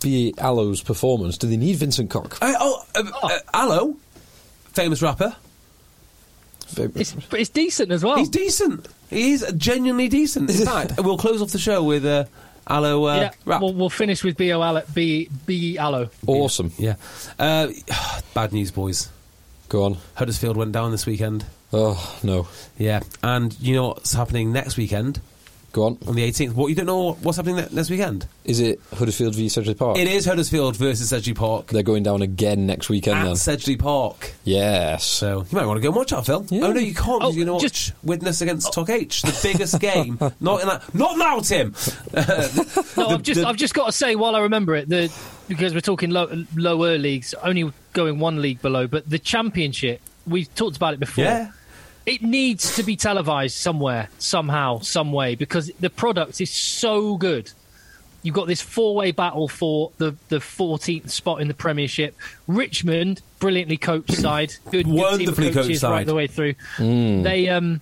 B. 0.00 0.32
Allow's 0.38 0.82
performance, 0.82 1.36
do 1.36 1.46
they 1.46 1.56
need 1.58 1.76
Vincent 1.76 2.08
Koch? 2.10 2.38
Uh, 2.40 2.54
oh, 2.58 2.84
uh, 2.94 3.02
uh, 3.22 3.38
Allo, 3.52 3.96
famous 4.72 5.02
rapper. 5.02 5.36
it's 6.76 7.12
but 7.12 7.38
it's 7.40 7.50
decent 7.50 7.92
as 7.92 8.02
well. 8.02 8.16
He's 8.16 8.30
decent. 8.30 8.88
He 9.12 9.32
is 9.32 9.52
genuinely 9.56 10.08
decent. 10.08 10.50
In 10.50 10.64
fact, 10.64 10.94
we'll 10.98 11.18
close 11.18 11.42
off 11.42 11.50
the 11.50 11.58
show 11.58 11.82
with 11.82 12.04
uh, 12.04 12.24
Allo 12.66 13.04
uh, 13.06 13.16
yeah, 13.16 13.30
rap. 13.44 13.60
we'll, 13.60 13.74
we'll 13.74 13.90
finish 13.90 14.24
with 14.24 14.36
B 14.36 14.52
O 14.52 14.62
Allo. 14.62 14.82
B 14.94 15.28
B 15.46 15.78
Allo. 15.78 16.08
Awesome. 16.26 16.72
yeah. 16.78 16.94
Uh, 17.38 17.68
bad 18.34 18.52
news, 18.52 18.70
boys. 18.70 19.08
Go 19.68 19.84
on. 19.84 19.96
Huddersfield 20.14 20.56
went 20.56 20.72
down 20.72 20.90
this 20.90 21.06
weekend. 21.06 21.44
Oh, 21.72 22.18
no. 22.22 22.48
Yeah, 22.76 23.00
and 23.22 23.58
you 23.58 23.74
know 23.74 23.88
what's 23.88 24.12
happening 24.12 24.52
next 24.52 24.76
weekend 24.76 25.20
Go 25.72 25.84
on. 25.84 25.98
on 26.06 26.14
the 26.14 26.28
18th? 26.30 26.52
What 26.52 26.68
you 26.68 26.74
don't 26.74 26.84
know 26.86 27.12
what's 27.22 27.36
happening 27.38 27.56
ne- 27.56 27.68
next 27.72 27.88
weekend? 27.88 28.26
Is 28.44 28.60
it 28.60 28.78
Huddersfield 28.94 29.34
v 29.34 29.46
Sedgley 29.46 29.76
Park? 29.76 29.96
It 29.96 30.06
is 30.06 30.26
Huddersfield 30.26 30.76
versus 30.76 31.10
Sedgley 31.10 31.34
Park 31.34 31.68
They're 31.68 31.82
going 31.82 32.02
down 32.02 32.20
again 32.20 32.66
next 32.66 32.90
weekend 32.90 33.16
at 33.18 33.24
then. 33.24 33.34
Sedgley 33.34 33.78
Park. 33.78 34.32
Yes. 34.44 35.04
So 35.04 35.46
you 35.50 35.56
might 35.56 35.64
want 35.64 35.78
to 35.78 35.82
go 35.82 35.88
and 35.88 35.96
watch 35.96 36.10
that, 36.10 36.26
Phil. 36.26 36.44
Yeah. 36.50 36.66
Oh 36.66 36.72
no, 36.72 36.80
you 36.80 36.94
can't. 36.94 37.22
Oh, 37.22 37.30
you're 37.32 37.46
going 37.46 37.46
to 37.46 37.52
watch 37.54 37.62
just- 37.62 37.92
Widnes 38.04 38.42
against 38.42 38.72
Toc 38.72 38.90
H, 38.90 39.22
the 39.22 39.38
biggest 39.52 39.80
game. 39.80 40.18
Not 40.40 40.60
in 40.60 40.68
that. 40.68 40.94
Not 40.94 41.16
now, 41.16 41.40
Tim. 41.40 41.74
No, 42.96 43.08
I've 43.08 43.22
just 43.22 43.40
the- 43.40 43.46
I've 43.48 43.56
just 43.56 43.74
got 43.74 43.86
to 43.86 43.92
say 43.92 44.14
while 44.14 44.36
I 44.36 44.40
remember 44.40 44.74
it, 44.76 44.88
the 44.88 45.10
because 45.48 45.74
we're 45.74 45.80
talking 45.80 46.10
low, 46.10 46.44
lower 46.56 46.98
leagues, 46.98 47.34
only 47.42 47.72
going 47.94 48.18
one 48.18 48.40
league 48.42 48.60
below, 48.62 48.86
but 48.86 49.08
the 49.08 49.18
championship. 49.18 50.00
We've 50.24 50.54
talked 50.54 50.76
about 50.76 50.94
it 50.94 51.00
before. 51.00 51.24
Yeah. 51.24 51.50
It 52.06 52.22
needs 52.22 52.76
to 52.76 52.82
be 52.82 52.96
televised 52.96 53.56
somewhere, 53.56 54.08
somehow, 54.18 54.80
some 54.80 55.12
way, 55.12 55.34
because 55.34 55.70
the 55.80 55.90
product 55.90 56.40
is 56.40 56.50
so 56.50 57.16
good. 57.16 57.50
You've 58.22 58.34
got 58.34 58.46
this 58.46 58.60
four-way 58.62 59.10
battle 59.10 59.48
for 59.48 59.90
the, 59.98 60.14
the 60.28 60.38
14th 60.38 61.10
spot 61.10 61.40
in 61.40 61.48
the 61.48 61.54
Premiership. 61.54 62.16
Richmond, 62.46 63.20
brilliantly 63.40 63.76
coached 63.76 64.12
side, 64.14 64.54
good, 64.70 64.86
good 64.86 65.18
team 65.18 65.28
of 65.28 65.36
coached 65.36 65.54
coaches 65.54 65.80
side. 65.80 65.90
right 65.90 66.06
the 66.06 66.14
way 66.14 66.28
through. 66.28 66.54
They 66.78 67.48
um, 67.48 67.80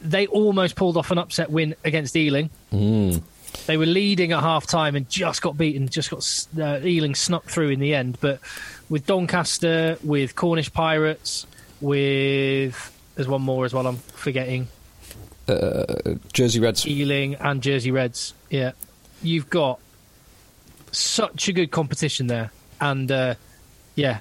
they 0.00 0.26
almost 0.26 0.76
pulled 0.76 0.96
off 0.96 1.10
an 1.10 1.18
upset 1.18 1.50
win 1.50 1.74
against 1.84 2.16
Ealing. 2.16 2.48
They 3.66 3.76
were 3.76 3.84
leading 3.86 4.32
at 4.32 4.40
half 4.40 4.66
time 4.66 4.96
and 4.96 5.08
just 5.10 5.42
got 5.42 5.58
beaten, 5.58 5.88
just 5.88 6.10
got 6.10 6.24
uh, 6.58 6.80
Ealing 6.86 7.14
snuck 7.14 7.44
through 7.44 7.68
in 7.70 7.80
the 7.80 7.94
end. 7.94 8.16
But 8.20 8.40
with 8.88 9.06
Doncaster, 9.06 9.98
with 10.02 10.36
Cornish 10.36 10.72
Pirates, 10.72 11.46
with 11.82 12.96
there's 13.14 13.28
one 13.28 13.42
more 13.42 13.64
as 13.64 13.74
well. 13.74 13.86
I'm 13.86 13.96
forgetting 13.96 14.68
Jersey 16.32 16.60
Reds. 16.60 16.86
Ealing 16.86 17.34
and 17.36 17.62
Jersey 17.62 17.90
Reds. 17.90 18.34
Yeah, 18.50 18.72
you've 19.22 19.50
got 19.50 19.80
such 20.92 21.48
a 21.48 21.52
good 21.52 21.70
competition 21.70 22.26
there, 22.26 22.50
and 22.80 23.10
uh, 23.10 23.34
yeah, 23.94 24.20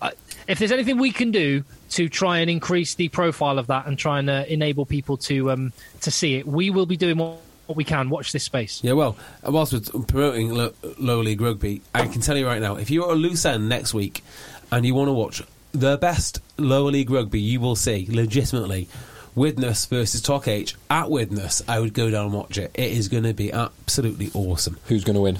I, 0.00 0.12
if 0.48 0.58
there's 0.58 0.72
anything 0.72 0.98
we 0.98 1.12
can 1.12 1.30
do 1.30 1.64
to 1.90 2.08
try 2.08 2.38
and 2.38 2.50
increase 2.50 2.94
the 2.94 3.08
profile 3.08 3.58
of 3.58 3.68
that 3.68 3.86
and 3.86 3.98
try 3.98 4.18
and 4.18 4.28
uh, 4.28 4.44
enable 4.48 4.86
people 4.86 5.16
to 5.18 5.50
um, 5.50 5.72
to 6.02 6.10
see 6.10 6.36
it, 6.36 6.46
we 6.46 6.70
will 6.70 6.86
be 6.86 6.96
doing 6.96 7.16
what, 7.16 7.40
what 7.66 7.76
we 7.76 7.84
can. 7.84 8.10
Watch 8.10 8.32
this 8.32 8.44
space. 8.44 8.82
Yeah, 8.82 8.92
well, 8.92 9.16
whilst 9.42 9.72
we're 9.72 10.02
promoting 10.02 10.50
lo- 10.50 10.74
lower 10.98 11.22
league 11.22 11.40
rugby, 11.40 11.82
I 11.94 12.06
can 12.06 12.20
tell 12.20 12.36
you 12.36 12.46
right 12.46 12.60
now, 12.60 12.76
if 12.76 12.90
you're 12.90 13.10
at 13.10 13.12
a 13.12 13.14
loose 13.14 13.44
end 13.44 13.68
next 13.68 13.94
week 13.94 14.24
and 14.70 14.84
you 14.84 14.94
want 14.94 15.08
to 15.08 15.12
watch 15.12 15.42
the 15.78 15.96
best 15.98 16.40
lower 16.56 16.90
league 16.90 17.10
rugby 17.10 17.40
you 17.40 17.60
will 17.60 17.76
see, 17.76 18.06
legitimately, 18.10 18.88
Widnes 19.34 19.86
versus 19.86 20.20
Toc 20.22 20.48
H 20.48 20.74
at 20.90 21.10
Widnes, 21.10 21.62
I 21.68 21.78
would 21.80 21.92
go 21.94 22.10
down 22.10 22.26
and 22.26 22.34
watch 22.34 22.56
it. 22.58 22.70
It 22.74 22.92
is 22.92 23.08
going 23.08 23.24
to 23.24 23.34
be 23.34 23.52
absolutely 23.52 24.30
awesome. 24.34 24.78
Who's 24.86 25.04
going 25.04 25.16
to 25.16 25.20
win? 25.20 25.38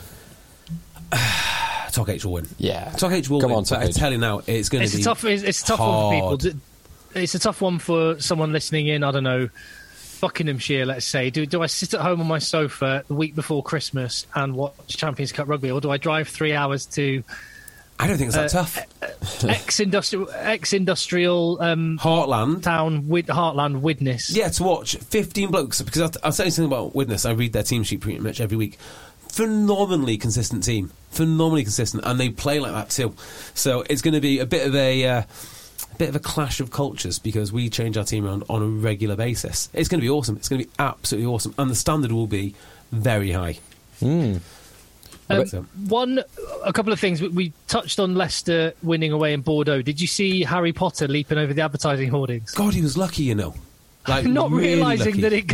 Toc 1.93 2.09
H 2.11 2.24
will 2.24 2.32
win. 2.34 2.47
Yeah. 2.59 2.91
Toc 2.91 3.12
H 3.12 3.30
will 3.30 3.41
Come 3.41 3.51
win. 3.51 3.59
on, 3.59 3.62
but 3.64 3.68
Talk 3.70 3.78
I 3.80 3.87
H. 3.87 3.95
tell 3.95 4.12
you 4.12 4.18
now, 4.18 4.43
it's 4.47 4.68
going 4.68 4.87
to 4.87 4.95
be 4.95 5.01
a 5.01 5.05
tough. 5.05 5.24
It's, 5.24 5.43
it's 5.43 5.62
a 5.62 5.66
tough 5.66 5.80
one 5.80 6.20
for 6.20 6.37
people. 6.37 6.61
It's 7.14 7.34
a 7.34 7.39
tough 7.39 7.61
one 7.62 7.78
for 7.78 8.20
someone 8.20 8.53
listening 8.53 8.89
in. 8.89 9.03
I 9.03 9.11
don't 9.12 9.24
know. 9.24 9.49
Buckinghamshire, 10.20 10.84
let's 10.87 11.07
say. 11.07 11.30
Do 11.30 11.47
do 11.47 11.62
I 11.62 11.66
sit 11.66 11.95
at 11.95 12.01
home 12.01 12.20
on 12.20 12.26
my 12.26 12.39
sofa 12.39 13.05
the 13.09 13.14
week 13.14 13.34
before 13.34 13.62
Christmas 13.62 14.26
and 14.34 14.55
watch 14.55 14.74
Champions 14.89 15.32
Cup 15.32 15.49
rugby, 15.49 15.70
or 15.70 15.80
do 15.80 15.91
I 15.91 15.97
drive 15.97 16.28
three 16.28 16.53
hours 16.53 16.84
to 16.87 17.22
I 17.99 18.07
don't 18.07 18.18
think 18.18 18.28
it's 18.34 18.36
that 18.36 18.55
Uh, 18.55 18.62
tough. 18.64 19.44
ex 19.44 19.80
industrial 19.80 20.28
ex 20.34 20.72
industrial 20.72 21.61
um, 21.62 21.99
Heartland. 21.99 22.62
town 22.62 23.09
with 23.09 23.26
Heartland 23.28 23.80
Widnes? 23.80 24.30
Yeah, 24.36 24.49
to 24.51 24.62
watch 24.62 24.97
15 24.97 25.51
blokes, 25.51 25.80
because 25.82 26.03
I'll, 26.03 26.12
I'll 26.24 26.32
tell 26.32 26.44
you 26.47 26.53
something 26.53 26.70
about 26.72 26.94
Widnes. 26.94 27.24
I 27.24 27.32
read 27.32 27.53
their 27.53 27.62
team 27.62 27.82
sheet 27.84 28.01
pretty 28.01 28.18
much 28.18 28.40
every 28.40 28.57
week. 28.57 28.78
Phenomenally 29.28 30.16
consistent 30.18 30.62
team. 30.64 30.90
Phenomenally 31.11 31.62
consistent. 31.64 32.05
And 32.07 32.18
they 32.20 32.30
play 32.30 32.59
like 32.61 32.72
that 32.72 32.90
too. 32.90 33.14
So 33.55 33.84
it's 33.88 34.03
going 34.03 34.14
to 34.14 34.20
be 34.20 34.38
a 34.40 34.47
bit 34.47 34.66
of 34.66 34.74
a. 34.74 35.05
Uh, 35.07 35.22
a 35.92 35.97
bit 35.99 36.09
of 36.11 36.16
a 36.16 36.20
clash 36.20 36.61
of 36.61 36.70
cultures 36.70 37.18
because 37.18 37.53
we 37.53 37.70
change 37.70 37.97
our 37.97 38.05
team 38.05 38.26
around 38.26 38.44
on 38.51 38.61
a 38.62 38.66
regular 38.66 39.16
basis. 39.16 39.70
It's 39.72 39.88
going 39.88 39.99
to 39.99 40.05
be 40.05 40.11
awesome. 40.11 40.36
It's 40.36 40.49
going 40.49 40.61
to 40.61 40.66
be 40.66 40.72
absolutely 40.78 41.26
awesome, 41.30 41.55
and 41.57 41.70
the 41.70 41.74
standard 41.74 42.12
will 42.12 42.26
be 42.26 42.55
very 42.92 43.32
high. 43.32 43.59
Um, 45.29 45.47
So- 45.47 45.66
one, 45.89 46.22
a 46.64 46.72
couple 46.72 46.93
of 46.93 47.01
things. 47.01 47.20
We- 47.20 47.29
We 47.29 47.53
touched 47.68 47.99
on 47.99 48.14
Leicester 48.14 48.72
winning 48.83 49.12
away 49.12 49.33
in 49.33 49.41
Bordeaux. 49.41 49.83
Did 49.83 50.01
you 50.01 50.07
see 50.07 50.43
Harry 50.45 50.72
Potter 50.72 51.09
leaping 51.09 51.39
over 51.39 51.53
the 51.53 51.62
advertising 51.62 52.09
hoardings? 52.11 52.53
God, 52.53 52.74
he 52.74 52.81
was 52.83 52.97
lucky, 52.97 53.24
you 53.24 53.35
know. 53.35 53.55
Like 54.09 54.24
Not 54.41 54.51
really 54.53 54.74
realizing 54.74 55.20
lucky. 55.20 55.20
that 55.22 55.33
it 55.33 55.49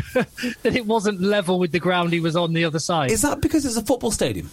that 0.63 0.77
it 0.77 0.87
wasn't 0.87 1.23
level 1.23 1.59
with 1.59 1.73
the 1.73 1.79
ground 1.81 2.13
he 2.13 2.21
was 2.21 2.37
on 2.37 2.53
the 2.53 2.65
other 2.65 2.79
side. 2.79 3.11
Is 3.11 3.23
that 3.23 3.41
because 3.41 3.65
it's 3.65 3.77
a 3.77 3.83
football 3.83 4.11
stadium? 4.11 4.51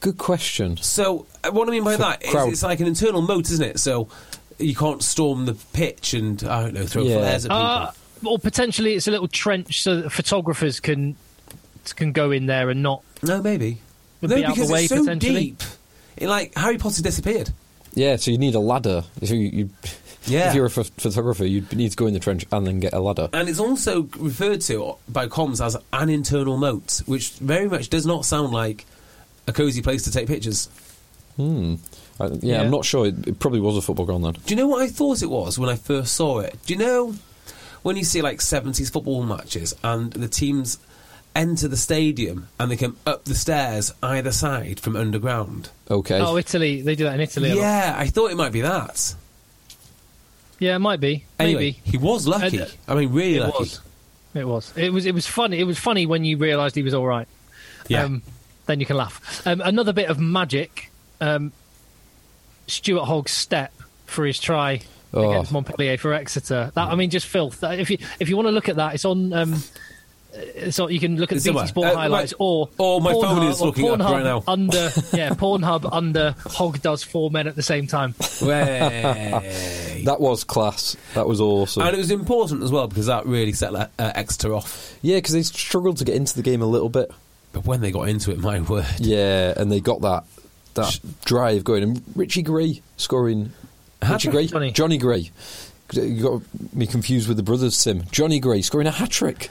Good 0.00 0.18
question. 0.18 0.76
So 0.76 1.26
uh, 1.42 1.50
what 1.52 1.68
I 1.68 1.70
mean 1.70 1.84
by 1.84 1.92
For 1.96 2.02
that 2.02 2.22
is 2.24 2.30
crowd. 2.30 2.48
it's 2.52 2.62
like 2.62 2.80
an 2.80 2.86
internal 2.86 3.22
moat, 3.22 3.50
isn't 3.50 3.64
it? 3.64 3.80
So 3.80 4.08
you 4.58 4.74
can't 4.74 5.02
storm 5.02 5.46
the 5.46 5.54
pitch 5.72 6.12
and 6.14 6.42
I 6.44 6.62
don't 6.62 6.74
know 6.74 6.86
throw 6.86 7.02
Yeah. 7.04 7.16
flares 7.18 7.44
at 7.46 7.50
people. 7.50 7.62
Uh, 7.62 7.92
or 8.24 8.38
potentially 8.38 8.94
it's 8.94 9.08
a 9.08 9.10
little 9.10 9.28
trench 9.28 9.82
so 9.82 10.02
that 10.02 10.10
photographers 10.10 10.80
can 10.80 11.16
can 11.94 12.12
go 12.12 12.30
in 12.30 12.46
there 12.46 12.68
and 12.68 12.82
not. 12.82 13.02
no, 13.22 13.40
maybe. 13.40 13.78
Would 14.28 14.30
no, 14.30 14.36
be 14.36 14.44
out 14.44 14.54
because 14.54 14.68
the 14.68 14.74
way, 14.74 14.80
it's 14.84 14.88
so 14.88 15.00
potentially. 15.00 15.40
deep. 15.50 15.62
It, 16.16 16.28
like 16.28 16.54
Harry 16.56 16.78
Potter 16.78 17.02
disappeared. 17.02 17.50
Yeah, 17.94 18.16
so 18.16 18.30
you 18.30 18.38
need 18.38 18.54
a 18.54 18.60
ladder. 18.60 19.04
If, 19.22 19.30
you, 19.30 19.36
you, 19.38 19.70
Yeah. 20.26 20.48
if 20.50 20.54
you're 20.54 20.66
a 20.66 20.70
ph- 20.70 20.90
photographer, 20.98 21.46
you 21.46 21.64
need 21.72 21.90
to 21.90 21.96
go 21.96 22.06
in 22.06 22.14
the 22.14 22.20
trench 22.20 22.44
and 22.52 22.66
then 22.66 22.78
get 22.80 22.92
a 22.92 23.00
ladder. 23.00 23.28
And 23.32 23.48
it's 23.48 23.58
also 23.60 24.02
referred 24.18 24.60
to 24.62 24.96
by 25.08 25.28
comms 25.28 25.64
as 25.64 25.76
an 25.92 26.08
internal 26.10 26.56
moat, 26.58 27.02
which 27.06 27.30
very 27.32 27.68
much 27.68 27.88
does 27.88 28.04
not 28.06 28.24
sound 28.26 28.52
like 28.52 28.84
a 29.46 29.52
cosy 29.52 29.80
place 29.82 30.02
to 30.04 30.10
take 30.10 30.26
pictures. 30.26 30.68
Hmm. 31.36 31.76
I, 32.20 32.26
yeah, 32.26 32.32
Yeah. 32.42 32.60
I'm 32.62 32.70
not 32.70 32.84
sure. 32.84 33.06
It, 33.06 33.28
it 33.28 33.38
probably 33.38 33.60
was 33.60 33.76
a 33.76 33.82
football 33.82 34.06
ground 34.06 34.24
then. 34.24 34.32
Do 34.32 34.54
you 34.54 34.56
know 34.56 34.66
what 34.68 34.82
I 34.82 34.88
thought 34.88 35.22
it 35.22 35.30
was 35.30 35.58
when 35.58 35.68
I 35.70 35.76
first 35.76 36.14
saw 36.14 36.40
it? 36.40 36.56
Do 36.66 36.72
you 36.74 36.78
know 36.78 37.14
when 37.82 37.96
you 37.96 38.04
see 38.04 38.20
like 38.22 38.38
70s 38.40 38.90
football 38.92 39.22
matches 39.22 39.74
and 39.84 40.12
the 40.12 40.28
teams 40.28 40.78
enter 41.36 41.68
the 41.68 41.76
stadium 41.76 42.48
and 42.58 42.70
they 42.70 42.76
come 42.76 42.96
up 43.06 43.24
the 43.24 43.34
stairs 43.34 43.92
either 44.02 44.32
side 44.32 44.80
from 44.80 44.96
underground? 44.96 45.70
Okay. 45.90 46.18
Oh, 46.20 46.36
Italy! 46.36 46.82
They 46.82 46.94
do 46.96 47.04
that 47.04 47.14
in 47.14 47.20
Italy. 47.20 47.50
a 47.50 47.54
lot. 47.54 47.60
Yeah, 47.60 47.94
I 47.96 48.06
thought 48.08 48.30
it 48.32 48.36
might 48.36 48.52
be 48.52 48.62
that. 48.62 49.14
yeah, 50.58 50.74
it 50.76 50.78
might 50.80 51.00
be. 51.00 51.24
Anyway, 51.38 51.60
Maybe 51.76 51.80
he 51.84 51.98
was 51.98 52.26
lucky. 52.26 52.60
Uh, 52.60 52.66
I 52.88 52.94
mean, 52.94 53.12
really 53.12 53.36
it 53.36 53.40
lucky. 53.40 53.58
was. 53.58 53.80
It 54.34 54.46
was. 54.46 54.72
It 54.76 54.92
was. 54.92 55.06
It 55.06 55.14
was 55.14 55.26
funny. 55.26 55.58
It 55.60 55.64
was 55.64 55.78
funny 55.78 56.06
when 56.06 56.24
you 56.24 56.36
realised 56.38 56.74
he 56.74 56.82
was 56.82 56.94
all 56.94 57.06
right. 57.06 57.28
Yeah. 57.88 58.04
Um, 58.04 58.22
then 58.66 58.80
you 58.80 58.86
can 58.86 58.96
laugh. 58.96 59.46
Um, 59.46 59.60
another 59.60 59.92
bit 59.92 60.08
of 60.08 60.18
magic. 60.18 60.90
Um, 61.20 61.52
Stuart 62.66 63.04
Hogg's 63.04 63.30
step 63.32 63.72
for 64.06 64.24
his 64.26 64.40
try 64.40 64.80
Oh. 65.14 65.30
against 65.30 65.52
Montpellier 65.52 65.96
for 65.96 66.12
Exeter. 66.12 66.72
That 66.74 66.88
I 66.88 66.94
mean, 66.96 67.08
just 67.10 67.26
filth. 67.26 67.62
If 67.62 67.90
you 67.90 67.98
if 68.20 68.28
you 68.28 68.36
want 68.36 68.48
to 68.48 68.52
look 68.52 68.68
at 68.68 68.76
that, 68.76 68.94
it's 68.94 69.04
on. 69.04 69.32
It's 70.38 70.78
on, 70.78 70.92
you 70.92 71.00
can 71.00 71.16
look 71.16 71.32
at 71.32 71.36
It's 71.36 71.46
BT. 71.46 71.66
Sport 71.68 71.88
Uh, 71.88 71.94
highlights 71.96 72.32
right. 72.32 72.36
or 72.40 72.68
Or 72.78 73.00
my 73.00 73.12
phone 73.12 73.24
Pornhub- 73.24 73.50
is 73.50 73.60
or 73.60 73.66
looking 73.68 73.88
up 73.90 74.00
right 74.00 74.22
now. 74.24 74.42
Under 74.46 74.76
yeah, 75.12 75.30
Pornhub 75.30 75.88
under 75.92 76.34
Hogg 76.46 76.82
does 76.82 77.02
four 77.02 77.30
men 77.30 77.46
at 77.46 77.56
the 77.56 77.62
same 77.62 77.86
time. 77.86 78.14
That 78.40 80.16
was 80.20 80.44
class. 80.44 80.96
That 81.14 81.26
was 81.26 81.40
awesome. 81.40 81.82
and 81.82 81.94
it 81.94 81.98
was 81.98 82.10
important 82.10 82.62
as 82.62 82.70
well 82.70 82.86
because 82.88 83.06
that 83.06 83.26
really 83.26 83.52
set 83.52 83.74
uh, 83.74 83.88
Exeter 83.98 84.54
off. 84.54 84.96
yeah, 85.02 85.16
because 85.16 85.32
they 85.32 85.42
struggled 85.42 85.96
to 85.98 86.04
get 86.04 86.14
into 86.16 86.34
the 86.36 86.42
game 86.42 86.62
a 86.62 86.66
little 86.66 86.88
bit. 86.88 87.10
But 87.52 87.64
when 87.64 87.80
they 87.80 87.90
got 87.90 88.08
into 88.08 88.30
it, 88.32 88.38
my 88.38 88.60
word. 88.60 88.86
Yeah, 88.98 89.54
and 89.56 89.70
they 89.72 89.80
got 89.80 90.02
that 90.02 90.24
that 90.74 90.98
drive 91.24 91.64
going. 91.64 91.82
And 91.82 92.02
Richie 92.14 92.42
Gray 92.42 92.82
scoring. 92.98 93.52
Richie 94.06 94.30
Gray, 94.30 94.46
Johnny. 94.46 94.70
Johnny 94.72 94.98
Gray. 94.98 95.30
You 95.92 96.22
got 96.22 96.42
me 96.74 96.86
confused 96.86 97.28
with 97.28 97.36
the 97.38 97.42
brothers 97.42 97.76
Sim. 97.76 98.02
Johnny 98.10 98.40
Gray 98.40 98.60
scoring 98.60 98.86
a 98.86 98.90
hat 98.90 99.10
trick. 99.10 99.48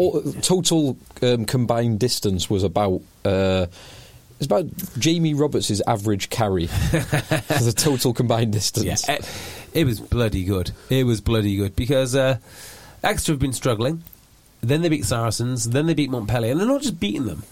All, 0.00 0.22
total 0.40 0.96
um, 1.22 1.44
combined 1.44 2.00
distance 2.00 2.48
was 2.48 2.62
about. 2.62 3.02
Uh, 3.24 3.66
it's 4.38 4.46
about 4.46 4.64
Jamie 4.98 5.34
Roberts' 5.34 5.82
average 5.86 6.30
carry. 6.30 6.66
the 6.66 7.74
total 7.76 8.14
combined 8.14 8.54
distance. 8.54 9.06
Yeah, 9.06 9.16
it, 9.16 9.28
it 9.74 9.84
was 9.84 10.00
bloody 10.00 10.44
good. 10.44 10.70
It 10.88 11.04
was 11.04 11.20
bloody 11.20 11.56
good 11.56 11.76
because 11.76 12.16
uh, 12.16 12.38
Exeter 13.04 13.32
have 13.32 13.38
been 13.38 13.52
struggling. 13.52 14.02
Then 14.62 14.80
they 14.80 14.88
beat 14.88 15.04
Saracens. 15.04 15.68
Then 15.68 15.86
they 15.86 15.92
beat 15.92 16.10
Montpellier, 16.10 16.52
and 16.52 16.60
they're 16.60 16.66
not 16.66 16.80
just 16.80 16.98
beating 16.98 17.26
them. 17.26 17.42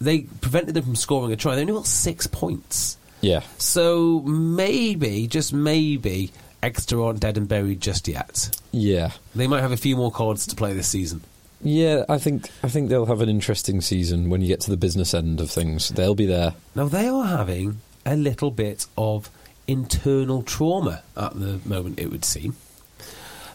They 0.00 0.20
prevented 0.20 0.74
them 0.74 0.84
from 0.84 0.96
scoring 0.96 1.32
a 1.32 1.36
try. 1.36 1.54
They 1.54 1.62
only 1.62 1.74
got 1.74 1.86
six 1.86 2.26
points. 2.26 2.96
Yeah. 3.20 3.42
So 3.58 4.20
maybe, 4.20 5.26
just 5.26 5.52
maybe, 5.52 6.30
Exeter 6.62 7.02
aren't 7.02 7.20
dead 7.20 7.36
and 7.36 7.48
buried 7.48 7.80
just 7.80 8.08
yet. 8.08 8.58
Yeah. 8.72 9.12
They 9.34 9.46
might 9.46 9.60
have 9.60 9.72
a 9.72 9.76
few 9.76 9.96
more 9.96 10.10
cards 10.10 10.46
to 10.46 10.56
play 10.56 10.72
this 10.72 10.88
season. 10.88 11.22
Yeah, 11.60 12.04
I 12.08 12.18
think 12.18 12.50
I 12.62 12.68
think 12.68 12.88
they'll 12.88 13.06
have 13.06 13.20
an 13.20 13.28
interesting 13.28 13.80
season 13.80 14.30
when 14.30 14.40
you 14.40 14.46
get 14.46 14.60
to 14.62 14.70
the 14.70 14.76
business 14.76 15.12
end 15.12 15.40
of 15.40 15.50
things. 15.50 15.88
They'll 15.88 16.14
be 16.14 16.26
there. 16.26 16.54
Now 16.74 16.86
they 16.86 17.08
are 17.08 17.24
having 17.24 17.80
a 18.06 18.16
little 18.16 18.50
bit 18.50 18.86
of 18.96 19.30
internal 19.66 20.42
trauma 20.42 21.02
at 21.16 21.38
the 21.38 21.60
moment, 21.64 21.98
it 21.98 22.10
would 22.10 22.24
seem. 22.24 22.56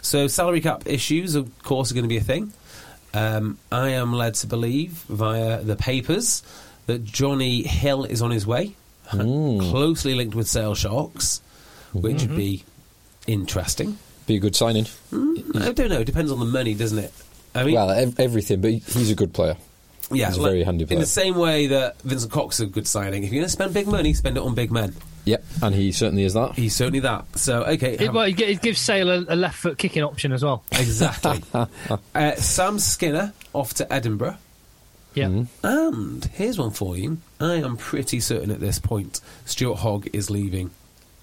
So 0.01 0.27
salary 0.27 0.61
cap 0.61 0.83
issues, 0.85 1.35
of 1.35 1.51
course, 1.63 1.91
are 1.91 1.95
going 1.95 2.03
to 2.03 2.09
be 2.09 2.17
a 2.17 2.21
thing. 2.21 2.53
Um, 3.13 3.57
I 3.71 3.89
am 3.89 4.13
led 4.13 4.35
to 4.35 4.47
believe 4.47 4.91
via 5.07 5.61
the 5.61 5.75
papers 5.75 6.43
that 6.87 7.03
Johnny 7.03 7.63
Hill 7.63 8.03
is 8.03 8.21
on 8.21 8.31
his 8.31 8.45
way, 8.45 8.75
hmm. 9.07 9.59
closely 9.59 10.13
linked 10.13 10.35
with 10.35 10.47
Sale 10.47 10.75
Sharks, 10.75 11.41
which 11.93 12.21
would 12.21 12.29
mm-hmm. 12.29 12.35
be 12.35 12.63
interesting. 13.27 13.97
Be 14.27 14.35
a 14.35 14.39
good 14.39 14.55
signing. 14.55 14.85
Hmm, 15.09 15.35
I 15.55 15.71
don't 15.71 15.89
know. 15.89 15.99
It 15.99 16.05
depends 16.05 16.31
on 16.31 16.39
the 16.39 16.45
money, 16.45 16.73
doesn't 16.73 16.99
it? 16.99 17.13
I 17.55 17.63
mean, 17.63 17.75
Well, 17.75 17.89
ev- 17.91 18.19
everything, 18.19 18.61
but 18.61 18.71
he's 18.71 19.11
a 19.11 19.15
good 19.15 19.33
player. 19.33 19.55
yeah, 20.11 20.27
he's 20.29 20.37
a 20.37 20.41
very 20.41 20.63
handy 20.63 20.85
player. 20.85 20.97
In 20.97 21.01
the 21.01 21.05
same 21.07 21.35
way 21.35 21.67
that 21.67 22.01
Vincent 22.01 22.31
Cox 22.31 22.55
is 22.59 22.67
a 22.67 22.71
good 22.71 22.87
signing. 22.87 23.23
If 23.23 23.31
you're 23.31 23.39
going 23.41 23.45
to 23.45 23.49
spend 23.51 23.73
big 23.73 23.87
money, 23.87 24.13
spend 24.13 24.37
it 24.37 24.43
on 24.43 24.55
big 24.55 24.71
men. 24.71 24.95
Yep, 25.25 25.43
and 25.61 25.73
he 25.73 25.91
certainly 25.93 26.23
is 26.23 26.33
that. 26.33 26.53
He's 26.55 26.75
certainly 26.75 26.99
that. 26.99 27.25
So 27.37 27.63
okay, 27.63 27.93
It, 27.93 28.11
well, 28.11 28.25
it 28.25 28.37
it 28.41 28.61
gives 28.61 28.79
Sale 28.79 29.09
a, 29.09 29.25
a 29.29 29.35
left 29.37 29.55
foot 29.57 29.77
kicking 29.77 30.03
option 30.03 30.33
as 30.33 30.43
well. 30.43 30.63
exactly. 30.73 31.41
uh, 32.15 32.35
Sam 32.35 32.77
Skinner 32.79 33.31
off 33.53 33.73
to 33.75 33.91
Edinburgh. 33.93 34.35
Yeah. 35.13 35.27
Mm-hmm. 35.27 35.65
And 35.65 36.25
here's 36.25 36.57
one 36.57 36.71
for 36.71 36.97
you. 36.97 37.19
I 37.39 37.55
am 37.55 37.77
pretty 37.77 38.19
certain 38.19 38.49
at 38.51 38.59
this 38.59 38.79
point 38.79 39.21
Stuart 39.45 39.75
Hogg 39.77 40.09
is 40.11 40.29
leaving 40.29 40.71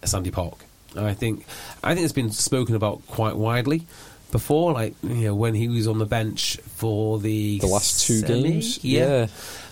Sandy 0.05 0.31
Park. 0.31 0.65
I 0.97 1.13
think 1.13 1.45
I 1.85 1.95
think 1.95 2.05
it's 2.05 2.15
been 2.15 2.31
spoken 2.31 2.75
about 2.77 3.07
quite 3.07 3.37
widely 3.37 3.87
before, 4.31 4.73
like 4.73 4.95
you 5.03 5.27
know 5.27 5.35
when 5.35 5.55
he 5.55 5.69
was 5.69 5.87
on 5.89 5.99
the 5.99 6.07
bench 6.07 6.59
for 6.77 7.19
the 7.19 7.59
The 7.59 7.67
last 7.67 8.07
two 8.07 8.19
semi, 8.21 8.43
games? 8.43 8.85
yeah. 8.85 9.01
Yeah. 9.07 9.27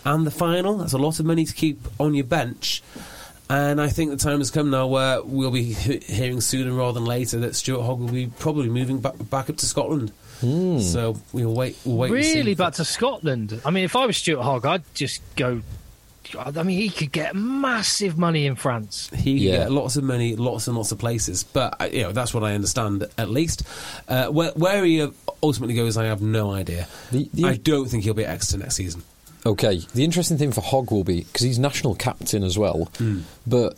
and 0.04 0.26
the 0.26 0.30
final. 0.30 0.78
That's 0.78 0.92
a 0.92 0.98
lot 0.98 1.20
of 1.20 1.26
money 1.26 1.44
to 1.44 1.54
keep 1.54 1.80
on 2.00 2.14
your 2.14 2.24
bench. 2.24 2.82
And 3.50 3.80
I 3.80 3.88
think 3.88 4.10
the 4.10 4.18
time 4.18 4.38
has 4.40 4.50
come 4.50 4.68
now 4.68 4.86
where 4.86 5.22
we'll 5.22 5.50
be 5.50 5.72
he- 5.72 5.98
hearing 6.00 6.42
sooner 6.42 6.70
rather 6.70 6.92
than 7.00 7.06
later 7.06 7.38
that 7.40 7.56
Stuart 7.56 7.82
Hogg 7.82 7.98
will 8.00 8.08
be 8.12 8.26
probably 8.26 8.68
moving 8.68 9.00
back, 9.00 9.14
back 9.30 9.48
up 9.48 9.56
to 9.56 9.64
Scotland. 9.66 10.12
Hmm. 10.40 10.80
So 10.80 11.16
we'll 11.32 11.54
wait. 11.54 11.76
We'll 11.84 11.96
wait. 11.96 12.12
and 12.12 12.24
see. 12.24 12.34
Really 12.40 12.54
back 12.54 12.74
to 12.74 12.84
Scotland. 12.84 13.58
I 13.64 13.70
mean, 13.70 13.84
if 13.84 13.96
I 13.96 14.04
was 14.04 14.18
Stuart 14.18 14.42
Hogg, 14.42 14.66
I'd 14.66 14.82
just 14.94 15.22
go. 15.34 15.62
I 16.36 16.62
mean, 16.62 16.78
he 16.78 16.90
could 16.90 17.12
get 17.12 17.34
massive 17.34 18.18
money 18.18 18.46
in 18.46 18.54
France. 18.56 19.10
He 19.14 19.38
can 19.38 19.42
Yeah. 19.48 19.56
get 19.58 19.72
lots 19.72 19.96
of 19.96 20.04
money, 20.04 20.36
lots 20.36 20.66
and 20.68 20.76
lots 20.76 20.92
of 20.92 20.98
places. 20.98 21.44
But 21.44 21.80
uh, 21.80 21.84
you 21.92 22.02
know, 22.02 22.12
that's 22.12 22.32
what 22.34 22.44
I 22.44 22.54
understand 22.54 23.04
at 23.16 23.30
least. 23.30 23.62
Uh, 24.08 24.26
where, 24.28 24.50
where 24.52 24.84
he 24.84 25.02
uh, 25.02 25.10
ultimately 25.42 25.74
goes, 25.74 25.96
I 25.96 26.04
have 26.04 26.20
no 26.22 26.50
idea. 26.52 26.86
The- 27.12 27.28
the- 27.32 27.44
I 27.44 27.56
don't 27.56 27.88
think 27.88 28.04
he'll 28.04 28.14
be 28.14 28.24
at 28.24 28.30
Exeter 28.30 28.58
next 28.62 28.76
season. 28.76 29.02
Okay, 29.46 29.78
the 29.94 30.04
interesting 30.04 30.36
thing 30.36 30.52
for 30.52 30.60
Hogg 30.60 30.90
will 30.90 31.04
be 31.04 31.20
because 31.22 31.42
he's 31.42 31.58
national 31.58 31.94
captain 31.94 32.42
as 32.42 32.58
well. 32.58 32.90
But 33.46 33.76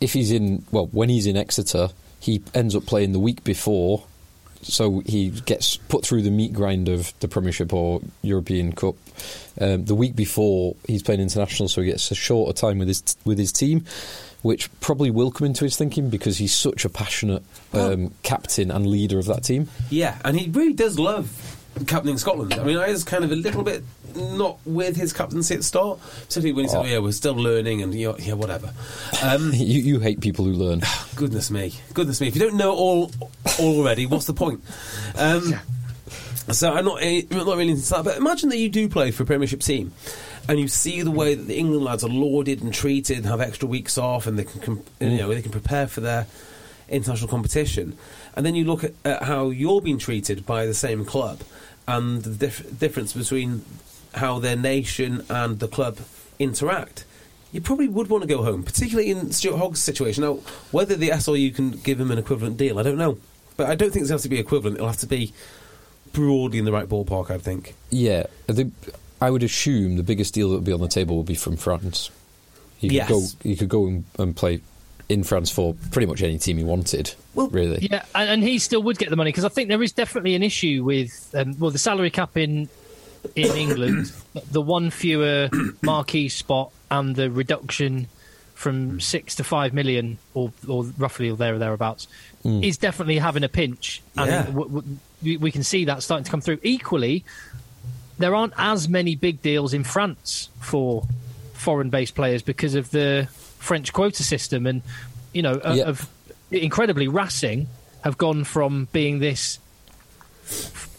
if 0.00 0.12
he's 0.12 0.30
in, 0.30 0.64
well, 0.70 0.86
when 0.92 1.08
he's 1.08 1.26
in 1.26 1.36
Exeter, 1.36 1.88
he 2.20 2.40
ends 2.54 2.74
up 2.76 2.86
playing 2.86 3.12
the 3.12 3.18
week 3.18 3.42
before, 3.44 4.04
so 4.62 5.00
he 5.06 5.30
gets 5.30 5.76
put 5.76 6.04
through 6.04 6.22
the 6.22 6.30
meat 6.30 6.52
grind 6.52 6.88
of 6.88 7.18
the 7.20 7.28
Premiership 7.28 7.72
or 7.72 8.00
European 8.22 8.72
Cup. 8.72 8.96
Um, 9.60 9.84
the 9.84 9.94
week 9.94 10.14
before 10.16 10.76
he's 10.86 11.02
playing 11.02 11.20
international, 11.20 11.68
so 11.68 11.80
he 11.80 11.88
gets 11.88 12.10
a 12.10 12.14
shorter 12.14 12.52
time 12.52 12.78
with 12.78 12.88
his 12.88 13.16
with 13.24 13.38
his 13.38 13.52
team, 13.52 13.84
which 14.42 14.70
probably 14.80 15.10
will 15.10 15.30
come 15.30 15.46
into 15.46 15.64
his 15.64 15.76
thinking 15.76 16.10
because 16.10 16.38
he's 16.38 16.54
such 16.54 16.84
a 16.84 16.88
passionate 16.88 17.42
um, 17.72 18.12
captain 18.22 18.70
and 18.70 18.86
leader 18.86 19.18
of 19.18 19.26
that 19.26 19.44
team. 19.44 19.68
Yeah, 19.90 20.18
and 20.24 20.38
he 20.38 20.50
really 20.50 20.74
does 20.74 20.98
love 20.98 21.59
captaining 21.86 22.18
Scotland. 22.18 22.54
I 22.54 22.64
mean, 22.64 22.76
I 22.76 22.88
was 22.90 23.04
kind 23.04 23.24
of 23.24 23.32
a 23.32 23.36
little 23.36 23.62
bit 23.62 23.82
not 24.14 24.58
with 24.64 24.96
his 24.96 25.12
captaincy 25.12 25.54
at 25.54 25.58
the 25.58 25.64
start, 25.64 25.98
particularly 26.22 26.52
when 26.52 26.64
he 26.64 26.68
said, 26.68 26.78
Oh. 26.78 26.82
oh, 26.82 26.86
"Yeah, 26.86 26.98
we're 26.98 27.12
still 27.12 27.34
learning," 27.34 27.82
and 27.82 27.94
you 27.94 28.08
know, 28.08 28.16
yeah, 28.18 28.34
whatever. 28.34 28.72
Um, 29.22 29.50
you, 29.54 29.80
you 29.80 30.00
hate 30.00 30.20
people 30.20 30.44
who 30.44 30.52
learn. 30.52 30.82
goodness 31.16 31.50
me, 31.50 31.74
goodness 31.94 32.20
me! 32.20 32.28
If 32.28 32.34
you 32.36 32.40
don't 32.42 32.56
know 32.56 32.72
all, 32.72 33.10
all 33.58 33.78
already, 33.78 34.06
what's 34.06 34.26
the 34.26 34.34
point? 34.34 34.62
Um, 35.16 35.54
So 36.50 36.72
I'm 36.72 36.84
not 36.84 36.98
eh, 37.00 37.22
not 37.30 37.46
really 37.46 37.70
into 37.70 37.88
that. 37.90 38.04
But 38.04 38.16
imagine 38.16 38.48
that 38.48 38.58
you 38.58 38.68
do 38.68 38.88
play 38.88 39.12
for 39.12 39.22
a 39.22 39.26
Premiership 39.26 39.60
team, 39.60 39.92
and 40.48 40.58
you 40.58 40.66
see 40.66 41.02
the 41.02 41.10
way 41.10 41.34
that 41.36 41.44
the 41.44 41.56
England 41.56 41.84
lads 41.84 42.02
are 42.02 42.08
lauded 42.08 42.62
and 42.62 42.74
treated, 42.74 43.18
and 43.18 43.26
have 43.26 43.40
extra 43.40 43.68
weeks 43.68 43.96
off, 43.98 44.26
and 44.26 44.36
they 44.38 44.44
can 44.44 44.60
com- 44.60 44.82
you 44.98 45.18
know 45.18 45.28
they 45.28 45.42
can 45.42 45.52
prepare 45.52 45.86
for 45.86 46.00
their 46.00 46.26
international 46.88 47.28
competition, 47.28 47.96
and 48.34 48.44
then 48.44 48.56
you 48.56 48.64
look 48.64 48.82
at, 48.82 48.94
at 49.04 49.22
how 49.22 49.50
you're 49.50 49.80
being 49.80 49.98
treated 49.98 50.44
by 50.44 50.66
the 50.66 50.74
same 50.74 51.04
club, 51.04 51.40
and 51.90 52.22
the 52.22 52.30
dif- 52.46 52.78
difference 52.78 53.12
between 53.12 53.64
how 54.14 54.38
their 54.38 54.56
nation 54.56 55.24
and 55.28 55.58
the 55.58 55.68
club 55.68 55.98
interact. 56.38 57.04
You 57.52 57.60
probably 57.60 57.88
would 57.88 58.08
want 58.08 58.22
to 58.22 58.28
go 58.28 58.42
home, 58.44 58.62
particularly 58.62 59.10
in 59.10 59.32
Stuart 59.32 59.56
Hogg's 59.58 59.80
situation. 59.82 60.22
Now, 60.22 60.34
whether 60.70 60.94
the 60.94 61.08
SRU 61.10 61.54
can 61.54 61.72
give 61.72 61.98
him 62.00 62.10
an 62.10 62.18
equivalent 62.18 62.56
deal, 62.56 62.78
I 62.78 62.82
don't 62.84 62.96
know. 62.98 63.18
But 63.56 63.68
I 63.68 63.74
don't 63.74 63.90
think 63.90 64.02
it's 64.02 64.10
going 64.10 64.20
to 64.22 64.28
be 64.28 64.38
equivalent. 64.38 64.76
It'll 64.76 64.86
have 64.88 64.98
to 64.98 65.06
be 65.06 65.32
broadly 66.12 66.58
in 66.58 66.64
the 66.64 66.72
right 66.72 66.88
ballpark, 66.88 67.30
I 67.30 67.38
think. 67.38 67.74
Yeah, 67.90 68.24
the, 68.46 68.70
I 69.20 69.30
would 69.30 69.42
assume 69.42 69.96
the 69.96 70.02
biggest 70.04 70.32
deal 70.34 70.48
that 70.50 70.56
would 70.56 70.64
be 70.64 70.72
on 70.72 70.80
the 70.80 70.88
table 70.88 71.16
would 71.16 71.26
be 71.26 71.34
from 71.34 71.56
France. 71.56 72.10
Could 72.80 72.92
Yes. 72.92 73.08
go. 73.10 73.22
He 73.42 73.56
could 73.56 73.68
go 73.68 73.86
and, 73.86 74.04
and 74.18 74.34
play 74.34 74.60
in 75.10 75.24
France 75.24 75.50
for 75.50 75.74
pretty 75.90 76.06
much 76.06 76.22
any 76.22 76.38
team 76.38 76.56
he 76.56 76.64
wanted. 76.64 77.14
Well, 77.34 77.48
really. 77.48 77.88
Yeah, 77.90 78.04
and, 78.14 78.30
and 78.30 78.42
he 78.42 78.58
still 78.58 78.82
would 78.84 78.96
get 78.98 79.10
the 79.10 79.16
money 79.16 79.28
because 79.28 79.44
I 79.44 79.48
think 79.48 79.68
there 79.68 79.82
is 79.82 79.92
definitely 79.92 80.34
an 80.34 80.42
issue 80.42 80.84
with 80.84 81.34
um, 81.36 81.58
well 81.58 81.70
the 81.70 81.78
salary 81.78 82.10
cap 82.10 82.36
in 82.36 82.68
in 83.34 83.50
England, 83.56 84.12
the 84.50 84.62
one 84.62 84.90
fewer 84.90 85.50
marquee 85.82 86.28
spot, 86.28 86.70
and 86.90 87.16
the 87.16 87.30
reduction 87.30 88.06
from 88.54 89.00
six 89.00 89.34
to 89.36 89.44
five 89.44 89.72
million, 89.74 90.18
or 90.34 90.52
or 90.68 90.84
roughly 90.96 91.28
or 91.30 91.36
there 91.36 91.54
or 91.54 91.58
thereabouts, 91.58 92.06
is 92.44 92.78
definitely 92.78 93.18
having 93.18 93.42
a 93.44 93.48
pinch, 93.48 94.02
and 94.16 94.26
Yeah. 94.30 94.42
w- 94.44 94.68
w- 94.68 94.96
we, 95.22 95.36
we 95.36 95.50
can 95.50 95.62
see 95.62 95.84
that 95.86 96.02
starting 96.02 96.24
to 96.24 96.30
come 96.30 96.40
through. 96.40 96.58
Equally, 96.62 97.24
there 98.18 98.34
aren't 98.34 98.52
as 98.56 98.88
many 98.88 99.16
big 99.16 99.42
deals 99.42 99.74
in 99.74 99.82
France 99.84 100.48
for 100.60 101.04
foreign-based 101.54 102.14
players 102.14 102.40
because 102.42 102.74
of 102.74 102.90
the 102.90 103.28
French 103.60 103.92
quota 103.92 104.24
system, 104.24 104.66
and 104.66 104.82
you 105.32 105.42
know, 105.42 105.60
uh, 105.64 105.74
Yeah. 105.76 105.84
of 105.84 106.08
incredibly 106.50 107.06
Racing 107.06 107.68
have 108.02 108.18
gone 108.18 108.42
from 108.42 108.88
being 108.92 109.20
this 109.20 109.58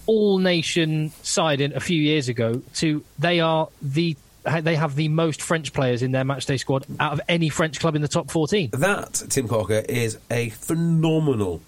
all-nation 0.05 1.11
side 1.23 1.61
in 1.61 1.73
a 1.75 1.79
few 1.79 2.01
years 2.01 2.29
ago 2.29 2.61
to 2.75 3.03
they 3.19 3.39
are 3.39 3.67
the 3.81 4.15
they 4.61 4.75
have 4.75 4.95
the 4.95 5.07
most 5.07 5.39
French 5.41 5.71
players 5.71 6.01
in 6.01 6.11
their 6.13 6.23
matchday 6.23 6.59
squad 6.59 6.85
out 6.99 7.13
of 7.13 7.21
any 7.29 7.47
French 7.49 7.79
club 7.79 7.95
in 7.95 8.01
the 8.01 8.07
top 8.07 8.31
14. 8.31 8.71
That, 8.73 9.13
Tim 9.29 9.47
Cocker, 9.47 9.83
is 9.87 10.17
a 10.31 10.49
phenomenal 10.49 11.61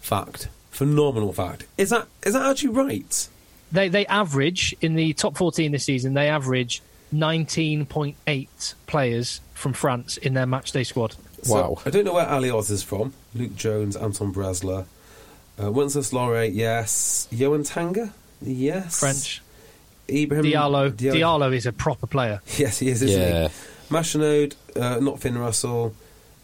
fact. 0.00 0.48
Phenomenal 0.70 1.32
fact. 1.34 1.66
Is 1.76 1.90
that 1.90 2.06
is 2.24 2.32
that 2.32 2.46
actually 2.50 2.70
right? 2.70 3.28
They 3.72 3.88
they 3.88 4.06
average 4.06 4.74
in 4.80 4.94
the 4.94 5.12
top 5.12 5.36
14 5.36 5.72
this 5.72 5.84
season. 5.84 6.14
They 6.14 6.28
average 6.28 6.80
19.8 7.14 8.74
players 8.86 9.40
from 9.54 9.72
France 9.72 10.16
in 10.18 10.34
their 10.34 10.46
matchday 10.46 10.84
squad. 10.86 11.14
So, 11.42 11.54
Wow. 11.54 11.78
I 11.86 11.90
don't 11.90 12.04
know 12.04 12.14
where 12.14 12.28
Ali 12.28 12.50
Oz 12.50 12.70
is 12.70 12.82
from. 12.82 13.12
Luke 13.34 13.54
Jones, 13.56 13.96
Anton 13.96 14.32
Bresler. 14.32 14.86
Uh, 15.62 15.70
Wenceslas 15.70 16.10
Lauret, 16.12 16.54
yes. 16.54 17.28
Yoan 17.32 17.66
Tanga, 17.66 18.12
yes. 18.42 18.98
French. 19.00 19.40
Ibrahim 20.10 20.44
Diallo. 20.44 20.90
Diallo. 20.90 21.14
Diallo 21.14 21.54
is 21.54 21.66
a 21.66 21.72
proper 21.72 22.06
player. 22.06 22.40
Yes, 22.58 22.78
he 22.80 22.88
is, 22.90 23.02
isn't 23.02 23.20
Yeah. 23.20 23.48
he? 23.48 23.94
Machenaud, 23.94 24.54
uh, 24.76 24.98
not 25.00 25.20
Finn 25.20 25.38
Russell. 25.38 25.94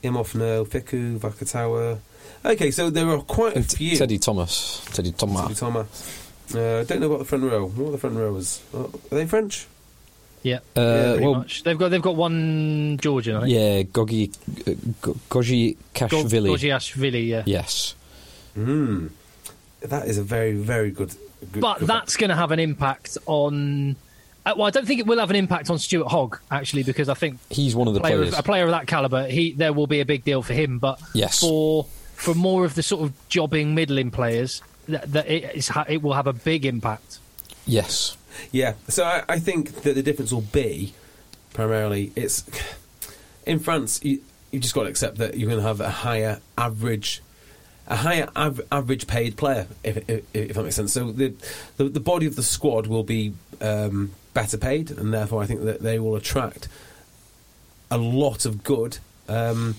Imhoff, 0.05 0.35
no. 0.35 0.65
Fickou, 0.65 1.19
Vakatawa. 1.19 1.99
Okay, 2.45 2.71
so 2.71 2.89
there 2.89 3.09
are 3.11 3.19
quite 3.23 3.53
a 3.55 3.57
And 3.57 3.71
few. 3.71 3.97
Teddy 3.97 4.19
Thomas. 4.19 4.83
Teddy 4.93 5.13
Thomas. 5.13 5.43
Teddy 5.43 5.55
Thomas. 5.55 5.59
Thomas. 5.59 6.55
Uh, 6.55 6.85
don't 6.85 7.01
know 7.01 7.07
about 7.07 7.19
the 7.19 7.25
front 7.27 7.45
row. 7.45 7.67
What 7.69 7.89
are 7.89 7.93
the 7.93 7.99
front 7.99 8.17
rowers? 8.17 8.63
Uh, 8.75 8.85
are 8.85 8.89
they 9.11 9.27
French? 9.27 9.67
Yeah, 10.43 10.61
Uh, 10.75 11.13
pretty 11.13 11.25
well, 11.25 11.35
much. 11.35 11.63
They've 11.65 11.79
got 11.79 11.91
they've 11.91 12.01
got 12.03 12.17
one 12.17 12.99
Georgian. 13.01 13.37
I 13.37 13.41
think. 13.43 13.53
yeah, 13.53 13.83
Gogi, 13.83 14.31
uh, 14.67 14.75
Go- 15.03 15.17
Goji 15.29 15.77
Go- 15.93 16.07
Kashvili. 16.07 16.49
Gogiashvili, 16.51 17.27
yeah. 17.29 17.43
Yes. 17.47 17.95
Hmm. 18.55 19.09
That 19.83 20.09
is 20.09 20.19
a 20.19 20.23
very, 20.23 20.53
very 20.53 20.91
good. 20.91 21.11
good 21.53 21.61
But 21.61 21.81
good- 21.81 21.89
that's 21.89 22.17
going 22.17 22.31
to 22.31 22.37
have 22.37 22.53
an 22.53 22.59
impact 22.59 23.19
on. 23.27 23.97
Uh, 24.47 24.55
well, 24.57 24.67
I 24.67 24.71
don't 24.71 24.87
think 24.87 25.01
it 25.01 25.07
will 25.07 25.19
have 25.19 25.29
an 25.29 25.37
impact 25.37 25.69
on 25.69 25.79
Stuart 25.79 26.09
Hogg 26.09 26.39
actually, 26.51 26.83
because 26.83 27.11
I 27.11 27.15
think 27.15 27.39
He's 27.51 27.77
one 27.77 27.87
of 27.89 27.93
the 27.95 28.01
player 28.01 28.17
players. 28.17 28.33
of, 28.33 28.39
a 28.39 28.43
player 28.43 28.65
of 28.65 28.71
that 28.71 28.87
caliber, 28.87 29.27
he 29.27 29.53
there 29.53 29.75
will 29.75 29.87
be 29.87 30.01
a 30.01 30.07
big 30.07 30.25
deal 30.25 30.43
for 30.43 30.55
him. 30.55 30.79
But 30.79 30.99
Yes. 31.15 31.41
for 31.41 31.85
for 32.17 32.35
more 32.35 32.65
of 32.65 32.75
the 32.75 32.83
sort 32.83 33.03
of 33.03 33.13
jobbing 33.29 33.75
middling 33.75 34.11
players, 34.11 34.63
that, 34.89 35.11
that 35.13 35.29
it, 35.31 35.55
is, 35.57 35.71
it 35.89 36.03
will 36.03 36.15
have 36.15 36.27
a 36.27 36.33
big 36.33 36.65
impact. 36.65 37.19
yes. 37.67 38.17
Yeah, 38.53 38.75
so 38.89 39.05
I, 39.05 39.23
I 39.29 39.39
think 39.39 39.83
that 39.83 39.95
the 39.95 40.03
difference 40.03 40.33
will 40.33 40.41
be 40.41 40.95
primarily 41.53 42.13
it's 42.17 42.45
in 43.47 43.59
France. 43.59 44.01
You 44.05 44.21
you 44.51 44.59
just 44.61 44.75
got 44.75 44.83
to 44.85 44.89
accept 44.89 45.19
that 45.19 45.37
you're 45.37 45.49
going 45.49 45.61
to 45.63 45.67
have 45.67 45.81
a 45.81 45.91
higher 45.91 46.41
average, 46.59 47.23
a 47.87 47.97
higher 47.97 48.29
av- 48.37 48.61
average 48.73 49.07
paid 49.07 49.37
player, 49.37 49.67
if, 49.85 49.97
if, 50.09 50.25
if 50.35 50.55
that 50.55 50.63
makes 50.63 50.75
sense. 50.77 50.93
So 50.93 51.13
the, 51.13 51.35
the 51.77 51.85
the 51.85 52.01
body 52.01 52.27
of 52.27 52.37
the 52.37 52.43
squad 52.43 52.87
will 52.87 53.05
be 53.05 53.33
um, 53.61 54.11
better 54.35 54.59
paid, 54.59 54.91
and 54.91 55.13
therefore 55.15 55.43
I 55.43 55.47
think 55.47 55.65
that 55.65 55.81
they 55.83 55.99
will 55.99 56.17
attract 56.17 56.69
a 57.91 57.99
lot 57.99 58.45
of 58.45 58.63
good. 58.65 58.99
Um, 59.29 59.77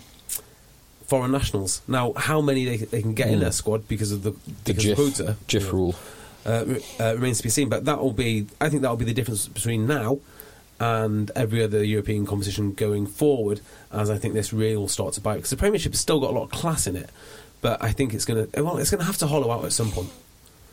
Foreign 1.05 1.31
nationals. 1.33 1.81
Now, 1.89 2.13
how 2.15 2.39
many 2.39 2.63
they, 2.63 2.77
they 2.77 3.01
can 3.01 3.13
get 3.13 3.27
in 3.27 3.33
Hmm. 3.35 3.39
their 3.41 3.51
squad 3.51 3.85
because 3.89 4.13
of 4.13 4.23
the 4.23 4.31
The 4.63 4.73
JIFF, 4.73 4.91
of 4.91 4.95
quota 4.95 5.35
JIFF 5.45 5.73
rule. 5.73 5.95
Uh, 6.45 6.79
uh, 6.99 7.13
remains 7.13 7.37
to 7.37 7.43
be 7.43 7.49
seen. 7.49 7.69
But 7.69 7.85
that 7.85 7.99
will 7.99 8.13
be, 8.13 8.47
I 8.59 8.69
think, 8.69 8.81
that 8.81 8.89
will 8.89 8.97
be 8.97 9.05
the 9.05 9.13
difference 9.13 9.47
between 9.47 9.85
now 9.85 10.19
and 10.79 11.29
every 11.35 11.63
other 11.63 11.83
European 11.83 12.25
competition 12.25 12.73
going 12.73 13.05
forward. 13.05 13.61
As 13.91 14.09
I 14.09 14.17
think 14.17 14.33
this 14.33 14.51
really 14.51 14.75
will 14.75 14.87
start 14.87 15.13
to 15.13 15.21
bite 15.21 15.35
because 15.35 15.51
the 15.51 15.57
Premiership 15.57 15.91
has 15.91 15.99
still 15.99 16.19
got 16.19 16.31
a 16.31 16.33
lot 16.33 16.43
of 16.45 16.51
class 16.51 16.87
in 16.87 16.95
it, 16.95 17.09
but 17.61 17.81
I 17.83 17.91
think 17.91 18.15
it's 18.15 18.25
going 18.25 18.49
to 18.49 18.63
well, 18.63 18.77
it's 18.77 18.89
going 18.89 18.99
to 18.99 19.05
have 19.05 19.17
to 19.17 19.27
hollow 19.27 19.51
out 19.51 19.65
at 19.65 19.73
some 19.73 19.91
point. 19.91 20.09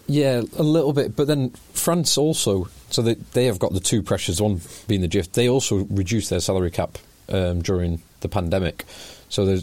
Yeah, 0.07 0.41
a 0.57 0.62
little 0.62 0.95
bit. 0.95 1.14
But 1.14 1.27
then 1.27 1.51
France 1.75 2.16
also, 2.16 2.69
so 2.89 3.03
they, 3.03 3.14
they 3.14 3.45
have 3.45 3.59
got 3.59 3.75
the 3.75 3.81
two 3.81 4.03
pressures, 4.03 4.41
one 4.41 4.62
being 4.87 5.03
the 5.03 5.09
JIFF. 5.09 5.33
They 5.33 5.51
also 5.51 5.85
reduced 5.91 6.31
their 6.31 6.41
salary 6.41 6.71
cap 6.71 6.97
um, 7.29 7.61
during 7.61 8.01
the 8.21 8.29
pandemic. 8.31 8.87
So 9.29 9.59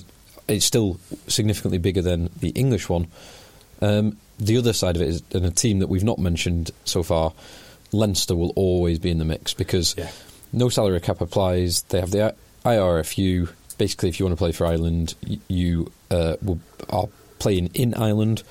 it's 0.47 0.66
still 0.66 0.99
significantly 1.28 1.80
bigger 1.80 2.03
than 2.03 2.30
the 2.39 2.49
English 2.49 2.89
one. 2.89 3.08
Um, 3.82 4.18
the 4.39 4.57
other 4.57 4.73
side 4.73 4.95
of 4.95 5.01
it 5.01 5.07
is, 5.09 5.23
and 5.31 5.45
a 5.45 5.51
team 5.51 5.79
that 5.79 5.88
we've 5.88 6.03
not 6.03 6.19
mentioned 6.19 6.71
so 6.86 7.03
far, 7.03 7.33
Leinster 7.91 8.36
will 8.36 8.51
always 8.55 8.99
be 8.99 9.09
in 9.11 9.17
the 9.19 9.25
mix 9.25 9.53
because 9.53 9.95
Yeah. 9.97 10.11
no 10.51 10.69
salary 10.69 10.99
cap 10.99 11.21
applies. 11.21 11.83
They 11.83 11.99
have 11.99 12.11
the 12.11 12.36
IRFU. 12.65 13.49
Basically, 13.77 14.09
if 14.09 14.19
you 14.19 14.25
want 14.25 14.33
to 14.38 14.41
play 14.41 14.51
for 14.51 14.65
Ireland, 14.65 15.15
you 15.47 15.91
uh, 16.11 16.36
will, 16.41 16.59
are 16.89 17.07
playing 17.39 17.69
in 17.73 17.93
Ireland, 17.93 18.43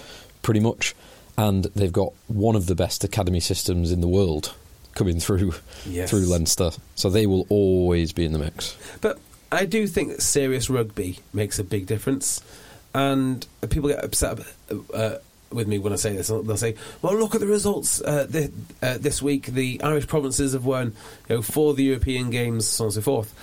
pretty 0.43 0.61
much, 0.61 0.95
and 1.39 1.64
they've 1.74 1.93
got 1.93 2.12
one 2.28 2.57
of 2.57 2.66
the 2.66 2.74
best 2.74 3.05
academy 3.05 3.41
systems 3.41 3.91
in 3.91 4.01
the 4.01 4.09
world 4.09 4.55
coming 4.95 5.18
through 5.18 5.55
Yes. 5.89 6.11
through 6.11 6.26
Leinster. 6.26 6.70
So 6.95 7.11
they 7.11 7.26
will 7.26 7.47
always 7.49 8.12
be 8.12 8.24
in 8.24 8.32
the 8.32 8.39
mix. 8.39 8.76
But 9.01 9.18
I 9.51 9.64
do 9.66 9.87
think 9.87 10.11
that 10.11 10.22
serious 10.22 10.68
rugby 10.70 11.18
makes 11.32 11.59
a 11.59 11.64
big 11.64 11.87
difference, 11.87 12.41
and 12.95 13.47
people 13.70 13.89
get 13.89 14.05
upset 14.05 14.39
uh, 14.93 15.16
with 15.55 15.69
me 15.69 15.79
when 15.79 15.93
I 15.93 15.97
say 15.97 16.15
this. 16.17 16.29
They'll 16.29 16.57
say, 16.57 16.75
"Well, 17.03 17.17
look 17.17 17.35
at 17.35 17.41
the 17.41 17.47
results 17.47 18.01
uh, 18.01 18.27
thi- 18.29 18.51
uh, 18.83 18.99
this 18.99 19.23
week. 19.23 19.47
The 19.47 19.81
Irish 19.83 20.07
provinces 20.07 20.53
have 20.53 20.65
won, 20.65 20.95
you 21.29 21.37
know, 21.37 21.43
for 21.43 21.75
the 21.75 21.85
European 21.85 22.31
Games, 22.31 22.67
so 22.67 22.85
on 22.85 22.87
and 22.89 22.95
so 22.95 23.01
forth." 23.01 23.35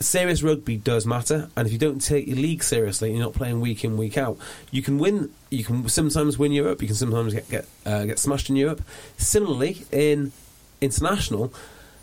Serious 0.00 0.42
rugby 0.42 0.76
does 0.76 1.06
matter, 1.06 1.48
and 1.56 1.68
if 1.68 1.72
you 1.72 1.78
don't 1.78 2.00
take 2.00 2.26
your 2.26 2.36
league 2.36 2.64
seriously, 2.64 3.12
you're 3.12 3.20
not 3.20 3.32
playing 3.32 3.60
week 3.60 3.84
in 3.84 3.96
week 3.96 4.18
out. 4.18 4.36
You 4.72 4.82
can 4.82 4.98
win. 4.98 5.30
You 5.50 5.62
can 5.62 5.88
sometimes 5.88 6.36
win 6.36 6.50
Europe. 6.50 6.82
You 6.82 6.88
can 6.88 6.96
sometimes 6.96 7.32
get 7.32 7.48
get, 7.48 7.66
uh, 7.86 8.04
get 8.04 8.18
smashed 8.18 8.50
in 8.50 8.56
Europe. 8.56 8.82
Similarly, 9.18 9.86
in 9.92 10.32
international, 10.80 11.52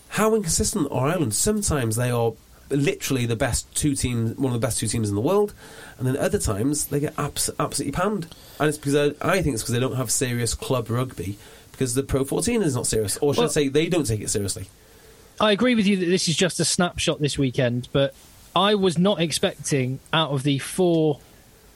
how 0.10 0.36
inconsistent 0.36 0.88
are 0.90 1.10
Ireland? 1.10 1.34
Sometimes 1.34 1.98
they 1.98 2.12
are 2.12 2.32
literally 2.72 3.26
the 3.26 3.36
best 3.36 3.74
two 3.76 3.96
teams, 3.96 4.38
one 4.38 4.54
of 4.54 4.60
the 4.60 4.66
best 4.66 4.80
two 4.80 4.88
teams 4.88 5.10
in 5.10 5.16
the 5.16 5.22
world, 5.22 5.54
and 5.98 6.08
then 6.08 6.18
other 6.18 6.40
times 6.40 6.86
they 6.88 7.00
get 7.00 7.14
abs- 7.18 7.50
absolutely 7.60 7.92
panned. 7.92 8.28
And 8.60 8.70
it's 8.70 8.78
because 8.78 8.96
I, 8.96 9.06
I 9.38 9.42
think 9.42 9.54
it's 9.54 9.64
because 9.64 9.74
they 9.74 9.80
don't 9.80 9.96
have 9.96 10.12
serious 10.12 10.54
club 10.54 10.90
rugby 10.90 11.38
because 11.72 11.94
the 11.96 12.04
Pro 12.04 12.24
14 12.26 12.62
is 12.64 12.76
not 12.76 12.88
serious, 12.88 13.18
or 13.18 13.34
should 13.34 13.42
Well- 13.42 13.50
I 13.50 13.54
say 13.54 13.68
they 13.68 13.88
don't 13.90 14.06
take 14.06 14.22
it 14.22 14.30
seriously. 14.30 14.68
I 15.40 15.52
agree 15.52 15.74
with 15.76 15.88
you 15.88 15.98
that 15.98 16.06
this 16.06 16.28
is 16.28 16.36
just 16.36 16.60
a 16.60 16.66
snapshot 16.66 17.20
this 17.20 17.38
weekend, 17.38 17.88
but 17.92 18.14
I 18.56 18.76
was 18.76 18.98
not 19.00 19.20
expecting 19.20 20.00
out 20.14 20.30
of 20.32 20.44
the 20.44 20.60
four 20.60 21.20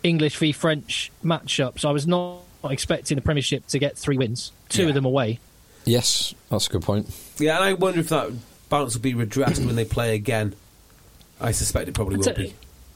English 0.04 0.38
v 0.38 0.52
French 0.52 1.12
matchups, 1.24 1.84
I 1.84 1.92
was 1.92 2.06
not 2.06 2.42
expecting 2.70 3.16
the 3.16 3.22
Premiership 3.22 3.66
to 3.68 3.80
get 3.80 3.98
three 3.98 4.18
wins, 4.18 4.52
two 4.70 4.84
Yeah. 4.84 4.90
of 4.90 4.94
them 4.96 5.06
away. 5.06 5.40
Yes, 5.86 6.36
that's 6.50 6.68
a 6.68 6.72
good 6.72 6.82
point. 6.84 7.10
Yeah, 7.40 7.56
and 7.56 7.64
I 7.64 7.74
wonder 7.74 8.00
if 8.02 8.10
that 8.10 8.32
balance 8.70 8.94
will 8.96 9.02
be 9.02 9.14
redressed 9.16 9.64
when 9.66 9.76
they 9.76 9.86
play 9.86 10.14
again. 10.16 10.54
I 11.46 11.52
suspect 11.52 11.88
it 11.88 11.94
probably 11.94 12.18
will 12.18 12.34
be. 12.34 12.54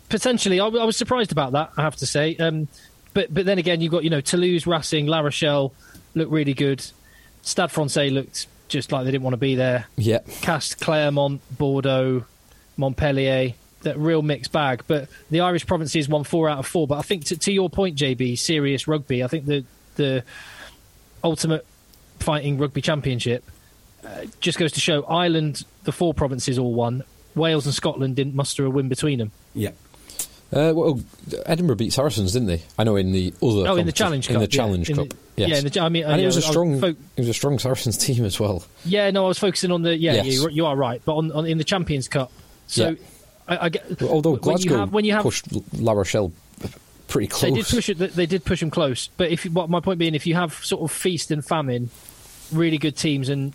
Potentially, 0.09 0.59
I, 0.59 0.65
w- 0.65 0.81
I 0.81 0.85
was 0.85 0.97
surprised 0.97 1.31
about 1.31 1.51
that. 1.51 1.71
I 1.77 1.83
have 1.83 1.95
to 1.97 2.05
say, 2.05 2.35
um, 2.37 2.67
but 3.13 3.31
but 3.33 3.45
then 3.45 3.59
again, 3.59 3.79
you've 3.81 3.91
got 3.91 4.03
you 4.03 4.09
know 4.09 4.21
Toulouse, 4.21 4.65
Racing, 4.65 5.05
La 5.07 5.19
Rochelle 5.19 5.71
looked 6.15 6.31
really 6.31 6.53
good. 6.55 6.83
Stade 7.43 7.69
Francais 7.71 8.09
looked 8.09 8.47
just 8.67 8.91
like 8.91 9.05
they 9.05 9.11
didn't 9.11 9.23
want 9.23 9.33
to 9.33 9.37
be 9.37 9.55
there. 9.55 9.85
Yeah, 9.97 10.19
Castres, 10.41 10.75
Clermont, 10.75 11.41
Bordeaux, 11.57 12.25
Montpellier. 12.77 13.53
That 13.83 13.97
real 13.97 14.21
mixed 14.21 14.51
bag. 14.51 14.83
But 14.87 15.07
the 15.31 15.39
Irish 15.39 15.65
provinces 15.65 16.09
won 16.09 16.25
four 16.25 16.49
out 16.49 16.59
of 16.59 16.67
four. 16.67 16.85
But 16.85 16.97
I 16.97 17.01
think 17.01 17.23
to, 17.25 17.37
to 17.37 17.51
your 17.53 17.69
point, 17.69 17.97
JB, 17.97 18.37
serious 18.37 18.89
rugby. 18.89 19.23
I 19.23 19.27
think 19.27 19.45
the 19.45 19.63
the 19.95 20.23
ultimate 21.23 21.65
fighting 22.19 22.57
rugby 22.57 22.81
championship 22.81 23.43
uh, 24.05 24.25
just 24.41 24.57
goes 24.57 24.73
to 24.73 24.79
show 24.81 25.03
Ireland, 25.03 25.63
the 25.83 25.91
four 25.93 26.13
provinces 26.13 26.57
all 26.59 26.73
won. 26.73 27.03
Wales 27.35 27.65
and 27.65 27.73
Scotland 27.75 28.15
didn't 28.15 28.35
muster 28.35 28.65
a 28.65 28.69
win 28.69 28.89
between 28.89 29.19
them. 29.19 29.31
Yeah. 29.53 29.71
Uh, 30.51 30.73
well, 30.75 30.99
Edinburgh 31.45 31.75
beat 31.75 31.93
Saracens, 31.93 32.33
didn't 32.33 32.47
they? 32.47 32.63
I 32.77 32.83
know 32.83 32.95
in 32.95 33.11
the 33.11 33.31
other 33.41 33.67
Oh, 33.67 33.75
in 33.75 33.85
the 33.85 33.91
Challenge 33.91 34.27
in 34.27 34.33
Cup, 34.33 34.39
the 34.49 34.55
yeah. 34.55 34.63
Challenge 34.63 34.89
In 34.89 34.95
Cup. 34.95 35.09
the- 35.09 35.15
yes. 35.35 35.49
yeah, 35.63 35.69
the- 35.69 35.79
I 35.81 35.89
mean, 35.89 36.05
and 36.05 36.17
yeah, 36.19 36.23
it 36.23 36.25
was 36.25 36.37
a 36.43 36.47
I 36.47 36.49
strong, 36.49 36.79
fo- 36.81 36.87
it 36.87 36.97
was 37.19 37.29
a 37.29 37.33
strong 37.35 37.59
Saracens 37.59 37.97
team 37.99 38.25
as 38.25 38.39
well. 38.39 38.63
Yeah, 38.83 39.11
no, 39.11 39.25
I 39.25 39.27
was 39.27 39.37
focusing 39.37 39.71
on 39.71 39.83
the. 39.83 39.95
Yeah, 39.95 40.13
Yes. 40.13 40.25
yeah 40.25 40.31
you, 40.31 40.49
you 40.49 40.65
are 40.65 40.75
right. 40.75 41.01
But 41.05 41.17
on, 41.17 41.31
on 41.33 41.45
in 41.45 41.59
the 41.59 41.63
Champions 41.63 42.07
Cup, 42.07 42.31
so 42.65 42.89
Yeah. 42.89 42.95
I, 43.47 43.65
I 43.65 43.69
get. 43.69 44.01
Although 44.01 44.31
when 44.31 44.39
Glasgow 44.41 44.73
you 44.73 44.79
have, 44.79 44.91
when 44.91 45.05
you 45.05 45.13
have 45.13 45.21
pushed 45.21 45.45
La 45.73 45.91
Rochelle 45.93 46.31
pretty 47.07 47.27
close. 47.27 47.41
They 47.41 47.51
did 47.55 47.65
push 47.67 47.89
it. 47.89 47.97
They 48.15 48.25
did 48.25 48.43
push 48.43 48.59
them 48.59 48.71
close. 48.71 49.09
But 49.17 49.29
if 49.29 49.43
what 49.45 49.69
my 49.69 49.81
point 49.81 49.99
being, 49.99 50.15
if 50.15 50.25
you 50.25 50.33
have 50.33 50.53
sort 50.65 50.81
of 50.81 50.91
feast 50.91 51.29
and 51.29 51.45
famine, 51.45 51.91
really 52.51 52.79
good 52.79 52.95
teams 52.97 53.29
and 53.29 53.53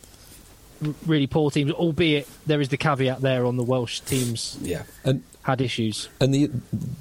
really 1.06 1.26
poor 1.26 1.50
teams, 1.50 1.70
albeit 1.72 2.28
there 2.46 2.60
is 2.60 2.68
the 2.68 2.76
caveat 2.76 3.20
there 3.20 3.46
on 3.46 3.56
the 3.56 3.62
Welsh 3.64 4.00
teams 4.00 4.58
Yeah. 4.62 4.82
and 5.04 5.22
had 5.42 5.60
issues. 5.60 6.08
and 6.20 6.32
the 6.34 6.50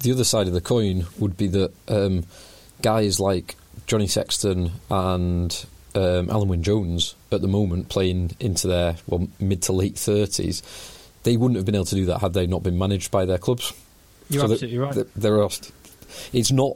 the 0.00 0.12
other 0.12 0.24
side 0.24 0.46
of 0.46 0.52
the 0.52 0.60
coin 0.60 1.06
would 1.18 1.36
be 1.36 1.46
that 1.48 1.72
um, 1.88 2.24
guys 2.82 3.18
like 3.20 3.56
Johnny 3.86 4.06
Sexton 4.06 4.72
and 4.90 5.66
um, 5.94 6.26
Alun 6.28 6.48
Wyn 6.48 6.62
Jones 6.62 7.14
at 7.32 7.40
the 7.40 7.48
moment 7.48 7.88
playing 7.88 8.32
into 8.40 8.66
their 8.68 8.96
well 9.06 9.28
mid 9.40 9.62
to 9.62 9.72
late 9.72 9.96
thirties, 9.96 10.62
they 11.22 11.36
wouldn't 11.36 11.56
have 11.56 11.64
been 11.66 11.74
able 11.74 11.84
to 11.86 11.94
do 11.94 12.06
that 12.06 12.18
had 12.20 12.32
they 12.34 12.46
not 12.46 12.62
been 12.62 12.78
managed 12.78 13.10
by 13.10 13.24
their 13.24 13.38
clubs. 13.38 13.72
You're 14.28 14.42
So 14.42 14.48
that- 14.48 14.54
absolutely 14.54 14.78
right. 14.78 15.06
There 15.16 15.42
are, 15.42 15.50
it's 16.32 16.50
not 16.52 16.72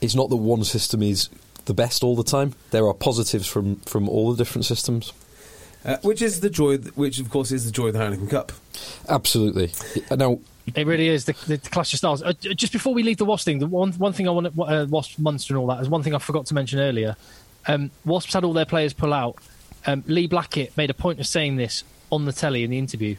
it's 0.00 0.14
not 0.14 0.30
that 0.30 0.36
one 0.36 0.64
system 0.64 1.02
is 1.02 1.28
the 1.66 1.74
best 1.74 2.02
all 2.02 2.16
the 2.16 2.24
time. 2.24 2.54
There 2.70 2.86
are 2.86 2.94
positives 2.94 3.46
from 3.46 3.76
from 3.86 4.08
all 4.08 4.32
the 4.32 4.36
different 4.38 4.64
systems. 4.64 5.12
Uh, 5.84 5.96
which 6.02 6.20
is 6.20 6.40
the 6.40 6.50
joy, 6.50 6.76
which 6.76 7.18
of 7.18 7.30
course 7.30 7.50
is 7.50 7.64
the 7.64 7.72
joy 7.72 7.86
of 7.86 7.94
the 7.94 7.98
Heineken 7.98 8.28
Cup. 8.28 8.52
Absolutely. 9.08 9.72
Now, 10.14 10.38
It 10.74 10.86
really 10.86 11.08
is 11.08 11.24
the, 11.24 11.34
the, 11.46 11.58
clash 11.58 11.92
of 11.94 11.98
styles. 11.98 12.22
Uh, 12.22 12.32
just 12.34 12.72
before 12.72 12.92
we 12.92 13.02
leave 13.02 13.16
the 13.16 13.24
Wasp 13.24 13.44
thing, 13.46 13.58
the 13.58 13.66
one 13.66 13.92
one 13.92 14.12
thing 14.12 14.28
I 14.28 14.30
want 14.30 14.54
to, 14.54 14.62
uh, 14.62 14.86
Wasp 14.86 15.18
Munster 15.18 15.54
and 15.54 15.58
all 15.58 15.66
that 15.68 15.80
is 15.80 15.88
one 15.88 16.02
thing 16.02 16.14
I 16.14 16.18
forgot 16.18 16.46
to 16.46 16.54
mention 16.54 16.80
earlier. 16.80 17.16
Um, 17.66 17.90
Wasps 18.04 18.34
had 18.34 18.44
all 18.44 18.52
their 18.52 18.66
players 18.66 18.92
pull 18.92 19.14
out. 19.14 19.38
Um, 19.86 20.04
Lee 20.06 20.26
Blackett 20.26 20.76
made 20.76 20.90
a 20.90 20.94
point 20.94 21.18
of 21.18 21.26
saying 21.26 21.56
this 21.56 21.84
on 22.12 22.26
the 22.26 22.32
telly 22.32 22.62
in 22.62 22.70
the 22.70 22.78
interview. 22.78 23.16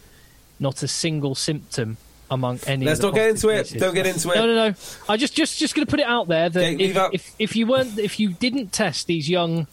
Not 0.59 0.83
a 0.83 0.87
single 0.87 1.33
symptom 1.33 1.97
among 2.31 2.59
any. 2.65 2.85
Let's 2.85 2.99
of 2.99 3.01
the 3.01 3.07
not 3.09 3.15
get 3.15 3.29
into 3.29 3.47
positive 3.47 3.59
it. 3.59 3.63
cases. 3.65 3.81
Don't 3.81 3.93
get 3.93 4.05
into 4.07 4.31
it. 4.31 4.35
No, 4.35 4.47
no, 4.47 4.69
no. 4.69 4.75
I 5.07 5.17
just 5.17 5.35
just 5.35 5.59
just 5.59 5.75
going 5.75 5.85
to 5.85 5.91
put 5.91 5.99
it 5.99 6.07
out 6.07 6.27
there 6.27 6.49
that 6.49 6.73
Okay, 6.73 6.85
if, 6.85 6.95
if 7.13 7.35
if 7.37 7.55
you 7.55 7.67
weren't 7.67 7.99
if 7.99 8.19
you 8.19 8.29
didn't 8.29 8.71
test 8.73 9.05
these 9.07 9.29
young 9.29 9.67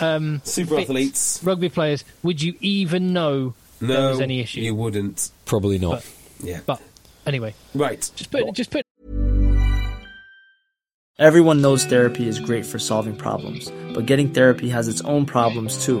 um, 0.00 0.40
Super 0.44 0.80
athletes. 0.80 1.40
rugby 1.44 1.68
players, 1.68 2.04
would 2.24 2.42
you 2.42 2.54
even 2.60 3.12
know 3.12 3.54
there 3.80 4.08
was 4.08 4.20
any 4.20 4.40
issue? 4.40 4.60
you 4.60 4.74
wouldn't. 4.74 5.30
probably 5.44 5.78
not. 5.78 6.04
Yeah. 6.42 6.60
But 6.66 6.80
anyway, 7.26 7.54
Right. 7.74 8.00
just 8.16 8.30
put 8.32 8.52
just 8.54 8.70
put 8.72 8.84
Everyone 11.18 11.60
knows 11.60 11.84
therapy 11.84 12.28
is 12.28 12.38
great 12.38 12.64
for 12.64 12.78
solving 12.78 13.16
problems, 13.16 13.72
but 13.92 14.06
getting 14.06 14.32
therapy 14.32 14.68
has 14.68 14.86
its 14.86 15.00
own 15.00 15.26
problems 15.26 15.84
too, 15.84 16.00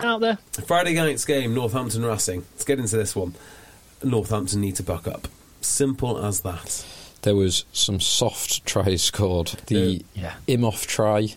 Out 0.00 0.20
there. 0.20 0.38
Friday 0.66 0.94
night's 0.94 1.24
game, 1.24 1.54
Northampton 1.54 2.04
Racing. 2.04 2.44
Let's 2.54 2.64
get 2.64 2.78
into 2.78 2.96
this 2.96 3.16
one. 3.16 3.34
Northampton 4.02 4.60
need 4.60 4.76
to 4.76 4.82
buck 4.82 5.08
up. 5.08 5.26
Simple 5.60 6.24
as 6.24 6.40
that. 6.40 6.84
There 7.22 7.34
was 7.34 7.64
some 7.72 8.00
soft 8.00 8.64
tries 8.64 9.02
scored. 9.02 9.48
The 9.66 10.04
Yeah. 10.14 10.34
Imhoff 10.46 10.86
try 10.86 11.34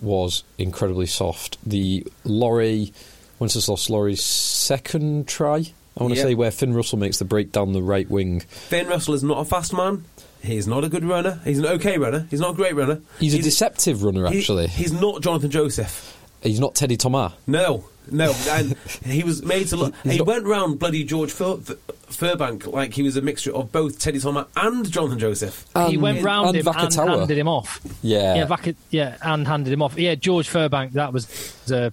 was 0.00 0.44
incredibly 0.58 1.06
soft. 1.06 1.56
The 1.64 2.06
Lauret, 2.24 2.92
Wenceslas 3.38 3.88
Lauret's 3.88 4.22
second 4.22 5.26
try 5.26 5.72
I 5.98 6.02
want 6.02 6.14
to 6.14 6.18
Yeah. 6.20 6.24
say 6.26 6.34
where 6.34 6.50
Finn 6.50 6.72
Russell 6.72 6.98
makes 6.98 7.18
the 7.18 7.26
break 7.26 7.52
down 7.52 7.72
the 7.74 7.82
right 7.82 8.10
wing. 8.10 8.40
Finn 8.48 8.86
Russell 8.88 9.12
is 9.12 9.22
not 9.22 9.38
a 9.40 9.44
fast 9.44 9.74
man. 9.74 10.04
He's 10.42 10.66
not 10.66 10.84
a 10.84 10.88
good 10.88 11.04
runner. 11.04 11.40
He's 11.44 11.58
an 11.58 11.66
okay 11.66 11.98
runner. 11.98 12.26
He's 12.30 12.40
not 12.40 12.52
a 12.52 12.54
great 12.54 12.74
runner. 12.74 13.02
He's, 13.20 13.34
a 13.34 13.42
deceptive 13.42 14.02
runner, 14.02 14.26
he- 14.30 14.38
actually. 14.38 14.68
he's 14.68 14.90
not 14.92 15.20
Jonathan 15.22 15.50
Joseph. 15.50 16.16
He's 16.42 16.60
not 16.60 16.74
Teddy 16.74 16.96
Thomas. 16.96 17.32
No, 17.46 17.84
no, 18.10 18.34
and 18.48 18.76
he 19.04 19.22
was 19.22 19.42
made 19.42 19.68
to 19.68 19.76
look. 19.78 19.94
He 20.04 20.18
not- 20.18 20.26
went 20.26 20.44
round 20.46 20.78
bloody 20.78 21.04
George 21.04 21.30
Fur, 21.30 21.56
Fur, 21.58 21.76
Furbank 22.08 22.66
like 22.66 22.92
he 22.94 23.02
was 23.02 23.16
a 23.16 23.22
mixture 23.22 23.54
of 23.54 23.70
both 23.72 23.98
Teddy 23.98 24.18
Thomas 24.18 24.46
and 24.56 24.90
Jonathan 24.90 25.18
Joseph. 25.18 25.64
he 25.88 25.96
went 25.96 26.22
round 26.22 26.48
and 26.48 26.56
him 26.56 26.68
and 26.76 26.94
handed 26.94 27.38
him 27.38 27.48
off. 27.48 27.80
Yeah. 28.02 28.34
yeah, 28.34 28.44
Vaca- 28.46 28.74
yeah, 28.90 29.16
and 29.22 29.46
handed 29.46 29.72
him 29.72 29.82
off. 29.82 29.96
Yeah, 29.98 30.14
George 30.16 30.48
Furbank. 30.48 30.92
That 30.92 31.12
was, 31.12 31.70
uh, 31.70 31.90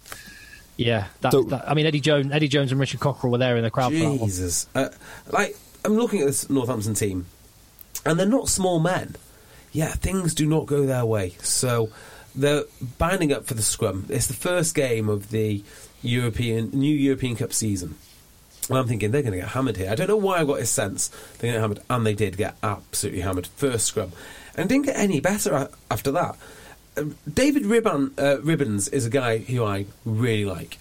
yeah. 0.78 1.08
That, 1.22 1.32
Don't- 1.32 1.50
that- 1.50 1.70
I 1.70 1.74
mean, 1.74 1.86
Eddie 1.86 2.00
Jones, 2.02 2.32
Eddie 2.32 2.48
Jones, 2.48 2.72
and 2.72 2.80
Richard 2.80 3.00
Cockerill 3.00 3.32
were 3.32 3.38
there 3.38 3.56
in 3.58 3.64
the 3.64 3.72
crowd. 3.72 3.94
For 3.94 4.00
that 4.00 4.10
one. 4.10 4.18
Jesus, 4.30 4.68
uh, 4.76 4.90
like 5.32 5.56
I'm 5.86 5.94
looking 5.96 6.22
at 6.22 6.26
this 6.28 6.50
Northampton 6.50 6.96
team, 6.96 7.28
and 8.06 8.20
they're 8.20 8.26
not 8.26 8.50
small 8.50 8.80
men. 8.80 9.16
Yeah, 9.72 9.90
things 9.94 10.34
do 10.34 10.48
not 10.48 10.66
go 10.66 10.86
their 10.88 11.06
way. 11.06 11.36
So 11.44 11.90
they're 12.36 12.64
binding 12.98 13.34
up 13.34 13.46
for 13.46 13.54
the 13.54 13.62
scrum. 13.62 14.06
It's 14.10 14.28
the 14.28 14.34
first 14.34 14.76
game 14.76 15.10
of 15.10 15.30
the 15.30 15.64
European 16.02 16.72
new 16.72 16.94
European 16.94 17.36
Cup 17.36 17.54
season. 17.54 17.96
And 18.70 18.78
I'm 18.78 18.88
thinking 18.88 19.12
they're 19.12 19.24
going 19.24 19.34
to 19.34 19.40
get 19.40 19.50
hammered 19.50 19.78
here. 19.78 19.90
I 19.90 19.96
don't 19.96 20.08
know 20.08 20.16
why 20.16 20.38
I 20.40 20.46
got 20.46 20.60
this 20.60 20.70
sense 20.70 21.08
they're 21.38 21.52
going 21.52 21.54
to 21.54 21.58
get 21.58 21.62
hammered, 21.62 21.82
and 21.90 22.06
they 22.06 22.14
did 22.14 22.38
get 22.38 22.56
absolutely 22.62 23.22
hammered 23.22 23.48
first 23.48 23.86
scrum, 23.88 24.12
and 24.56 24.70
didn't 24.70 24.86
get 24.86 24.96
any 24.96 25.20
better 25.20 25.70
after 25.90 26.12
that. 26.12 26.38
Uh, 26.96 27.06
David 27.32 27.64
Ribban, 27.64 28.12
uh, 28.18 28.38
Ribbans 28.42 28.92
is 28.94 29.06
a 29.06 29.10
guy 29.10 29.40
who 29.40 29.64
I 29.64 29.86
really 30.06 30.46
like. 30.46 30.78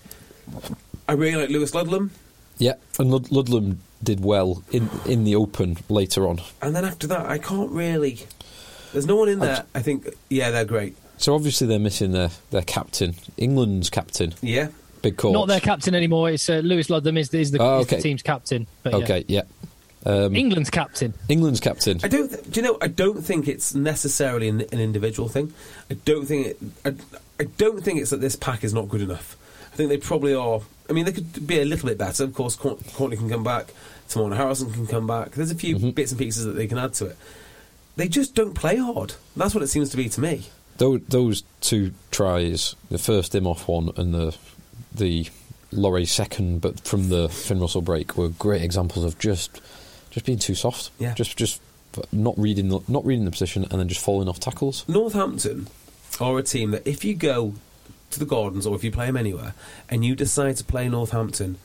I 1.09 1.12
really 1.12 1.37
like 1.41 1.51
Lewis 1.51 1.75
Ludlam. 1.75 2.11
Yeah, 2.59 2.75
and 2.99 3.11
Lud- 3.11 3.31
Ludlam 3.31 3.81
did 4.03 4.23
well 4.23 4.62
in 4.70 4.91
in 5.07 5.25
the 5.25 5.35
Open 5.35 5.79
later 5.89 6.27
on. 6.29 6.41
And 6.61 6.77
then 6.77 6.85
after 6.85 7.07
that, 7.07 7.27
I 7.27 7.39
can't 7.39 7.70
really. 7.70 8.19
There's 8.93 9.07
no 9.07 9.16
one 9.16 9.29
in 9.29 9.39
there. 9.39 9.65
I 9.75 9.83
think, 9.83 10.09
yeah, 10.31 10.51
they're 10.51 10.65
great. 10.65 10.97
So 11.19 11.35
obviously 11.35 11.66
they're 11.66 11.78
missing 11.78 12.12
their, 12.12 12.31
their 12.51 12.62
captain, 12.62 13.15
England's 13.36 13.90
captain, 13.90 14.35
Yeah. 14.40 14.69
Big 15.03 15.16
Court. 15.16 15.32
Not 15.32 15.47
their 15.49 15.61
captain 15.61 15.95
anymore. 15.95 16.31
It's 16.31 16.49
uh, 16.51 16.55
Lewis 16.65 16.90
Ludlam 16.90 17.16
is, 17.19 17.32
is, 17.35 17.51
the, 17.53 17.59
Oh, 17.61 17.81
is 17.81 17.86
the 17.86 17.99
team's 18.01 18.23
captain. 18.23 18.66
But 18.82 18.93
yeah. 18.95 18.99
Okay, 18.99 19.24
yeah. 19.28 19.43
Um, 20.07 20.35
England's 20.35 20.70
captain. 20.70 21.12
England's 21.28 21.61
captain. 21.61 22.01
I 22.03 22.09
don't. 22.09 22.28
Th- 22.28 22.43
do 22.51 22.61
you 22.61 22.66
know? 22.66 22.78
I 22.81 22.86
don't 22.89 23.20
think 23.23 23.47
it's 23.49 23.74
necessarily 23.74 24.49
an, 24.49 24.61
an 24.73 24.78
individual 24.81 25.28
thing. 25.28 25.53
I 25.90 25.95
don't 25.95 26.24
think 26.24 26.47
it. 26.49 26.59
I, 26.85 26.95
I 27.40 27.45
don't 27.59 27.82
think 27.85 28.01
it's 28.01 28.11
that 28.11 28.20
this 28.20 28.35
pack 28.36 28.62
is 28.65 28.73
not 28.73 28.89
good 28.89 29.03
enough. 29.03 29.36
I 29.73 29.77
think 29.77 29.89
they 29.89 29.99
probably 29.99 30.35
are. 30.35 30.61
I 30.89 30.93
mean, 30.93 31.05
they 31.05 31.12
could 31.12 31.47
be 31.47 31.61
a 31.61 31.65
little 31.65 31.89
bit 31.89 31.99
better. 31.99 32.24
Of 32.24 32.32
course, 32.35 32.55
Courtney 32.57 33.16
can 33.16 33.28
come 33.28 33.43
back. 33.45 33.73
Teimana 34.09 34.36
Harrison 34.36 34.73
can 34.73 34.86
come 34.86 35.07
back. 35.07 35.32
There's 35.32 35.51
a 35.51 35.57
few 35.57 35.77
Mm-hmm. 35.77 35.90
bits 35.90 36.12
and 36.12 36.19
pieces 36.19 36.45
that 36.45 36.53
they 36.53 36.66
can 36.69 36.78
add 36.78 36.95
to 36.95 37.07
it. 37.07 37.16
They 37.97 38.09
just 38.09 38.35
don't 38.35 38.55
play 38.55 38.77
hard. 38.77 39.15
That's 39.36 39.55
what 39.55 39.62
it 39.65 39.69
seems 39.69 39.90
to 39.90 39.97
be 39.97 40.09
to 40.09 40.20
me. 40.20 40.47
Those, 40.79 41.01
those 41.09 41.43
two 41.61 41.93
tries, 42.11 42.75
the 42.91 42.99
first 42.99 43.33
Imhoff 43.33 43.69
one 43.69 43.91
and 43.97 44.15
the 44.15 44.37
the 44.95 45.29
Lauret 45.73 46.09
second, 46.09 46.61
but 46.61 46.81
from 46.81 47.09
the 47.09 47.29
Finn 47.29 47.61
Russell 47.61 47.83
break, 47.83 48.17
were 48.17 48.29
great 48.29 48.63
examples 48.63 49.05
of 49.05 49.19
just 49.19 49.61
just 50.11 50.25
being 50.25 50.39
too 50.39 50.55
soft. 50.55 50.91
Yeah. 50.99 51.15
Just 51.15 51.37
just 51.37 51.61
not 52.13 52.39
reading 52.39 52.69
the, 52.69 52.81
not 52.89 53.05
reading 53.05 53.25
the 53.25 53.31
position 53.31 53.65
and 53.65 53.81
then 53.81 53.89
just 53.89 54.01
falling 54.01 54.29
off 54.29 54.41
tackles. 54.41 54.85
Northampton 54.89 55.69
are 56.21 56.39
a 56.39 56.43
team 56.43 56.71
that 56.71 56.87
if 56.87 57.05
you 57.05 57.15
go 57.15 57.55
to 58.11 58.19
the 58.19 58.25
Gardens 58.25 58.67
or 58.67 58.75
if 58.75 58.85
you 58.85 58.91
play 58.91 59.07
them 59.07 59.17
anywhere 59.17 59.55
and 59.89 60.05
you 60.05 60.15
decide 60.15 60.57
to 60.57 60.65
play 60.65 60.89
Northampton 60.89 61.59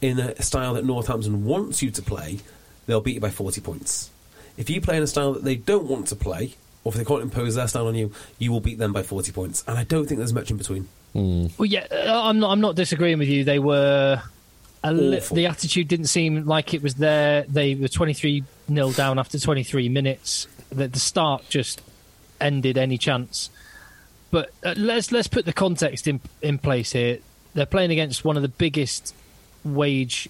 in 0.00 0.18
a 0.18 0.42
style 0.42 0.74
that 0.74 0.84
Northampton 0.84 1.44
wants 1.44 1.82
you 1.82 1.90
to 1.90 2.02
play, 2.02 2.40
they'll 2.86 3.00
beat 3.00 3.14
you 3.14 3.20
by 3.20 3.30
40 3.30 3.60
points. 3.60 4.10
If 4.56 4.70
you 4.70 4.80
play 4.80 4.96
in 4.96 5.02
a 5.02 5.06
style 5.06 5.32
that 5.34 5.44
they 5.44 5.56
don't 5.56 5.86
want 5.86 6.06
to 6.08 6.16
play, 6.16 6.54
or 6.86 6.90
if 6.90 6.94
they 6.94 7.04
can't 7.04 7.20
impose 7.20 7.56
their 7.56 7.66
style 7.66 7.88
on 7.88 7.96
you, 7.96 8.12
you 8.38 8.52
will 8.52 8.60
beat 8.60 8.78
them 8.78 8.92
by 8.92 9.02
40 9.02 9.32
points. 9.32 9.64
And 9.66 9.76
I 9.76 9.82
don't 9.82 10.06
think 10.06 10.18
there's 10.18 10.32
much 10.32 10.52
in 10.52 10.56
between. 10.56 10.88
Well, 11.14 11.66
yeah, 11.66 11.84
uh, 11.90 12.28
I'm 12.28 12.38
not. 12.38 12.52
I'm 12.52 12.60
not 12.60 12.76
disagreeing 12.76 13.18
with 13.18 13.26
you. 13.26 13.42
They 13.42 13.58
were. 13.58 14.22
A 14.84 14.92
li- 14.92 15.20
the 15.32 15.46
attitude 15.46 15.88
didn't 15.88 16.06
seem 16.06 16.46
like 16.46 16.74
it 16.74 16.82
was 16.82 16.94
there. 16.94 17.42
They 17.48 17.74
were 17.74 17.88
23 17.88 18.44
nil 18.68 18.92
down 18.92 19.18
after 19.18 19.36
23 19.36 19.88
minutes. 19.88 20.46
The, 20.68 20.86
the 20.86 21.00
start 21.00 21.42
just 21.48 21.82
ended 22.40 22.78
any 22.78 22.98
chance. 22.98 23.50
But 24.30 24.52
uh, 24.62 24.74
let's 24.76 25.10
let's 25.10 25.26
put 25.26 25.44
the 25.44 25.52
context 25.52 26.06
in 26.06 26.20
in 26.40 26.58
place 26.58 26.92
here. 26.92 27.18
They're 27.54 27.66
playing 27.66 27.90
against 27.90 28.24
one 28.24 28.36
of 28.36 28.42
the 28.42 28.48
biggest 28.48 29.12
wage, 29.64 30.28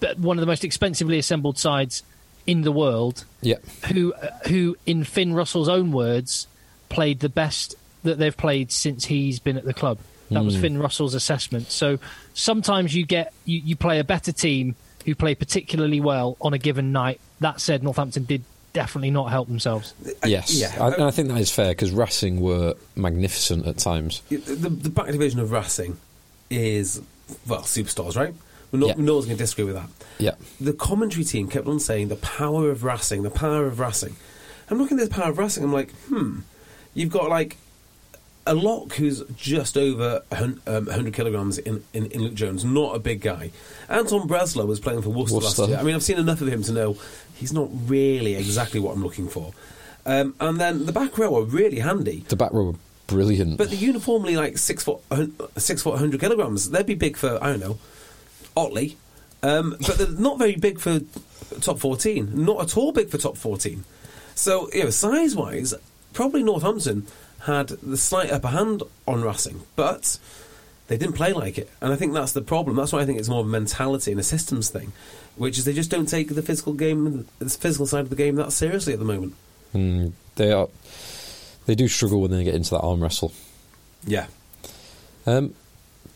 but 0.00 0.18
one 0.18 0.38
of 0.38 0.40
the 0.40 0.46
most 0.46 0.64
expensively 0.64 1.18
assembled 1.18 1.56
sides 1.56 2.02
in 2.46 2.62
the 2.62 2.72
world 2.72 3.24
Yeah. 3.42 3.56
who 3.92 4.14
who 4.48 4.76
in 4.86 5.04
Finn 5.04 5.34
Russell's 5.34 5.68
own 5.68 5.92
words 5.92 6.46
played 6.88 7.20
the 7.20 7.28
best 7.28 7.74
that 8.04 8.18
they've 8.18 8.36
played 8.36 8.70
since 8.70 9.06
he's 9.06 9.38
been 9.38 9.56
at 9.56 9.64
the 9.64 9.74
club. 9.74 9.98
That 10.30 10.44
was 10.44 10.56
hmm. 10.56 10.62
Finn 10.62 10.78
Russell's 10.78 11.14
assessment. 11.14 11.70
So 11.70 11.98
sometimes 12.34 12.94
you 12.94 13.06
get 13.06 13.32
you, 13.44 13.60
you 13.64 13.76
play 13.76 14.00
a 14.00 14.04
better 14.04 14.32
team 14.32 14.74
who 15.04 15.14
play 15.14 15.34
particularly 15.34 16.00
well 16.00 16.36
on 16.40 16.52
a 16.52 16.58
given 16.58 16.90
night. 16.90 17.20
That 17.40 17.60
said, 17.60 17.84
Northampton 17.84 18.24
did 18.24 18.42
definitely 18.72 19.10
not 19.10 19.30
help 19.30 19.48
themselves. 19.48 19.94
Yes. 20.24 20.52
yeah. 20.52 20.74
I, 20.78 20.88
and 20.92 21.04
I 21.04 21.10
think 21.10 21.28
that 21.28 21.38
is 21.38 21.50
fair 21.50 21.70
because 21.70 21.92
Racing 21.92 22.40
were 22.40 22.74
magnificent 22.96 23.66
at 23.66 23.78
times. 23.78 24.20
The, 24.28 24.36
the 24.36 24.90
back 24.90 25.06
division 25.06 25.40
of 25.40 25.52
Racing 25.52 25.96
is, 26.50 27.00
well, 27.46 27.62
superstars, 27.62 28.16
right? 28.16 28.34
Yeah. 28.82 28.94
no 28.96 29.14
one's 29.14 29.26
going 29.26 29.36
to 29.36 29.42
disagree 29.42 29.64
with 29.64 29.74
that. 29.76 29.88
Yeah. 30.18 30.32
the 30.60 30.72
commentary 30.72 31.24
team 31.24 31.48
kept 31.48 31.66
on 31.66 31.78
saying 31.78 32.08
the 32.08 32.16
power 32.16 32.70
of 32.70 32.84
Racing, 32.84 33.22
the 33.22 33.30
power 33.30 33.66
of 33.66 33.78
Racing. 33.80 34.16
I'm 34.70 34.78
looking 34.78 34.98
at 34.98 35.08
the 35.08 35.14
power 35.14 35.30
of 35.30 35.38
Racing. 35.38 35.62
I'm 35.64 35.72
like, 35.72 35.90
hmm, 36.08 36.40
you've 36.94 37.10
got 37.10 37.28
like 37.28 37.56
a 38.46 38.54
lock 38.54 38.94
who's 38.94 39.22
just 39.36 39.76
over 39.76 40.22
a 40.30 40.34
hun- 40.36 40.60
um, 40.66 40.86
100 40.86 41.12
kilograms 41.12 41.58
in, 41.58 41.82
in, 41.92 42.06
in 42.06 42.22
Luke 42.22 42.34
Jones, 42.34 42.64
not 42.64 42.94
a 42.94 42.98
big 42.98 43.20
guy. 43.20 43.50
Anton 43.88 44.28
Bresler 44.28 44.66
was 44.66 44.78
playing 44.80 45.02
for 45.02 45.10
Worcester, 45.10 45.36
Worcester. 45.36 45.62
last 45.62 45.68
year. 45.70 45.78
I 45.78 45.82
mean, 45.82 45.94
I've 45.94 46.02
seen 46.02 46.18
enough 46.18 46.40
of 46.40 46.48
him 46.48 46.62
to 46.62 46.72
know 46.72 46.96
he's 47.34 47.52
not 47.52 47.68
really 47.86 48.34
exactly 48.36 48.80
what 48.80 48.94
I'm 48.94 49.02
looking 49.02 49.28
for. 49.28 49.52
Um, 50.06 50.34
and 50.38 50.60
then 50.60 50.86
the 50.86 50.92
back 50.92 51.18
row 51.18 51.36
are 51.36 51.42
really 51.42 51.80
handy. 51.80 52.24
The 52.28 52.36
back 52.36 52.52
row 52.52 52.66
were 52.66 52.74
brilliant. 53.08 53.58
But 53.58 53.70
they're 53.70 53.78
uniformly 53.78 54.36
like 54.36 54.58
six 54.58 54.84
foot, 54.84 55.00
six 55.56 55.82
foot, 55.82 55.98
hundred 55.98 56.20
kilograms. 56.20 56.70
They'd 56.70 56.86
be 56.86 56.94
big 56.94 57.16
for 57.16 57.42
I 57.42 57.50
don't 57.50 57.60
know, 57.60 57.78
Otley, 58.56 58.96
um, 59.42 59.76
but 59.86 59.98
they're 59.98 60.08
not 60.08 60.38
very 60.38 60.56
big 60.56 60.80
for 60.80 61.00
top 61.60 61.78
fourteen. 61.78 62.44
Not 62.44 62.60
at 62.62 62.76
all 62.76 62.92
big 62.92 63.10
for 63.10 63.18
top 63.18 63.36
fourteen. 63.36 63.84
So 64.34 64.70
you 64.72 64.84
know, 64.84 64.90
size 64.90 65.36
wise, 65.36 65.74
probably 66.12 66.42
Northampton 66.42 67.06
had 67.40 67.68
the 67.68 67.96
slight 67.96 68.32
upper 68.32 68.48
hand 68.48 68.82
on 69.06 69.22
Racing, 69.22 69.62
but 69.76 70.18
they 70.88 70.96
didn't 70.96 71.14
play 71.14 71.32
like 71.32 71.58
it, 71.58 71.70
and 71.80 71.92
I 71.92 71.96
think 71.96 72.12
that's 72.12 72.32
the 72.32 72.42
problem. 72.42 72.76
That's 72.76 72.92
why 72.92 73.00
I 73.00 73.06
think 73.06 73.18
it's 73.18 73.28
more 73.28 73.40
of 73.40 73.46
a 73.46 73.50
mentality 73.50 74.10
and 74.10 74.20
a 74.20 74.24
systems 74.24 74.70
thing, 74.70 74.92
which 75.36 75.58
is 75.58 75.64
they 75.64 75.72
just 75.72 75.90
don't 75.90 76.08
take 76.08 76.34
the 76.34 76.42
physical 76.42 76.72
game, 76.72 77.26
the 77.38 77.50
physical 77.50 77.86
side 77.86 78.00
of 78.00 78.10
the 78.10 78.16
game 78.16 78.36
that 78.36 78.52
seriously 78.52 78.92
at 78.92 78.98
the 78.98 79.04
moment. 79.04 79.34
Mm, 79.74 80.12
they 80.36 80.52
are. 80.52 80.68
They 81.66 81.74
do 81.74 81.88
struggle 81.88 82.20
when 82.20 82.30
they 82.30 82.44
get 82.44 82.54
into 82.54 82.70
that 82.70 82.80
arm 82.80 83.02
wrestle. 83.02 83.32
Yeah. 84.06 84.26
Um, 85.26 85.54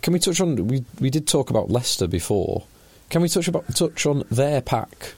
can 0.03 0.13
we 0.13 0.19
touch 0.19 0.41
on? 0.41 0.67
We 0.69 0.85
we 1.01 1.11
did 1.11 1.27
talk 1.27 1.51
about 1.51 1.71
Leicester 1.71 2.07
before. 2.07 2.65
Can 3.11 3.23
we 3.23 3.29
touch 3.29 3.49
about 3.49 3.75
touch 3.75 4.07
on 4.07 4.25
their 4.31 4.61
pack 4.61 5.15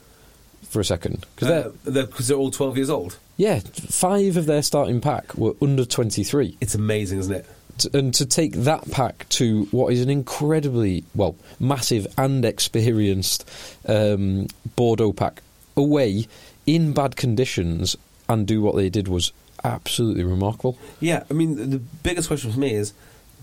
for 0.69 0.79
a 0.79 0.85
second? 0.85 1.25
Because 1.35 1.49
Uh, 1.49 1.71
they're, 1.85 2.07
'cause 2.07 2.27
they're 2.27 2.37
all 2.37 2.49
12 2.51 2.77
years 2.77 2.89
old. 2.89 3.17
yeah, 3.37 3.59
five 3.89 4.35
of 4.37 4.45
their 4.45 4.61
starting 4.63 4.99
pack 5.01 5.35
were 5.37 5.53
under 5.61 5.85
twenty 5.85 6.23
three. 6.23 6.57
It's 6.61 6.75
amazing, 6.75 7.19
isn't 7.19 7.33
it? 7.33 7.45
and 7.91 8.13
to 8.13 8.23
take 8.23 8.51
that 8.53 8.91
pack 8.91 9.27
to 9.29 9.63
what 9.71 9.91
is 9.91 9.99
an 10.01 10.07
incredibly 10.09 11.03
well 11.15 11.35
massive 11.59 12.05
and 12.19 12.45
experienced 12.45 13.49
um, 13.87 14.45
Bordeaux 14.75 15.11
pack 15.11 15.41
away 15.75 16.27
in 16.67 16.93
bad 16.93 17.15
conditions 17.15 17.95
and 18.29 18.45
do 18.45 18.61
what 18.61 18.75
they 18.75 18.89
did 18.89 19.07
was 19.07 19.31
absolutely 19.63 20.23
remarkable. 20.23 20.77
Yeah, 20.99 21.23
I 21.31 21.33
mean, 21.33 21.71
the 21.71 21.79
biggest 22.03 22.27
question 22.27 22.51
for 22.51 22.59
me 22.59 22.75
is 22.75 22.93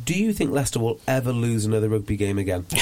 do 0.04 0.14
you 0.14 0.32
think 0.32 0.50
Leicester 0.52 0.78
will 0.78 1.00
ever 1.06 1.32
lose 1.32 1.64
another 1.64 1.88
rugby 1.88 2.16
game 2.16 2.38
again? 2.38 2.64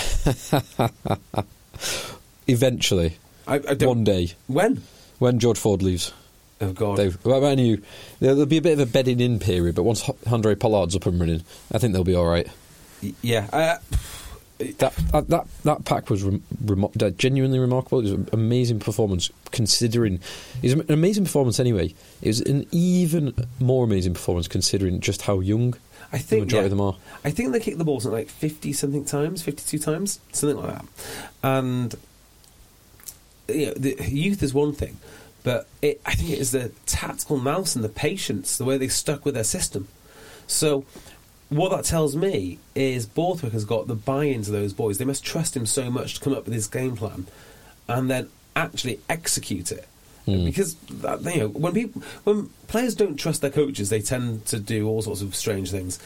Eventually, 2.46 3.18
I, 3.46 3.56
I 3.56 3.74
one 3.84 4.04
day 4.04 4.32
When? 4.46 4.82
when 5.18 5.38
George 5.38 5.58
Ford 5.58 5.82
leaves. 5.82 6.12
Oh, 6.60 6.72
God. 6.72 6.96
They, 6.98 7.12
well, 7.24 7.44
I 7.46 7.54
knew 7.54 7.80
there'll 8.20 8.46
be 8.46 8.56
a 8.56 8.62
bit 8.62 8.72
of 8.72 8.80
a 8.80 8.86
bedding 8.86 9.20
in 9.20 9.38
period, 9.38 9.74
but 9.76 9.84
once 9.84 10.02
Handré 10.02 10.58
Pollard's 10.58 10.96
up 10.96 11.06
and 11.06 11.20
running, 11.20 11.44
I 11.72 11.78
think 11.78 11.92
they'll 11.92 12.02
be 12.04 12.14
all 12.16 12.26
right. 12.26 12.48
Yeah. 13.22 13.48
Uh, 13.52 13.76
That 14.78 14.92
that 15.28 15.46
that 15.62 15.84
pack 15.84 16.10
was 16.10 16.24
genuinely 17.16 17.60
remarkable. 17.60 18.00
It 18.00 18.02
was 18.02 18.12
an 18.12 18.28
amazing 18.32 18.80
performance, 18.80 19.30
considering 19.52 20.14
it 20.62 20.62
was 20.64 20.72
an 20.72 20.84
amazing 20.92 21.24
performance 21.26 21.60
anyway. 21.60 21.94
It 22.22 22.26
was 22.26 22.40
an 22.40 22.66
even 22.72 23.34
more 23.60 23.84
amazing 23.84 24.14
performance 24.14 24.48
considering 24.48 24.98
just 24.98 25.22
how 25.22 25.38
young 25.38 25.74
I 26.12 26.18
think 26.18 26.46
majority 26.46 26.56
yeah. 26.56 26.64
of 26.64 26.70
them 26.70 26.80
are. 26.80 26.96
I 27.24 27.30
think 27.30 27.52
they 27.52 27.60
kicked 27.60 27.78
the 27.78 27.84
ball 27.84 28.00
something 28.00 28.18
like 28.18 28.28
fifty 28.28 28.72
something 28.72 29.04
times, 29.04 29.42
fifty 29.42 29.64
two 29.64 29.78
times, 29.78 30.20
something 30.32 30.56
like 30.56 30.74
that. 30.74 30.84
And 31.42 31.94
you 33.48 33.66
know, 33.66 33.74
the 33.74 33.96
youth 34.08 34.42
is 34.42 34.54
one 34.54 34.72
thing, 34.72 34.98
but 35.44 35.66
it, 35.82 36.00
I 36.06 36.14
think 36.14 36.30
it 36.30 36.38
is 36.38 36.52
the 36.52 36.72
tactical 36.86 37.38
nous 37.38 37.74
and 37.74 37.84
the 37.84 37.88
patience, 37.88 38.58
the 38.58 38.64
way 38.64 38.78
they 38.78 38.88
stuck 38.88 39.24
with 39.24 39.34
their 39.34 39.44
system. 39.44 39.88
So. 40.46 40.84
What 41.50 41.70
that 41.70 41.86
tells 41.86 42.14
me 42.14 42.58
is 42.74 43.06
Borthwick 43.06 43.54
has 43.54 43.64
got 43.64 43.86
the 43.86 43.94
buy-in 43.94 44.42
to 44.42 44.50
those 44.50 44.74
boys. 44.74 44.98
They 44.98 45.06
must 45.06 45.24
trust 45.24 45.56
him 45.56 45.64
so 45.64 45.90
much 45.90 46.16
to 46.16 46.20
come 46.20 46.34
up 46.34 46.44
with 46.44 46.52
his 46.52 46.66
game 46.66 46.94
plan, 46.94 47.26
and 47.88 48.10
then 48.10 48.28
actually 48.54 49.00
execute 49.08 49.72
it. 49.72 49.88
Mm. 50.28 50.44
Because 50.44 50.74
that, 50.74 51.22
you 51.34 51.40
know, 51.40 51.48
when 51.48 51.72
people, 51.72 52.02
when 52.24 52.50
players 52.66 52.94
don't 52.94 53.16
trust 53.16 53.40
their 53.40 53.50
coaches, 53.50 53.88
they 53.88 54.02
tend 54.02 54.44
to 54.46 54.58
do 54.58 54.86
all 54.86 55.00
sorts 55.00 55.22
of 55.22 55.34
strange 55.34 55.70
things. 55.70 55.98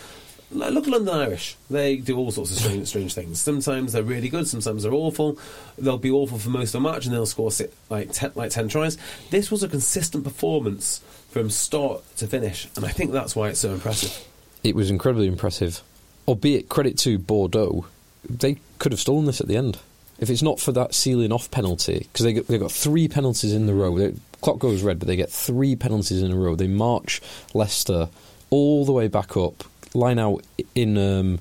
Like, 0.52 0.72
Look 0.72 0.86
at 0.86 0.92
London 0.92 1.14
Irish; 1.14 1.56
they 1.68 1.96
do 1.96 2.16
all 2.16 2.30
sorts 2.30 2.52
of 2.52 2.58
strange, 2.58 2.86
strange 2.92 3.14
things. 3.14 3.40
Sometimes 3.40 3.92
they're 3.92 4.02
really 4.02 4.28
good, 4.28 4.46
sometimes 4.46 4.84
they're 4.84 4.92
awful. 4.92 5.38
They'll 5.76 5.98
be 5.98 6.10
awful 6.10 6.38
for 6.38 6.50
most 6.50 6.74
of 6.74 6.82
the 6.82 6.88
match, 6.88 7.04
and 7.04 7.14
they'll 7.14 7.26
score 7.26 7.50
like 7.90 8.12
ten, 8.12 8.30
like 8.36 8.50
ten 8.50 8.68
tries. 8.68 8.96
This 9.30 9.50
was 9.50 9.62
a 9.62 9.68
consistent 9.68 10.22
performance 10.22 11.00
from 11.30 11.50
start 11.50 12.02
to 12.18 12.26
finish, 12.26 12.68
and 12.76 12.84
I 12.84 12.90
think 12.90 13.10
that's 13.10 13.34
why 13.34 13.48
it's 13.48 13.60
so 13.60 13.72
impressive. 13.72 14.28
It 14.62 14.76
was 14.76 14.90
incredibly 14.90 15.26
impressive. 15.26 15.82
Albeit 16.28 16.68
credit 16.68 16.96
to 16.98 17.18
Bordeaux, 17.18 17.86
they 18.28 18.58
could 18.78 18.92
have 18.92 19.00
stolen 19.00 19.24
this 19.24 19.40
at 19.40 19.48
the 19.48 19.56
end. 19.56 19.78
If 20.22 20.30
it's 20.30 20.40
not 20.40 20.60
for 20.60 20.70
that 20.70 20.94
sealing 20.94 21.32
off 21.32 21.50
penalty, 21.50 22.06
because 22.12 22.24
they 22.24 22.32
got, 22.32 22.46
they 22.46 22.56
got 22.56 22.70
three 22.70 23.08
penalties 23.08 23.52
in 23.52 23.66
the 23.66 23.74
row. 23.74 23.98
The 23.98 24.16
clock 24.40 24.60
goes 24.60 24.84
red, 24.84 25.00
but 25.00 25.08
they 25.08 25.16
get 25.16 25.30
three 25.30 25.74
penalties 25.74 26.22
in 26.22 26.30
a 26.30 26.36
row. 26.36 26.54
They 26.54 26.68
march 26.68 27.20
Leicester 27.54 28.08
all 28.48 28.84
the 28.84 28.92
way 28.92 29.08
back 29.08 29.36
up, 29.36 29.64
line 29.94 30.20
out 30.20 30.44
in 30.76 30.96
um, 30.96 31.40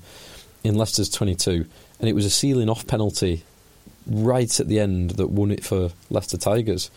in 0.63 0.73
Leicester's 0.73 1.09
twenty 1.09 1.35
two, 1.35 1.67
and 1.99 2.09
it 2.09 2.13
was 2.13 2.25
a 2.25 2.29
sealing 2.31 2.69
off 2.69 2.87
penalty 2.87 3.43
right 4.07 4.59
at 4.59 4.67
the 4.67 4.79
end 4.79 5.11
that 5.11 5.29
won 5.29 5.51
it 5.51 5.63
for 5.63 5.91
Leicester 6.09 6.37
Tigers. 6.37 6.89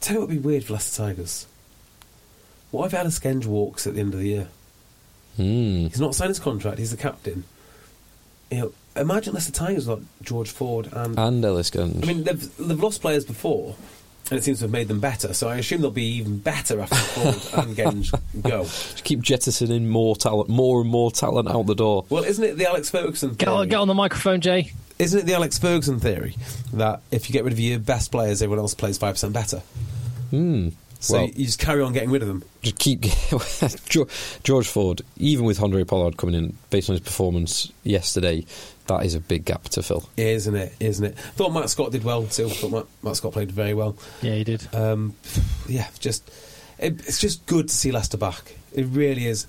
Tell 0.00 0.14
you 0.14 0.20
what 0.20 0.28
would 0.30 0.42
be 0.42 0.48
weird 0.48 0.64
for 0.64 0.72
Leicester 0.72 1.02
Tigers. 1.02 1.46
What 2.70 2.86
if 2.86 2.94
Ellis 2.94 3.18
Genge 3.18 3.44
walks 3.44 3.86
at 3.86 3.92
the 3.92 4.00
end 4.00 4.14
of 4.14 4.20
the 4.20 4.26
year? 4.26 4.48
Hmm. 5.36 5.88
He's 5.88 6.00
not 6.00 6.14
signed 6.14 6.30
his 6.30 6.38
contract. 6.38 6.78
He's 6.78 6.92
the 6.92 6.96
captain. 6.96 7.44
Know, 8.50 8.72
imagine 9.00 9.34
Leicester 9.34 9.52
Tigers 9.52 9.88
like 9.88 10.00
George 10.22 10.50
Ford 10.50 10.88
and. 10.92 11.18
And 11.18 11.44
Ellis 11.44 11.70
Genge. 11.70 12.02
I 12.02 12.06
mean, 12.06 12.24
they've 12.24 12.56
they've 12.56 12.80
lost 12.82 13.00
players 13.00 13.24
before, 13.24 13.74
and 14.30 14.38
it 14.38 14.42
seems 14.44 14.58
to 14.58 14.64
have 14.64 14.70
made 14.72 14.88
them 14.88 15.00
better. 15.00 15.34
So 15.34 15.48
I 15.48 15.56
assume 15.56 15.80
they'll 15.80 15.90
be 15.90 16.16
even 16.16 16.38
better 16.38 16.80
after 16.80 16.94
Ford 16.96 17.64
and 17.66 17.76
Genge 17.76 18.12
go. 18.42 18.62
Just 18.64 19.04
keep 19.04 19.20
jettisoning 19.20 19.88
more 19.88 20.16
talent, 20.16 20.48
more 20.48 20.80
and 20.80 20.90
more 20.90 21.10
talent 21.10 21.48
out 21.48 21.66
the 21.66 21.74
door. 21.74 22.04
Well, 22.10 22.24
isn't 22.24 22.44
it 22.44 22.56
the 22.58 22.66
Alex 22.68 22.90
Ferguson? 22.90 23.34
Get 23.34 23.48
on, 23.48 23.58
theory? 23.58 23.66
get 23.68 23.76
on 23.80 23.88
the 23.88 23.94
microphone, 23.94 24.40
Jay. 24.40 24.72
Isn't 24.98 25.20
it 25.20 25.26
the 25.26 25.34
Alex 25.34 25.58
Ferguson 25.58 25.98
theory 25.98 26.36
that 26.74 27.00
if 27.10 27.28
you 27.28 27.32
get 27.32 27.44
rid 27.44 27.52
of 27.54 27.58
your 27.60 27.78
best 27.78 28.10
players, 28.12 28.42
everyone 28.42 28.58
else 28.58 28.74
plays 28.74 28.98
five 28.98 29.14
percent 29.14 29.32
better? 29.32 29.62
Hmm. 30.30 30.68
So 31.02 31.14
Well- 31.16 31.28
you 31.30 31.46
just 31.46 31.58
carry 31.58 31.80
on 31.82 31.94
getting 31.94 32.10
rid 32.10 32.20
of 32.20 32.28
them. 32.28 32.44
just 32.60 32.78
keep 32.78 33.00
George, 33.88 34.06
George 34.44 34.68
Ford, 34.68 35.00
even 35.16 35.46
with 35.46 35.58
Handré 35.58 35.88
Pollard 35.88 36.18
coming 36.18 36.34
in 36.34 36.54
based 36.68 36.90
on 36.90 36.94
his 36.96 37.00
performance 37.02 37.72
yesterday, 37.84 38.44
that 38.90 39.06
is 39.06 39.14
a 39.14 39.20
big 39.20 39.44
gap 39.44 39.64
to 39.70 39.82
fill. 39.82 40.08
Isn't 40.16 40.54
it? 40.54 40.74
Isn't 40.80 41.04
it? 41.06 41.18
Thought 41.18 41.52
Matt 41.52 41.70
Scott 41.70 41.92
did 41.92 42.04
well 42.04 42.24
too. 42.26 42.48
Thought 42.48 42.70
Matt, 42.72 42.86
Matt 43.02 43.16
Scott 43.16 43.32
played 43.32 43.50
very 43.52 43.72
well. 43.74 43.96
Yeah, 44.22 44.34
he 44.34 44.44
did. 44.44 44.72
Um, 44.74 45.14
yeah, 45.68 45.88
just 45.98 46.28
it, 46.78 47.00
it's 47.06 47.18
just 47.20 47.44
good 47.46 47.68
to 47.68 47.74
see 47.74 47.90
Leicester 47.92 48.16
back. 48.18 48.54
It 48.72 48.84
really 48.86 49.26
is 49.26 49.46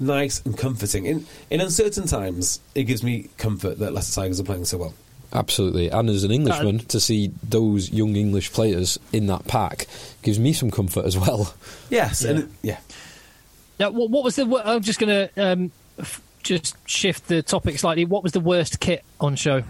nice 0.00 0.40
and 0.44 0.56
comforting. 0.56 1.06
In 1.06 1.26
in 1.50 1.60
uncertain 1.60 2.06
times, 2.06 2.60
it 2.74 2.84
gives 2.84 3.02
me 3.02 3.28
comfort 3.38 3.78
that 3.80 3.92
Leicester 3.92 4.20
Tigers 4.22 4.40
are 4.40 4.44
playing 4.44 4.64
so 4.64 4.78
well. 4.78 4.94
Absolutely, 5.32 5.88
and 5.88 6.08
as 6.10 6.22
an 6.22 6.30
Englishman, 6.30 6.78
to 6.86 7.00
see 7.00 7.32
those 7.42 7.90
young 7.90 8.14
English 8.14 8.52
players 8.52 8.98
in 9.12 9.26
that 9.26 9.46
pack 9.48 9.86
gives 10.22 10.38
me 10.38 10.52
some 10.52 10.70
comfort 10.70 11.04
as 11.04 11.18
well. 11.18 11.52
Yes, 11.90 12.22
Yeah. 12.22 12.30
and 12.30 12.38
it, 12.40 12.48
yeah. 12.62 12.78
Now, 13.80 13.90
what, 13.90 14.10
what 14.10 14.22
was 14.22 14.36
the? 14.36 14.46
wor- 14.46 14.62
I'm 14.64 14.82
just 14.82 15.00
going 15.00 15.28
to 15.28 15.30
um, 15.44 15.72
f- 15.98 16.20
just 16.44 16.76
shift 16.88 17.26
the 17.28 17.42
topic 17.42 17.78
slightly. 17.78 18.04
What 18.04 18.22
was 18.22 18.32
the 18.32 18.40
worst 18.40 18.78
kit 18.80 19.04
on 19.20 19.34
show? 19.36 19.62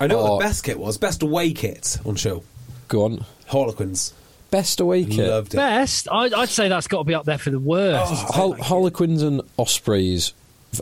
I 0.00 0.06
know 0.08 0.18
Oh. 0.18 0.22
what 0.22 0.26
the 0.28 0.32
oh. 0.34 0.38
best 0.48 0.64
kit 0.64 0.78
was. 0.78 0.98
Best 0.98 1.22
away 1.22 1.52
kit 1.52 1.98
on 2.04 2.16
show. 2.16 2.42
Go 2.88 3.04
on, 3.04 3.24
Harlequins. 3.46 4.12
best 4.50 4.80
away 4.80 5.04
kit. 5.04 5.28
Loved 5.28 5.54
it. 5.54 5.56
Best? 5.56 6.08
I, 6.10 6.30
I'd 6.36 6.48
say 6.48 6.68
that's 6.68 6.88
got 6.88 6.98
to 6.98 7.04
be 7.04 7.14
up 7.14 7.24
there 7.24 7.38
for 7.38 7.50
the 7.50 7.58
worst. 7.58 8.12
Oh, 8.12 8.32
Hol- 8.32 8.52
Harlequins 8.62 9.22
and 9.22 9.42
Ospreys 9.58 10.32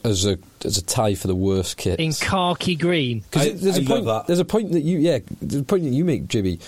as 0.05 0.27
a 0.27 0.39
as 0.65 0.77
a 0.78 0.82
tie 0.82 1.15
for 1.15 1.28
the 1.28 1.35
worst 1.35 1.77
kit. 1.77 2.01
In 2.01 2.12
khaki 2.12 2.74
green. 2.77 3.23
I- 3.35 3.51
there's 3.51 3.78
I 3.78 3.81
a 3.81 3.82
love 3.82 3.89
point. 3.89 4.05
that. 4.06 4.27
There's 4.27 4.39
a 4.39 4.44
point 4.44 4.73
that 4.73 4.81
you 4.82 4.98
yeah. 4.98 5.19
There's 5.40 5.61
a 5.62 5.65
point 5.65 5.85
that 5.85 5.90
you 5.90 6.05
make, 6.05 6.28
Jimmy, 6.28 6.59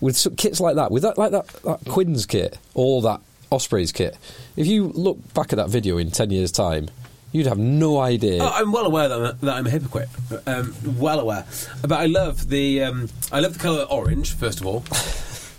with 0.00 0.16
some 0.16 0.36
kits 0.36 0.60
like 0.60 0.76
that, 0.76 0.90
with 0.90 1.02
that 1.04 1.16
like 1.18 1.30
that, 1.32 1.46
that 1.64 1.80
Quinn's 1.88 2.26
kit 2.26 2.58
or 2.74 3.00
that 3.02 3.20
Ospreys 3.50 3.92
kit. 3.92 4.16
If 4.56 4.66
you 4.66 4.88
look 4.88 5.18
back 5.34 5.52
at 5.52 5.56
that 5.56 5.68
video 5.70 5.96
in 5.98 6.10
ten 6.10 6.30
years' 6.30 6.52
time, 6.52 6.88
you'd 7.32 7.46
have 7.46 7.58
no 7.58 7.98
idea. 8.00 8.42
Oh, 8.42 8.50
I'm 8.54 8.70
well 8.72 8.86
aware 8.86 9.08
that 9.08 9.18
I'm 9.18 9.24
a, 9.24 9.32
that 9.46 9.54
I'm 9.56 9.66
a 9.66 9.70
hypocrite. 9.70 10.08
Um, 10.46 10.74
well 10.98 11.20
aware, 11.20 11.44
but 11.82 11.92
I 11.98 12.06
love 12.06 12.48
the 12.48 12.84
um, 12.84 13.08
I 13.32 13.40
love 13.40 13.54
the 13.54 13.58
colour 13.58 13.82
orange 13.90 14.34
first 14.34 14.60
of 14.60 14.66
all, 14.66 14.80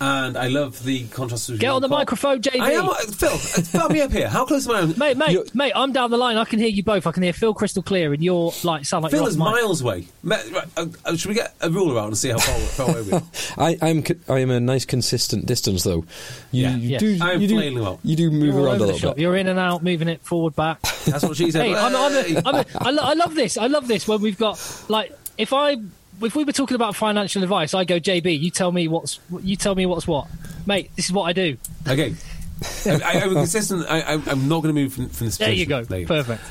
and 0.00 0.36
I 0.36 0.48
love 0.48 0.82
the 0.84 1.04
contrast. 1.08 1.46
between 1.46 1.60
Get 1.60 1.70
on 1.70 1.82
the 1.82 1.88
col- 1.88 1.98
microphone, 1.98 2.40
JB. 2.42 2.60
I 2.60 2.72
am 2.72 2.88
uh, 2.88 2.94
Phil. 2.94 3.30
uh, 3.32 3.36
Fill 3.36 3.88
me 3.90 4.00
up 4.00 4.10
here. 4.12 4.28
How 4.28 4.44
close 4.44 4.68
am 4.68 4.74
I? 4.74 4.80
on- 4.80 4.94
Mate, 4.98 5.16
mate, 5.16 5.30
You're- 5.30 5.48
mate, 5.54 5.72
I'm 5.74 5.92
down 5.92 6.10
the 6.10 6.16
line. 6.18 6.36
I 6.36 6.44
can 6.44 6.58
hear 6.58 6.68
you 6.68 6.82
both. 6.82 7.06
I 7.06 7.12
can 7.12 7.22
hear 7.22 7.32
Phil 7.32 7.54
crystal 7.54 7.82
clear, 7.82 8.12
and 8.12 8.22
you're 8.22 8.52
like 8.64 8.84
sound 8.84 9.02
like 9.04 9.10
Phil 9.12 9.20
you're 9.22 9.28
is 9.30 9.36
miles 9.36 9.80
away. 9.82 10.06
Right, 10.22 10.44
uh, 10.76 10.86
uh, 11.04 11.16
should 11.16 11.28
we 11.28 11.34
get 11.34 11.54
a 11.60 11.70
ruler 11.70 12.00
out 12.00 12.08
and 12.08 12.18
see 12.18 12.30
how 12.30 12.38
far, 12.38 12.58
far 12.58 12.90
away 12.90 13.02
we 13.02 13.12
are? 13.12 13.22
I, 13.58 13.78
I'm 13.82 14.04
I 14.28 14.38
am 14.40 14.50
a 14.50 14.60
nice 14.60 14.84
consistent 14.84 15.46
distance 15.46 15.82
though. 15.84 16.04
You, 16.50 16.62
Yeah. 16.62 16.76
you 16.76 16.88
Yes. 16.90 17.00
do 17.00 17.18
I'm 17.20 17.40
you 17.40 17.48
do, 17.48 17.80
well. 17.82 18.00
you 18.02 18.16
do 18.16 18.30
move 18.30 18.54
You're 18.54 18.64
around 18.64 18.76
a 18.76 18.78
the 18.78 18.84
little 18.86 18.98
shop. 18.98 19.16
bit. 19.16 19.22
You're 19.22 19.36
in 19.36 19.48
and 19.48 19.58
out, 19.58 19.82
moving 19.82 20.08
it 20.08 20.20
forward, 20.22 20.54
back. 20.56 20.80
That's 21.04 21.22
what 21.24 21.36
she 21.36 21.50
said. 21.50 21.66
Hey, 21.66 21.74
I'm, 21.74 21.94
I'm 21.94 22.12
a, 22.12 22.42
I'm 22.46 22.54
a, 22.56 22.64
I, 22.80 22.90
lo- 22.90 23.02
I 23.02 23.14
love 23.14 23.34
this. 23.34 23.56
I 23.58 23.66
love 23.66 23.88
this 23.88 24.06
when 24.08 24.20
we've 24.20 24.38
got 24.38 24.58
like 24.88 25.12
if 25.38 25.52
I 25.52 25.76
if 26.22 26.34
we 26.34 26.44
were 26.44 26.52
talking 26.52 26.74
about 26.74 26.96
financial 26.96 27.42
advice, 27.42 27.74
I 27.74 27.84
go 27.84 27.98
JB. 27.98 28.40
You 28.40 28.50
tell 28.50 28.72
me 28.72 28.88
what's 28.88 29.20
you 29.42 29.56
tell 29.56 29.74
me 29.74 29.86
what's 29.86 30.06
what, 30.06 30.28
mate. 30.66 30.90
This 30.96 31.06
is 31.06 31.12
what 31.12 31.24
I 31.24 31.32
do. 31.32 31.56
Okay. 31.86 32.14
I, 32.86 33.00
I, 33.04 33.12
I'm 33.22 33.34
consistent. 33.34 33.86
I, 33.88 34.02
I'm, 34.02 34.28
I'm 34.28 34.48
not 34.48 34.62
going 34.62 34.74
to 34.74 34.80
move 34.80 34.92
from, 34.92 35.08
from 35.08 35.26
this. 35.26 35.38
There 35.38 35.52
you 35.52 35.66
go. 35.66 35.84
There 35.84 36.06
Perfect. 36.06 36.42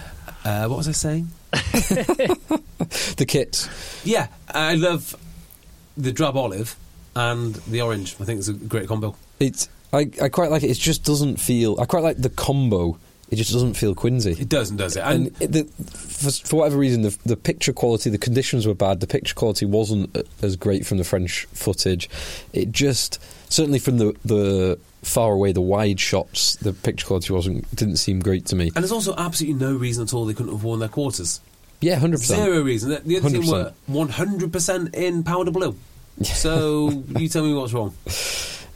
Uh, 0.45 0.68
what 0.68 0.77
was 0.77 0.88
I 0.88 0.91
saying? 0.91 1.30
The 3.15 3.26
kits. 3.26 3.69
Yeah, 4.06 4.27
I 4.49 4.76
love 4.76 5.15
the 5.98 6.11
drab 6.11 6.35
olive 6.35 6.76
and 7.15 7.56
the 7.56 7.81
orange. 7.81 8.15
I 8.19 8.26
think 8.26 8.40
it's 8.40 8.48
a 8.48 8.53
great 8.53 8.88
combo. 8.88 9.15
It's 9.40 9.69
I, 9.91 10.10
I 10.22 10.30
quite 10.30 10.52
like 10.52 10.64
it. 10.64 10.69
It 10.69 10.77
just 10.77 11.03
doesn't 11.03 11.38
feel. 11.38 11.80
I 11.80 11.85
quite 11.85 12.03
like 12.03 12.18
the 12.18 12.30
combo. 12.30 12.98
It 13.34 13.38
just 13.38 13.51
doesn't 13.51 13.73
feel 13.73 13.95
Quincy. 13.95 14.31
It 14.31 14.47
doesn't, 14.49 14.77
does 14.77 14.95
it? 14.95 15.01
And 15.01 15.27
And, 15.41 15.53
the, 15.53 15.64
for, 15.64 16.31
for 16.47 16.55
whatever 16.57 16.77
reason, 16.77 17.01
the, 17.01 17.18
the 17.26 17.35
picture 17.35 17.73
quality, 17.73 18.10
the 18.10 18.18
conditions 18.18 18.65
were 18.68 18.73
bad. 18.73 18.99
The 18.99 19.07
picture 19.07 19.34
quality 19.34 19.65
wasn't 19.65 20.15
uh, 20.15 20.23
as 20.41 20.55
great 20.55 20.85
from 20.85 20.99
the 20.99 21.03
French 21.03 21.45
footage. 21.53 22.10
It 22.53 22.72
just 22.72 23.19
certainly 23.49 23.80
from 23.80 23.97
the 23.97 24.15
the 24.23 24.80
far 25.01 25.34
away, 25.34 25.51
the 25.51 25.61
wide 25.61 25.99
shots, 25.99 26.55
the 26.57 26.73
picture 26.73 27.05
quality 27.05 27.34
wasn't 27.34 27.76
didn't 27.76 27.97
seem 27.97 28.19
great 28.19 28.45
to 28.47 28.55
me. 28.55 28.68
and 28.68 28.76
there's 28.76 28.91
also 28.91 29.14
absolutely 29.18 29.60
no 29.60 29.76
reason 29.76 30.03
at 30.03 30.14
all 30.14 30.26
they 30.26 30.34
couldn't 30.34 30.51
have 30.51 30.64
worn 30.64 30.80
their 30.80 30.89
quarters. 30.89 31.41
Yeah, 31.81 31.95
hundred 31.97 32.19
percent. 32.19 32.41
Zero 32.43 32.61
reason. 32.61 32.89
The 32.91 32.99
the 32.99 33.18
other 33.18 33.30
team 33.30 33.47
were 33.47 33.73
100%. 33.89 34.49
100% 34.49 34.93
in 34.95 35.23
powder 35.23 35.51
blue. 35.51 35.76
So 36.23 36.89
you 37.18 37.27
tell 37.27 37.43
me 37.43 37.53
what's 37.53 37.73
wrong. 37.73 37.93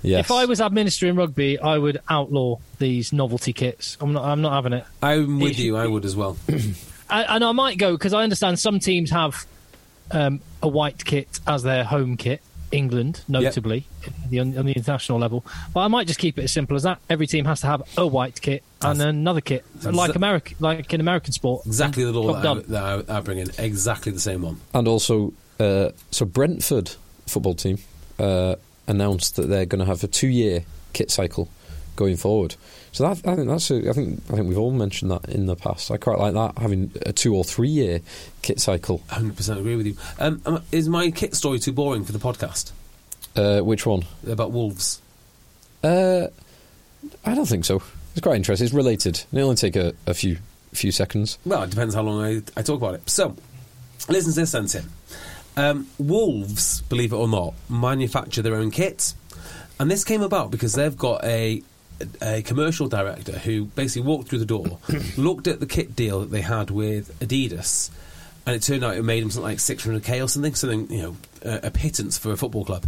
Yes. 0.03 0.25
If 0.25 0.31
I 0.31 0.45
was 0.45 0.61
administering 0.61 1.15
rugby, 1.15 1.57
I 1.59 1.77
would 1.77 1.99
outlaw 2.09 2.57
these 2.77 3.11
novelty 3.11 3.51
kits. 3.53 3.97
I'm 3.99 4.13
not. 4.13 4.23
I'm 4.25 4.41
not 4.41 4.53
having 4.53 4.73
it. 4.73 4.85
I'm 5.01 5.39
with 5.39 5.53
If- 5.53 5.59
you. 5.59 5.75
I 5.77 5.87
would 5.87 6.05
as 6.05 6.15
well. 6.15 6.37
and, 6.47 6.75
and 7.09 7.43
I 7.43 7.51
might 7.51 7.77
go 7.77 7.93
because 7.93 8.13
I 8.13 8.23
understand 8.23 8.59
some 8.59 8.79
teams 8.79 9.09
have 9.11 9.45
um, 10.11 10.39
a 10.61 10.67
white 10.67 11.03
kit 11.03 11.39
as 11.47 11.63
their 11.63 11.83
home 11.83 12.17
kit. 12.17 12.41
England, 12.69 13.21
notably, 13.29 13.87
the, 14.29 14.41
on, 14.41 14.57
on 14.57 14.65
the 14.65 14.73
international 14.73 15.17
level. 15.17 15.45
But 15.73 15.79
I 15.79 15.87
might 15.87 16.05
just 16.05 16.19
keep 16.19 16.37
it 16.37 16.43
as 16.43 16.51
simple 16.51 16.75
as 16.75 16.83
that. 16.83 16.99
Every 17.09 17.25
team 17.25 17.45
has 17.45 17.61
to 17.61 17.67
have 17.67 17.81
a 17.97 18.05
white 18.05 18.41
kit 18.41 18.61
and 18.81 18.99
That's- 18.99 19.09
another 19.15 19.39
kit, 19.39 19.63
like 19.85 20.11
exa- 20.11 20.15
America, 20.17 20.53
like 20.59 20.93
in 20.93 20.99
American 20.99 21.31
sport. 21.31 21.65
Exactly 21.65 22.03
the 22.03 22.11
law 22.11 22.33
that 22.33 22.39
I, 22.39 22.41
done. 22.43 22.63
that 22.67 23.09
I, 23.09 23.17
I 23.17 23.21
bring 23.21 23.37
in. 23.37 23.47
Exactly 23.57 24.11
the 24.11 24.19
same 24.19 24.41
one. 24.41 24.59
and 24.73 24.85
also, 24.85 25.31
uh, 25.61 25.91
so 26.11 26.25
Brentford 26.25 26.91
football 27.25 27.53
team 27.55 27.77
uh, 28.19 28.55
announced 28.88 29.35
that 29.35 29.47
they're 29.47 29.65
going 29.65 29.80
to 29.80 29.85
have 29.85 30.03
a 30.03 30.07
two-year 30.07 30.64
kit 30.93 31.11
cycle 31.11 31.49
going 31.95 32.15
forward. 32.18 32.55
So 32.91 33.03
that, 33.07 33.27
I 33.27 33.35
think 33.35 33.47
that's 33.47 33.69
a, 33.69 33.89
I 33.89 33.93
think 33.93 34.22
I 34.31 34.35
think 34.35 34.47
we've 34.47 34.57
all 34.57 34.72
mentioned 34.72 35.11
that 35.11 35.30
in 35.30 35.45
the 35.45 35.55
past. 35.55 35.91
I 35.91 35.97
quite 35.97 36.19
like 36.19 36.34
that 36.34 36.57
having 36.61 36.91
a 37.05 37.14
two 37.14 37.35
or 37.35 37.43
three-year 37.43 38.01
kit 38.41 38.59
cycle. 38.59 38.99
100% 39.09 39.57
agree 39.59 39.76
with 39.76 39.85
you. 39.88 39.95
Um, 40.19 40.41
is 40.72 40.88
my 40.89 41.11
kit 41.11 41.35
story 41.35 41.59
too 41.59 41.73
boring 41.73 42.05
for 42.05 42.11
the 42.11 42.19
podcast 42.19 42.72
Uh, 43.35 43.59
which 43.61 43.85
one? 43.85 44.03
about 44.27 44.51
wolves? 44.51 45.01
Uh, 45.84 46.27
I 47.23 47.35
don't 47.35 47.45
think 47.47 47.65
so. 47.65 47.81
It's 48.14 48.22
quite 48.22 48.35
interesting. 48.38 48.65
It's 48.65 48.73
related. 48.73 49.23
It 49.31 49.39
only 49.39 49.55
take 49.55 49.76
a, 49.76 49.93
a 50.07 50.14
few 50.14 50.38
few 50.73 50.91
seconds. 50.91 51.38
Well, 51.45 51.64
it 51.64 51.69
depends 51.69 51.93
how 51.95 52.01
long 52.03 52.23
I, 52.23 52.41
I 52.59 52.61
talk 52.64 52.77
about 52.77 52.95
it. 52.95 53.07
So, 53.09 53.35
listen 54.09 54.34
to 54.34 54.39
this 54.39 54.51
then, 54.51 54.65
Tim. 54.65 54.89
Um, 55.57 55.88
Wolves, 55.97 56.81
believe 56.84 57.11
it 57.11 57.15
or 57.15 57.27
not, 57.27 57.55
manufacture 57.67 58.43
their 58.43 58.55
own 58.55 58.71
kits. 58.71 59.15
And 59.79 59.91
this 59.91 60.03
came 60.03 60.21
about 60.21 60.51
because 60.51 60.73
they've 60.73 60.95
got 60.95 61.23
a 61.25 61.63
a 62.21 62.43
commercial 62.43 62.88
director 62.88 63.39
who 63.39 63.65
basically 63.65 64.07
walked 64.07 64.29
through 64.29 64.38
the 64.38 64.45
door, 64.45 64.77
looked 65.17 65.47
at 65.47 65.59
the 65.59 65.65
kit 65.65 65.95
deal 65.95 66.19
that 66.19 66.29
they 66.29 66.41
had 66.41 66.69
with 66.69 67.19
Adidas, 67.19 67.89
and 68.45 68.55
it 68.55 68.61
turned 68.61 68.84
out 68.84 68.95
it 68.95 69.03
made 69.03 69.23
him 69.23 69.31
something 69.31 69.49
like 69.49 69.57
600k 69.57 70.23
or 70.23 70.27
something, 70.27 70.53
something, 70.53 70.91
you 70.91 71.01
know, 71.01 71.17
a, 71.43 71.67
a 71.67 71.71
pittance 71.71 72.17
for 72.17 72.31
a 72.31 72.38
football 72.38 72.63
club. 72.63 72.85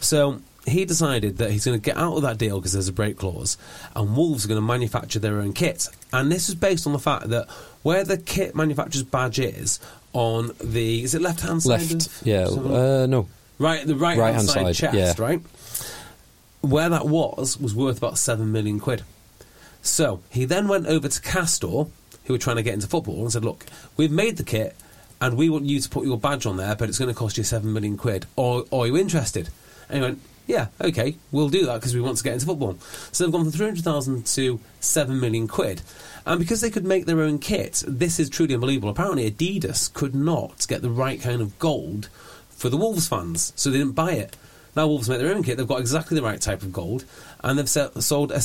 So 0.00 0.40
he 0.66 0.84
decided 0.84 1.38
that 1.38 1.50
he's 1.50 1.64
going 1.64 1.78
to 1.78 1.82
get 1.82 1.96
out 1.96 2.14
of 2.14 2.22
that 2.22 2.38
deal 2.38 2.58
because 2.58 2.72
there's 2.72 2.88
a 2.88 2.92
break 2.92 3.18
clause, 3.18 3.56
and 3.96 4.16
Wolves 4.16 4.44
are 4.44 4.48
going 4.48 4.60
to 4.60 4.66
manufacture 4.66 5.18
their 5.18 5.40
own 5.40 5.52
kit. 5.52 5.88
And 6.12 6.30
this 6.30 6.48
is 6.48 6.54
based 6.54 6.86
on 6.86 6.92
the 6.92 6.98
fact 6.98 7.28
that 7.30 7.48
where 7.82 8.04
the 8.04 8.18
kit 8.18 8.54
manufacturer's 8.54 9.02
badge 9.02 9.38
is 9.38 9.80
on 10.12 10.52
the 10.62 11.02
is 11.04 11.14
it 11.14 11.22
left 11.22 11.40
hand 11.40 11.62
side? 11.62 11.80
Left, 11.92 12.26
yeah, 12.26 12.46
uh, 12.46 13.06
no, 13.08 13.28
right, 13.58 13.86
the 13.86 13.94
right, 13.94 14.10
hand 14.10 14.20
Right-hand 14.20 14.48
side, 14.48 14.76
side, 14.76 14.92
chest, 14.92 15.18
yeah. 15.18 15.24
right. 15.24 15.40
Where 16.60 16.88
that 16.88 17.06
was 17.06 17.58
was 17.58 17.74
worth 17.74 17.98
about 17.98 18.18
seven 18.18 18.50
million 18.50 18.80
quid. 18.80 19.02
So 19.82 20.20
he 20.30 20.44
then 20.44 20.66
went 20.68 20.86
over 20.86 21.08
to 21.08 21.20
Castore, 21.20 21.88
who 22.24 22.34
were 22.34 22.38
trying 22.38 22.56
to 22.56 22.62
get 22.62 22.74
into 22.74 22.88
football, 22.88 23.20
and 23.22 23.32
said, 23.32 23.44
"Look, 23.44 23.66
we've 23.96 24.10
made 24.10 24.36
the 24.36 24.44
kit, 24.44 24.74
and 25.20 25.36
we 25.36 25.48
want 25.48 25.66
you 25.66 25.80
to 25.80 25.88
put 25.88 26.04
your 26.04 26.18
badge 26.18 26.46
on 26.46 26.56
there, 26.56 26.74
but 26.74 26.88
it's 26.88 26.98
going 26.98 27.08
to 27.08 27.14
cost 27.14 27.38
you 27.38 27.44
seven 27.44 27.72
million 27.72 27.96
quid. 27.96 28.26
Or 28.36 28.64
are 28.72 28.86
you 28.86 28.96
interested?" 28.96 29.50
And 29.88 29.98
he 29.98 30.02
went, 30.02 30.20
"Yeah, 30.46 30.66
okay, 30.80 31.16
we'll 31.30 31.48
do 31.48 31.64
that 31.66 31.74
because 31.76 31.94
we 31.94 32.00
want 32.00 32.18
to 32.18 32.24
get 32.24 32.34
into 32.34 32.46
football." 32.46 32.76
So 33.12 33.24
they've 33.24 33.32
gone 33.32 33.44
from 33.44 33.52
three 33.52 33.66
hundred 33.66 33.84
thousand 33.84 34.26
to 34.26 34.58
seven 34.80 35.20
million 35.20 35.46
quid, 35.46 35.82
and 36.28 36.38
because 36.38 36.60
they 36.60 36.70
could 36.70 36.84
make 36.84 37.06
their 37.06 37.22
own 37.22 37.38
kit, 37.38 37.82
this 37.88 38.20
is 38.20 38.28
truly 38.28 38.54
unbelievable. 38.54 38.90
Apparently, 38.90 39.30
Adidas 39.30 39.92
could 39.92 40.14
not 40.14 40.68
get 40.68 40.82
the 40.82 40.90
right 40.90 41.20
kind 41.20 41.40
of 41.40 41.58
gold 41.58 42.10
for 42.50 42.68
the 42.68 42.76
Wolves 42.76 43.08
fans, 43.08 43.54
so 43.56 43.70
they 43.70 43.78
didn't 43.78 43.94
buy 43.94 44.12
it. 44.12 44.36
Now 44.76 44.86
Wolves 44.86 45.08
make 45.08 45.20
their 45.20 45.34
own 45.34 45.42
kit. 45.42 45.56
They've 45.56 45.66
got 45.66 45.80
exactly 45.80 46.16
the 46.16 46.22
right 46.22 46.40
type 46.40 46.60
of 46.60 46.70
gold, 46.70 47.06
and 47.42 47.58
they've 47.58 47.68
se- 47.68 47.92
sold 48.00 48.30
a 48.30 48.40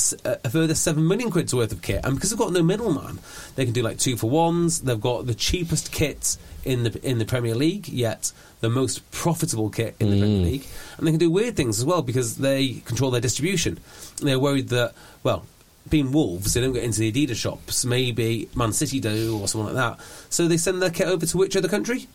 further 0.48 0.74
seven 0.74 1.06
million 1.06 1.30
quid's 1.30 1.54
worth 1.54 1.72
of 1.72 1.82
kit. 1.82 2.00
And 2.04 2.14
because 2.14 2.30
they've 2.30 2.38
got 2.38 2.52
no 2.52 2.62
middleman, 2.62 3.18
they 3.54 3.64
can 3.66 3.74
do 3.74 3.82
like 3.82 3.98
two 3.98 4.16
for 4.16 4.30
ones. 4.30 4.80
They've 4.80 4.98
got 4.98 5.26
the 5.26 5.34
cheapest 5.34 5.92
kit 5.92 6.38
in 6.64 6.84
the 6.84 7.08
in 7.08 7.18
the 7.18 7.26
Premier 7.26 7.54
League, 7.54 7.88
yet 7.88 8.32
the 8.62 8.70
most 8.70 9.08
profitable 9.10 9.68
kit 9.68 9.94
in 10.00 10.10
the 10.10 10.18
Premier 10.18 10.40
mm. 10.40 10.44
League, 10.44 10.66
and 10.96 11.06
they 11.06 11.12
can 11.12 11.20
do 11.20 11.30
weird 11.30 11.54
things 11.54 11.78
as 11.78 11.84
well 11.84 12.00
because 12.00 12.38
they 12.38 12.80
control 12.86 13.10
their 13.10 13.20
distribution. 13.20 13.78
And 14.20 14.28
they're 14.28 14.40
worried 14.40 14.70
that 14.70 14.94
well. 15.22 15.44
Being 15.88 16.12
Wolves, 16.12 16.54
they 16.54 16.60
don't 16.60 16.72
get 16.72 16.82
into 16.84 17.00
the 17.00 17.12
Adidas 17.12 17.36
shops. 17.36 17.84
Maybe 17.84 18.48
Man 18.54 18.72
City 18.72 19.00
do, 19.00 19.38
or 19.38 19.46
something 19.48 19.74
like 19.74 19.96
that. 19.98 20.04
So 20.30 20.48
they 20.48 20.56
send 20.56 20.80
their 20.80 20.90
kit 20.90 21.06
over 21.08 21.26
to 21.26 21.36
which 21.36 21.56
other 21.56 21.68
country? 21.68 22.06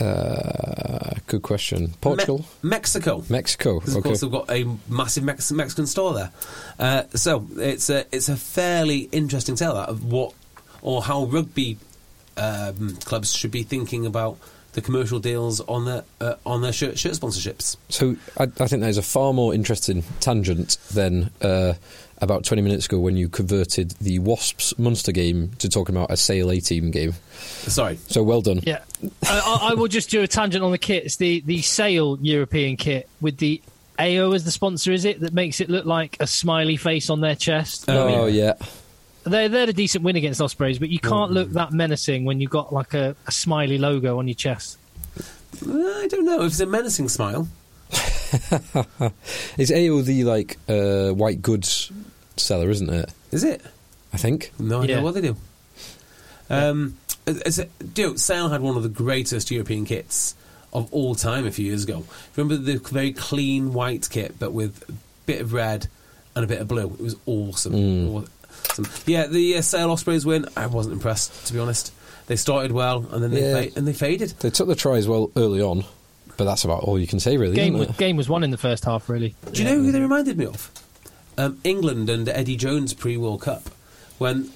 uh, 0.00 1.14
good 1.26 1.42
question. 1.42 1.94
Portugal, 2.00 2.38
Me- 2.62 2.70
Mexico. 2.70 3.24
Mexico. 3.28 3.78
Of 3.78 3.88
Okay, 3.88 4.00
course 4.02 4.20
they've 4.20 4.30
got 4.30 4.50
a 4.50 4.66
massive 4.88 5.24
Mex- 5.24 5.50
Mexican 5.52 5.86
store 5.86 6.12
there. 6.14 6.30
Uh, 6.78 7.02
so 7.14 7.46
it's 7.56 7.88
a 7.88 8.04
it's 8.14 8.28
a 8.28 8.36
fairly 8.36 9.08
interesting 9.12 9.54
tale 9.56 9.74
that 9.74 9.88
of 9.88 10.04
what 10.04 10.34
or 10.82 11.02
how 11.02 11.24
rugby 11.24 11.78
um, 12.36 12.96
clubs 13.04 13.32
should 13.34 13.50
be 13.50 13.62
thinking 13.62 14.04
about 14.04 14.36
the 14.76 14.82
commercial 14.82 15.18
deals 15.18 15.60
on 15.62 15.86
their 15.86 16.04
uh, 16.20 16.34
on 16.44 16.60
their 16.60 16.72
shirt 16.72 16.98
shirt 16.98 17.14
sponsorships. 17.14 17.76
so 17.88 18.14
I, 18.38 18.44
I 18.44 18.66
think 18.68 18.82
that 18.82 18.90
is 18.90 18.98
a 18.98 19.02
far 19.02 19.32
more 19.32 19.54
interesting 19.54 20.04
tangent 20.20 20.76
than 20.92 21.30
uh, 21.40 21.72
about 22.18 22.44
20 22.44 22.60
minutes 22.62 22.84
ago 22.86 22.98
when 22.98 23.16
you 23.16 23.28
converted 23.30 23.92
the 24.00 24.18
Wasps 24.18 24.78
Munster 24.78 25.12
game 25.12 25.50
to 25.58 25.68
talking 25.70 25.96
about 25.96 26.10
a 26.10 26.16
Sale 26.16 26.50
A 26.50 26.60
team 26.60 26.90
game. 26.90 27.14
Sorry, 27.40 27.96
So 28.08 28.22
well 28.22 28.42
done. 28.42 28.60
Yeah, 28.64 28.80
I, 29.24 29.40
I 29.64 29.70
I 29.70 29.74
will 29.74 29.88
just 29.88 30.10
do 30.10 30.22
a 30.22 30.28
tangent 30.28 30.62
on 30.62 30.70
the 30.72 30.78
kit. 30.78 31.04
It's 31.06 31.16
the 31.16 31.40
the 31.40 31.62
Sale 31.62 32.18
European 32.20 32.76
kit 32.76 33.08
with 33.20 33.38
the 33.38 33.62
AO 33.98 34.32
as 34.32 34.44
the 34.44 34.50
sponsor. 34.50 34.92
Is 34.92 35.06
it 35.06 35.20
that 35.20 35.32
makes 35.32 35.60
it 35.62 35.70
look 35.70 35.86
like 35.86 36.18
a 36.20 36.26
smiley 36.26 36.76
face 36.76 37.08
on 37.08 37.20
their 37.22 37.34
chest? 37.34 37.86
Oh, 37.88 38.26
yeah. 38.26 38.52
They 39.26 39.48
they 39.48 39.60
had 39.60 39.68
a 39.68 39.72
decent 39.72 40.04
win 40.04 40.16
against 40.16 40.40
Ospreys, 40.40 40.78
but 40.78 40.88
you 40.88 41.00
can't 41.00 41.32
look 41.32 41.50
that 41.50 41.72
menacing 41.72 42.24
when 42.24 42.40
you've 42.40 42.50
got 42.50 42.72
like 42.72 42.94
a, 42.94 43.16
a 43.26 43.32
smiley 43.32 43.76
logo 43.78 44.18
on 44.18 44.28
your 44.28 44.34
chest. 44.36 44.78
Uh, 45.66 45.72
I 45.72 46.06
don't 46.08 46.24
know 46.24 46.42
if 46.42 46.52
it's 46.52 46.60
a 46.60 46.66
menacing 46.66 47.08
smile. 47.08 47.48
Is 49.58 49.72
AO 49.72 50.02
the 50.02 50.24
like 50.24 50.58
uh, 50.68 51.10
white 51.10 51.42
goods 51.42 51.90
seller, 52.36 52.70
isn't 52.70 52.90
it? 52.90 53.12
Is 53.32 53.44
it? 53.44 53.62
I 54.12 54.16
think. 54.16 54.52
No 54.58 54.82
idea 54.82 54.96
Yeah. 54.96 55.02
what 55.02 55.14
they 55.14 55.20
do. 55.20 55.36
Um, 56.48 56.96
it's 57.26 57.58
a, 57.58 57.64
dude, 57.64 58.20
Sale 58.20 58.50
had 58.50 58.60
one 58.60 58.76
of 58.76 58.82
the 58.84 58.88
greatest 58.88 59.50
European 59.50 59.84
kits 59.84 60.34
of 60.72 60.92
all 60.92 61.14
time 61.16 61.46
a 61.46 61.50
few 61.50 61.66
years 61.66 61.82
ago. 61.84 62.04
Remember 62.36 62.56
the 62.56 62.78
very 62.78 63.12
clean 63.12 63.72
white 63.72 64.08
kit, 64.10 64.36
but 64.38 64.52
with 64.52 64.88
a 64.88 64.92
bit 65.26 65.40
of 65.40 65.52
red 65.52 65.88
and 66.36 66.44
a 66.44 66.48
bit 66.48 66.60
of 66.60 66.68
blue. 66.68 66.84
It 66.86 67.00
was 67.00 67.16
awesome. 67.26 68.26
Awesome. 68.70 68.86
Yeah, 69.06 69.26
the 69.26 69.56
uh, 69.56 69.62
Sale 69.62 69.90
Ospreys 69.90 70.24
win. 70.26 70.46
I 70.56 70.66
wasn't 70.66 70.94
impressed, 70.94 71.46
to 71.46 71.52
be 71.52 71.58
honest. 71.58 71.92
They 72.26 72.36
started 72.36 72.72
well 72.72 73.06
and 73.12 73.22
then 73.22 73.30
they 73.30 73.42
Yeah. 73.42 73.62
fa- 73.70 73.78
and 73.78 73.86
they 73.86 73.92
faded. 73.92 74.30
They 74.40 74.50
took 74.50 74.66
the 74.68 74.74
tries 74.74 75.06
well 75.06 75.30
early 75.36 75.60
on, 75.62 75.84
but 76.36 76.44
that's 76.44 76.64
about 76.64 76.82
all 76.82 76.98
you 76.98 77.06
can 77.06 77.20
say, 77.20 77.36
really. 77.36 77.54
Game 77.54 77.74
isn't 77.76 77.88
was, 77.88 77.96
it? 77.96 77.98
game 77.98 78.16
was 78.16 78.28
won 78.28 78.42
in 78.42 78.50
the 78.50 78.58
first 78.58 78.84
half, 78.84 79.08
really. 79.08 79.34
Do 79.52 79.62
you 79.62 79.68
know 79.68 79.76
who 79.76 79.92
they 79.92 80.00
reminded 80.00 80.36
me 80.36 80.46
of? 80.46 80.70
Um, 81.38 81.58
England 81.64 82.08
and 82.10 82.28
Eddie 82.28 82.56
Jones 82.56 82.94
pre 82.94 83.16
World 83.16 83.42
Cup. 83.42 83.70
When 84.18 84.50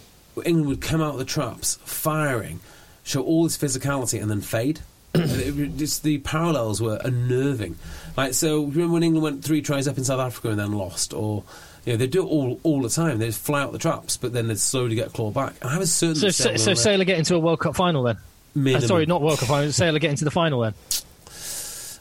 England 0.44 0.66
would 0.68 0.80
come 0.80 1.00
out 1.02 1.12
of 1.12 1.18
the 1.18 1.24
traps, 1.24 1.78
firing, 1.84 2.60
show 3.04 3.22
all 3.22 3.44
this 3.44 3.56
physicality, 3.58 4.20
and 4.20 4.30
then 4.30 4.40
fade. 4.40 4.80
And 5.14 5.30
it, 5.32 5.58
it- 5.58 5.76
just 5.76 6.02
the 6.02 6.18
parallels 6.18 6.80
were 6.80 6.98
unnerving. 7.04 7.76
Like 8.16 8.32
so, 8.34 8.62
remember 8.64 8.94
when 8.94 9.02
England 9.02 9.22
went 9.24 9.44
three 9.44 9.60
tries 9.62 9.86
up 9.88 9.96
in 9.98 10.04
South 10.04 10.20
Africa 10.20 10.50
and 10.50 10.58
then 10.58 10.72
lost, 10.72 11.12
or 11.14 11.44
you 11.84 11.92
know 11.92 11.96
they 11.96 12.06
do 12.06 12.22
it 12.22 12.26
all 12.26 12.60
all 12.62 12.82
the 12.82 12.88
time. 12.88 13.18
They 13.18 13.26
just 13.26 13.42
fly 13.42 13.62
out 13.62 13.72
the 13.72 13.78
traps, 13.78 14.16
but 14.16 14.32
then 14.32 14.48
they 14.48 14.54
slowly 14.54 14.94
get 14.94 15.12
clawed 15.12 15.34
back. 15.34 15.54
And 15.62 15.70
I 15.70 15.78
was 15.78 15.92
certain. 15.92 16.16
So, 16.16 16.26
that 16.26 16.32
so, 16.32 16.56
so 16.56 16.74
Sailor 16.74 17.04
get 17.04 17.18
into 17.18 17.34
a 17.34 17.38
World 17.38 17.60
Cup 17.60 17.76
final 17.76 18.02
then? 18.02 18.16
Uh, 18.56 18.80
sorry, 18.80 19.06
not 19.06 19.22
World 19.22 19.38
Cup 19.38 19.48
final. 19.48 19.72
Sailor 19.72 19.98
get 19.98 20.10
into 20.10 20.24
the 20.24 20.30
final 20.30 20.60
then? 20.60 20.74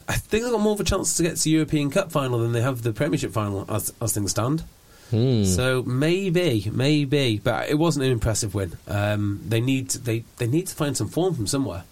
I 0.07 0.13
think 0.13 0.43
they've 0.43 0.51
got 0.51 0.59
more 0.59 0.73
of 0.73 0.79
a 0.79 0.83
chance 0.83 1.17
to 1.17 1.23
get 1.23 1.37
to 1.37 1.49
European 1.49 1.91
Cup 1.91 2.11
final 2.11 2.39
than 2.39 2.51
they 2.51 2.61
have 2.61 2.81
the 2.81 2.93
Premiership 2.93 3.31
final 3.31 3.65
as 3.69 3.93
as 4.01 4.13
things 4.13 4.31
stand. 4.31 4.63
Hmm. 5.11 5.43
So 5.43 5.81
maybe, 5.83 6.69
maybe, 6.71 7.39
but 7.43 7.69
it 7.69 7.75
wasn't 7.75 8.05
an 8.05 8.11
impressive 8.11 8.53
win. 8.53 8.77
Um, 8.87 9.41
they 9.47 9.61
need 9.61 9.89
they 9.89 10.23
they 10.37 10.47
need 10.47 10.67
to 10.67 10.75
find 10.75 10.95
some 10.95 11.07
form 11.07 11.35
from 11.35 11.47
somewhere. 11.47 11.83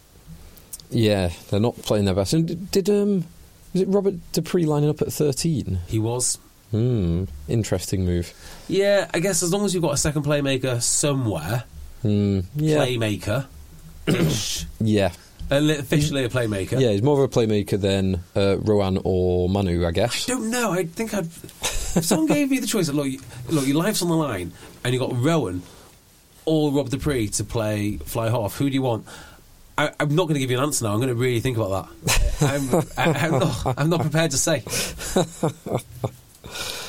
Yeah, 0.89 1.31
they're 1.49 1.59
not 1.59 1.75
playing 1.77 2.05
their 2.05 2.15
best. 2.15 2.33
And 2.33 2.47
did, 2.47 2.71
did 2.71 2.89
um, 2.89 3.25
was 3.73 3.81
it 3.81 3.87
Robert 3.87 4.15
du 4.31 4.41
Preez 4.41 4.67
lining 4.67 4.89
up 4.89 5.01
at 5.01 5.11
thirteen? 5.11 5.79
He 5.87 5.99
was, 5.99 6.37
Hmm, 6.71 7.23
interesting 7.47 8.05
move. 8.05 8.33
yeah. 8.67 9.09
I 9.13 9.19
guess 9.19 9.41
as 9.43 9.53
long 9.53 9.63
as 9.65 9.73
you've 9.73 9.83
got 9.83 9.93
a 9.93 9.97
second 9.97 10.23
playmaker 10.23 10.81
somewhere, 10.81 11.63
Hmm, 12.01 12.41
yeah, 12.55 12.77
playmaker, 12.85 13.45
yeah, 14.79 15.11
officially 15.49 16.23
a 16.25 16.29
playmaker. 16.29 16.79
yeah. 16.79 16.91
He's 16.91 17.01
more 17.01 17.23
of 17.23 17.31
a 17.31 17.33
playmaker 17.39 17.79
than 17.79 18.21
uh, 18.35 18.57
Rowan 18.59 18.99
or 19.03 19.49
Manu, 19.49 19.85
I 19.85 19.91
guess. 19.91 20.29
I 20.29 20.33
don't 20.33 20.49
know. 20.51 20.71
I 20.71 20.85
think 20.85 21.13
I'd. 21.13 21.25
If 21.25 22.03
someone 22.05 22.27
gave 22.27 22.51
me 22.51 22.59
the 22.59 22.67
choice, 22.67 22.89
look, 22.89 23.07
you- 23.07 23.21
look, 23.49 23.65
your 23.65 23.77
life's 23.77 24.01
on 24.03 24.09
the 24.09 24.15
line, 24.15 24.51
and 24.83 24.93
you 24.93 24.99
got 24.99 25.15
Rowan 25.15 25.63
or 26.45 26.71
Rob 26.71 26.89
du 26.89 26.97
Preez 26.97 27.37
to 27.37 27.43
play 27.43 27.97
fly 27.97 28.29
half. 28.29 28.55
Who 28.57 28.69
do 28.69 28.73
you 28.73 28.81
want? 28.83 29.05
I, 29.79 29.91
I'm 29.99 30.15
not 30.15 30.23
going 30.23 30.33
to 30.35 30.39
give 30.39 30.49
you 30.51 30.57
an 30.57 30.63
answer 30.63 30.85
now. 30.85 30.91
I'm 30.93 30.97
going 30.99 31.09
to 31.09 31.15
really 31.15 31.39
think 31.39 31.57
about 31.57 31.89
that. 32.05 32.87
I'm, 32.97 33.13
I, 33.15 33.19
I'm, 33.25 33.31
not, 33.39 33.79
I'm 33.79 33.89
not 33.89 34.01
prepared 34.01 34.31
to 34.31 34.37
say. 34.37 34.63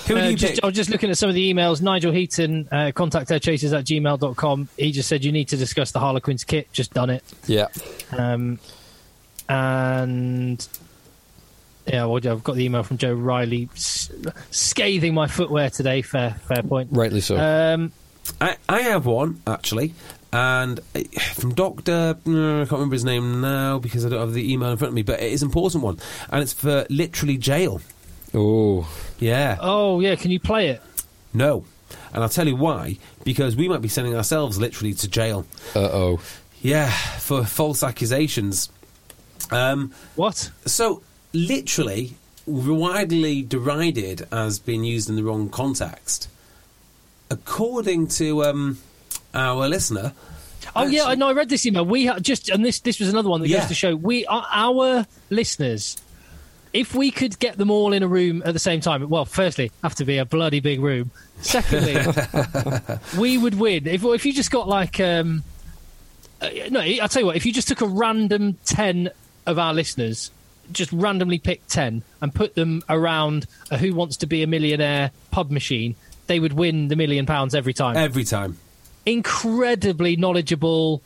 Who 0.08 0.14
do 0.14 0.20
Uh, 0.20 0.28
you 0.28 0.36
just, 0.36 0.54
pick? 0.54 0.64
I 0.64 0.66
was 0.66 0.74
just 0.76 0.90
looking 0.90 1.10
at 1.10 1.18
some 1.18 1.28
of 1.28 1.34
the 1.34 1.52
emails. 1.54 1.80
Nigel 1.82 2.12
Heaton, 2.12 2.68
uh, 2.72 2.92
contact 2.94 3.30
chasers 3.42 3.72
at 3.72 3.84
gmail.com. 3.84 4.68
He 4.76 4.90
just 4.92 5.08
said 5.08 5.24
you 5.24 5.32
need 5.32 5.48
to 5.48 5.56
discuss 5.56 5.92
the 5.92 6.00
Harlequins 6.00 6.44
kit. 6.44 6.72
Just 6.72 6.92
done 6.94 7.10
it. 7.10 7.22
Yeah, 7.46 7.66
Um, 8.16 8.58
and 9.48 10.66
yeah, 11.86 12.04
well, 12.04 12.16
I've 12.16 12.44
got 12.44 12.56
the 12.56 12.64
email 12.64 12.82
from 12.82 12.98
Joe 12.98 13.12
Riley 13.14 13.68
s- 13.74 14.10
scathing 14.50 15.14
my 15.14 15.26
footwear 15.26 15.70
today. 15.70 16.02
Fair, 16.02 16.32
fair 16.46 16.62
point. 16.62 16.90
rightly 16.92 17.20
so. 17.20 17.36
Um, 17.38 17.92
I, 18.40 18.56
I 18.68 18.82
have 18.82 19.06
one 19.06 19.40
actually, 19.46 19.94
and 20.32 20.80
uh, 20.94 21.00
from 21.34 21.54
Doctor. 21.54 22.10
I 22.18 22.22
can't 22.28 22.70
remember 22.72 22.94
his 22.94 23.04
name 23.04 23.40
now 23.40 23.78
because 23.78 24.04
I 24.04 24.10
don't 24.10 24.20
have 24.20 24.34
the 24.34 24.52
email 24.52 24.70
in 24.70 24.76
front 24.76 24.90
of 24.90 24.94
me. 24.94 25.02
But 25.02 25.20
it 25.20 25.32
is 25.32 25.42
an 25.42 25.48
important 25.48 25.82
one, 25.82 25.98
and 26.30 26.42
it's 26.42 26.52
for 26.52 26.86
literally 26.90 27.38
jail. 27.38 27.80
Oh, 28.38 28.88
Yeah. 29.18 29.56
oh 29.60 30.00
yeah, 30.00 30.14
can 30.16 30.30
you 30.30 30.40
play 30.40 30.68
it? 30.68 30.82
No. 31.34 31.64
And 32.12 32.22
I'll 32.22 32.28
tell 32.28 32.46
you 32.48 32.56
why. 32.56 32.98
Because 33.24 33.56
we 33.56 33.68
might 33.68 33.82
be 33.82 33.88
sending 33.88 34.14
ourselves 34.14 34.58
literally 34.58 34.94
to 34.94 35.08
jail. 35.08 35.46
uh 35.74 35.80
oh. 35.80 36.20
Yeah, 36.62 36.90
for 37.18 37.44
false 37.44 37.82
accusations. 37.82 38.68
Um, 39.50 39.92
What? 40.16 40.50
so, 40.66 41.02
literally, 41.32 42.14
widely 42.46 43.42
derided 43.42 44.26
as 44.32 44.58
being 44.58 44.84
used 44.84 45.08
in 45.08 45.16
the 45.16 45.22
wrong 45.22 45.48
context. 45.50 46.28
According 47.30 48.08
to 48.08 48.44
um, 48.44 48.78
our 49.34 49.68
listener. 49.68 50.12
Oh 50.74 50.86
yeah, 50.86 51.04
I 51.04 51.14
know. 51.14 51.28
I 51.28 51.32
read 51.32 51.48
this 51.48 51.64
email. 51.66 51.84
We 51.84 52.06
ha- 52.06 52.18
just 52.18 52.48
and 52.48 52.64
this 52.64 52.80
this 52.80 52.98
was 53.00 53.08
another 53.08 53.28
one 53.28 53.40
that 53.42 53.48
Yeah. 53.48 53.60
goes 53.60 53.68
to 53.68 53.74
show 53.74 53.94
we 53.96 54.26
are 54.26 54.46
our 54.52 55.06
listeners. 55.30 55.96
If 56.72 56.94
we 56.94 57.10
could 57.10 57.38
get 57.38 57.56
them 57.56 57.70
all 57.70 57.92
in 57.92 58.02
a 58.02 58.08
room 58.08 58.42
at 58.44 58.52
the 58.52 58.58
same 58.60 58.80
time, 58.80 59.08
well, 59.08 59.24
firstly, 59.24 59.70
have 59.82 59.94
to 59.96 60.04
be 60.04 60.18
a 60.18 60.24
bloody 60.24 60.60
big 60.60 60.80
room. 60.80 61.10
Secondly, 61.40 61.96
we 63.18 63.38
would 63.38 63.54
win. 63.58 63.86
If 63.86 64.04
if 64.04 64.26
you 64.26 64.32
just 64.32 64.50
got 64.50 64.68
like 64.68 65.00
um, 65.00 65.44
uh, 66.40 66.48
no, 66.70 66.80
I'll 66.80 67.08
tell 67.08 67.22
you 67.22 67.26
what. 67.26 67.36
If 67.36 67.46
you 67.46 67.52
just 67.52 67.68
took 67.68 67.80
a 67.80 67.86
random 67.86 68.58
ten 68.64 69.10
of 69.46 69.58
our 69.58 69.72
listeners, 69.72 70.30
just 70.72 70.92
randomly 70.92 71.38
picked 71.38 71.70
ten 71.70 72.02
and 72.20 72.34
put 72.34 72.54
them 72.54 72.82
around 72.88 73.46
a 73.70 73.78
Who 73.78 73.94
Wants 73.94 74.16
to 74.18 74.26
Be 74.26 74.42
a 74.42 74.46
Millionaire 74.46 75.10
pub 75.30 75.50
machine, 75.50 75.94
they 76.26 76.38
would 76.40 76.52
win 76.52 76.88
the 76.88 76.96
million 76.96 77.24
pounds 77.24 77.54
every 77.54 77.72
time 77.72 77.96
Every 77.96 78.24
time. 78.24 78.58
incredibly 79.06 80.16
knowledgeable, 80.16 81.02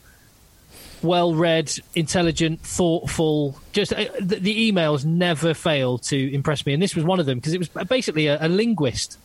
well 1.03 1.35
read, 1.35 1.73
intelligent, 1.95 2.61
thoughtful. 2.61 3.59
Just 3.73 3.93
uh, 3.93 4.05
the, 4.21 4.37
the 4.37 4.73
emails 4.73 5.05
never 5.05 5.55
fail 5.55 5.99
to 5.99 6.35
impress 6.35 6.65
me, 6.67 6.73
and 6.75 6.83
this 6.83 6.95
was 6.95 7.05
one 7.05 7.21
of 7.21 7.27
them 7.27 7.39
because 7.39 7.55
it 7.55 7.59
was 7.59 7.69
basically 7.89 8.27
a, 8.27 8.39
a 8.45 8.49
linguist. 8.49 9.19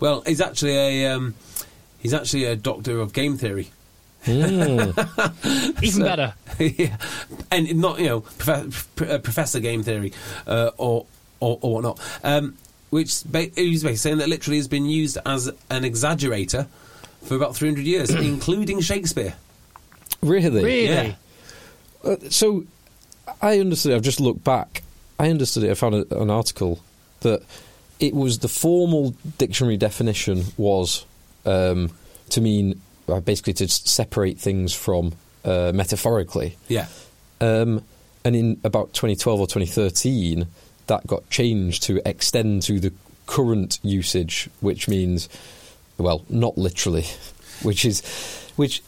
Well, 0.00 0.22
he's 0.22 0.40
actually 0.40 0.76
a 0.76 1.12
um, 1.12 1.34
he's 1.98 2.14
actually 2.14 2.44
a 2.44 2.56
doctor 2.56 3.00
of 3.00 3.12
game 3.12 3.36
theory. 3.36 3.70
Even 4.26 4.94
So- 4.94 6.02
better. 6.04 6.34
yeah. 6.58 6.96
and 7.50 7.76
not 7.80 7.98
you 8.00 8.06
know 8.06 8.20
prof- 8.20 8.88
pr- 8.96 9.04
uh, 9.04 9.18
professor 9.18 9.60
game 9.60 9.82
theory 9.82 10.12
uh, 10.46 10.70
or, 10.76 11.06
or 11.40 11.58
or 11.62 11.74
whatnot. 11.74 12.00
Um, 12.24 12.56
which 12.90 13.22
ba- 13.24 13.50
he's 13.54 13.82
basically 13.82 13.96
saying 13.96 14.18
that 14.18 14.28
literally 14.28 14.56
has 14.56 14.66
been 14.68 14.86
used 14.86 15.18
as 15.26 15.46
an 15.70 15.82
exaggerator 15.82 16.66
for 17.22 17.36
about 17.36 17.54
300 17.54 17.84
years, 17.84 18.10
including 18.14 18.80
Shakespeare. 18.80 19.34
Really? 20.22 20.64
Really? 20.64 20.84
Yeah. 20.84 21.14
Uh, 22.04 22.16
so 22.30 22.64
I 23.40 23.60
understood. 23.60 23.94
I've 23.94 24.02
just 24.02 24.20
looked 24.20 24.44
back. 24.44 24.82
I 25.18 25.30
understood 25.30 25.64
it. 25.64 25.70
I 25.70 25.74
found 25.74 25.94
a, 25.94 26.20
an 26.20 26.30
article 26.30 26.80
that 27.20 27.42
it 28.00 28.14
was 28.14 28.38
the 28.38 28.48
formal 28.48 29.14
dictionary 29.38 29.76
definition 29.76 30.44
was 30.56 31.04
um, 31.44 31.90
to 32.30 32.40
mean 32.40 32.80
uh, 33.08 33.20
basically 33.20 33.54
to 33.54 33.68
separate 33.68 34.38
things 34.38 34.74
from 34.74 35.12
uh, 35.44 35.72
metaphorically. 35.74 36.56
Yeah. 36.68 36.86
Um, 37.40 37.84
and 38.24 38.36
in 38.36 38.60
about 38.64 38.92
2012 38.92 39.40
or 39.40 39.46
2013, 39.46 40.46
that 40.86 41.06
got 41.06 41.28
changed 41.30 41.82
to 41.84 42.06
extend 42.08 42.62
to 42.62 42.80
the 42.80 42.92
current 43.26 43.78
usage, 43.82 44.48
which 44.60 44.88
means, 44.88 45.28
well, 45.96 46.24
not 46.28 46.58
literally, 46.58 47.06
which 47.62 47.84
is, 47.84 48.02
which 48.56 48.82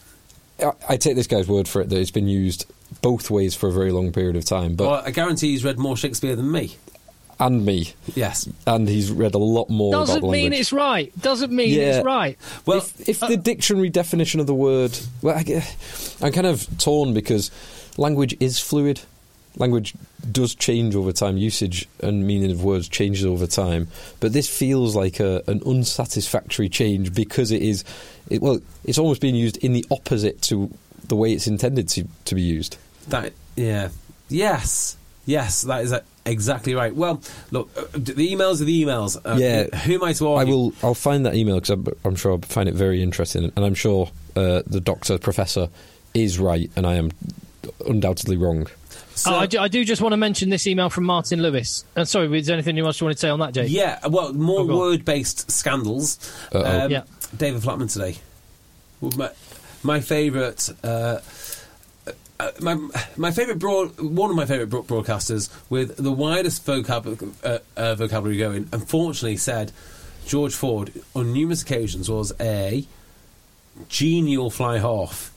I, 0.63 0.73
I 0.91 0.97
take 0.97 1.17
this 1.17 1.27
guy's 1.27 1.49
word 1.49 1.69
for 1.69 1.81
it 1.83 1.89
that 1.91 1.99
it's 1.99 2.11
been 2.11 2.29
used 2.29 2.67
both 3.03 3.31
ways 3.31 3.55
for 3.55 3.69
a 3.69 3.73
very 3.73 3.93
long 3.93 4.13
period 4.13 4.37
of 4.37 4.45
time. 4.45 4.75
But 4.75 4.89
well, 4.91 5.03
I 5.05 5.11
guarantee 5.11 5.51
he's 5.53 5.65
read 5.65 5.79
more 5.79 5.97
Shakespeare 5.97 6.37
than 6.37 6.51
me. 6.51 6.77
and 7.39 7.65
me, 7.65 7.95
Yes. 8.15 8.47
and 8.67 8.87
he's 8.89 9.11
read 9.11 9.35
a 9.35 9.39
lot 9.39 9.71
more. 9.71 9.93
Doesn't 9.93 10.21
the 10.21 10.29
mean 10.29 10.53
it's 10.53 10.73
right. 10.73 11.11
Doesn't 11.21 11.51
mean 11.53 11.71
Yeah. 11.71 11.97
it's 11.97 12.05
right. 12.05 12.37
Well, 12.67 12.79
if, 12.79 13.09
if 13.09 13.23
uh, 13.23 13.29
the 13.29 13.37
dictionary 13.39 13.89
definition 13.89 14.41
of 14.41 14.47
the 14.47 14.55
word, 14.55 14.99
well, 15.23 15.37
I, 15.39 15.65
I'm 16.21 16.33
kind 16.33 16.47
of 16.47 16.67
torn 16.79 17.15
because 17.15 17.51
language 17.97 18.37
is 18.41 18.59
fluid. 18.59 19.01
Language 19.57 19.95
does 20.31 20.55
change 20.55 20.95
over 20.95 21.13
time. 21.13 21.37
Usage 21.37 21.89
and 22.03 22.27
meaning 22.27 22.51
of 22.51 22.63
words 22.63 22.89
changes 22.89 23.25
over 23.27 23.47
time. 23.47 23.89
But 24.21 24.33
this 24.33 24.49
feels 24.49 24.95
like 24.95 25.21
a, 25.21 25.43
an 25.49 25.61
unsatisfactory 25.67 26.69
change 26.69 27.15
because 27.15 27.51
it 27.51 27.63
is, 27.63 27.85
it, 28.29 28.41
well, 28.41 28.61
it's 28.85 28.99
almost 28.99 29.21
being 29.21 29.35
used 29.35 29.57
in 29.59 29.73
the 29.73 29.85
opposite 29.91 30.41
to 30.43 30.73
the 31.09 31.17
way 31.17 31.33
it's 31.33 31.47
intended 31.47 31.89
to, 31.91 32.07
to 32.27 32.35
be 32.35 32.43
used. 32.43 32.77
That 33.09 33.33
yeah, 33.57 33.89
yes, 34.29 34.97
yes, 35.27 35.63
that 35.63 35.83
is 35.83 35.95
exactly 36.25 36.75
right. 36.75 36.95
Well, 36.95 37.21
look, 37.51 37.71
uh, 37.77 37.83
the 37.93 38.33
emails 38.35 38.61
are 38.61 38.65
the 38.65 38.85
emails. 38.85 39.17
Uh, 39.17 39.37
Yeah. 39.37 39.77
who 39.81 39.95
am 39.95 40.05
I 40.05 40.13
to 40.15 40.33
I 40.35 40.45
will. 40.45 40.73
I'll 40.83 40.95
find 40.95 41.27
that 41.27 41.35
email 41.35 41.57
because 41.57 41.71
I'm, 41.71 41.87
I'm 42.05 42.15
sure 42.17 42.33
I'll 42.33 42.39
find 42.39 42.69
it 42.69 42.75
very 42.75 43.03
interesting, 43.03 43.51
and 43.57 43.65
I'm 43.65 43.75
sure 43.75 44.11
uh, 44.37 44.63
the 44.67 44.81
doctor 44.81 45.19
professor 45.19 45.69
is 46.15 46.39
right, 46.39 46.71
and 46.77 46.87
I 46.87 46.95
am 46.95 47.11
undoubtedly 47.87 48.37
wrong. 48.37 48.69
So- 49.21 49.35
Oh, 49.35 49.39
I, 49.39 49.47
do, 49.47 49.59
I 49.59 49.69
do 49.69 49.85
just 49.85 50.01
want 50.01 50.13
to 50.13 50.17
mention 50.17 50.49
this 50.51 50.67
email 50.67 50.89
from 50.91 51.05
Martin 51.05 51.43
Lewis. 51.43 51.85
And 51.95 52.09
sorry, 52.09 52.39
is 52.39 52.47
there 52.47 52.55
anything 52.55 52.77
you 52.77 52.87
else 52.87 53.01
you 53.01 53.05
want 53.07 53.17
to 53.17 53.21
say 53.21 53.29
on 53.29 53.39
that, 53.41 53.53
Jake? 53.53 53.71
Yeah, 53.71 53.99
well, 54.09 54.33
more 54.33 54.61
Oh, 54.61 54.65
word-based 54.79 55.51
scandals. 55.51 56.19
Um, 56.53 56.91
Yeah. 56.91 57.03
David 57.37 57.63
Flatman 57.63 57.93
today. 57.93 58.17
Well, 59.01 59.13
My, 59.17 59.31
my 59.83 60.01
favourite. 60.01 60.69
Uh, 60.83 61.19
uh, 62.39 62.51
my 62.63 62.75
my 63.19 63.31
favourite 63.31 63.59
broad 63.59 64.01
one 64.01 64.31
of 64.31 64.37
my 64.37 64.47
favourite 64.47 64.71
broadcasters 64.71 65.51
with 65.69 65.97
the 65.99 66.11
widest 66.11 66.65
vocab, 66.65 67.35
uh, 67.45 67.59
uh, 67.77 67.95
vocabulary 67.97 68.39
going. 68.39 68.67
Unfortunately, 68.73 69.37
said 69.37 69.73
George 70.27 70.55
Ford 70.55 70.91
on 71.15 71.35
numerous 71.35 71.61
occasions 71.61 72.09
was 72.11 72.33
a 72.41 72.87
genial 73.91 74.51
fly 74.51 74.79
half. 74.79 75.33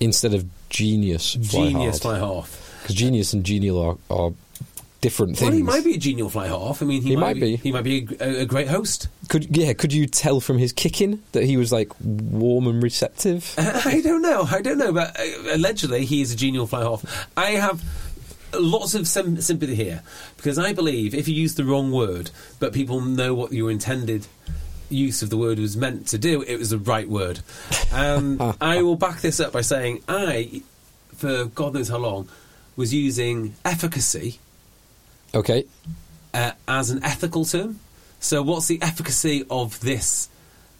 Instead 0.00 0.34
of 0.34 0.44
genius, 0.68 1.34
fly 1.34 1.68
Genius 1.68 2.02
hard. 2.02 2.18
fly 2.18 2.18
half. 2.18 2.60
Because 2.84 2.96
genius 2.96 3.32
and 3.32 3.44
genial 3.44 3.80
are, 3.80 3.96
are 4.14 4.32
different 5.00 5.40
Well, 5.40 5.50
things. 5.50 5.56
he 5.56 5.62
might 5.62 5.84
be 5.84 5.94
a 5.94 5.98
genial 5.98 6.28
fly 6.28 6.48
half. 6.48 6.82
I 6.82 6.84
mean, 6.86 7.00
he, 7.02 7.10
He 7.10 7.16
might, 7.16 7.36
might 7.36 7.40
be. 7.40 7.56
He 7.56 7.72
might 7.72 7.82
be 7.84 8.06
a, 8.20 8.42
a 8.42 8.46
great 8.46 8.68
host. 8.68 9.08
Could 9.30 9.56
yeah? 9.56 9.72
Could 9.72 9.92
you 9.94 10.06
tell 10.06 10.40
from 10.40 10.58
his 10.58 10.72
kicking 10.72 11.22
that 11.32 11.44
he 11.44 11.56
was 11.56 11.72
like 11.72 11.90
warm 12.00 12.66
and 12.66 12.82
receptive? 12.82 13.54
I 13.58 14.00
don't 14.02 14.20
know. 14.22 14.46
I 14.50 14.60
don't 14.60 14.76
know, 14.78 14.92
but 14.92 15.18
uh, 15.18 15.24
allegedly 15.54 16.04
he 16.04 16.20
is 16.20 16.32
a 16.32 16.36
genial 16.36 16.66
fly 16.66 16.82
half. 16.82 17.28
I 17.36 17.52
have 17.52 17.82
lots 18.52 18.94
of 18.94 19.08
sim- 19.08 19.40
sympathy 19.40 19.74
here 19.74 20.02
because 20.36 20.58
I 20.58 20.72
believe 20.74 21.14
if 21.14 21.26
you 21.26 21.34
use 21.34 21.54
the 21.54 21.64
wrong 21.64 21.90
word, 21.90 22.30
but 22.60 22.72
people 22.74 23.00
know 23.00 23.34
what 23.34 23.52
your 23.52 23.70
intended 23.70 24.26
use 24.90 25.22
of 25.22 25.30
the 25.30 25.36
word 25.38 25.58
was 25.58 25.76
meant 25.76 26.06
to 26.08 26.18
do, 26.18 26.42
it 26.42 26.56
was 26.58 26.70
the 26.70 26.78
right 26.78 27.08
word. 27.08 27.40
Um, 27.92 28.56
I 28.60 28.82
will 28.82 28.96
back 28.96 29.20
this 29.20 29.38
up 29.38 29.52
by 29.52 29.60
saying 29.60 30.02
I, 30.08 30.62
for 31.16 31.44
God 31.44 31.74
knows 31.74 31.88
how 31.88 31.98
long, 31.98 32.28
was 32.76 32.92
using 32.94 33.54
efficacy 33.64 34.38
Okay, 35.34 35.64
uh, 36.32 36.52
as 36.68 36.90
an 36.90 37.02
ethical 37.04 37.44
term. 37.44 37.80
So, 38.20 38.42
what's 38.42 38.68
the 38.68 38.80
efficacy 38.82 39.44
of 39.50 39.78
this 39.80 40.28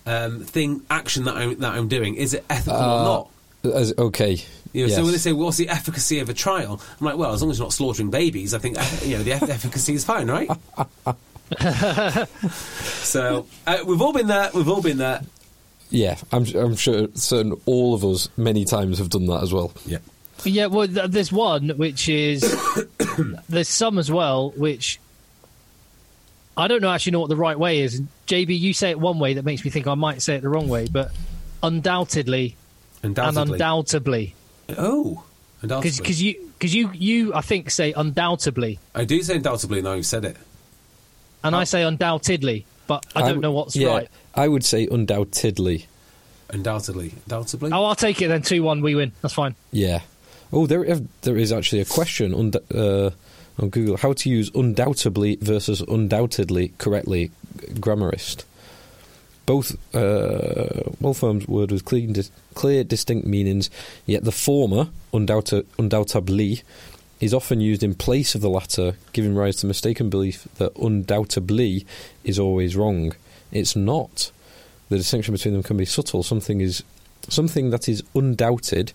um, 0.06 0.40
thing, 0.44 0.82
action 0.90 1.24
that 1.24 1.36
I'm 1.36 1.58
that 1.58 1.74
I'm 1.74 1.88
doing? 1.88 2.14
Is 2.14 2.34
it 2.34 2.44
ethical 2.48 2.78
or 2.80 2.84
Uh, 3.00 3.04
not? 3.04 3.30
As, 3.74 3.92
okay. 3.98 4.42
You 4.72 4.86
know, 4.88 4.92
So 4.94 5.02
when 5.02 5.12
they 5.12 5.18
say, 5.18 5.32
"What's 5.32 5.56
the 5.56 5.68
efficacy 5.68 6.18
of 6.20 6.28
a 6.28 6.34
trial?" 6.34 6.80
I'm 7.00 7.06
like, 7.06 7.16
"Well, 7.16 7.32
as 7.32 7.40
long 7.42 7.50
as 7.50 7.58
you're 7.58 7.64
not 7.66 7.72
slaughtering 7.72 8.10
babies, 8.10 8.54
I 8.54 8.58
think 8.58 8.76
you 9.04 9.16
know 9.16 9.22
the 9.22 9.32
eff- 9.32 9.48
efficacy 9.48 9.94
is 9.94 10.04
fine, 10.04 10.28
right?" 10.28 10.48
so 13.02 13.46
uh, 13.66 13.78
we've 13.86 14.00
all 14.02 14.12
been 14.12 14.26
there. 14.26 14.50
We've 14.54 14.68
all 14.68 14.82
been 14.82 14.98
there. 14.98 15.20
yeah, 15.90 16.16
I'm 16.32 16.44
I'm 16.56 16.76
sure 16.76 17.08
certain 17.14 17.54
all 17.66 17.94
of 17.94 18.04
us 18.04 18.28
many 18.36 18.64
times 18.64 18.98
have 18.98 19.10
done 19.10 19.26
that 19.26 19.42
as 19.42 19.52
well. 19.52 19.72
Yeah. 19.86 19.98
Yeah, 20.44 20.66
well, 20.66 20.86
th- 20.86 21.10
there's 21.10 21.32
one 21.32 21.70
which 21.70 22.08
is 22.08 22.40
there's 23.48 23.68
some 23.68 23.98
as 23.98 24.10
well 24.10 24.50
which 24.50 25.00
I 26.56 26.68
don't 26.68 26.80
know 26.82 26.90
actually 26.90 27.12
know 27.12 27.20
what 27.20 27.30
the 27.30 27.36
right 27.36 27.58
way 27.58 27.80
is. 27.80 28.00
JB, 28.26 28.58
you 28.58 28.72
say 28.74 28.90
it 28.90 29.00
one 29.00 29.18
way 29.18 29.34
that 29.34 29.44
makes 29.44 29.64
me 29.64 29.70
think 29.70 29.86
I 29.86 29.94
might 29.94 30.22
say 30.22 30.36
it 30.36 30.42
the 30.42 30.48
wrong 30.48 30.68
way, 30.68 30.86
but 30.90 31.10
undoubtedly, 31.62 32.56
Undoubtedly. 33.02 33.42
and 33.42 33.50
undoubtedly, 33.52 34.34
oh, 34.78 35.24
undoubtedly. 35.62 35.98
because 35.98 36.22
you 36.22 36.50
because 36.58 36.74
you 36.74 36.90
you 36.94 37.34
I 37.34 37.40
think 37.40 37.70
say 37.70 37.92
undoubtedly, 37.92 38.78
I 38.94 39.04
do 39.04 39.20
say 39.22 39.36
undoubtedly. 39.36 39.82
Now 39.82 39.94
you've 39.94 40.06
said 40.06 40.24
it. 40.24 40.36
and 41.42 41.56
I 41.56 41.62
uh, 41.62 41.64
say 41.64 41.82
undoubtedly, 41.82 42.66
but 42.86 43.04
I 43.16 43.20
don't 43.20 43.28
w- 43.30 43.42
know 43.42 43.52
what's 43.52 43.74
yeah, 43.74 43.88
right. 43.88 44.08
I 44.34 44.46
would 44.48 44.64
say 44.64 44.86
undoubtedly. 44.90 45.86
Undoubtedly. 46.50 47.14
Undoubtedly. 47.24 47.72
Oh, 47.72 47.84
I'll 47.86 47.94
take 47.96 48.22
it 48.22 48.28
then. 48.28 48.42
Two 48.42 48.62
one, 48.62 48.80
we 48.80 48.94
win. 48.94 49.10
That's 49.22 49.34
fine. 49.34 49.56
Yeah. 49.72 50.02
Oh, 50.54 50.68
there 50.68 50.84
there 51.22 51.36
is 51.36 51.52
actually 51.52 51.80
a 51.80 51.84
question 51.84 52.32
und- 52.32 52.56
uh, 52.72 53.10
on 53.58 53.70
Google: 53.70 53.96
how 53.96 54.12
to 54.12 54.30
use 54.30 54.52
undoubtedly 54.54 55.36
versus 55.40 55.80
undoubtedly 55.80 56.72
correctly. 56.78 57.32
Grammarist. 57.80 58.44
Both 59.46 59.76
uh, 59.94 60.90
Wolfram's 61.00 61.48
word 61.48 61.72
with 61.72 61.84
clear, 61.84 62.06
dis- 62.06 62.30
clear, 62.54 62.84
distinct 62.84 63.26
meanings, 63.26 63.68
yet 64.06 64.24
the 64.24 64.32
former, 64.32 64.88
undoubt- 65.12 65.66
undoubtedly, 65.76 66.62
is 67.20 67.34
often 67.34 67.60
used 67.60 67.82
in 67.82 67.94
place 67.94 68.34
of 68.36 68.40
the 68.40 68.48
latter, 68.48 68.96
giving 69.12 69.34
rise 69.34 69.56
to 69.56 69.66
mistaken 69.66 70.08
belief 70.08 70.46
that 70.58 70.72
undoubtedly 70.78 71.84
is 72.22 72.38
always 72.38 72.76
wrong. 72.76 73.12
It's 73.50 73.74
not. 73.74 74.30
The 74.88 74.98
distinction 74.98 75.34
between 75.34 75.52
them 75.54 75.62
can 75.64 75.76
be 75.76 75.84
subtle. 75.84 76.22
Something 76.22 76.60
is 76.60 76.84
something 77.28 77.70
that 77.70 77.88
is 77.88 78.02
undoubted 78.14 78.92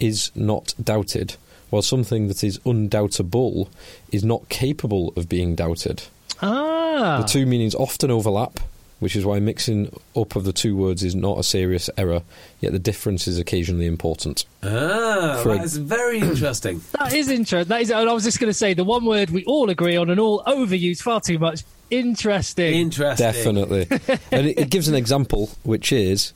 is 0.00 0.30
not 0.34 0.74
doubted, 0.82 1.36
while 1.70 1.82
something 1.82 2.28
that 2.28 2.42
is 2.44 2.60
undoubtable 2.64 3.68
is 4.12 4.24
not 4.24 4.48
capable 4.48 5.12
of 5.16 5.28
being 5.28 5.54
doubted. 5.54 6.02
Ah, 6.42 7.18
The 7.22 7.26
two 7.28 7.46
meanings 7.46 7.74
often 7.74 8.10
overlap, 8.10 8.60
which 9.00 9.16
is 9.16 9.24
why 9.24 9.38
mixing 9.40 9.94
up 10.16 10.36
of 10.36 10.44
the 10.44 10.52
two 10.52 10.76
words 10.76 11.02
is 11.02 11.14
not 11.14 11.38
a 11.38 11.42
serious 11.42 11.90
error, 11.96 12.22
yet 12.60 12.72
the 12.72 12.78
difference 12.78 13.26
is 13.28 13.38
occasionally 13.38 13.86
important. 13.86 14.44
Ah, 14.62 15.40
For 15.42 15.52
a- 15.52 15.58
that's 15.58 15.76
very 15.76 16.18
interesting. 16.20 16.80
That 16.98 17.12
is 17.12 17.28
interesting. 17.28 17.68
That 17.68 17.82
is. 17.82 17.90
And 17.90 18.08
I 18.08 18.12
was 18.12 18.24
just 18.24 18.40
going 18.40 18.50
to 18.50 18.54
say 18.54 18.74
the 18.74 18.84
one 18.84 19.04
word 19.04 19.30
we 19.30 19.44
all 19.44 19.68
agree 19.70 19.96
on 19.96 20.10
and 20.10 20.18
all 20.20 20.42
overuse 20.44 20.98
far 21.00 21.20
too 21.20 21.38
much. 21.38 21.62
Interesting. 21.90 22.74
Interesting. 22.74 23.24
Definitely. 23.32 23.86
and 24.32 24.46
it, 24.48 24.58
it 24.58 24.70
gives 24.70 24.88
an 24.88 24.94
example, 24.94 25.50
which 25.62 25.92
is, 25.92 26.32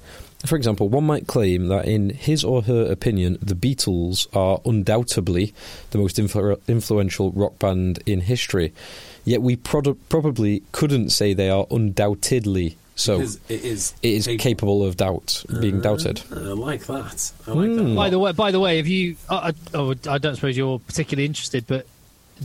for 0.47 0.57
example, 0.57 0.89
one 0.89 1.05
might 1.05 1.27
claim 1.27 1.67
that 1.69 1.87
in 1.87 2.11
his 2.11 2.45
or 2.45 2.63
her 2.63 2.91
opinion, 2.91 3.39
the 3.43 3.55
Beatles 3.55 4.27
are 4.37 4.61
undoubtedly 4.65 5.53
the 5.91 5.99
most 5.99 6.17
influ- 6.17 6.61
influential 6.69 7.33
rock 7.33 7.59
band 7.59 7.99
in 8.07 8.21
history. 8.23 8.73
Yet 9.25 9.43
we 9.43 9.57
produ- 9.57 9.97
probably 10.09 10.63
couldn't 10.73 11.11
say 11.11 11.35
they 11.35 11.51
are 11.51 11.67
undoubtedly 11.71 12.77
so. 12.95 13.19
Because 13.19 13.41
it 13.49 13.65
is. 13.65 13.95
It 14.03 14.13
is 14.13 14.27
capable 14.39 14.85
of 14.85 14.97
doubt, 14.97 15.45
being 15.61 15.81
doubted. 15.81 16.23
I 16.33 16.35
like 16.37 16.87
that. 16.87 17.33
I 17.47 17.51
like 17.53 17.69
Hmm. 17.71 17.77
that. 17.77 17.95
By 17.97 18.11
the 18.11 18.19
way, 18.19 18.33
by 18.33 18.51
the 18.51 18.61
way, 18.61 18.79
if 18.79 18.89
you, 18.89 19.17
I, 19.29 19.49
I, 19.49 19.53
oh, 19.75 19.95
I 20.09 20.19
don't 20.19 20.35
suppose 20.35 20.57
you're 20.57 20.79
particularly 20.81 21.27
interested, 21.27 21.65
but 21.67 21.87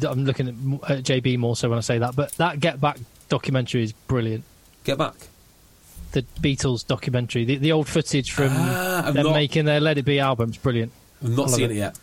I'm 0.08 0.26
looking 0.26 0.48
at, 0.84 0.92
at 0.92 1.04
JB 1.04 1.38
more 1.38 1.56
so 1.56 1.70
when 1.70 1.78
I 1.78 1.82
say 1.82 1.98
that. 2.00 2.16
But 2.16 2.34
that 2.34 2.60
Get 2.60 2.80
Back 2.82 2.98
documentary 3.30 3.84
is 3.84 3.94
brilliant. 3.94 4.44
Get 4.84 4.98
back. 4.98 5.16
The 6.14 6.22
Beatles 6.42 6.86
documentary, 6.88 7.44
the, 7.46 7.58
the 7.58 7.72
old 7.72 7.88
footage 7.88 8.32
from 8.32 8.50
Ah, 8.52 9.12
them 9.14 9.26
not- 9.26 9.34
making 9.34 9.66
their 9.66 9.80
Let 9.80 9.98
It 9.98 10.06
Be 10.06 10.20
albums, 10.20 10.58
brilliant. 10.58 10.92
I've 11.24 11.36
not 11.38 11.50
seen 11.50 11.72
it 11.72 11.76
yet. 11.76 11.98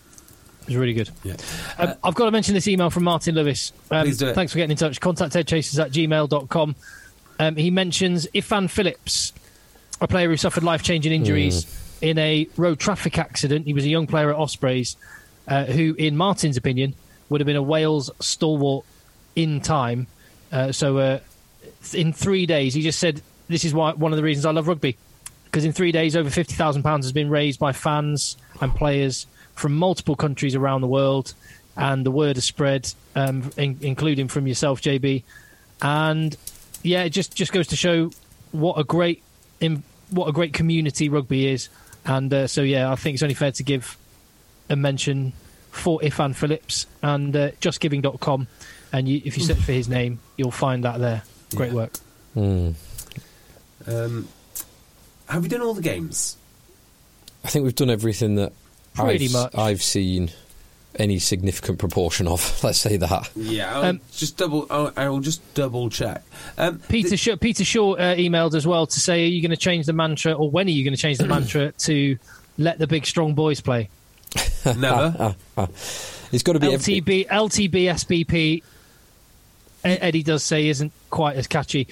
It 0.62 0.66
was 0.66 0.76
really 0.76 0.92
good. 0.92 1.10
Yeah. 1.24 1.36
Um, 1.78 1.94
I've 2.04 2.14
got 2.14 2.26
to 2.26 2.30
mention 2.30 2.54
this 2.54 2.68
email 2.68 2.90
from 2.90 3.04
Martin 3.04 3.34
Lewis. 3.34 3.72
Um, 3.90 4.04
Please 4.04 4.18
do 4.18 4.28
it. 4.28 4.34
Thanks 4.34 4.52
for 4.52 4.58
getting 4.58 4.72
in 4.72 4.76
touch. 4.76 5.00
Contact 5.00 5.32
headchasers 5.34 5.82
at 5.82 5.90
gmail.com. 5.90 6.74
Um, 7.38 7.56
he 7.56 7.70
mentions 7.70 8.26
Ifan 8.28 8.68
Phillips, 8.68 9.32
a 10.00 10.06
player 10.06 10.28
who 10.28 10.36
suffered 10.36 10.62
life 10.62 10.82
changing 10.82 11.12
injuries 11.12 11.66
in 12.02 12.18
a 12.18 12.46
road 12.56 12.78
traffic 12.78 13.18
accident. 13.18 13.66
He 13.66 13.72
was 13.74 13.84
a 13.84 13.88
young 13.88 14.06
player 14.06 14.30
at 14.30 14.36
Ospreys 14.36 14.96
uh, 15.48 15.64
who, 15.64 15.94
in 15.98 16.16
Martin's 16.16 16.56
opinion, 16.56 16.94
would 17.28 17.40
have 17.40 17.46
been 17.46 17.56
a 17.56 17.62
Wales 17.62 18.10
stalwart 18.20 18.84
in 19.36 19.60
time. 19.60 20.06
Uh, 20.52 20.72
so, 20.72 20.98
uh, 20.98 21.20
in 21.94 22.12
three 22.12 22.44
days, 22.46 22.74
he 22.74 22.82
just 22.82 22.98
said, 22.98 23.22
This 23.50 23.64
is 23.64 23.74
why 23.74 23.92
one 23.92 24.12
of 24.12 24.16
the 24.16 24.22
reasons 24.22 24.46
I 24.46 24.52
love 24.52 24.68
rugby. 24.68 24.96
Because 25.44 25.64
in 25.64 25.72
three 25.72 25.90
days, 25.90 26.14
over 26.14 26.30
£50,000 26.30 26.84
has 27.02 27.12
been 27.12 27.28
raised 27.28 27.58
by 27.58 27.72
fans 27.72 28.36
and 28.60 28.72
players 28.74 29.26
from 29.56 29.74
multiple 29.74 30.14
countries 30.14 30.54
around 30.54 30.80
the 30.80 30.86
world. 30.86 31.34
And 31.76 32.06
the 32.06 32.10
word 32.12 32.36
has 32.36 32.44
spread, 32.44 32.92
um, 33.16 33.50
in, 33.56 33.76
including 33.80 34.28
from 34.28 34.46
yourself, 34.46 34.80
JB. 34.80 35.24
And 35.82 36.36
yeah, 36.84 37.02
it 37.02 37.10
just, 37.10 37.34
just 37.34 37.52
goes 37.52 37.66
to 37.68 37.76
show 37.76 38.12
what 38.52 38.78
a 38.78 38.84
great 38.84 39.22
in, 39.60 39.82
what 40.10 40.28
a 40.28 40.32
great 40.32 40.52
community 40.52 41.08
rugby 41.08 41.48
is. 41.48 41.68
And 42.04 42.32
uh, 42.32 42.46
so, 42.46 42.62
yeah, 42.62 42.90
I 42.90 42.94
think 42.96 43.14
it's 43.14 43.22
only 43.22 43.34
fair 43.34 43.52
to 43.52 43.62
give 43.64 43.96
a 44.68 44.76
mention 44.76 45.32
for 45.72 45.98
Ifan 46.00 46.34
Phillips 46.36 46.86
and 47.02 47.34
uh, 47.34 47.50
justgiving.com. 47.60 48.46
And 48.92 49.08
you, 49.08 49.20
if 49.24 49.36
you 49.36 49.44
search 49.44 49.58
for 49.58 49.72
his 49.72 49.88
name, 49.88 50.20
you'll 50.36 50.50
find 50.50 50.84
that 50.84 50.98
there. 51.00 51.22
Great 51.54 51.70
Yeah. 51.70 51.74
work. 51.76 51.96
Hmm. 52.34 52.70
Um, 53.86 54.28
have 55.28 55.42
you 55.44 55.48
done 55.48 55.62
all 55.62 55.74
the 55.74 55.82
games? 55.82 56.36
I 57.44 57.48
think 57.48 57.64
we've 57.64 57.74
done 57.74 57.90
everything 57.90 58.34
that 58.36 58.52
Pretty 58.94 59.26
I've, 59.26 59.32
much. 59.32 59.54
I've 59.56 59.82
seen 59.82 60.30
any 60.96 61.18
significant 61.20 61.78
proportion 61.78 62.26
of. 62.26 62.60
Let's 62.64 62.78
say 62.78 62.96
that. 62.96 63.30
Yeah. 63.36 63.74
I'll 63.76 63.84
Um, 63.84 64.00
just 64.12 64.36
double. 64.36 64.66
I'll, 64.68 64.92
I 64.96 65.08
will 65.08 65.20
just 65.20 65.54
double 65.54 65.88
check. 65.88 66.22
Um, 66.58 66.80
Peter 66.88 67.16
Shaw, 67.16 67.36
Peter 67.36 67.64
Shaw 67.64 67.94
uh, 67.94 68.16
emailed 68.16 68.54
as 68.54 68.66
well 68.66 68.86
to 68.86 69.00
say, 69.00 69.22
are 69.24 69.28
you 69.28 69.40
going 69.40 69.52
to 69.52 69.56
change 69.56 69.86
the 69.86 69.92
mantra, 69.92 70.32
or 70.32 70.50
when 70.50 70.66
are 70.66 70.70
you 70.70 70.84
going 70.84 70.94
to 70.94 71.00
change 71.00 71.18
the 71.18 71.26
mantra 71.28 71.72
to 71.78 72.18
let 72.58 72.78
the 72.78 72.86
big 72.86 73.06
strong 73.06 73.34
boys 73.34 73.60
play? 73.60 73.88
never. 74.76 75.34
It's 76.32 76.44
got 76.44 76.52
to 76.52 76.60
be 76.60 76.72
every- 76.72 77.00
LTB, 77.02 77.26
LTB, 77.26 77.72
SBP. 78.26 78.62
E- 79.84 79.88
Eddie 79.88 80.22
does 80.22 80.42
say 80.44 80.68
isn't 80.68 80.92
quite 81.10 81.36
as 81.36 81.46
catchy. 81.46 81.86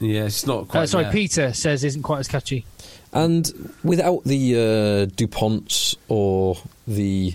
yeah, 0.00 0.24
it's 0.24 0.46
not 0.46 0.68
quite. 0.68 0.82
Uh, 0.82 0.86
sorry, 0.86 1.04
there. 1.04 1.12
Peter 1.12 1.52
says 1.52 1.84
isn't 1.84 2.02
quite 2.02 2.20
as 2.20 2.28
catchy. 2.28 2.64
And 3.12 3.50
without 3.84 4.24
the 4.24 4.54
uh, 4.54 5.06
Duponts 5.14 5.94
or 6.08 6.56
the 6.86 7.34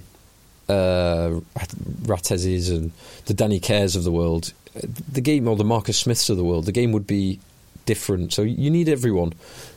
uh, 0.68 1.40
Rattezes 2.04 2.70
and 2.70 2.92
the 3.26 3.34
Danny 3.34 3.60
Cares 3.60 3.96
of 3.96 4.04
the 4.04 4.12
world, 4.12 4.54
uh, 4.76 4.82
the 5.12 5.22
game, 5.22 5.48
or 5.48 5.56
the 5.56 5.64
Marcus 5.64 5.98
Smiths 5.98 6.30
of 6.30 6.38
the 6.38 6.44
world, 6.44 6.66
the 6.66 6.72
game 6.72 6.92
would 6.92 7.08
be 7.08 7.40
different. 7.86 8.34
So 8.34 8.42
you 8.42 8.70
need 8.70 8.90
everyone, 8.90 9.34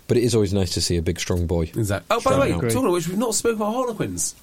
but 0.09 0.17
it 0.17 0.25
is 0.25 0.35
always 0.35 0.53
nice 0.53 0.73
to 0.75 0.81
see 0.81 0.97
a 0.97 1.03
big, 1.03 1.21
strong 1.21 1.47
boy. 1.47 1.63
Exactly. 1.75 2.07
Oh, 2.11 2.21
by 2.21 2.35
the 2.35 2.41
way, 2.41 2.49
Strong 2.49 2.71
talking 2.71 2.87
of 2.87 2.93
which, 2.93 3.09
we've 3.09 3.19
not 3.19 3.35
spoken 3.35 3.57
about 3.57 3.73
Harlequins. 3.73 4.35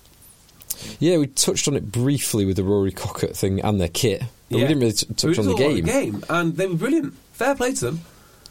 Yeah, 1.00 1.18
we 1.18 1.28
touched 1.28 1.68
on 1.68 1.76
it 1.76 1.92
briefly 1.92 2.46
with 2.46 2.56
the 2.56 2.64
Rory 2.64 2.92
Cockett 2.92 3.36
thing 3.36 3.60
and 3.60 3.82
their 3.82 3.90
kit, 3.90 4.24
but 4.24 4.30
Yeah. 4.50 4.58
we 4.64 4.68
didn't 4.68 4.80
really 4.80 4.94
t- 4.94 5.06
touch 5.16 5.38
on 5.40 5.46
the 5.46 5.52
talked 5.52 5.62
about 5.62 5.76
game. 5.76 5.86
game, 5.86 6.24
and 6.30 6.56
they 6.58 6.68
were 6.68 6.76
brilliant. 6.76 7.14
Fair 7.34 7.56
play 7.56 7.74
to 7.74 7.86
them. 7.86 8.02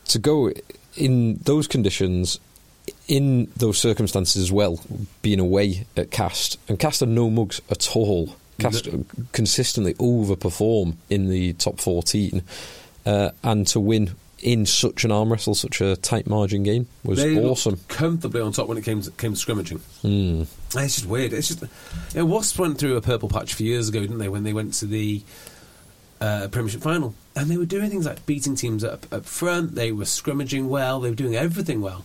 to 0.07 0.19
go 0.19 0.51
in 0.97 1.37
those 1.43 1.67
conditions, 1.67 2.41
in 3.07 3.51
those 3.57 3.79
circumstances 3.79 4.43
as 4.43 4.51
well, 4.51 4.81
being 5.23 5.41
away 5.41 5.87
at 5.97 6.11
Castres, 6.11 6.59
and 6.69 6.79
Castres 6.79 7.09
are 7.09 7.13
no 7.13 7.29
mugs 7.31 7.61
at 7.71 7.95
all. 7.97 8.37
Castres 8.59 9.05
consistently 9.33 9.95
overperform 9.95 10.97
in 11.11 11.29
the 11.29 11.53
top 11.55 11.79
14, 11.81 12.43
uh, 13.07 13.31
and 13.43 13.67
to 13.69 13.79
win 13.81 14.15
in 14.41 14.65
such 14.67 15.05
an 15.05 15.11
arm 15.13 15.31
wrestle, 15.33 15.55
such 15.55 15.81
a 15.81 15.97
tight 15.97 16.27
margin 16.29 16.63
game 16.63 16.87
was 17.03 17.21
they 17.21 17.37
awesome. 17.45 17.79
comfortably 17.89 18.41
on 18.41 18.53
top 18.53 18.69
when 18.69 18.79
it 18.79 18.85
came 18.85 19.03
to, 19.03 19.11
came 19.13 19.33
to 19.33 19.39
scrimmaging. 19.39 19.81
Mm. 20.05 20.47
It's 20.77 20.95
just 20.95 21.07
weird. 21.07 21.33
It's 21.33 21.49
just, 21.49 21.63
you 21.63 21.69
know, 22.15 22.27
Wasps 22.27 22.57
went 22.59 22.79
through 22.79 22.97
a 22.97 23.01
purple 23.01 23.29
patch 23.29 23.53
a 23.53 23.57
few 23.57 23.67
years 23.67 23.89
ago, 23.89 24.01
didn't 24.01 24.19
they? 24.19 24.29
When 24.29 24.45
they 24.45 24.53
went 24.53 24.75
to 24.75 24.87
the 24.87 25.23
uh, 26.21 26.49
Premiership 26.49 26.81
final, 26.83 27.15
and 27.37 27.49
they 27.51 27.57
were 27.57 27.65
doing 27.67 27.91
things 27.91 28.07
like 28.07 28.25
beating 28.27 28.55
teams 28.57 28.83
up 28.85 29.07
up 29.13 29.25
front. 29.25 29.75
They 29.75 29.93
were 29.93 30.05
scrummaging 30.05 30.67
well. 30.69 31.01
They 31.01 31.11
were 31.11 31.15
doing 31.17 31.37
everything 31.37 31.81
well. 31.81 32.05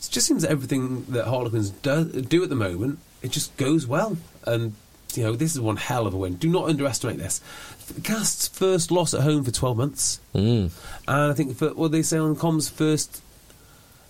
It 0.00 0.08
just 0.10 0.26
seems 0.26 0.42
that 0.42 0.50
everything 0.50 1.04
that 1.08 1.26
Harlequins 1.26 1.70
do, 1.70 2.04
do 2.04 2.42
at 2.42 2.50
the 2.50 2.54
moment, 2.56 2.98
it 3.22 3.30
just 3.30 3.56
goes 3.56 3.86
well. 3.86 4.18
And 4.46 4.74
you 5.14 5.22
know, 5.22 5.34
this 5.36 5.54
is 5.54 5.60
one 5.60 5.76
hell 5.76 6.06
of 6.06 6.12
a 6.12 6.16
win. 6.16 6.34
Do 6.34 6.48
not 6.48 6.68
underestimate 6.68 7.18
this. 7.18 7.40
Castres's 8.02 8.48
first 8.48 8.90
loss 8.90 9.14
at 9.14 9.20
home 9.22 9.44
for 9.44 9.50
twelve 9.50 9.76
months, 9.76 10.20
Mm. 10.34 10.70
and 11.08 11.32
I 11.32 11.32
think 11.34 11.56
for, 11.56 11.72
what 11.74 11.92
they 11.92 12.02
say 12.02 12.18
on 12.18 12.34
comms 12.36 12.70
first 12.70 13.22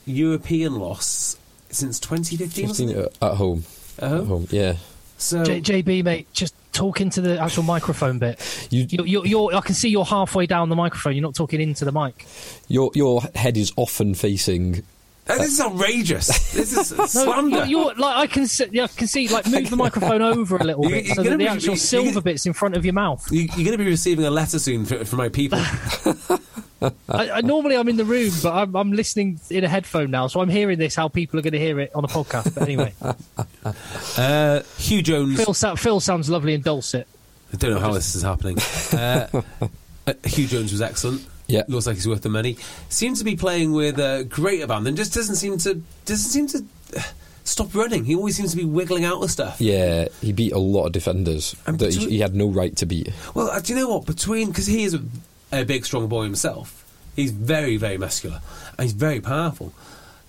European 0.07 0.75
loss 0.79 1.37
since 1.71 1.99
2015. 2.01 2.69
wasn't 2.69 2.89
15 2.91 3.05
it? 3.05 3.17
at 3.23 3.31
at 3.31 3.37
home. 3.37 3.65
At 3.99 4.09
home? 4.11 4.21
At 4.21 4.27
home, 4.27 4.47
yeah. 4.51 4.77
So 5.19 5.45
J- 5.45 5.61
JB, 5.61 6.05
mate, 6.05 6.27
just 6.33 6.55
talk 6.75 7.01
into 7.01 7.21
the 7.23 7.41
actual 7.41 7.63
microphone 7.63 8.19
bit. 8.19 8.69
You, 8.71 8.87
You're, 8.91 9.07
you're, 9.07 9.27
you're, 9.27 9.55
I 9.55 9.61
can 9.63 9.75
see 9.75 9.89
you're 9.89 10.05
halfway 10.05 10.47
down 10.47 10.69
the 10.69 10.77
microphone. 10.77 11.15
You're 11.15 11.23
not 11.23 11.35
talking 11.35 11.61
into 11.61 11.85
the 11.85 11.93
mic. 11.93 12.27
your 12.69 12.91
your 12.95 13.23
head 13.35 13.57
is 13.57 13.73
often 13.77 14.15
facing. 14.15 14.83
Oh, 15.27 15.39
this 15.39 15.53
is 15.53 15.61
outrageous. 15.63 16.27
This 16.53 16.77
is 16.77 16.93
No, 16.99 17.07
slander. 17.07 17.57
you're, 17.65 17.67
you're 17.67 17.95
like 17.95 18.17
I 18.17 18.27
can 18.27 18.47
see, 18.47 18.67
yeah, 18.73 18.85
I 18.85 18.87
can 18.89 19.07
see 19.07 19.27
like 19.29 19.47
move 19.49 19.71
the 19.71 19.77
microphone 19.77 20.21
over 20.33 20.57
a 20.59 20.65
little 20.65 20.85
You- 20.85 20.91
bit 20.91 21.07
you're 21.07 21.15
so 21.15 21.23
that 21.23 21.31
the 21.31 21.39
be- 21.39 21.49
actual 21.49 21.71
you- 21.71 21.79
silver 21.79 22.11
you- 22.11 22.21
bits 22.21 22.45
in 22.45 22.53
front 22.53 22.77
of 22.77 22.85
your 22.85 22.93
mouth. 22.93 23.27
You, 23.33 23.41
you're 23.57 23.65
going 23.65 23.71
to 23.73 23.79
be 23.79 23.87
receiving 23.87 24.27
a 24.27 24.31
letter 24.31 24.59
soon 24.59 24.85
for, 24.85 25.03
from 25.07 25.17
my 25.17 25.31
people. 25.31 25.59
I, 27.09 27.31
I, 27.31 27.41
normally 27.41 27.77
I'm 27.77 27.89
in 27.89 27.97
the 27.97 28.05
room, 28.05 28.31
but 28.43 28.53
I'm, 28.53 28.75
I'm 28.77 28.93
listening 28.93 29.41
in 29.51 29.65
a 29.65 29.69
headphone 29.69 30.11
now, 30.11 30.27
so 30.27 30.41
I'm 30.41 30.49
hearing 30.51 30.79
this 30.79 30.95
how 30.95 31.09
people 31.09 31.39
are 31.39 31.43
going 31.43 31.53
to 31.55 31.59
hear 31.59 31.81
it 31.81 31.95
on 31.95 32.05
a 32.05 32.09
podcast. 32.09 32.55
But 32.55 32.65
anyway, 32.65 32.93
Uh, 33.65 34.63
Huw 34.79 35.03
Jones. 35.03 35.43
Phil, 35.43 35.77
Phil 35.77 36.01
sounds 36.01 36.29
lovely 36.29 36.55
and 36.55 36.63
dulcet. 36.63 37.07
I 37.53 37.57
don't 37.57 37.71
know 37.73 37.81
how 37.81 37.93
this 37.93 38.15
is 38.15 38.23
happening. 38.23 38.57
Uh, 38.95 39.27
uh, 40.07 40.13
Huw 40.25 40.47
Jones 40.47 40.71
was 40.73 40.83
excellent. 40.83 41.27
Yeah. 41.47 41.63
looks 41.69 41.87
like 41.87 41.97
he's 41.97 42.07
worth 42.09 42.23
the 42.23 42.29
money. 42.29 42.57
Seems 42.91 43.19
to 43.19 43.25
be 43.25 43.37
playing 43.37 43.73
with 43.73 43.99
a 43.99 44.25
great 44.29 44.61
abandon. 44.63 44.97
Just 44.97 45.15
doesn't 45.15 45.37
seem 45.37 45.57
to 45.59 45.83
doesn't 46.05 46.31
seem 46.31 46.47
to 46.49 46.65
uh, 46.99 47.03
stop 47.45 47.75
running. 47.75 48.05
He 48.05 48.15
always 48.15 48.37
seems 48.37 48.51
to 48.53 48.57
be 48.57 48.65
wiggling 48.65 49.05
out 49.05 49.23
of 49.23 49.31
stuff. 49.31 49.61
Yeah, 49.61 50.09
he 50.21 50.33
beat 50.33 50.53
a 50.53 50.59
lot 50.59 50.87
of 50.87 50.93
defenders 50.93 51.57
And 51.67 51.79
that 51.79 51.93
he, 51.93 51.99
between- 51.99 52.11
he 52.11 52.19
had 52.21 52.35
no 52.35 52.49
right 52.49 52.77
to 52.77 52.87
beat. 52.87 53.13
Well, 53.35 53.49
uh, 53.51 53.61
do 53.61 53.73
you 53.75 53.79
know 53.81 53.89
what? 53.89 54.07
Between 54.07 54.49
because 54.49 54.67
he 54.67 54.85
is 54.85 54.95
a, 54.95 55.03
a 55.53 55.65
big, 55.65 55.85
strong 55.85 56.09
boy 56.09 56.25
himself. 56.25 56.81
He's 57.17 57.31
very, 57.31 57.77
very 57.77 57.97
muscular 57.97 58.41
and 58.77 58.85
he's 58.85 58.93
very 58.93 59.21
powerful. 59.21 59.73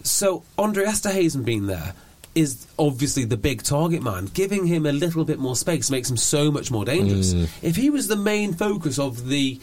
So 0.03 0.43
Andre 0.57 0.85
Esterhuizen 0.85 1.43
being 1.43 1.65
there 1.67 1.93
is 2.35 2.67
obviously 2.77 3.23
the 3.23 3.37
big 3.37 3.63
target 3.63 4.03
man. 4.03 4.25
Giving 4.33 4.67
him 4.67 4.85
a 4.85 4.91
little 4.91 5.23
bit 5.23 5.39
more 5.39 5.55
space 5.55 5.89
makes 5.89 6.11
him 6.11 6.17
so 6.17 6.51
much 6.51 6.69
more 6.69 6.85
dangerous. 6.85 7.33
If 7.63 7.77
he 7.77 7.89
was 7.89 8.07
the 8.07 8.17
main 8.17 8.53
focus 8.53 8.99
of 8.99 9.29
the 9.29 9.59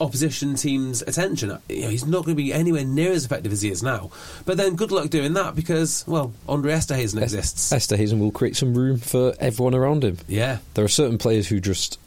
opposition 0.00 0.54
team's 0.54 1.02
attention, 1.02 1.50
uh, 1.50 1.58
you 1.68 1.82
know, 1.82 1.88
he's 1.88 2.06
not 2.06 2.24
going 2.24 2.36
to 2.36 2.42
be 2.42 2.52
anywhere 2.52 2.84
near 2.84 3.10
as 3.12 3.24
effective 3.24 3.52
as 3.52 3.62
he 3.62 3.70
is 3.70 3.82
now. 3.82 4.10
But 4.44 4.56
then 4.56 4.76
good 4.76 4.92
luck 4.92 5.10
doing 5.10 5.32
that 5.34 5.56
because, 5.56 6.04
well, 6.06 6.32
Andre 6.48 6.72
Esterhuizen 6.72 7.20
exists. 7.20 7.72
Esterhuizen 7.72 8.20
will 8.20 8.30
create 8.30 8.56
some 8.56 8.74
room 8.74 8.98
for 8.98 9.34
everyone 9.40 9.74
around 9.74 10.04
him. 10.04 10.18
Yeah. 10.28 10.58
There 10.74 10.84
are 10.84 10.88
certain 10.88 11.18
players 11.18 11.48
who 11.48 11.60
just 11.60 11.98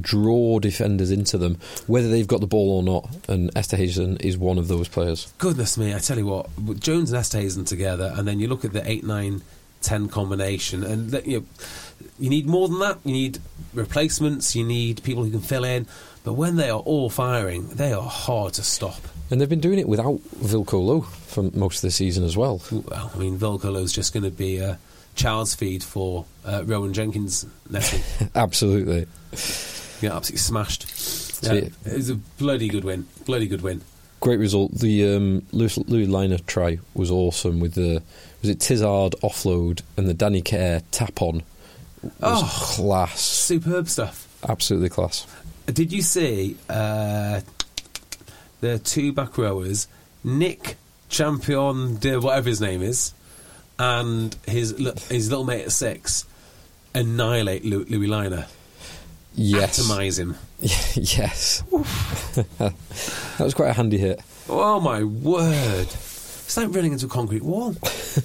draw 0.00 0.58
defenders 0.58 1.10
into 1.10 1.38
them, 1.38 1.58
whether 1.86 2.08
they've 2.08 2.26
got 2.26 2.40
the 2.40 2.46
ball 2.46 2.76
or 2.76 2.82
not. 2.82 3.08
And 3.28 3.52
Esterhuizen 3.54 4.20
is 4.20 4.36
one 4.36 4.58
of 4.58 4.68
those 4.68 4.88
players. 4.88 5.32
Goodness 5.38 5.78
me, 5.78 5.94
I 5.94 5.98
tell 5.98 6.18
you 6.18 6.26
what, 6.26 6.48
with 6.58 6.80
Jones 6.80 7.12
and 7.12 7.22
Esterhuizen 7.22 7.66
together, 7.66 8.12
and 8.16 8.26
then 8.26 8.40
you 8.40 8.48
look 8.48 8.64
at 8.64 8.72
the 8.72 8.88
8 8.88 9.04
9 9.04 9.42
10 9.82 10.08
combination, 10.08 10.84
and 10.84 11.12
you 11.26 11.40
know, 11.40 11.46
you 12.18 12.28
need 12.28 12.46
more 12.46 12.68
than 12.68 12.80
that. 12.80 12.98
You 13.04 13.12
need 13.12 13.38
replacements, 13.72 14.54
you 14.54 14.64
need 14.64 15.02
people 15.02 15.24
who 15.24 15.30
can 15.30 15.40
fill 15.40 15.64
in. 15.64 15.86
But 16.22 16.34
when 16.34 16.56
they 16.56 16.68
are 16.68 16.80
all 16.80 17.08
firing, 17.08 17.68
they 17.68 17.92
are 17.92 18.02
hard 18.02 18.52
to 18.54 18.62
stop. 18.62 19.00
And 19.30 19.40
they've 19.40 19.48
been 19.48 19.60
doing 19.60 19.78
it 19.78 19.88
without 19.88 20.20
Wilco 20.36 20.82
Louw 20.82 21.06
for 21.06 21.44
most 21.56 21.76
of 21.76 21.82
the 21.82 21.90
season 21.90 22.24
as 22.24 22.36
well. 22.36 22.60
Well, 22.70 23.10
I 23.14 23.18
mean, 23.18 23.38
Wilco 23.38 23.72
Louw's 23.72 23.92
just 23.92 24.12
going 24.12 24.24
to 24.24 24.30
be 24.30 24.58
a 24.58 24.78
child's 25.14 25.54
feed 25.54 25.82
for 25.82 26.26
uh, 26.44 26.62
Rowan 26.66 26.92
Jenkins 26.92 27.46
next 27.70 27.92
week. 27.92 28.30
Absolutely. 28.34 29.06
Yeah, 30.00 30.16
absolutely 30.16 30.38
smashed. 30.38 31.42
Yeah, 31.42 31.52
it 31.52 31.72
was 31.84 32.10
a 32.10 32.14
bloody 32.14 32.68
good 32.68 32.84
win. 32.84 33.06
Bloody 33.24 33.46
good 33.46 33.62
win. 33.62 33.82
Great 34.20 34.38
result. 34.38 34.72
The 34.72 35.16
um, 35.16 35.46
Louis, 35.52 35.76
Louis 35.78 36.06
Lynagh 36.06 36.44
try 36.46 36.78
was 36.94 37.10
awesome 37.10 37.60
with 37.60 37.74
the 37.74 38.02
was 38.42 38.50
it 38.50 38.60
Tizard 38.60 39.14
offload 39.22 39.82
and 39.96 40.08
the 40.08 40.14
Danny 40.14 40.42
Care 40.42 40.82
tap 40.90 41.22
on. 41.22 41.42
Oh, 42.22 42.50
class! 42.50 43.20
Superb 43.20 43.88
stuff. 43.88 44.26
Absolutely 44.48 44.88
class. 44.88 45.26
Did 45.66 45.92
you 45.92 46.02
see 46.02 46.56
uh, 46.68 47.40
the 48.60 48.78
two 48.78 49.12
back 49.12 49.36
rowers, 49.38 49.86
Nick 50.24 50.76
Champion 51.08 51.96
de 51.96 52.18
whatever 52.18 52.48
his 52.48 52.60
name 52.60 52.82
is, 52.82 53.12
and 53.78 54.34
his 54.46 54.70
his 55.08 55.30
little 55.30 55.44
mate 55.44 55.64
at 55.64 55.72
six 55.72 56.26
annihilate 56.94 57.64
Louis 57.64 58.08
Lynagh? 58.08 58.46
Yes. 59.34 59.78
Atomise 59.78 60.18
him. 60.18 60.36
yes. 60.60 61.62
that 62.58 62.74
was 63.40 63.54
quite 63.54 63.70
a 63.70 63.72
handy 63.72 63.98
hit. 63.98 64.20
Oh 64.48 64.80
my 64.80 65.04
word. 65.04 65.86
It's 65.86 66.56
like 66.56 66.74
running 66.74 66.92
into 66.92 67.06
a 67.06 67.08
concrete 67.08 67.42
wall. 67.42 67.76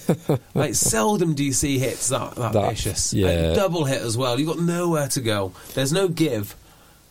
like 0.55 0.73
seldom 0.73 1.35
do 1.35 1.43
you 1.43 1.53
see 1.53 1.77
hits 1.77 2.09
that, 2.09 2.35
that, 2.35 2.53
that 2.53 2.69
vicious. 2.71 3.13
Yeah. 3.13 3.27
Like, 3.27 3.55
double 3.55 3.85
hit 3.85 4.01
as 4.01 4.17
well. 4.17 4.39
You've 4.39 4.49
got 4.49 4.59
nowhere 4.59 5.07
to 5.09 5.21
go. 5.21 5.53
There's 5.75 5.93
no 5.93 6.07
give. 6.07 6.55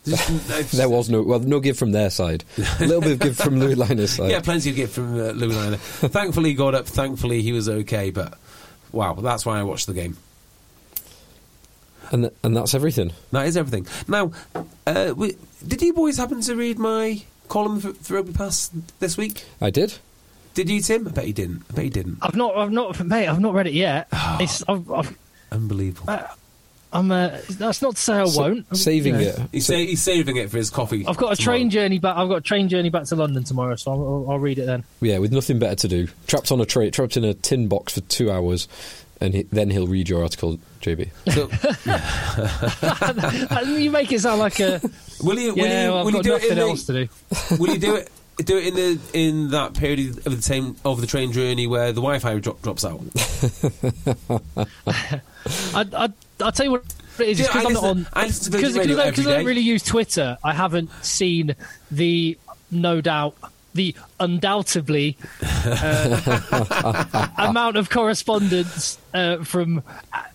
there 0.03 0.89
was 0.89 1.09
no 1.09 1.23
well, 1.23 1.39
no 1.39 1.59
give 1.59 1.79
from 1.79 1.93
their 1.93 2.09
side. 2.09 2.43
A 2.57 2.85
little 2.85 3.01
bit 3.01 3.13
of 3.13 3.19
give 3.19 3.37
from 3.37 3.59
Louis 3.59 3.75
Lynagh's 3.75 4.13
side. 4.13 4.29
Yeah, 4.29 4.41
plenty 4.41 4.69
of 4.69 4.75
give 4.75 4.91
from 4.91 5.15
uh, 5.15 5.31
Louis 5.31 5.55
Lynagh. 5.55 5.79
Thankfully, 6.11 6.49
he 6.49 6.55
got 6.55 6.75
up. 6.75 6.85
Thankfully, 6.85 7.41
he 7.41 7.53
was 7.53 7.67
okay. 7.67 8.11
But 8.11 8.37
wow, 8.91 9.13
that's 9.13 9.45
why 9.45 9.57
I 9.57 9.63
watched 9.63 9.87
the 9.87 9.93
game. 9.93 10.17
And 12.11 12.31
and 12.43 12.55
that's 12.55 12.73
everything. 12.73 13.11
That 13.31 13.47
is 13.47 13.57
everything. 13.57 13.87
Now, 14.07 14.31
uh, 14.85 15.13
we, 15.15 15.37
did 15.65 15.81
you 15.81 15.93
boys 15.93 16.17
happen 16.17 16.41
to 16.41 16.55
read 16.55 16.79
my 16.79 17.21
column 17.47 17.79
for, 17.79 17.93
for 17.93 18.15
Rugby 18.15 18.33
Pass 18.33 18.69
this 18.99 19.17
week? 19.17 19.45
I 19.61 19.69
did. 19.69 19.95
Did 20.55 20.69
you, 20.69 20.79
Tim? 20.81 21.07
I 21.07 21.11
bet 21.11 21.27
you 21.27 21.33
didn't. 21.33 21.63
I 21.69 21.73
bet 21.73 21.85
you 21.85 21.91
didn't. 21.91 22.17
I've 22.21 22.35
not. 22.35 22.55
I've 22.55 22.71
not. 22.71 23.03
Mate, 23.03 23.27
I've 23.27 23.41
not 23.41 23.53
read 23.53 23.67
it 23.67 23.73
yet. 23.73 24.07
it's 24.13 24.63
I've, 24.67 24.89
I've, 24.89 25.17
unbelievable. 25.51 26.09
Uh, 26.09 26.27
I'm. 26.93 27.11
Uh, 27.11 27.37
that's 27.49 27.81
not 27.81 27.97
to 27.97 28.01
say 28.01 28.13
I 28.13 28.23
won't. 28.23 28.65
I'm, 28.69 28.77
saving 28.77 29.15
you 29.15 29.21
know. 29.21 29.27
it. 29.27 29.39
He's, 29.51 29.65
sa- 29.65 29.73
he's, 29.73 30.01
saving 30.01 30.37
it 30.37 30.49
for 30.49 30.57
his 30.57 30.69
coffee. 30.69 31.05
I've 31.05 31.17
got 31.17 31.33
a 31.33 31.35
tomorrow. 31.35 31.57
train 31.57 31.69
journey 31.69 31.99
back. 31.99 32.15
I've 32.15 32.29
got 32.29 32.37
a 32.37 32.41
train 32.41 32.69
journey 32.69 32.89
back 32.89 33.03
to 33.05 33.17
London 33.17 33.43
tomorrow, 33.43 33.75
so 33.75 33.91
I'll, 33.91 34.31
I'll 34.31 34.39
read 34.39 34.57
it 34.57 34.65
then. 34.65 34.85
Yeah, 35.01 35.17
with 35.17 35.33
nothing 35.33 35.59
better 35.59 35.75
to 35.75 35.87
do. 35.89 36.07
Trapped 36.27 36.53
on 36.53 36.61
a 36.61 36.65
train, 36.65 36.89
trapped 36.91 37.17
in 37.17 37.25
a 37.25 37.33
tin 37.33 37.67
box 37.67 37.93
for 37.93 38.01
two 38.01 38.31
hours, 38.31 38.69
and 39.19 39.33
he, 39.33 39.43
then 39.43 39.71
he'll 39.71 39.87
read 39.87 40.07
your 40.07 40.23
article, 40.23 40.57
JB. 40.85 41.09
So, 41.33 41.49
you 43.71 43.89
make 43.89 44.11
it 44.11 44.21
sound 44.21 44.39
like 44.39 44.59
a. 44.59 44.79
will 45.23 45.39
you? 45.39 45.55
Will 45.55 45.65
yeah, 45.65 45.85
you? 45.85 45.89
well, 45.89 45.97
I've 45.99 46.05
will 46.05 46.11
got 46.11 46.17
you 46.17 46.23
do 46.23 46.29
nothing 46.31 46.49
it 46.49 46.51
in 46.51 46.59
else 46.59 46.85
the, 46.85 46.93
to 46.93 47.05
do. 47.05 47.57
Will 47.59 47.73
you 47.73 47.79
do 47.79 47.95
it? 47.95 48.11
Do 48.37 48.57
it 48.57 48.67
in 48.67 48.75
the 48.75 48.99
in 49.13 49.49
that 49.51 49.73
period 49.75 50.27
of 50.27 50.35
the 50.35 50.41
same 50.41 50.75
of 50.83 50.99
the 51.01 51.07
train 51.07 51.31
journey 51.31 51.67
where 51.67 51.93
the 51.93 52.01
Wi-Fi 52.01 52.37
drop, 52.39 52.61
drops 52.61 52.83
out. 52.83 52.99
I, 55.73 55.85
I, 55.93 56.09
I'll 56.41 56.51
tell 56.51 56.65
you 56.65 56.71
what 56.71 56.83
it 57.19 57.29
is. 57.29 57.39
Yeah, 57.39 57.47
because 57.47 57.65
I 57.65 57.67
I'm 57.67 57.73
not 57.73 57.83
on. 57.83 58.07
I 58.11 58.25
listen 58.25 58.51
to 58.51 58.57
Because 58.57 58.77
I, 58.77 59.11
don't 59.11 59.45
really 59.45 59.61
use 59.61 59.83
Twitter, 59.83 60.37
I 60.43 60.53
haven't 60.53 60.91
seen 61.01 61.55
the 61.89 62.37
no 62.71 62.99
doubt 62.99 63.37
the 63.75 63.95
undoubtedly 64.19 65.17
uh, 65.43 67.29
amount 67.37 67.77
of 67.77 67.89
correspondence 67.89 68.97
uh, 69.13 69.43
from 69.43 69.83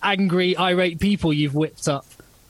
angry, 0.02 0.56
irate 0.56 1.00
people 1.00 1.32
you've 1.32 1.54
whipped 1.54 1.88
up. 1.88 2.06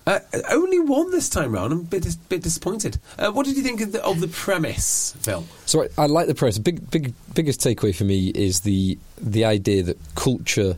Uh, 0.06 0.18
only 0.50 0.80
one 0.80 1.10
this 1.10 1.28
time 1.28 1.52
round. 1.52 1.72
I'm 1.72 1.80
a 1.80 1.84
bit, 1.84 2.16
bit 2.28 2.42
disappointed. 2.42 2.98
Uh, 3.18 3.30
what 3.30 3.46
did 3.46 3.56
you 3.56 3.62
think 3.62 3.80
of 3.80 3.92
the, 3.92 4.04
of 4.04 4.20
the 4.20 4.28
premise, 4.28 5.14
Phil? 5.20 5.44
So 5.66 5.84
I, 5.84 5.88
I 5.98 6.06
like 6.06 6.26
the 6.26 6.34
premise. 6.34 6.58
Big, 6.58 6.90
big, 6.90 7.14
biggest 7.34 7.60
takeaway 7.60 7.94
for 7.94 8.04
me 8.04 8.28
is 8.28 8.60
the 8.60 8.98
the 9.20 9.44
idea 9.44 9.82
that 9.84 9.98
culture. 10.14 10.76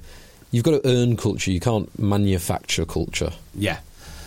You've 0.51 0.65
got 0.65 0.83
to 0.83 0.87
earn 0.87 1.17
culture. 1.17 1.51
You 1.51 1.61
can't 1.61 1.97
manufacture 1.99 2.85
culture. 2.85 3.33
Yeah. 3.55 3.79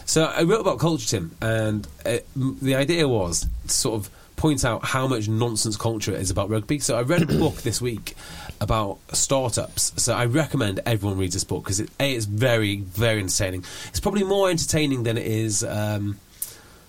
So 0.06 0.24
I 0.26 0.44
wrote 0.44 0.62
about 0.62 0.80
culture, 0.80 1.08
Tim, 1.08 1.36
and 1.42 1.88
uh, 2.06 2.18
m- 2.36 2.58
the 2.62 2.76
idea 2.76 3.08
was 3.08 3.48
sort 3.68 3.96
of 3.96 4.10
point 4.46 4.64
out 4.64 4.86
how 4.86 5.08
much 5.08 5.28
nonsense 5.28 5.76
culture 5.76 6.14
is 6.14 6.30
about 6.30 6.52
rugby. 6.52 6.78
So 6.78 6.96
I 6.96 7.02
read 7.02 7.24
a 7.24 7.26
book 7.40 7.56
this 7.64 7.82
week 7.82 8.14
about 8.62 9.00
startups. 9.12 9.92
So 9.98 10.14
I 10.14 10.26
recommend 10.26 10.82
everyone 10.86 11.18
reads 11.18 11.34
this 11.34 11.44
book 11.44 11.64
because 11.64 11.80
it, 11.80 11.90
a 12.00 12.14
it's 12.14 12.26
very 12.26 12.82
very 12.82 13.22
entertaining. 13.22 13.66
It's 13.88 14.00
probably 14.00 14.24
more 14.24 14.52
entertaining 14.52 15.02
than 15.02 15.18
it 15.18 15.26
is. 15.26 15.64
Um, 15.64 16.20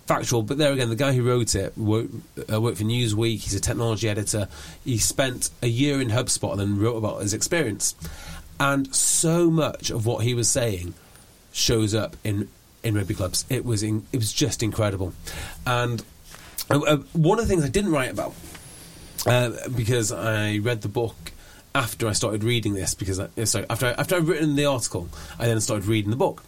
Factual, 0.05 0.43
but 0.43 0.57
there 0.57 0.73
again, 0.73 0.89
the 0.89 0.95
guy 0.95 1.13
who 1.13 1.25
wrote 1.25 1.57
it 1.57 1.77
worked, 1.77 2.13
uh, 2.53 2.61
worked 2.61 2.79
for 2.79 2.85
Newsweek. 2.85 3.41
He's 3.41 3.55
a 3.55 3.61
technology 3.61 4.09
editor. 4.09 4.47
He 4.85 4.99
spent 4.99 5.51
a 5.63 5.67
year 5.67 6.01
in 6.01 6.11
HubSpot 6.11 6.53
and 6.53 6.61
then 6.61 6.79
wrote 6.79 6.97
about 6.97 7.23
his 7.23 7.35
experience. 7.35 7.97
And 8.61 8.95
so 8.95 9.51
much 9.51 9.91
of 9.91 10.07
what 10.07 10.23
he 10.23 10.33
was 10.33 10.49
saying 10.49 10.95
shows 11.53 11.93
up 11.93 12.17
in 12.23 12.49
in 12.85 12.95
rugby 12.95 13.15
clubs. 13.15 13.45
It 13.49 13.65
was 13.65 13.83
in, 13.83 14.07
it 14.13 14.19
was 14.19 14.33
just 14.33 14.63
incredible. 14.63 15.13
And 15.67 16.05
uh, 16.71 16.79
uh, 16.81 16.97
one 17.13 17.39
of 17.39 17.47
the 17.47 17.49
things 17.49 17.65
I 17.65 17.69
didn't 17.69 17.93
write 17.93 18.11
about 18.11 18.35
uh, 19.27 19.51
because 19.75 20.13
I 20.13 20.59
read 20.59 20.83
the 20.83 20.89
book 20.89 21.15
after 21.75 22.09
I 22.09 22.13
started 22.13 22.43
reading 22.43 22.75
this 22.75 22.95
because 22.95 23.21
I, 23.21 23.29
sorry 23.45 23.67
after 23.69 23.87
I, 23.87 23.91
after 23.93 24.17
I'd 24.17 24.25
written 24.25 24.57
the 24.57 24.67
article, 24.67 25.09
I 25.39 25.47
then 25.47 25.61
started 25.61 25.87
reading 25.87 26.11
the 26.11 26.17
book. 26.17 26.43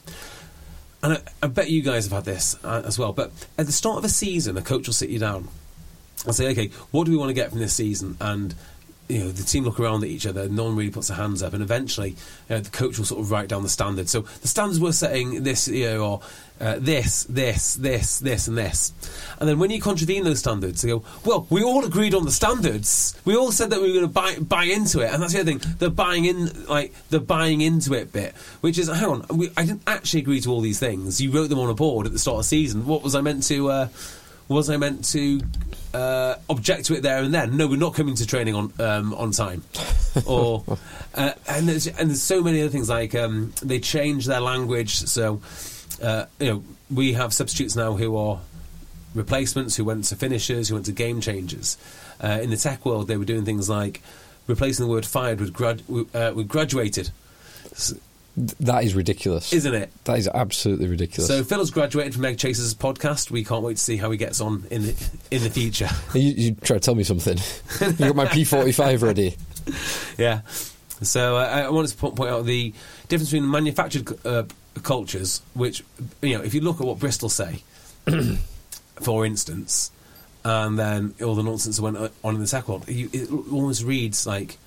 And 1.02 1.12
I, 1.14 1.18
I 1.42 1.46
bet 1.46 1.70
you 1.70 1.82
guys 1.82 2.04
have 2.06 2.12
had 2.12 2.24
this 2.24 2.56
uh, 2.64 2.82
as 2.84 2.98
well. 2.98 3.12
But 3.12 3.30
at 3.56 3.66
the 3.66 3.72
start 3.72 3.98
of 3.98 4.04
a 4.04 4.08
season, 4.08 4.56
a 4.56 4.62
coach 4.62 4.86
will 4.86 4.94
sit 4.94 5.10
you 5.10 5.18
down 5.18 5.48
and 6.24 6.34
say, 6.34 6.50
"Okay, 6.50 6.68
what 6.90 7.04
do 7.04 7.12
we 7.12 7.16
want 7.16 7.30
to 7.30 7.34
get 7.34 7.50
from 7.50 7.60
this 7.60 7.74
season?" 7.74 8.16
And 8.20 8.54
you 9.08 9.20
know, 9.20 9.30
the 9.30 9.42
team 9.42 9.64
look 9.64 9.80
around 9.80 10.02
at 10.02 10.10
each 10.10 10.26
other. 10.26 10.48
No 10.48 10.64
one 10.64 10.76
really 10.76 10.90
puts 10.90 11.08
their 11.08 11.16
hands 11.16 11.42
up, 11.42 11.52
and 11.52 11.62
eventually, 11.62 12.16
uh, 12.50 12.60
the 12.60 12.70
coach 12.70 12.98
will 12.98 13.06
sort 13.06 13.20
of 13.20 13.30
write 13.30 13.48
down 13.48 13.62
the 13.62 13.68
standards. 13.68 14.10
So 14.10 14.22
the 14.22 14.48
standards 14.48 14.80
we're 14.80 14.92
setting 14.92 15.42
this, 15.44 15.68
year 15.68 15.94
know, 15.94 16.04
or 16.04 16.20
uh, 16.60 16.76
this, 16.78 17.24
this, 17.24 17.74
this, 17.74 18.18
this, 18.18 18.48
and 18.48 18.58
this. 18.58 18.92
And 19.38 19.48
then 19.48 19.58
when 19.58 19.70
you 19.70 19.80
contravene 19.80 20.24
those 20.24 20.40
standards, 20.40 20.82
they 20.82 20.88
go, 20.88 21.04
"Well, 21.24 21.46
we 21.50 21.62
all 21.62 21.84
agreed 21.84 22.14
on 22.14 22.24
the 22.24 22.32
standards. 22.32 23.14
We 23.24 23.36
all 23.36 23.52
said 23.52 23.70
that 23.70 23.80
we 23.80 23.88
were 23.88 24.00
going 24.00 24.06
to 24.06 24.12
buy 24.12 24.36
buy 24.40 24.64
into 24.64 25.00
it." 25.00 25.12
And 25.12 25.22
that's 25.22 25.32
the 25.32 25.40
other 25.40 25.52
thing. 25.52 25.76
The 25.78 25.90
buying 25.90 26.24
in, 26.24 26.66
like 26.66 26.92
the 27.10 27.20
buying 27.20 27.60
into 27.60 27.94
it 27.94 28.12
bit, 28.12 28.34
which 28.60 28.78
is, 28.78 28.88
hang 28.88 29.04
on, 29.04 29.26
we, 29.30 29.50
I 29.56 29.64
didn't 29.64 29.82
actually 29.86 30.20
agree 30.20 30.40
to 30.40 30.50
all 30.50 30.60
these 30.60 30.78
things. 30.78 31.20
You 31.20 31.30
wrote 31.30 31.48
them 31.48 31.58
on 31.58 31.70
a 31.70 31.74
board 31.74 32.06
at 32.06 32.12
the 32.12 32.18
start 32.18 32.36
of 32.36 32.40
the 32.40 32.48
season. 32.48 32.86
What 32.86 33.02
was 33.02 33.14
I 33.14 33.20
meant 33.20 33.44
to? 33.44 33.70
Uh, 33.70 33.88
was 34.48 34.70
I 34.70 34.78
meant 34.78 35.04
to 35.06 35.40
uh, 35.92 36.36
object 36.48 36.86
to 36.86 36.94
it 36.96 37.02
there 37.02 37.18
and 37.18 37.32
then? 37.32 37.56
No, 37.56 37.68
we're 37.68 37.76
not 37.76 37.94
coming 37.94 38.14
to 38.16 38.26
training 38.26 38.54
on 38.54 38.72
um, 38.78 39.14
on 39.14 39.30
time. 39.30 39.62
Or 40.26 40.64
uh, 41.14 41.32
and 41.48 41.68
there's 41.68 41.86
and 41.86 42.08
there's 42.10 42.22
so 42.22 42.42
many 42.42 42.60
other 42.60 42.70
things 42.70 42.88
like 42.88 43.14
um, 43.14 43.52
they 43.62 43.78
change 43.78 44.26
their 44.26 44.40
language. 44.40 44.94
So 44.94 45.40
uh, 46.02 46.26
you 46.38 46.46
know 46.46 46.64
we 46.90 47.12
have 47.14 47.32
substitutes 47.32 47.76
now 47.76 47.94
who 47.94 48.16
are 48.16 48.40
replacements, 49.14 49.76
who 49.76 49.84
went 49.84 50.04
to 50.04 50.16
finishers, 50.16 50.68
who 50.68 50.74
went 50.74 50.86
to 50.86 50.92
game 50.92 51.20
changers. 51.20 51.76
Uh, 52.22 52.38
in 52.42 52.50
the 52.50 52.56
tech 52.56 52.84
world, 52.84 53.08
they 53.08 53.16
were 53.16 53.24
doing 53.24 53.44
things 53.44 53.68
like 53.68 54.02
replacing 54.46 54.84
the 54.86 54.90
word 54.90 55.06
fired 55.06 55.40
with, 55.40 55.52
grad- 55.52 55.82
uh, 56.14 56.32
with 56.34 56.48
graduated. 56.48 57.10
That 58.60 58.84
is 58.84 58.94
ridiculous, 58.94 59.52
Isn't 59.52 59.74
it? 59.74 59.90
That 60.04 60.18
is 60.18 60.28
absolutely 60.28 60.86
ridiculous. 60.86 61.26
So 61.26 61.42
Phil 61.42 61.58
has 61.58 61.72
graduated 61.72 62.14
from 62.14 62.22
Eggchasers 62.24 62.72
podcast. 62.74 63.32
We 63.32 63.44
can't 63.44 63.64
wait 63.64 63.78
to 63.78 63.82
see 63.82 63.96
how 63.96 64.12
he 64.12 64.16
gets 64.16 64.40
on 64.40 64.64
in 64.70 64.82
the 64.82 65.10
in 65.32 65.42
the 65.42 65.50
future. 65.50 65.88
you, 66.14 66.30
you 66.36 66.54
try 66.54 66.76
to 66.76 66.80
tell 66.80 66.94
me 66.94 67.02
something. 67.02 67.36
you 67.80 67.92
got 67.94 68.14
my 68.14 68.26
P 68.32 68.44
forty 68.44 68.70
five 68.70 69.02
ready. 69.02 69.36
yeah. 70.16 70.42
So 71.02 71.36
uh, 71.36 71.40
I 71.40 71.68
wanted 71.70 71.90
to 71.90 71.96
point 71.96 72.30
out 72.30 72.44
the 72.44 72.72
difference 73.08 73.30
between 73.30 73.50
manufactured 73.50 74.08
uh, 74.24 74.44
cultures, 74.82 75.42
which 75.54 75.84
you 76.22 76.36
know, 76.36 76.44
if 76.44 76.54
you 76.54 76.60
look 76.60 76.80
at 76.80 76.86
what 76.86 76.98
Bristol 76.98 77.28
say, 77.28 77.62
for 78.96 79.24
instance, 79.26 79.90
and 80.44 80.78
then 80.78 81.14
all 81.22 81.34
the 81.34 81.42
nonsense 81.42 81.76
that 81.76 81.82
went 81.82 81.96
on 81.96 82.34
in 82.34 82.40
the 82.40 82.46
tech 82.46 82.68
world, 82.68 82.88
you, 82.88 83.08
it 83.12 83.30
almost 83.30 83.82
reads 83.84 84.26
like 84.26 84.58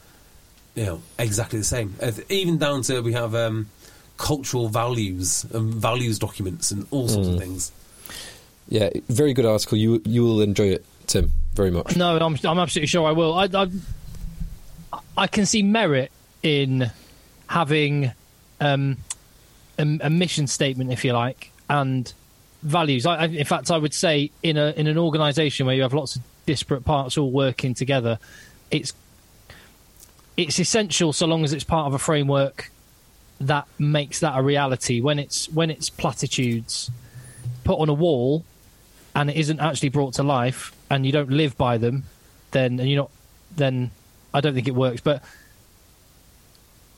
you 0.75 0.85
know 0.85 1.01
exactly 1.19 1.59
the 1.59 1.65
same. 1.65 1.95
Even 2.29 2.57
down 2.57 2.81
to 2.83 3.01
we 3.01 3.13
have 3.13 3.35
um, 3.35 3.69
cultural 4.17 4.69
values 4.69 5.45
and 5.53 5.73
values 5.73 6.19
documents 6.19 6.71
and 6.71 6.85
all 6.91 7.07
sorts 7.07 7.27
of 7.29 7.39
things. 7.39 7.71
yeah, 8.69 8.89
very 9.09 9.33
good 9.33 9.45
article. 9.45 9.77
You 9.77 10.01
you 10.05 10.23
will 10.23 10.41
enjoy 10.41 10.69
it, 10.69 10.85
Tim, 11.07 11.31
very 11.53 11.71
much. 11.71 11.95
No, 11.95 12.17
I'm, 12.17 12.38
I'm 12.43 12.59
absolutely 12.59 12.88
sure 12.88 13.07
I 13.07 13.11
will. 13.11 13.33
I, 13.33 13.47
I, 13.53 13.67
I 15.17 15.27
can 15.27 15.45
see 15.45 15.63
merit 15.63 16.11
in 16.43 16.91
having 17.47 18.11
um, 18.59 18.97
a, 19.77 19.98
a 20.02 20.10
mission 20.10 20.48
statement, 20.48 20.91
if 20.91 21.03
you 21.06 21.14
like, 21.14 21.52
and 21.69 22.11
values. 22.64 23.06
I, 23.06 23.15
I, 23.15 23.26
in 23.26 23.45
fact, 23.45 23.72
I 23.72 23.77
would 23.77 23.93
say 23.93 24.31
in 24.43 24.57
a 24.57 24.72
in 24.72 24.88
an 24.88 24.98
organisation 24.98 25.65
where 25.65 25.76
you 25.76 25.81
have 25.81 25.93
lots 25.93 26.15
of 26.15 26.22
disparate 26.45 26.85
parts 26.85 27.18
all 27.18 27.31
working 27.31 27.73
together, 27.73 28.19
it's 28.69 28.93
it's 30.38 30.60
essential 30.60 31.14
so 31.14 31.26
long 31.26 31.43
as 31.43 31.53
it's 31.53 31.64
part 31.64 31.88
of 31.88 31.93
a 31.93 31.99
framework 31.99 32.72
that 33.39 33.68
makes 33.80 34.19
that 34.19 34.38
a 34.38 34.41
reality. 34.41 35.02
When 35.02 35.19
it's 35.19 35.49
when 35.49 35.69
it's 35.69 35.89
platitudes 35.89 36.91
put 37.64 37.80
on 37.80 37.89
a 37.89 37.93
wall 37.93 38.45
and 39.15 39.30
it 39.30 39.35
isn't 39.35 39.60
actually 39.60 39.89
brought 39.89 40.14
to 40.15 40.23
life, 40.23 40.72
and 40.89 41.06
you 41.06 41.11
don't 41.11 41.30
live 41.30 41.57
by 41.57 41.77
them, 41.77 42.03
then 42.52 42.80
and 42.80 42.89
you're 42.89 43.03
not, 43.03 43.11
then 43.56 43.91
I 44.34 44.41
don't 44.41 44.53
think 44.53 44.68
it 44.68 44.76
works. 44.76 45.02
But 45.02 45.23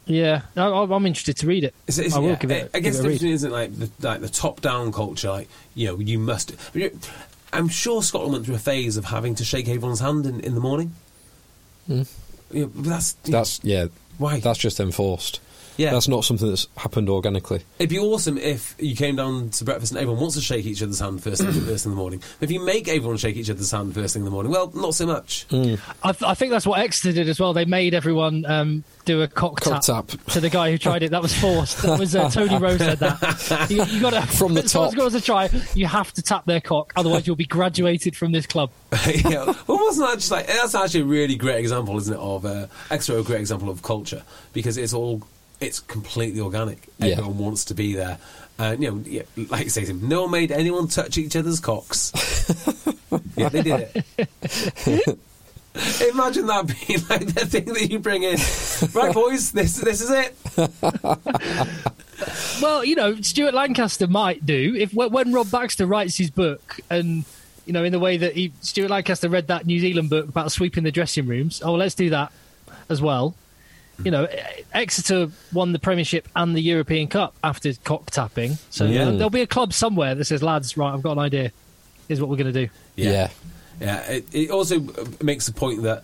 yeah, 0.05 0.41
I, 0.55 0.67
I'm 0.67 1.05
interested 1.05 1.37
to 1.37 1.47
read 1.47 1.63
it. 1.63 1.73
It's, 1.87 1.97
it's, 1.97 2.15
I 2.15 2.19
will 2.19 2.29
yeah, 2.29 2.35
give 2.35 2.51
it. 2.51 2.71
I 2.73 2.79
guess 2.79 2.97
give 2.97 3.05
it 3.05 3.19
the 3.19 3.25
read. 3.25 3.33
isn't 3.33 3.51
like 3.51 3.77
the, 3.77 3.89
like 4.01 4.21
the 4.21 4.29
top-down 4.29 4.91
culture. 4.91 5.29
Like 5.29 5.49
you 5.75 5.87
know, 5.87 5.99
you 5.99 6.19
must. 6.19 6.53
I 6.73 6.77
mean, 6.77 6.99
I'm 7.51 7.69
sure 7.69 8.01
Scotland 8.01 8.33
went 8.33 8.45
through 8.45 8.55
a 8.55 8.59
phase 8.59 8.97
of 8.97 9.05
having 9.05 9.35
to 9.35 9.45
shake 9.45 9.67
everyone's 9.67 9.99
hand 9.99 10.25
in, 10.25 10.39
in 10.41 10.55
the 10.55 10.61
morning. 10.61 10.93
Mm. 11.89 12.09
You 12.51 12.61
know, 12.61 12.71
but 12.75 12.83
that's 12.85 13.13
That's 13.13 13.59
yeah. 13.63 13.87
Why? 14.17 14.39
That's 14.39 14.59
just 14.59 14.79
enforced. 14.79 15.39
Yeah. 15.77 15.91
That's 15.91 16.07
not 16.07 16.23
something 16.23 16.47
that's 16.47 16.67
happened 16.77 17.09
organically. 17.09 17.61
It'd 17.79 17.89
be 17.89 17.99
awesome 17.99 18.37
if 18.37 18.75
you 18.79 18.95
came 18.95 19.15
down 19.15 19.49
to 19.51 19.63
breakfast 19.65 19.91
and 19.91 19.99
everyone 19.99 20.19
wants 20.21 20.35
to 20.35 20.41
shake 20.41 20.65
each 20.65 20.81
other's 20.83 20.99
hand 20.99 21.23
first 21.23 21.41
thing, 21.41 21.51
first 21.65 21.83
thing 21.83 21.91
in 21.91 21.95
the 21.97 22.01
morning. 22.01 22.21
If 22.41 22.51
you 22.51 22.63
make 22.63 22.87
everyone 22.87 23.17
shake 23.17 23.35
each 23.35 23.49
other's 23.49 23.71
hand 23.71 23.93
first 23.93 24.13
thing 24.13 24.21
in 24.21 24.25
the 24.25 24.31
morning, 24.31 24.51
well, 24.51 24.71
not 24.75 24.95
so 24.95 25.05
much. 25.07 25.45
I, 25.51 25.55
th- 26.11 26.23
I 26.23 26.33
think 26.35 26.51
that's 26.51 26.65
what 26.67 26.79
Exeter 26.79 27.13
did 27.13 27.29
as 27.29 27.39
well. 27.39 27.53
They 27.53 27.65
made 27.65 27.93
everyone 27.93 28.45
um, 28.45 28.83
do 29.05 29.21
a 29.21 29.27
cock, 29.27 29.61
Cock 29.61 29.81
tap, 29.83 30.07
tap. 30.07 30.23
to 30.31 30.39
the 30.39 30.49
guy 30.49 30.71
who 30.71 30.77
tried 30.77 31.03
it. 31.03 31.11
That 31.11 31.21
was 31.21 31.33
forced. 31.37 31.81
That 31.81 31.99
was 31.99 32.15
uh, 32.15 32.29
Tony 32.29 32.57
Rose 32.57 32.79
said 32.79 32.99
that. 32.99 33.67
You, 33.69 33.83
you 33.85 34.01
got 34.01 34.11
to 34.11 34.21
From 34.35 34.53
the 34.53 34.61
if 34.61 34.69
someone's 34.69 34.93
top. 34.93 34.97
got 35.03 35.11
to 35.11 35.21
try. 35.21 35.49
You 35.73 35.85
have 35.87 36.11
to 36.13 36.21
tap 36.21 36.45
their 36.45 36.61
cock, 36.61 36.93
otherwise 36.95 37.25
you'll 37.27 37.35
be 37.35 37.45
graduated 37.45 38.15
from 38.15 38.31
this 38.31 38.45
club. 38.45 38.71
yeah. 39.07 39.45
Well, 39.67 39.77
wasn't 39.79 40.07
that 40.09 40.15
just 40.19 40.31
like 40.31 40.47
that's 40.47 40.75
actually 40.75 41.01
a 41.01 41.05
really 41.05 41.35
great 41.35 41.59
example, 41.59 41.97
isn't 41.97 42.13
it? 42.13 42.19
Of 42.19 42.45
uh, 42.45 42.67
extra 42.91 43.15
a 43.17 43.23
great 43.23 43.39
example 43.39 43.69
of 43.69 43.81
culture 43.81 44.23
because 44.53 44.77
it's 44.77 44.93
all 44.93 45.21
it's 45.63 45.79
completely 45.79 46.41
organic. 46.41 46.87
Yeah. 46.97 47.13
Everyone 47.13 47.37
wants 47.37 47.65
to 47.65 47.73
be 47.73 47.95
there. 47.95 48.17
And 48.59 48.83
you 48.83 48.91
know, 48.91 49.03
yeah, 49.05 49.23
like 49.49 49.63
you 49.65 49.69
say, 49.69 49.91
no 49.93 50.23
one 50.23 50.31
made 50.31 50.51
anyone 50.51 50.87
touch 50.87 51.17
each 51.17 51.35
other's 51.35 51.59
cocks. 51.59 52.11
yeah, 53.35 53.49
they 53.49 53.61
did 53.61 53.89
it. 54.17 55.19
Imagine 56.13 56.45
that 56.45 56.67
being 56.67 56.99
like 57.09 57.33
the 57.33 57.47
thing 57.47 57.65
that 57.65 57.89
you 57.89 57.97
bring 57.97 58.21
in. 58.21 58.37
Right, 58.93 59.13
boys, 59.13 59.51
this 59.51 59.77
this 59.77 60.01
is 60.01 60.11
it. 60.11 60.35
Well, 62.61 62.85
you 62.85 62.95
know, 62.95 63.19
Stuart 63.21 63.55
Lancaster 63.55 64.05
might 64.05 64.45
do 64.45 64.75
if 64.77 64.93
when 64.93 65.11
when 65.11 65.33
Rob 65.33 65.49
Baxter 65.49 65.85
writes 65.85 66.17
his 66.17 66.29
book 66.29 66.79
and. 66.89 67.25
You 67.65 67.71
know, 67.71 67.85
in 67.85 67.93
the 67.93 67.99
way 67.99 68.17
that 68.17 68.33
he, 68.35 68.51
Stuart 68.59 68.89
Lancaster 68.89 69.29
read 69.29 69.47
that 69.47 69.65
New 69.65 69.79
Zealand 69.79 70.09
book 70.09 70.27
about 70.27 70.51
sweeping 70.51 70.83
the 70.83 70.91
dressing 70.91 71.27
rooms. 71.27 71.61
Oh, 71.63 71.75
let's 71.75 71.95
do 71.95 72.09
that 72.09 72.33
as 72.89 73.01
well. 73.01 73.35
You 74.03 74.11
know, 74.11 74.27
Exeter 74.73 75.29
won 75.53 75.71
the 75.71 75.79
Premiership 75.79 76.27
and 76.35 76.55
the 76.55 76.61
European 76.61 77.07
Cup 77.07 77.35
after 77.43 77.73
cock 77.83 78.09
tapping. 78.09 78.57
So 78.69 78.85
Yeah. 78.85 79.11
there'll 79.11 79.29
be 79.29 79.41
a 79.41 79.47
club 79.47 79.71
somewhere 79.73 80.15
that 80.15 80.25
says, 80.25 80.41
lads, 80.41 80.75
right, 80.77 80.93
I've 80.93 81.03
got 81.03 81.13
an 81.13 81.19
idea. 81.19 81.51
Here's 82.07 82.19
what 82.19 82.29
we're 82.29 82.37
going 82.37 82.51
to 82.53 82.65
do. 82.65 82.71
Yeah. 82.95 83.29
Yeah, 83.79 83.99
it, 84.09 84.25
it 84.33 84.49
also 84.51 84.85
makes 85.21 85.45
the 85.45 85.51
point 85.53 85.83
that 85.83 86.03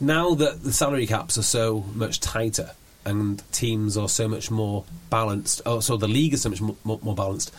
now 0.00 0.34
that 0.34 0.62
the 0.62 0.72
salary 0.72 1.06
caps 1.06 1.36
are 1.38 1.42
so 1.42 1.84
much 1.94 2.20
tighter 2.20 2.70
and 3.04 3.42
teams 3.52 3.96
are 3.96 4.08
so 4.08 4.28
much 4.28 4.50
more 4.50 4.84
balanced, 5.10 5.62
oh, 5.66 5.80
so 5.80 5.96
the 5.96 6.08
league 6.08 6.34
is 6.34 6.42
so 6.42 6.48
much 6.50 6.60
more, 6.60 6.76
more, 6.84 6.98
more 7.02 7.14
balanced. 7.14 7.52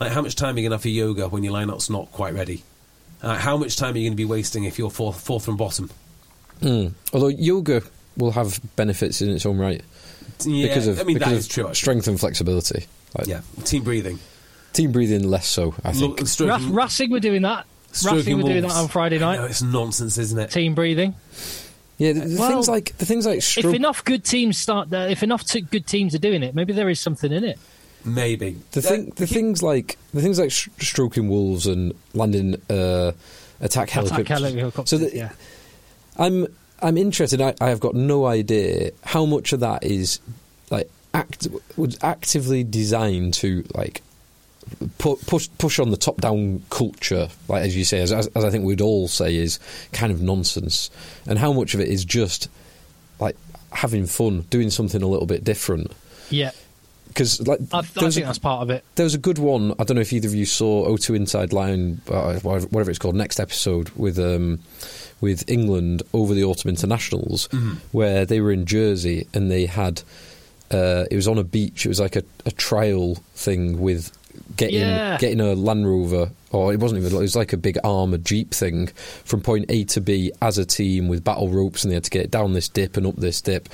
Like, 0.00 0.12
how 0.12 0.22
much 0.22 0.34
time 0.36 0.54
are 0.56 0.58
you 0.58 0.64
going 0.64 0.70
to 0.70 0.74
have 0.76 0.82
for 0.82 0.88
yoga 0.88 1.28
when 1.28 1.44
your 1.44 1.52
lineup's 1.52 1.88
not 1.90 2.10
quite 2.12 2.34
ready? 2.34 2.62
Uh, 3.22 3.36
how 3.36 3.56
much 3.56 3.76
time 3.76 3.94
are 3.94 3.98
you 3.98 4.04
going 4.04 4.12
to 4.12 4.16
be 4.16 4.24
wasting 4.24 4.64
if 4.64 4.78
you're 4.78 4.90
fourth, 4.90 5.20
fourth 5.20 5.44
from 5.44 5.56
bottom? 5.56 5.90
Mm. 6.60 6.92
Although 7.12 7.28
yoga 7.28 7.82
will 8.16 8.32
have 8.32 8.60
benefits 8.76 9.20
in 9.22 9.30
its 9.30 9.44
own 9.46 9.58
right 9.58 9.82
Yeah, 10.44 10.68
because 10.68 10.86
of, 10.86 11.00
I 11.00 11.04
mean 11.04 11.14
because 11.18 11.28
that 11.30 11.34
of 11.34 11.38
is 11.40 11.48
true. 11.48 11.64
Actually. 11.64 11.74
strength 11.74 12.06
and 12.08 12.18
flexibility. 12.20 12.86
Like, 13.18 13.26
Yeah, 13.28 13.40
team 13.64 13.82
breathing. 13.84 14.18
Team 14.72 14.90
breathing 14.92 15.28
less 15.30 15.46
so, 15.46 15.74
I 15.84 15.92
think. 15.92 16.20
Look, 16.20 16.48
Ras- 16.48 16.62
Racing 16.62 17.10
were 17.10 17.20
doing 17.20 17.42
that. 17.42 17.64
stroking 17.92 18.18
Racing 18.18 18.36
were 18.38 18.42
doing 18.48 18.62
that 18.62 18.72
on 18.72 18.88
Friday 18.88 19.18
night. 19.18 19.36
know, 19.36 19.44
it's 19.44 19.62
nonsense, 19.62 20.18
isn't 20.18 20.38
it? 20.38 20.50
Team 20.50 20.74
breathing. 20.74 21.14
yeah, 21.98 22.12
the, 22.12 22.20
the 22.22 22.38
Well, 22.40 22.50
things 22.50 22.68
like 22.68 22.96
the 22.98 23.06
things 23.06 23.24
like 23.24 23.38
If 23.38 23.64
enough 23.66 24.04
good 24.04 24.24
teams 24.24 24.58
start, 24.58 24.92
uh, 24.92 25.06
if 25.08 25.22
enough 25.22 25.44
t- 25.44 25.60
good 25.60 25.86
teams 25.86 26.12
are 26.14 26.18
doing 26.18 26.42
it, 26.42 26.54
maybe 26.56 26.72
there 26.72 26.88
is 26.88 26.98
something 26.98 27.32
in 27.32 27.44
it. 27.44 27.58
Maybe 28.04 28.56
the 28.72 28.82
thing, 28.82 29.12
the 29.16 29.26
things 29.28 29.62
like 29.62 29.96
the 30.12 30.20
things 30.20 30.38
like 30.40 30.50
sh- 30.50 30.68
stroking 30.80 31.28
wolves 31.28 31.66
and 31.68 31.94
landing 32.12 32.60
uh, 32.68 33.12
attack 33.60 33.90
helicopters. 33.90 34.26
Attack 34.26 34.54
helicopters. 34.54 34.90
So 34.90 34.98
that- 34.98 35.14
yeah. 35.14 35.30
I'm 36.18 36.48
I'm 36.84 36.96
interested. 36.98 37.40
I, 37.40 37.54
I 37.60 37.70
have 37.70 37.80
got 37.80 37.94
no 37.94 38.26
idea 38.26 38.90
how 39.04 39.24
much 39.26 39.52
of 39.52 39.60
that 39.60 39.82
is 39.84 40.20
like 40.70 40.90
act 41.12 41.48
was 41.76 41.98
actively 42.02 42.62
designed 42.64 43.34
to 43.34 43.64
like 43.74 44.02
pu- 44.98 45.16
push 45.26 45.48
push 45.58 45.78
on 45.78 45.90
the 45.90 45.96
top 45.96 46.20
down 46.20 46.62
culture, 46.70 47.28
like 47.48 47.62
as 47.64 47.76
you 47.76 47.84
say, 47.84 48.00
as, 48.00 48.12
as, 48.12 48.28
I 48.36 48.50
think 48.50 48.64
we'd 48.64 48.80
all 48.80 49.08
say 49.08 49.34
is 49.36 49.58
kind 49.92 50.12
of 50.12 50.20
nonsense, 50.20 50.90
and 51.26 51.38
how 51.38 51.52
much 51.52 51.74
of 51.74 51.80
it 51.80 51.88
is 51.88 52.04
just 52.04 52.48
like 53.18 53.36
having 53.72 54.06
fun, 54.06 54.42
doing 54.50 54.70
something 54.70 55.02
a 55.02 55.06
little 55.06 55.26
bit 55.26 55.42
different. 55.44 55.90
Yeah, 56.30 56.50
Because 57.08 57.46
like 57.46 57.60
I, 57.72 57.78
I 57.78 57.82
think 57.82 58.16
a- 58.16 58.20
that's 58.20 58.38
part 58.38 58.62
of 58.62 58.70
it. 58.70 58.84
there 58.96 59.04
was 59.04 59.14
a 59.14 59.18
good 59.18 59.38
one. 59.38 59.72
I 59.78 59.84
don't 59.84 59.94
know 59.96 60.00
if 60.00 60.12
either 60.12 60.28
of 60.28 60.34
you 60.34 60.46
saw 60.46 60.88
O2 60.88 61.14
Inside 61.16 61.52
Line, 61.52 62.00
uh, 62.10 62.38
whatever 62.40 62.90
it's 62.90 62.98
called, 62.98 63.14
next 63.14 63.38
episode 63.40 63.90
with 63.90 64.18
um, 64.18 64.60
with 65.20 65.48
England 65.48 66.02
over 66.12 66.34
the 66.34 66.44
autumn 66.44 66.68
internationals, 66.70 67.48
where 67.92 68.24
they 68.26 68.40
were 68.40 68.52
in 68.52 68.66
Jersey 68.66 69.26
and 69.34 69.50
they 69.50 69.66
had 69.66 70.02
uh, 70.70 71.04
it 71.10 71.16
was 71.16 71.28
on 71.28 71.38
a 71.38 71.44
beach. 71.44 71.84
It 71.84 71.88
was 71.88 72.00
like 72.00 72.16
a, 72.16 72.22
a 72.46 72.50
trial 72.50 73.16
thing 73.34 73.80
with 73.80 74.10
getting 74.56 74.80
Yeah. 74.80 75.18
getting 75.18 75.40
a 75.40 75.54
Land 75.54 75.86
Rover, 75.86 76.30
or 76.50 76.72
it 76.72 76.80
wasn't 76.80 77.00
even. 77.04 77.16
It 77.16 77.20
was 77.20 77.36
like 77.36 77.52
a 77.52 77.56
big 77.56 77.78
armored 77.84 78.24
jeep 78.24 78.52
thing 78.52 78.88
from 79.24 79.40
point 79.40 79.66
A 79.68 79.84
to 79.84 80.00
B 80.00 80.32
as 80.42 80.58
a 80.58 80.64
team 80.64 81.06
with 81.08 81.22
battle 81.22 81.48
ropes, 81.48 81.84
and 81.84 81.90
they 81.90 81.94
had 81.94 82.04
to 82.04 82.10
get 82.10 82.30
down 82.30 82.52
this 82.54 82.68
dip 82.68 82.96
and 82.96 83.06
up 83.06 83.16
this 83.16 83.40
dip, 83.40 83.68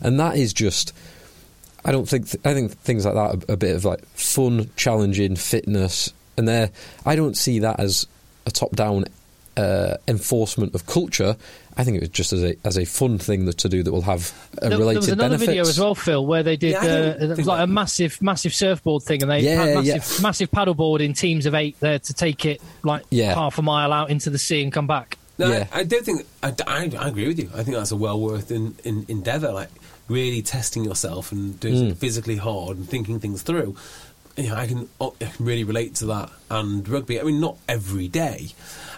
and 0.00 0.18
that 0.20 0.36
is 0.36 0.52
just. 0.52 0.94
I 1.84 1.92
don't 1.92 2.08
think 2.08 2.26
I 2.44 2.54
think 2.54 2.72
things 2.78 3.04
like 3.06 3.14
that 3.14 3.48
are 3.48 3.52
a 3.52 3.56
bit 3.56 3.74
of 3.76 3.84
like 3.84 4.04
fun, 4.08 4.68
challenging, 4.76 5.36
fitness, 5.36 6.12
and 6.36 6.46
there 6.48 6.70
I 7.06 7.14
don't 7.16 7.36
see 7.36 7.60
that 7.60 7.78
as 7.80 8.06
a 8.46 8.50
top-down 8.50 9.04
uh, 9.58 9.96
enforcement 10.06 10.74
of 10.74 10.86
culture. 10.86 11.36
I 11.76 11.84
think 11.84 11.96
it 11.96 12.00
was 12.00 12.08
just 12.10 12.32
as 12.32 12.42
a 12.42 12.56
as 12.64 12.76
a 12.78 12.84
fun 12.84 13.18
thing 13.18 13.44
that 13.46 13.58
to 13.58 13.68
do 13.68 13.82
that 13.82 13.92
will 13.92 14.02
have 14.02 14.32
a 14.62 14.68
There, 14.68 14.78
related 14.78 14.84
there 14.84 14.98
was 15.00 15.08
another 15.08 15.28
benefits. 15.38 15.46
video 15.48 15.62
as 15.62 15.78
well, 15.80 15.94
Phil, 15.94 16.24
where 16.26 16.42
they 16.42 16.56
did. 16.56 16.72
Yeah, 16.72 16.80
uh, 16.80 17.24
it 17.24 17.28
was 17.36 17.46
like 17.46 17.58
that- 17.58 17.64
a 17.64 17.66
massive, 17.66 18.20
massive 18.22 18.54
surfboard 18.54 19.02
thing, 19.02 19.22
and 19.22 19.30
they 19.30 19.40
Yeah, 19.40 19.64
had 19.64 19.84
yeah. 19.84 19.94
massive, 19.96 20.22
massive 20.22 20.50
paddleboard 20.50 21.00
in 21.00 21.12
teams 21.12 21.46
of 21.46 21.54
eight 21.54 21.76
there 21.80 21.98
to 21.98 22.14
take 22.14 22.44
it 22.46 22.60
like 22.82 23.02
Yeah. 23.10 23.34
half 23.34 23.58
a 23.58 23.62
mile 23.62 23.92
out 23.92 24.10
into 24.10 24.30
the 24.30 24.38
sea 24.38 24.62
and 24.62 24.72
come 24.72 24.86
back. 24.86 25.18
No, 25.38 25.48
Yeah. 25.50 25.66
I, 25.72 25.80
I 25.80 25.84
don't 25.84 26.04
think 26.04 26.26
I, 26.42 26.52
I, 26.66 26.90
I 26.98 27.08
agree 27.08 27.28
with 27.28 27.38
you. 27.38 27.50
I 27.54 27.62
think 27.62 27.76
that's 27.76 27.92
a 27.92 27.96
well 27.96 28.18
worth 28.20 28.50
in, 28.50 28.74
in, 28.84 29.04
endeavour. 29.08 29.52
Like 29.52 29.70
really 30.08 30.40
testing 30.42 30.84
yourself 30.84 31.30
and 31.32 31.60
doing 31.60 31.92
Mm. 31.92 31.96
physically 31.96 32.36
hard 32.36 32.76
and 32.78 32.88
thinking 32.88 33.20
things 33.20 33.42
through. 33.42 33.76
You 34.38 34.50
know, 34.50 34.54
I 34.54 34.66
can, 34.68 34.88
oh, 35.00 35.14
I 35.20 35.24
can 35.24 35.44
really 35.44 35.64
relate 35.64 35.96
to 35.96 36.06
that. 36.06 36.30
And 36.48 36.88
rugby, 36.88 37.20
I 37.20 37.24
mean, 37.24 37.40
not 37.40 37.56
every 37.68 38.06
day. 38.06 38.48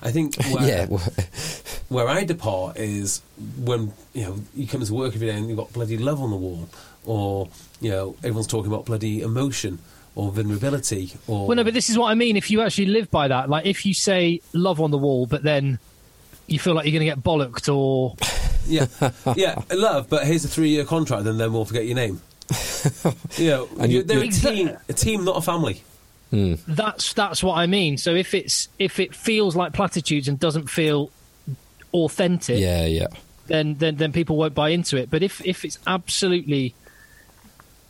I 0.03 0.13
think 0.13 0.37
where, 0.51 0.69
yeah, 0.69 0.87
well, 0.87 1.03
where 1.89 2.09
I 2.09 2.25
depart 2.25 2.77
is 2.77 3.23
when 3.59 3.93
you 4.13 4.23
know 4.23 4.37
you 4.55 4.67
come 4.67 4.85
to 4.85 4.95
work 4.95 5.15
every 5.15 5.29
day 5.29 5.37
and 5.37 5.49
you've 5.49 5.57
got 5.57 5.73
bloody 5.73 5.97
love 5.97 6.21
on 6.21 6.31
the 6.31 6.37
wall, 6.37 6.69
or 7.07 7.49
you 7.81 7.91
know 7.91 8.17
everyone's 8.19 8.47
talking 8.47 8.71
about 8.71 8.85
bloody 8.85 9.23
emotion 9.23 9.79
or 10.15 10.31
vulnerability. 10.31 11.13
Or 11.27 11.49
Well, 11.49 11.57
no, 11.57 11.65
but 11.65 11.75
this 11.75 11.89
is 11.89 11.97
what 11.97 12.11
I 12.11 12.15
mean. 12.15 12.37
If 12.37 12.51
you 12.51 12.61
actually 12.61 12.87
live 12.87 13.11
by 13.11 13.29
that, 13.29 13.49
like 13.49 13.65
if 13.65 13.87
you 13.87 13.95
say 13.95 14.41
love 14.53 14.81
on 14.81 14.91
the 14.91 14.99
wall, 14.99 15.27
but 15.27 15.43
then 15.43 15.79
you 16.47 16.59
feel 16.59 16.75
like 16.75 16.85
you're 16.85 16.93
going 16.93 17.09
to 17.09 17.15
get 17.15 17.25
bollocked, 17.25 17.75
or 17.75 18.15
yeah, 18.67 18.87
yeah, 19.37 19.63
love. 19.73 20.11
But 20.11 20.27
here's 20.27 20.45
a 20.45 20.49
three-year 20.49 20.85
contract, 20.85 21.27
and 21.27 21.41
then 21.41 21.53
we'll 21.53 21.65
forget 21.65 21.87
your 21.87 21.97
name. 21.97 22.21
You 23.39 23.51
know, 23.51 23.69
And 23.79 23.91
you, 23.93 23.99
you- 23.99 24.05
they're 24.05 24.23
a 24.23 24.29
team, 24.29 24.77
a 24.89 24.93
team, 24.93 25.25
not 25.25 25.37
a 25.37 25.43
family. 25.43 25.83
Hmm. 26.31 26.55
that's 26.69 27.13
that's 27.15 27.43
what 27.43 27.55
I 27.59 27.67
mean. 27.67 27.99
So 27.99 28.15
if 28.15 28.35
it's 28.35 28.69
if 28.79 29.01
it 29.01 29.15
feels 29.17 29.57
like 29.57 29.73
platitudes 29.73 30.29
and 30.29 30.39
doesn't 30.39 30.71
feel 30.71 31.11
authentic, 31.93 32.61
yeah, 32.61 32.85
yeah. 32.87 33.09
then 33.49 33.75
then 33.79 33.97
then 33.97 34.13
people 34.13 34.37
won't 34.37 34.55
buy 34.55 34.69
into 34.69 34.97
it. 34.97 35.11
But 35.11 35.25
if 35.25 35.45
if 35.45 35.65
it's 35.65 35.79
absolutely 35.89 36.73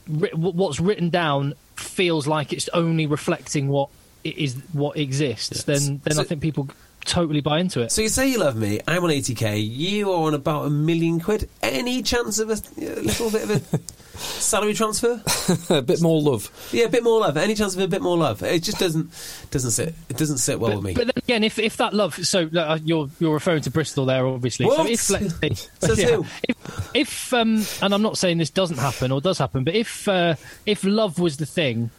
what's 0.06 0.80
written 0.80 1.10
down 1.10 1.54
feels 1.76 2.26
like 2.26 2.52
it's 2.52 2.68
only 2.70 3.06
reflecting 3.06 3.68
what 3.68 3.90
is 4.24 4.54
what 4.72 4.96
exists, 4.96 5.50
Yes. 5.50 5.64
then 5.64 6.00
then 6.04 6.14
So- 6.14 6.22
I 6.22 6.24
think 6.24 6.40
people 6.40 6.68
totally 7.04 7.40
buy 7.40 7.60
into 7.60 7.80
it. 7.82 7.92
So 7.92 8.02
you 8.02 8.08
say 8.08 8.28
you 8.30 8.38
love 8.38 8.56
me. 8.56 8.80
I'm 8.86 9.02
on 9.04 9.10
80k. 9.10 9.66
You 9.66 10.12
are 10.12 10.26
on 10.26 10.34
about 10.34 10.66
a 10.66 10.70
million 10.70 11.20
quid. 11.20 11.48
Any 11.62 12.02
chance 12.02 12.38
of 12.38 12.50
a, 12.50 12.54
a 12.54 13.00
little 13.00 13.30
bit 13.30 13.42
of 13.42 13.50
a 13.74 13.78
salary 14.20 14.74
transfer? 14.74 15.22
a 15.70 15.82
bit 15.82 16.00
more 16.00 16.20
love. 16.20 16.50
Yeah, 16.72 16.84
a 16.84 16.88
bit 16.88 17.02
more 17.02 17.20
love. 17.20 17.36
Any 17.36 17.54
chance 17.54 17.74
of 17.74 17.80
a 17.80 17.88
bit 17.88 18.02
more 18.02 18.16
love? 18.16 18.42
It 18.42 18.62
just 18.62 18.78
doesn't 18.78 19.10
doesn't 19.50 19.70
sit. 19.70 19.94
It 20.08 20.16
doesn't 20.16 20.38
sit 20.38 20.60
well 20.60 20.76
with 20.76 20.84
me. 20.84 20.94
But 20.94 21.06
then 21.06 21.16
again, 21.16 21.44
if, 21.44 21.58
if 21.58 21.76
that 21.78 21.94
love, 21.94 22.14
so 22.26 22.48
uh, 22.56 22.78
you're 22.84 23.08
you're 23.18 23.34
referring 23.34 23.62
to 23.62 23.70
Bristol 23.70 24.04
there, 24.06 24.26
obviously. 24.26 24.66
What? 24.66 24.76
So 24.76 24.86
if 24.86 25.10
let's 25.10 25.34
say, 25.40 25.68
Says 25.80 26.02
who? 26.10 26.26
if, 26.48 26.90
if 26.94 27.34
um, 27.34 27.64
and 27.82 27.94
I'm 27.94 28.02
not 28.02 28.18
saying 28.18 28.38
this 28.38 28.50
doesn't 28.50 28.78
happen 28.78 29.12
or 29.12 29.20
does 29.20 29.38
happen, 29.38 29.64
but 29.64 29.74
if 29.74 30.06
uh, 30.08 30.34
if 30.66 30.84
love 30.84 31.18
was 31.18 31.36
the 31.38 31.46
thing, 31.46 31.90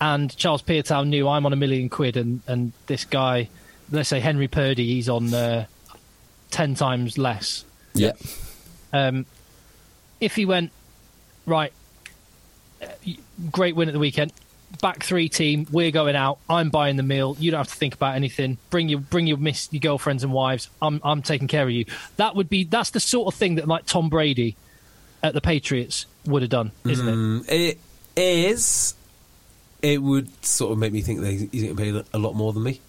and 0.00 0.34
Charles 0.36 0.62
Piutau 0.62 1.06
knew 1.06 1.28
I'm 1.28 1.46
on 1.46 1.52
a 1.52 1.56
million 1.56 1.88
quid, 1.88 2.16
and 2.16 2.42
and 2.46 2.72
this 2.86 3.04
guy, 3.04 3.48
let's 3.90 4.08
say 4.08 4.20
Henry 4.20 4.48
Purdy, 4.48 4.86
he's 4.86 5.08
on 5.08 5.32
uh, 5.32 5.66
ten 6.50 6.74
times 6.74 7.18
less. 7.18 7.64
Yeah. 7.94 8.12
Um, 8.92 9.26
if 10.20 10.36
he 10.36 10.44
went 10.44 10.70
right, 11.50 11.72
uh, 12.82 12.86
great 13.50 13.76
win 13.76 13.88
at 13.88 13.92
the 13.92 13.98
weekend. 13.98 14.32
Back 14.80 15.02
three 15.02 15.28
team, 15.28 15.66
we're 15.72 15.90
going 15.90 16.14
out. 16.14 16.38
I'm 16.48 16.70
buying 16.70 16.96
the 16.96 17.02
meal. 17.02 17.36
You 17.40 17.50
don't 17.50 17.58
have 17.58 17.68
to 17.68 17.74
think 17.74 17.94
about 17.94 18.14
anything. 18.14 18.56
Bring 18.70 18.88
your 18.88 19.00
bring 19.00 19.26
your 19.26 19.36
miss 19.36 19.68
your 19.72 19.80
girlfriends 19.80 20.22
and 20.22 20.32
wives. 20.32 20.70
I'm 20.80 21.00
I'm 21.02 21.22
taking 21.22 21.48
care 21.48 21.64
of 21.64 21.70
you. 21.70 21.86
That 22.16 22.36
would 22.36 22.48
be 22.48 22.64
that's 22.64 22.90
the 22.90 23.00
sort 23.00 23.34
of 23.34 23.38
thing 23.38 23.56
that 23.56 23.66
like 23.66 23.84
Tom 23.86 24.08
Brady 24.08 24.56
at 25.22 25.34
the 25.34 25.40
Patriots 25.40 26.06
would 26.24 26.42
have 26.42 26.50
done, 26.50 26.70
isn't 26.84 27.08
it? 27.08 27.12
Mm, 27.12 27.44
it 27.50 27.78
is. 28.16 28.94
It 29.82 30.00
would 30.00 30.44
sort 30.44 30.72
of 30.72 30.78
make 30.78 30.92
me 30.92 31.00
think 31.00 31.20
that 31.20 31.30
he's 31.32 31.62
getting 31.62 31.76
paid 31.76 32.04
a 32.12 32.18
lot 32.18 32.34
more 32.34 32.52
than 32.52 32.62
me. 32.62 32.80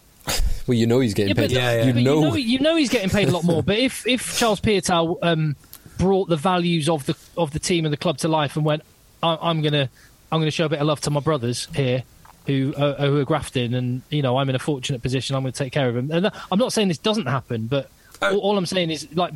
Well, 0.68 0.78
you 0.78 0.86
know 0.86 1.00
he's 1.00 1.14
getting 1.14 1.30
Yeah, 1.30 1.42
but, 1.42 1.50
paid. 1.50 1.52
Yeah, 1.52 1.72
yeah. 1.72 1.86
You 1.86 1.94
know, 1.94 2.00
you 2.00 2.22
know 2.22 2.36
you 2.36 2.60
know 2.60 2.76
he's 2.76 2.90
getting 2.90 3.10
paid 3.10 3.28
a 3.28 3.32
lot 3.32 3.44
more. 3.44 3.64
but 3.72 3.78
if 3.78 4.08
if 4.08 4.38
Charles 4.38 4.62
Piutau 4.62 5.18
um, 5.24 5.56
brought 5.98 6.30
the 6.30 6.38
values 6.38 6.90
of 6.90 7.06
the 7.06 7.16
of 7.38 7.52
the 7.52 7.60
team 7.60 7.86
and 7.86 7.94
the 7.94 7.98
club 7.98 8.18
to 8.20 8.28
life 8.28 8.56
and 8.56 8.66
went, 8.66 8.84
I, 9.22 9.38
I'm 9.42 9.62
gonna 9.62 9.90
I'm 10.32 10.40
gonna 10.40 10.52
show 10.52 10.66
a 10.66 10.70
bit 10.70 10.80
of 10.80 10.88
love 10.88 11.02
to 11.02 11.10
my 11.10 11.20
brothers 11.20 11.68
here. 11.76 12.04
Who, 12.48 12.74
uh, 12.76 12.96
who 12.96 13.20
are 13.20 13.24
grafting, 13.24 13.76
and 13.76 14.02
you 14.10 14.24
know 14.24 14.38
I'm 14.38 14.50
in 14.50 14.56
a 14.56 14.60
fortunate 14.60 15.04
position. 15.04 15.36
I'm 15.36 15.44
going 15.44 15.54
to 15.54 15.58
take 15.58 15.72
care 15.72 15.88
of 15.88 15.94
them. 15.94 16.10
And 16.10 16.32
I'm 16.52 16.58
not 16.58 16.74
saying 16.74 16.88
this 16.88 16.98
doesn't 16.98 17.28
happen, 17.28 17.68
but 17.68 17.88
all, 18.20 18.40
all 18.40 18.58
I'm 18.58 18.66
saying 18.66 18.90
is 18.90 19.08
like 19.16 19.36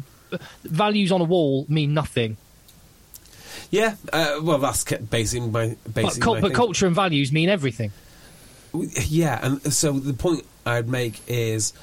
values 0.64 1.12
on 1.12 1.22
a 1.22 1.24
wall 1.24 1.68
mean 1.70 1.94
nothing. 1.94 2.36
Yeah, 3.70 3.96
uh, 4.12 4.40
well, 4.42 4.58
that's 4.58 4.84
basically 4.84 5.50
my 5.50 5.78
But, 5.84 5.94
basically 5.94 6.42
but 6.42 6.54
culture 6.56 6.88
and 6.88 6.96
values 6.96 7.32
mean 7.32 7.48
everything. 7.48 7.92
Yeah, 8.74 9.40
and 9.42 9.74
so 9.74 9.94
the 9.94 10.14
point 10.14 10.44
I'd 10.66 10.90
make 10.90 11.22
is 11.28 11.74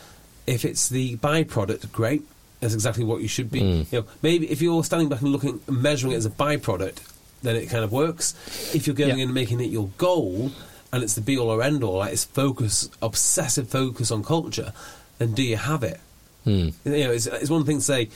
if 0.49 0.65
it's 0.65 0.89
the 0.89 1.17
byproduct, 1.19 1.93
great. 1.93 2.25
That's 2.63 2.75
exactly 2.75 3.03
what 3.05 3.21
you 3.21 3.27
should 3.29 3.51
be. 3.51 3.59
You 3.61 3.87
know, 3.93 4.05
maybe 4.23 4.49
if 4.51 4.63
you're 4.63 4.83
standing 4.85 5.09
back 5.09 5.21
and 5.21 5.31
looking, 5.33 5.61
measuring 5.69 6.13
it 6.13 6.17
as 6.17 6.27
a 6.27 6.31
byproduct, 6.31 6.99
then 7.43 7.57
it 7.57 7.67
kind 7.69 7.83
of 7.83 7.91
works. 7.91 8.35
If 8.73 8.87
you're 8.87 8.95
going 8.95 9.09
Yeah. 9.11 9.15
in 9.17 9.29
and 9.31 9.35
making 9.35 9.61
it 9.61 9.71
your 9.71 9.89
goal, 9.99 10.53
and 10.93 11.03
it's 11.03 11.15
the 11.15 11.21
be 11.23 11.37
all 11.37 11.49
or 11.51 11.61
end 11.61 11.83
all, 11.83 11.99
like 11.99 12.13
it's 12.13 12.25
focus, 12.25 12.89
obsessive 13.03 13.69
focus 13.69 14.13
on 14.13 14.23
culture, 14.23 14.73
then 15.19 15.33
do 15.33 15.43
you 15.43 15.57
have 15.57 15.83
it? 15.83 15.99
You 16.45 16.73
know, 16.85 17.11
it's, 17.11 17.27
it's 17.27 17.51
one 17.51 17.65
thing 17.65 17.79
to 17.79 17.83
say, 17.85 18.09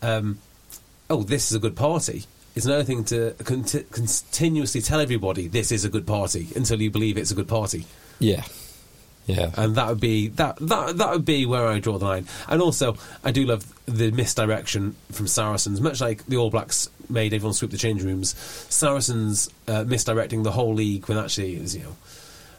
um, 0.00 0.38
"Oh, 1.10 1.22
this 1.24 1.50
is 1.50 1.56
a 1.56 1.58
good 1.60 1.74
party." 1.76 2.24
It's 2.54 2.66
another 2.66 2.84
thing 2.84 3.04
to 3.06 3.34
conti- 3.44 3.84
continuously 3.90 4.80
tell 4.80 5.00
everybody 5.00 5.48
this 5.48 5.70
is 5.72 5.84
a 5.84 5.88
good 5.88 6.06
party 6.06 6.48
until 6.56 6.80
you 6.80 6.90
believe 6.90 7.16
it's 7.18 7.30
a 7.30 7.34
good 7.36 7.46
party 7.48 7.84
yeah, 8.20 8.42
yeah. 9.28 9.50
and 9.56 9.76
that 9.76 9.86
would 9.88 10.00
be 10.00 10.28
that 10.28 10.56
that 10.56 10.98
that 10.98 11.10
would 11.12 11.24
be 11.24 11.46
where 11.46 11.68
I 11.68 11.78
draw 11.78 11.98
the 11.98 12.04
line. 12.06 12.26
And 12.48 12.60
also, 12.60 12.96
I 13.22 13.30
do 13.30 13.44
love 13.46 13.64
the 13.86 14.10
misdirection 14.10 14.96
from 15.12 15.28
Saracens, 15.28 15.80
much 15.80 16.00
like 16.00 16.26
the 16.26 16.36
All 16.36 16.50
Blacks 16.50 16.88
made 17.08 17.32
everyone 17.32 17.54
sweep 17.54 17.70
the 17.70 17.78
change 17.78 18.02
rooms. 18.02 18.34
Saracens 18.68 19.48
uh, 19.68 19.84
misdirecting 19.84 20.42
the 20.42 20.50
whole 20.52 20.74
league 20.74 21.08
when 21.08 21.16
actually 21.18 21.54
it 21.56 21.62
was 21.62 21.76
you 21.76 21.82
know 21.84 21.96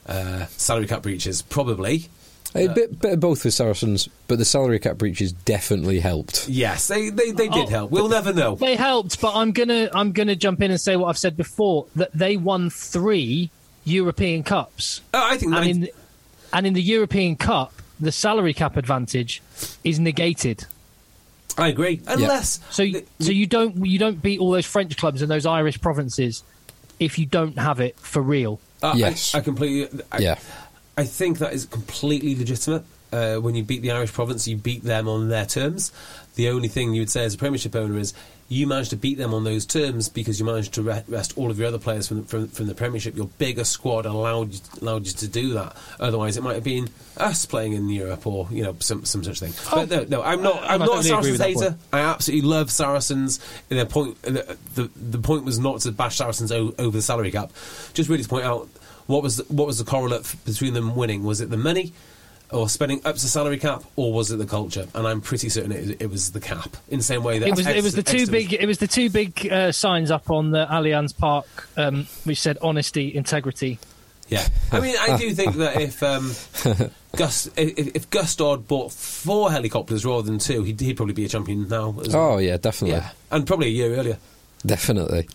uh, 0.08 0.46
salary 0.48 0.88
cap 0.88 1.02
breaches, 1.04 1.42
probably. 1.42 2.08
A 2.56 2.68
bit, 2.68 3.00
bit 3.00 3.14
of 3.14 3.20
both 3.20 3.46
with 3.46 3.54
Saracens, 3.54 4.10
but 4.28 4.40
the 4.40 4.46
salary 4.46 4.80
cap 4.80 4.98
breaches 4.98 5.32
definitely 5.32 6.00
helped. 6.00 6.50
Yes, 6.50 6.88
they 6.88 7.12
they, 7.12 7.30
they 7.30 7.48
did 7.48 7.68
Oh, 7.68 7.70
help. 7.70 7.92
We'll 7.92 8.10
never 8.10 8.34
know. 8.34 8.56
They 8.56 8.76
helped, 8.76 9.22
but 9.22 9.36
I'm 9.36 9.52
gonna 9.52 9.88
I'm 9.94 10.14
gonna 10.14 10.36
jump 10.36 10.62
in 10.64 10.72
and 10.72 10.82
say 10.82 10.96
what 10.96 11.10
I've 11.10 11.18
said 11.20 11.38
before 11.38 11.86
that 11.96 12.12
they 12.12 12.38
won 12.38 12.72
three 12.72 13.52
European 13.84 14.42
Cups. 14.42 15.02
Oh, 15.14 15.22
I 15.24 15.38
think 15.38 15.52
and 15.54 15.62
nine- 15.62 15.70
in 15.70 15.80
the, 15.82 15.92
and 16.54 16.66
in 16.68 16.74
the 16.74 16.82
European 16.82 17.36
Cup, 17.36 17.74
the 18.00 18.12
salary 18.12 18.54
cap 18.54 18.78
advantage 18.78 19.42
is 19.84 20.00
negated. 20.00 20.66
I 21.58 21.68
agree. 21.68 22.02
Unless 22.08 22.60
So 22.70 22.84
you- 22.84 23.06
so 23.20 23.32
you 23.32 23.46
don't 23.46 23.86
you 23.86 24.00
don't 24.00 24.22
beat 24.22 24.40
all 24.40 24.52
those 24.52 24.66
French 24.66 24.96
clubs 24.98 25.22
and 25.22 25.30
those 25.30 25.46
Irish 25.46 25.82
provinces 25.82 26.44
if 27.00 27.20
you 27.20 27.26
don't 27.26 27.58
have 27.58 27.80
it 27.80 28.00
for 28.00 28.22
real. 28.22 28.60
Uh, 28.82 28.94
Yes. 28.96 29.36
I, 29.36 29.40
I 29.40 29.42
completely. 29.42 30.02
I, 30.12 30.20
Yeah. 30.20 30.40
I 30.98 31.04
think 31.06 31.40
that 31.40 31.54
is 31.54 31.66
completely 31.66 32.36
legitimate. 32.36 32.84
Uh, 33.12 33.38
when 33.38 33.56
you 33.56 33.64
beat 33.64 33.82
the 33.82 33.92
Irish 33.92 34.14
province, 34.14 34.48
you 34.48 34.56
beat 34.56 34.84
them 34.84 35.08
on 35.08 35.30
their 35.30 35.46
terms. 35.46 35.92
The 36.36 36.50
only 36.50 36.68
thing 36.68 36.94
you 36.94 37.02
would 37.02 37.10
say 37.10 37.24
as 37.26 37.34
a 37.34 37.38
Premiership 37.38 37.76
owner 37.76 37.98
is 37.98 38.14
you 38.50 38.66
managed 38.66 38.90
to 38.90 38.96
beat 38.96 39.20
them 39.20 39.32
on 39.34 39.44
those 39.44 39.64
terms 39.64 40.10
because 40.10 40.40
you 40.40 40.46
managed 40.46 40.74
to 40.74 40.82
re- 40.82 41.04
rest 41.08 41.38
all 41.38 41.52
of 41.52 41.60
your 41.60 41.68
other 41.68 41.78
players 41.78 42.08
from 42.08 42.18
the, 42.22 42.24
from, 42.24 42.48
from 42.48 42.66
the 42.66 42.74
Premiership. 42.74 43.16
Your 43.16 43.28
bigger 43.38 43.64
squad 43.64 44.08
allowed 44.08 44.54
you, 44.54 44.60
allowed 44.82 45.06
you 45.06 45.14
to 45.14 45.28
do 45.28 45.54
that. 45.54 45.78
Otherwise, 46.00 46.36
it 46.36 46.42
might 46.42 46.56
have 46.56 46.64
been 46.64 46.90
us 47.18 47.46
playing 47.46 47.74
in 47.74 47.88
Europe 47.90 48.26
or 48.26 48.48
you 48.50 48.64
know 48.64 48.76
some 48.80 49.06
some 49.06 49.24
such 49.24 49.40
thing. 49.40 49.54
but 49.72 49.90
no, 49.90 50.04
no, 50.06 50.24
I'm 50.24 50.42
not. 50.42 50.64
I'm 50.64 50.82
I 50.82 50.86
not 50.86 51.00
a 51.00 51.04
Saracens 51.04 51.40
hater. 51.40 51.78
I 51.94 52.00
absolutely 52.00 52.50
love 52.50 52.72
Saracens. 52.72 53.40
And 53.70 53.78
their 53.78 53.86
point, 53.86 54.20
the, 54.24 54.58
the 54.74 54.90
the 54.96 55.20
point 55.20 55.46
was 55.46 55.60
not 55.60 55.82
to 55.82 55.92
bash 55.92 56.18
Saracens 56.18 56.52
o- 56.52 56.74
over 56.80 56.98
the 56.98 57.04
salary 57.04 57.32
cap. 57.32 57.52
Just 57.94 58.10
really 58.10 58.24
to 58.24 58.30
point 58.30 58.46
out 58.46 58.68
what 59.06 59.22
was 59.22 59.38
the, 59.38 59.44
what 59.54 59.68
was 59.68 59.78
the 59.78 59.86
correlate 59.86 60.36
between 60.46 60.74
them 60.74 60.96
winning? 60.96 61.24
Was 61.24 61.40
it 61.42 61.50
the 61.50 61.58
money, 61.58 61.94
or 62.52 62.68
spending 62.70 63.00
up 63.06 63.16
to 63.16 63.28
salary 63.28 63.58
cap, 63.58 63.84
or 63.96 64.12
was 64.14 64.32
it 64.32 64.38
the 64.38 64.46
culture? 64.46 64.88
And 64.96 65.08
I'm 65.08 65.22
pretty 65.22 65.50
certain 65.50 65.72
it, 65.72 66.02
it 66.02 66.10
was 66.10 66.32
the 66.32 66.40
cap. 66.40 66.76
In 66.90 66.98
the 67.00 67.04
same 67.04 67.24
way 67.24 67.40
that 67.40 67.48
It 67.48 67.56
was 67.56 67.68
it 67.68 67.84
was 67.84 67.94
the 67.96 68.04
two 68.04 68.18
Exeter- 68.20 68.32
big 68.32 68.54
it 68.54 68.66
was 68.66 68.78
the 68.80 68.88
two 68.88 69.10
big 69.10 69.48
uh, 69.52 69.72
signs 69.72 70.12
up 70.12 70.30
on 70.32 70.52
the 70.52 70.66
Allianz 70.66 71.16
Park 71.18 71.46
um, 71.78 72.08
which 72.24 72.40
said 72.42 72.58
honesty, 72.62 73.14
integrity. 73.16 73.80
Yeah, 74.30 74.48
I 74.72 74.80
mean, 74.80 74.96
I 75.00 75.18
do 75.18 75.34
think 75.34 75.56
that 75.56 75.82
if 75.82 76.04
um, 76.04 76.32
Gus 77.18 77.48
if, 77.56 77.96
if 77.96 78.10
Gustard 78.12 78.68
bought 78.68 78.92
four 78.92 79.52
helicopters 79.52 80.06
rather 80.06 80.22
than 80.22 80.38
two, 80.38 80.62
he'd, 80.64 80.80
he'd 80.80 80.98
probably 80.98 81.16
be 81.16 81.26
a 81.26 81.30
champion 81.30 81.68
now. 81.68 81.96
Oh 82.14 82.38
yeah, 82.38 82.58
definitely, 82.58 82.98
yeah, 82.98 83.10
and 83.32 83.48
probably 83.48 83.68
a 83.68 83.72
year 83.72 83.96
earlier. 83.96 84.18
definitely. 84.64 85.28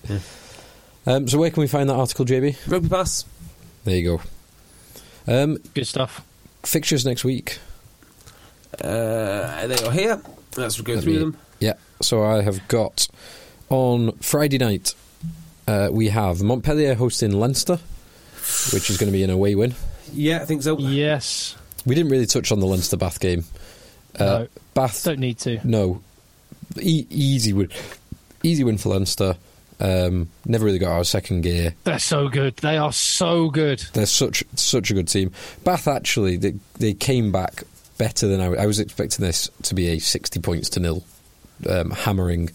Um, 1.07 1.27
so 1.29 1.39
where 1.39 1.51
can 1.51 1.61
we 1.61 1.67
find 1.67 1.91
that 1.91 1.95
article, 1.95 2.25
JB? 2.25 2.71
Rugby 2.71 2.89
pass. 2.89 3.25
There 3.85 3.97
you 3.97 4.19
go. 5.27 5.43
Um, 5.43 5.59
Good 5.75 5.87
stuff. 5.87 6.25
Fixtures 6.65 7.05
next 7.05 7.25
week. 7.25 7.59
Uh, 8.81 9.67
they 9.67 9.77
are 9.85 9.93
here. 9.93 10.21
Let's 10.57 10.81
go 10.81 10.95
Let 10.95 11.05
through 11.05 11.13
me- 11.13 11.19
them. 11.19 11.37
Yeah. 11.61 11.75
So 12.03 12.25
I 12.25 12.43
have 12.43 12.67
got 12.69 13.09
on 13.71 14.13
Friday 14.19 14.59
night. 14.59 14.95
Uh, 15.67 15.89
we 15.91 16.09
have 16.09 16.43
Montpellier 16.43 16.95
hosting 16.95 17.33
Leinster, 17.33 17.79
which 18.73 18.91
is 18.91 18.97
going 18.99 19.09
to 19.11 19.13
be 19.17 19.23
an 19.23 19.31
away 19.31 19.55
win. 19.55 19.75
Yeah, 20.13 20.43
I 20.43 20.45
think 20.45 20.63
so. 20.63 20.79
Yes. 20.79 21.57
We 21.87 21.95
didn't 21.95 22.11
really 22.11 22.27
touch 22.27 22.53
on 22.53 22.61
the 22.61 22.67
Leinster 22.67 22.97
Bath 22.97 23.21
game. 23.21 23.45
Uh, 24.19 24.25
No. 24.25 24.49
Bath, 24.75 25.05
Don't 25.05 25.21
need 25.21 25.39
to. 25.41 25.61
no, 25.65 26.01
e- 26.81 27.07
easy 27.11 27.53
win, 27.53 27.71
easy 28.43 28.65
win 28.65 28.77
for 28.79 28.89
Leinster. 28.91 29.37
Um, 29.81 30.31
never 30.47 30.65
really 30.65 30.79
got 30.79 30.93
out 30.93 31.01
of 31.01 31.07
second 31.07 31.43
gear. 31.43 31.75
They're 31.85 31.99
so 31.99 32.29
good. 32.29 32.57
They 32.59 32.77
are 32.77 32.93
so 32.93 33.51
good. 33.51 33.81
They're 33.93 34.07
such 34.07 34.45
such 34.55 34.91
a 34.91 34.95
good 34.95 35.09
team. 35.09 35.33
Bath 35.65 35.89
actually 35.89 36.37
they 36.37 36.55
they 36.79 36.95
came 36.95 37.33
back 37.33 37.65
better 37.99 38.29
than 38.29 38.41
I, 38.41 38.63
I 38.63 38.67
was 38.67 38.79
expecting. 38.81 39.25
This 39.25 39.51
to 39.63 39.75
be 39.75 39.89
a 39.89 39.99
sixty 39.99 40.41
points 40.41 40.71
to 40.71 40.81
nil 40.81 41.05
um, 41.69 41.91
hammering. 41.91 42.51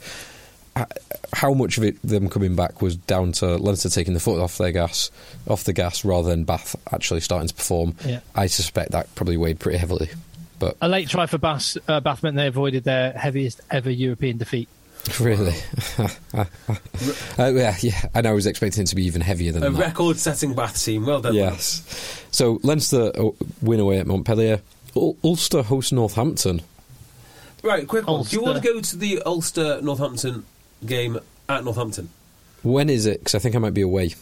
How 1.33 1.53
much 1.53 1.77
of 1.77 1.83
it 1.83 2.01
them 2.03 2.29
coming 2.29 2.55
back 2.55 2.81
was 2.81 2.95
down 2.95 3.33
to 3.33 3.57
Leinster 3.57 3.89
taking 3.89 4.13
the 4.13 4.19
foot 4.19 4.39
off 4.39 4.57
their 4.57 4.71
gas, 4.71 5.11
off 5.47 5.65
the 5.65 5.73
gas, 5.73 6.05
rather 6.05 6.29
than 6.29 6.45
Bath 6.45 6.75
actually 6.93 7.19
starting 7.19 7.49
to 7.49 7.53
perform? 7.53 7.95
Yeah. 8.05 8.21
I 8.33 8.47
suspect 8.47 8.91
that 8.91 9.13
probably 9.15 9.35
weighed 9.35 9.59
pretty 9.59 9.77
heavily. 9.77 10.09
But 10.57 10.77
A 10.81 10.87
late 10.87 11.09
try 11.09 11.25
for 11.25 11.37
Bath, 11.37 11.77
uh, 11.87 11.99
Bath 11.99 12.23
meant 12.23 12.35
they 12.37 12.47
avoided 12.47 12.83
their 12.83 13.11
heaviest 13.11 13.61
ever 13.69 13.89
European 13.89 14.37
defeat. 14.37 14.69
Really, 15.19 15.55
uh, 16.33 16.45
yeah, 17.37 17.75
yeah, 17.79 18.01
and 18.13 18.27
I 18.27 18.31
was 18.33 18.45
expecting 18.45 18.83
it 18.83 18.87
to 18.87 18.95
be 18.95 19.05
even 19.05 19.21
heavier 19.21 19.51
than 19.51 19.63
A 19.63 19.69
that. 19.69 19.79
record-setting 19.79 20.53
Bath 20.53 20.83
team. 20.83 21.05
Well 21.05 21.21
done. 21.21 21.33
Yes. 21.33 21.83
So 22.31 22.59
Leinster 22.63 23.11
uh, 23.15 23.29
win 23.61 23.79
away 23.79 23.99
at 23.99 24.07
Montpellier. 24.07 24.61
Ul- 24.95 25.17
Ulster 25.23 25.61
host 25.63 25.93
Northampton. 25.93 26.61
Right, 27.63 27.87
quick 27.87 28.07
one. 28.07 28.23
Do 28.23 28.35
you 28.35 28.41
want 28.43 28.61
to 28.61 28.63
go 28.73 28.79
to 28.79 28.97
the 28.97 29.21
Ulster 29.25 29.81
Northampton 29.81 30.45
game 30.85 31.19
at 31.47 31.63
Northampton? 31.63 32.09
When 32.63 32.89
is 32.89 33.05
it? 33.05 33.19
Because 33.19 33.35
I 33.35 33.39
think 33.39 33.55
I 33.55 33.59
might 33.59 33.73
be 33.73 33.81
away. 33.81 34.13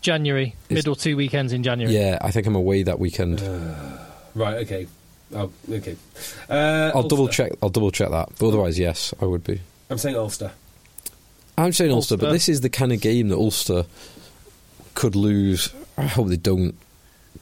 January, 0.00 0.54
middle 0.70 0.94
two 0.94 1.16
weekends 1.16 1.52
in 1.52 1.62
January. 1.62 1.94
Yeah, 1.94 2.18
I 2.20 2.30
think 2.30 2.46
I'm 2.46 2.54
away 2.56 2.82
that 2.84 2.98
weekend. 2.98 3.40
Right. 4.34 4.58
Okay. 4.58 4.86
Oh, 5.34 5.50
okay. 5.70 5.96
Uh, 6.48 6.92
I'll 6.94 7.02
double 7.02 7.24
Ulster. 7.26 7.48
check. 7.48 7.52
I'll 7.62 7.68
double 7.70 7.90
check 7.90 8.10
that. 8.10 8.28
But 8.38 8.48
otherwise, 8.48 8.78
yes, 8.78 9.12
I 9.20 9.24
would 9.24 9.42
be. 9.44 9.60
I'm 9.90 9.98
saying 9.98 10.16
Ulster. 10.16 10.52
I'm 11.58 11.72
saying 11.72 11.90
Ulster, 11.92 12.16
but 12.16 12.32
this 12.32 12.48
is 12.48 12.60
the 12.60 12.68
kind 12.68 12.92
of 12.92 13.00
game 13.00 13.28
that 13.28 13.36
Ulster 13.36 13.84
could 14.94 15.16
lose. 15.16 15.72
I 15.96 16.02
hope 16.06 16.28
they 16.28 16.36
don't. 16.36 16.74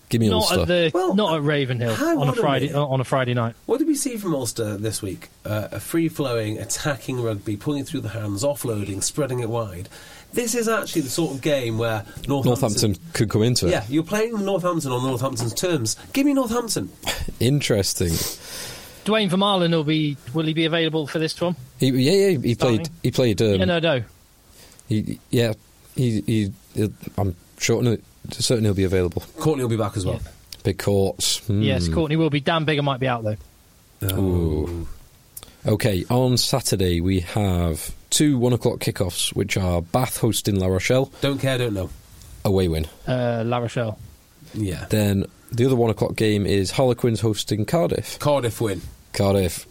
Give 0.08 0.20
me 0.20 0.28
Not 0.28 0.42
Ulster. 0.42 0.60
at 0.60 0.68
the 0.68 0.90
Well, 0.94 1.14
not 1.14 1.34
at 1.36 1.42
Ravenhill 1.42 1.94
on 2.20 2.28
a 2.28 2.32
Friday 2.34 2.66
minute. 2.68 2.78
on 2.80 3.00
a 3.00 3.04
Friday 3.04 3.34
night. 3.34 3.54
What 3.66 3.78
did 3.78 3.88
we 3.88 3.94
see 3.96 4.16
from 4.16 4.34
Ulster 4.34 4.76
this 4.76 5.00
week? 5.02 5.28
Uh, 5.44 5.68
a 5.72 5.80
free-flowing, 5.80 6.58
attacking 6.58 7.20
rugby, 7.22 7.56
pulling 7.56 7.84
through 7.84 8.02
the 8.02 8.10
hands, 8.10 8.44
offloading, 8.44 9.02
spreading 9.02 9.40
it 9.40 9.48
wide. 9.48 9.88
This 10.32 10.54
is 10.54 10.68
actually 10.68 11.02
the 11.02 11.10
sort 11.10 11.34
of 11.34 11.40
game 11.40 11.78
where 11.78 12.04
Northampton. 12.28 12.44
Northampton 12.44 12.96
could 13.12 13.30
come 13.30 13.42
into 13.42 13.66
it. 13.66 13.70
Yeah, 13.70 13.84
you're 13.88 14.02
playing 14.04 14.44
Northampton 14.44 14.92
on 14.92 15.02
Northampton's 15.04 15.54
terms. 15.54 15.96
Give 16.12 16.26
me 16.26 16.34
Northampton. 16.34 16.90
Interesting. 17.40 18.12
Duane 19.04 19.28
Vermeulen 19.30 19.70
will 19.70 19.84
be 19.84 20.16
will 20.32 20.46
he 20.46 20.54
be 20.54 20.64
available 20.64 21.06
for 21.06 21.18
this 21.18 21.38
one? 21.40 21.56
He, 21.78 21.88
yeah, 21.90 22.28
yeah, 22.30 22.38
he 22.38 22.54
played. 22.54 22.88
He 23.02 23.10
played. 23.10 23.40
Um, 23.42 23.54
yeah, 23.60 23.64
no, 23.64 23.78
no. 23.78 24.02
he, 24.88 25.18
yeah, 25.30 25.52
he, 25.94 26.20
he, 26.22 26.52
he- 26.74 26.92
I'm 27.18 27.36
sure, 27.58 27.82
no, 27.82 27.96
certain 28.30 28.64
he'll 28.64 28.74
be 28.74 28.84
available. 28.84 29.22
Courtney 29.38 29.62
will 29.64 29.70
be 29.70 29.76
back 29.76 29.96
as 29.96 30.04
well. 30.06 30.20
Big 30.62 30.78
courts. 30.78 31.38
Hmm. 31.46 31.60
Yes, 31.62 31.88
Courtney 31.88 32.16
will 32.16 32.30
be. 32.30 32.40
Dan 32.40 32.64
Biggar 32.64 32.82
might 32.82 32.98
be 33.00 33.06
out 33.08 33.22
though. 33.24 33.36
Ooh. 34.12 34.88
Okay, 35.66 36.04
on 36.10 36.36
Saturday 36.36 37.00
we 37.00 37.20
have 37.20 37.94
two 38.10 38.38
one 38.38 38.52
o'clock 38.52 38.80
kickoffs, 38.80 39.34
which 39.34 39.56
are 39.56 39.80
Bath 39.82 40.18
hosting 40.18 40.56
La 40.58 40.66
Rochelle, 40.66 41.10
Don't 41.20 41.38
care, 41.40 41.58
don't 41.58 41.74
know. 41.74 41.90
away 42.44 42.68
win. 42.68 42.86
Uh, 43.06 43.42
La 43.46 43.58
Rochelle. 43.58 43.98
Yeah. 44.54 44.84
Then 44.90 45.24
the 45.52 45.66
other 45.66 45.76
one 45.76 45.90
o'clock 45.90 46.16
game 46.16 46.46
is 46.46 46.72
Harlequins 46.72 47.20
hosting 47.20 47.64
Cardiff. 47.64 48.18
Cardiff 48.18 48.60
win. 48.60 48.80
Cardiff, 49.12 49.66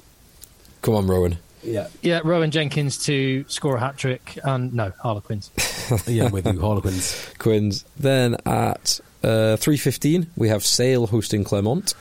come 0.81 0.95
on, 0.95 1.07
Rowan. 1.07 1.37
Yeah. 1.63 1.87
Yeah, 2.01 2.19
Rowan 2.23 2.51
Jenkins 2.51 2.97
to 3.05 3.45
score 3.47 3.77
a 3.77 3.79
hat 3.79 3.97
trick, 3.97 4.37
and 4.43 4.73
no 4.73 4.91
Harlequins. 5.01 5.51
Yeah, 6.07 6.25
I'm 6.25 6.31
with 6.31 6.45
you, 6.47 6.59
Harlequins. 6.61 7.29
Quins. 7.39 7.83
Then 7.97 8.37
at 8.45 8.99
uh, 9.21 9.57
three 9.57 9.75
fifteen 9.77 10.27
we 10.37 10.47
have 10.47 10.63
Sale 10.63 11.07
hosting 11.07 11.43
Clermont. 11.43 11.93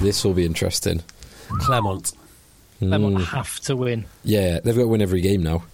This 0.00 0.24
will 0.24 0.34
be 0.34 0.44
interesting. 0.44 1.02
Claremont. 1.48 2.12
Clermont 2.78 3.16
Mm. 3.16 3.24
have 3.24 3.58
to 3.60 3.74
win. 3.76 4.04
Yeah, 4.24 4.60
they've 4.62 4.74
got 4.76 4.82
to 4.82 4.88
win 4.88 5.00
every 5.00 5.22
game 5.22 5.42
now. 5.42 5.64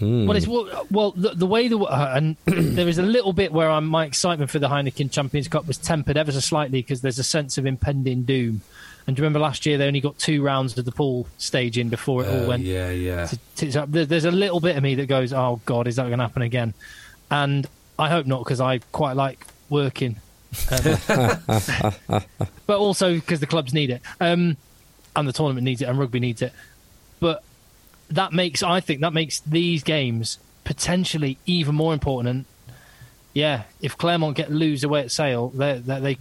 Mm. 0.00 0.26
Well, 0.26 0.36
it's 0.36 0.46
well, 0.46 0.86
well 0.90 1.10
the, 1.12 1.30
the 1.30 1.46
way 1.46 1.68
the 1.68 1.78
uh, 1.78 2.12
and 2.16 2.36
there 2.46 2.88
is 2.88 2.98
a 2.98 3.02
little 3.02 3.32
bit 3.32 3.52
where 3.52 3.70
I'm, 3.70 3.86
my 3.86 4.04
excitement 4.04 4.50
for 4.50 4.58
the 4.58 4.68
Heineken 4.68 5.10
Champions 5.10 5.46
Cup 5.48 5.66
was 5.66 5.78
tempered 5.78 6.16
ever 6.16 6.32
so 6.32 6.40
slightly 6.40 6.82
because 6.82 7.00
there's 7.00 7.18
a 7.18 7.24
sense 7.24 7.58
of 7.58 7.66
impending 7.66 8.24
doom. 8.24 8.62
And 9.06 9.14
do 9.14 9.20
you 9.20 9.24
remember 9.24 9.38
last 9.38 9.66
year 9.66 9.76
they 9.78 9.86
only 9.86 10.00
got 10.00 10.18
two 10.18 10.42
rounds 10.42 10.76
of 10.78 10.84
the 10.84 10.90
pool 10.92 11.28
stage 11.36 11.76
in 11.78 11.90
before 11.90 12.24
it 12.24 12.28
all 12.28 12.44
Uh, 12.44 12.48
went 12.48 12.62
yeah, 12.62 12.90
yeah. 12.90 13.26
to, 13.56 13.70
to, 13.70 13.86
there's 13.86 14.24
a 14.24 14.30
little 14.30 14.60
bit 14.60 14.76
of 14.76 14.82
me 14.82 14.94
that 14.96 15.06
goes, 15.06 15.32
"Oh 15.32 15.60
God, 15.66 15.86
is 15.86 15.96
that 15.96 16.06
going 16.06 16.18
to 16.18 16.24
happen 16.24 16.42
again?" 16.42 16.74
And 17.30 17.66
I 17.98 18.08
hope 18.08 18.26
not 18.26 18.42
because 18.42 18.60
I 18.60 18.78
quite 18.92 19.12
like 19.14 19.46
working, 19.68 20.16
um, 20.70 20.98
but 22.66 22.78
also 22.78 23.14
because 23.14 23.40
the 23.40 23.46
clubs 23.46 23.72
need 23.74 23.90
it, 23.90 24.02
um, 24.20 24.56
and 25.14 25.28
the 25.28 25.32
tournament 25.32 25.64
needs 25.64 25.82
it, 25.82 25.84
and 25.88 25.98
rugby 25.98 26.18
needs 26.18 26.42
it. 26.42 26.52
But 27.20 27.42
that 28.10 28.32
makes, 28.32 28.62
I 28.62 28.80
think, 28.80 29.00
that 29.00 29.12
makes 29.12 29.40
these 29.40 29.82
games 29.82 30.38
potentially 30.64 31.38
even 31.46 31.74
more 31.74 31.92
important. 31.92 32.28
And 32.28 32.44
yeah, 33.32 33.64
if 33.80 33.96
Claremont 33.96 34.36
get 34.36 34.50
lose 34.50 34.84
away 34.84 35.00
at 35.00 35.10
Sale, 35.10 35.50
they 35.50 35.78
they. 35.78 36.00
they 36.00 36.18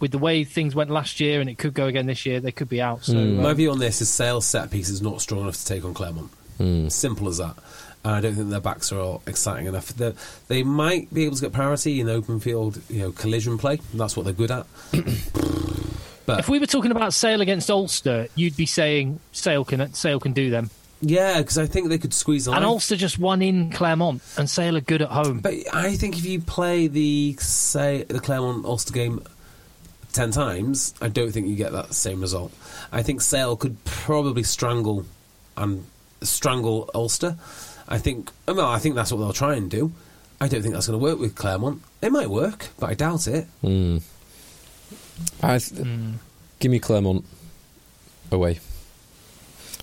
with 0.00 0.10
the 0.10 0.18
way 0.18 0.42
things 0.42 0.74
went 0.74 0.90
last 0.90 1.20
year, 1.20 1.40
and 1.40 1.48
it 1.48 1.58
could 1.58 1.74
go 1.74 1.86
again 1.86 2.06
this 2.06 2.26
year, 2.26 2.40
they 2.40 2.50
could 2.50 2.68
be 2.68 2.82
out. 2.82 3.04
So, 3.04 3.14
My 3.14 3.50
um, 3.50 3.56
view 3.56 3.70
on 3.70 3.78
this 3.78 4.02
is 4.02 4.08
Sale's 4.08 4.44
set 4.44 4.68
piece 4.68 4.88
is 4.88 5.00
not 5.00 5.20
strong 5.20 5.42
enough 5.42 5.54
to 5.54 5.64
take 5.64 5.84
on 5.84 5.94
Claremont. 5.94 6.28
Simple 6.90 7.28
as 7.28 7.38
that. 7.38 7.56
And 8.04 8.14
I 8.14 8.20
don't 8.20 8.34
think 8.34 8.50
their 8.50 8.60
backs 8.60 8.90
are 8.90 8.98
all 8.98 9.22
exciting 9.28 9.66
enough. 9.66 9.88
They're, 9.88 10.14
they 10.48 10.64
might 10.64 11.12
be 11.14 11.24
able 11.24 11.36
to 11.36 11.42
get 11.42 11.52
parity 11.52 12.00
in 12.00 12.08
open 12.08 12.40
field, 12.40 12.80
you 12.88 12.98
know, 12.98 13.12
collision 13.12 13.58
play. 13.58 13.80
That's 13.94 14.16
what 14.16 14.24
they're 14.24 14.32
good 14.32 14.50
at. 14.50 14.66
but 16.26 16.40
If 16.40 16.48
we 16.48 16.58
were 16.58 16.66
talking 16.66 16.90
about 16.90 17.14
Sale 17.14 17.40
against 17.40 17.70
Ulster, 17.70 18.26
you'd 18.34 18.56
be 18.56 18.66
saying 18.66 19.20
Sale 19.30 19.64
can 19.64 19.94
Sale 19.94 20.18
can 20.18 20.32
do 20.32 20.50
them. 20.50 20.70
Yeah, 21.02 21.38
because 21.38 21.58
I 21.58 21.66
think 21.66 21.88
they 21.88 21.98
could 21.98 22.14
squeeze 22.14 22.46
the 22.46 22.52
And 22.52 22.60
line. 22.62 22.68
Ulster 22.68 22.96
just 22.96 23.18
won 23.18 23.42
in 23.42 23.70
Claremont, 23.70 24.22
and 24.38 24.48
Sale 24.48 24.76
are 24.78 24.80
good 24.80 25.02
at 25.02 25.08
home. 25.10 25.40
But 25.40 25.54
I 25.72 25.94
think 25.96 26.16
if 26.16 26.24
you 26.24 26.40
play 26.40 26.86
the 26.86 27.36
say 27.40 28.04
the 28.04 28.20
Claremont 28.20 28.64
Ulster 28.64 28.94
game 28.94 29.22
ten 30.12 30.30
times, 30.30 30.94
I 31.02 31.08
don't 31.08 31.32
think 31.32 31.48
you 31.48 31.56
get 31.56 31.72
that 31.72 31.92
same 31.92 32.20
result. 32.20 32.52
I 32.92 33.02
think 33.02 33.20
Sale 33.20 33.56
could 33.56 33.84
probably 33.84 34.42
strangle 34.44 35.04
and 35.56 35.84
strangle 36.22 36.88
Ulster. 36.94 37.36
I 37.88 37.98
think 37.98 38.30
well, 38.46 38.60
I 38.68 38.78
think 38.78 38.94
that's 38.94 39.12
what 39.12 39.18
they'll 39.18 39.32
try 39.32 39.56
and 39.56 39.70
do. 39.70 39.92
I 40.40 40.48
don't 40.48 40.62
think 40.62 40.74
that's 40.74 40.86
going 40.88 40.98
to 40.98 41.02
work 41.04 41.18
with 41.20 41.34
Claremont. 41.34 41.82
It 42.00 42.10
might 42.10 42.30
work, 42.30 42.68
but 42.80 42.90
I 42.90 42.94
doubt 42.94 43.26
it. 43.28 43.46
Mm. 43.62 44.02
I 45.42 45.58
th- 45.58 45.86
Give 46.58 46.70
me 46.70 46.78
Claremont 46.78 47.24
away. 48.30 48.58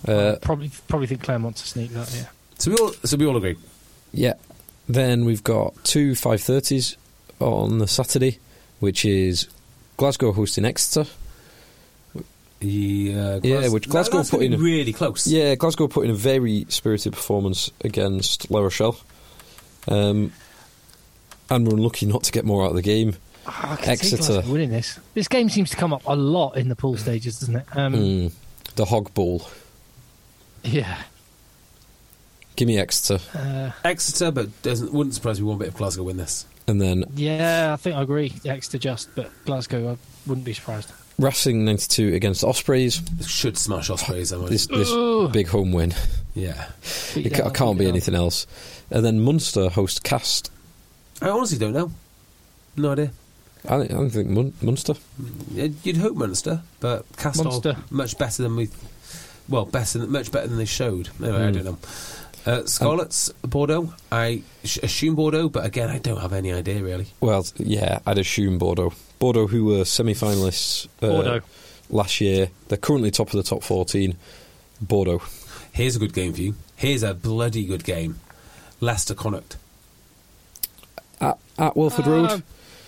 Uh, 0.07 0.35
probably 0.41 0.71
probably 0.87 1.07
think 1.07 1.21
Claremont 1.23 1.57
to 1.57 1.67
sneak 1.67 1.91
that. 1.91 2.13
Yeah. 2.15 2.25
So 2.57 2.71
we 2.71 2.77
all 2.77 2.93
so 3.03 3.17
we 3.17 3.25
all 3.25 3.37
agree. 3.37 3.57
yeah. 4.13 4.33
Then 4.87 5.23
we've 5.25 5.43
got 5.43 5.75
two 5.83 6.13
5.30s 6.13 6.95
on 7.39 7.77
the 7.77 7.87
Saturday, 7.87 8.39
which 8.79 9.05
is 9.05 9.47
Glasgow 9.97 10.31
hosting 10.31 10.65
Exeter. 10.65 11.05
Yeah, 12.61 13.39
Yeah, 13.43 13.69
which 13.69 13.87
Glasgow 13.87 14.17
that's 14.17 14.31
put 14.31 14.41
in 14.41 14.53
a- 14.53 14.57
really 14.57 14.91
close. 14.93 15.27
Yeah, 15.27 15.55
Glasgow 15.55 15.87
put 15.87 16.05
in 16.05 16.11
a 16.11 16.15
very 16.15 16.65
spirited 16.69 17.13
performance 17.13 17.71
against 17.81 18.49
La 18.51 18.59
Rochelle. 18.61 18.97
Um, 19.87 20.33
and 21.49 21.67
we're 21.67 21.75
unlucky 21.75 22.05
not 22.05 22.23
to 22.23 22.31
get 22.31 22.43
more 22.45 22.63
out 22.65 22.71
of 22.71 22.75
the 22.75 22.81
game. 22.81 23.15
I 23.47 23.77
can 23.77 23.89
Exeter. 23.91 24.17
Glasgow 24.33 24.51
winning 24.51 24.69
this. 24.71 24.99
This 25.13 25.27
game 25.27 25.49
seems 25.49 25.69
to 25.69 25.77
come 25.77 25.93
up 25.93 26.01
a 26.05 26.15
lot 26.15 26.57
in 26.57 26.67
the 26.67 26.75
pool 26.75 26.97
stages, 26.97 27.39
doesn't 27.39 27.55
it? 27.55 27.65
Um, 27.73 27.93
Mm, 27.93 28.31
the 28.75 28.85
Hog 28.85 29.13
Bowl. 29.13 29.47
Yeah. 30.63 31.01
Give 32.55 32.67
me 32.67 32.77
Exeter. 32.77 33.19
Uh, 33.33 33.71
Exeter, 33.85 34.31
but 34.31 34.61
doesn't 34.61 34.91
wouldn't 34.91 35.15
surprise 35.15 35.39
me 35.39 35.47
one 35.47 35.57
bit 35.57 35.69
if 35.69 35.75
Glasgow 35.77 36.03
win 36.03 36.17
this. 36.17 36.45
And 36.67 36.81
then 36.81 37.05
yeah, 37.15 37.71
I 37.73 37.77
think 37.77 37.95
I 37.95 38.01
agree. 38.01 38.33
Exeter 38.45 38.77
just, 38.77 39.09
but 39.15 39.31
Glasgow, 39.45 39.93
I 39.93 39.97
wouldn't 40.29 40.45
be 40.45 40.53
surprised. 40.53 40.91
Racing 41.17 41.65
92 41.65 42.13
against 42.15 42.43
Ospreys. 42.43 43.01
Should 43.27 43.57
smash 43.57 43.89
Ospreys. 43.89 44.31
I 44.31 44.37
might. 44.37 44.49
This, 44.49 44.67
this 44.67 44.89
Ugh. 44.91 45.31
big 45.33 45.47
home 45.47 45.71
win. 45.73 45.93
yeah, 46.33 46.69
It 47.15 47.33
down, 47.33 47.53
can't 47.53 47.77
be 47.77 47.85
down. 47.85 47.91
anything 47.93 48.15
else. 48.15 48.47
And 48.89 49.03
then 49.05 49.19
Munster 49.19 49.69
host 49.69 50.03
Castres. 50.03 50.49
I 51.21 51.27
honestly 51.29 51.57
don't 51.57 51.73
know. 51.73 51.91
No 52.77 52.91
idea. 52.93 53.11
I 53.67 53.71
don't, 53.77 53.91
I 53.91 53.93
don't 53.95 54.09
think 54.09 54.29
Mun- 54.29 54.53
Munster. 54.61 54.93
You'd 55.53 55.97
hope 55.97 56.15
Munster, 56.15 56.61
but 56.79 57.05
Castle 57.17 57.43
Munster. 57.45 57.75
much 57.89 58.17
better 58.17 58.43
than 58.43 58.55
we. 58.55 58.69
Well, 59.49 59.65
better 59.65 59.99
than, 59.99 60.11
much 60.11 60.31
better 60.31 60.47
than 60.47 60.57
they 60.57 60.65
showed. 60.65 61.09
Anyway, 61.21 61.37
I 61.43 61.47
Hmm. 61.47 61.53
don't 61.53 61.65
know. 61.65 61.77
Uh, 62.45 62.65
Scarlets, 62.65 63.29
Bordeaux. 63.41 63.93
I 64.11 64.43
sh- 64.63 64.77
assume 64.81 65.15
Bordeaux, 65.15 65.49
but 65.49 65.65
again, 65.65 65.89
I 65.89 65.97
don't 65.97 66.21
have 66.21 66.31
any 66.33 66.53
idea 66.53 66.81
really. 66.81 67.07
Well, 67.19 67.45
yeah, 67.57 67.99
I'd 68.05 68.17
assume 68.17 68.57
Bordeaux. 68.57 68.93
Bordeaux, 69.19 69.47
who 69.47 69.65
were 69.65 69.83
semi 69.85 70.13
finalists 70.13 70.87
uh, 71.01 71.07
Bordeaux. 71.07 71.41
last 71.89 72.21
year, 72.21 72.49
they're 72.69 72.77
currently 72.77 73.11
top 73.11 73.27
of 73.27 73.33
the 73.33 73.43
top 73.43 73.61
14. 73.63 74.15
Bordeaux. 74.81 75.21
Here's 75.73 75.95
a 75.97 75.99
good 75.99 76.13
game 76.13 76.33
for 76.33 76.41
you. 76.41 76.55
Here's 76.77 77.03
a 77.03 77.13
bloody 77.13 77.65
good 77.65 77.83
game. 77.83 78.19
Leicester 78.79 79.13
Connacht. 79.13 79.57
At, 81.19 81.37
at 81.57 81.75
Welford 81.75 82.07
Road. 82.07 82.29
Um, 82.31 82.43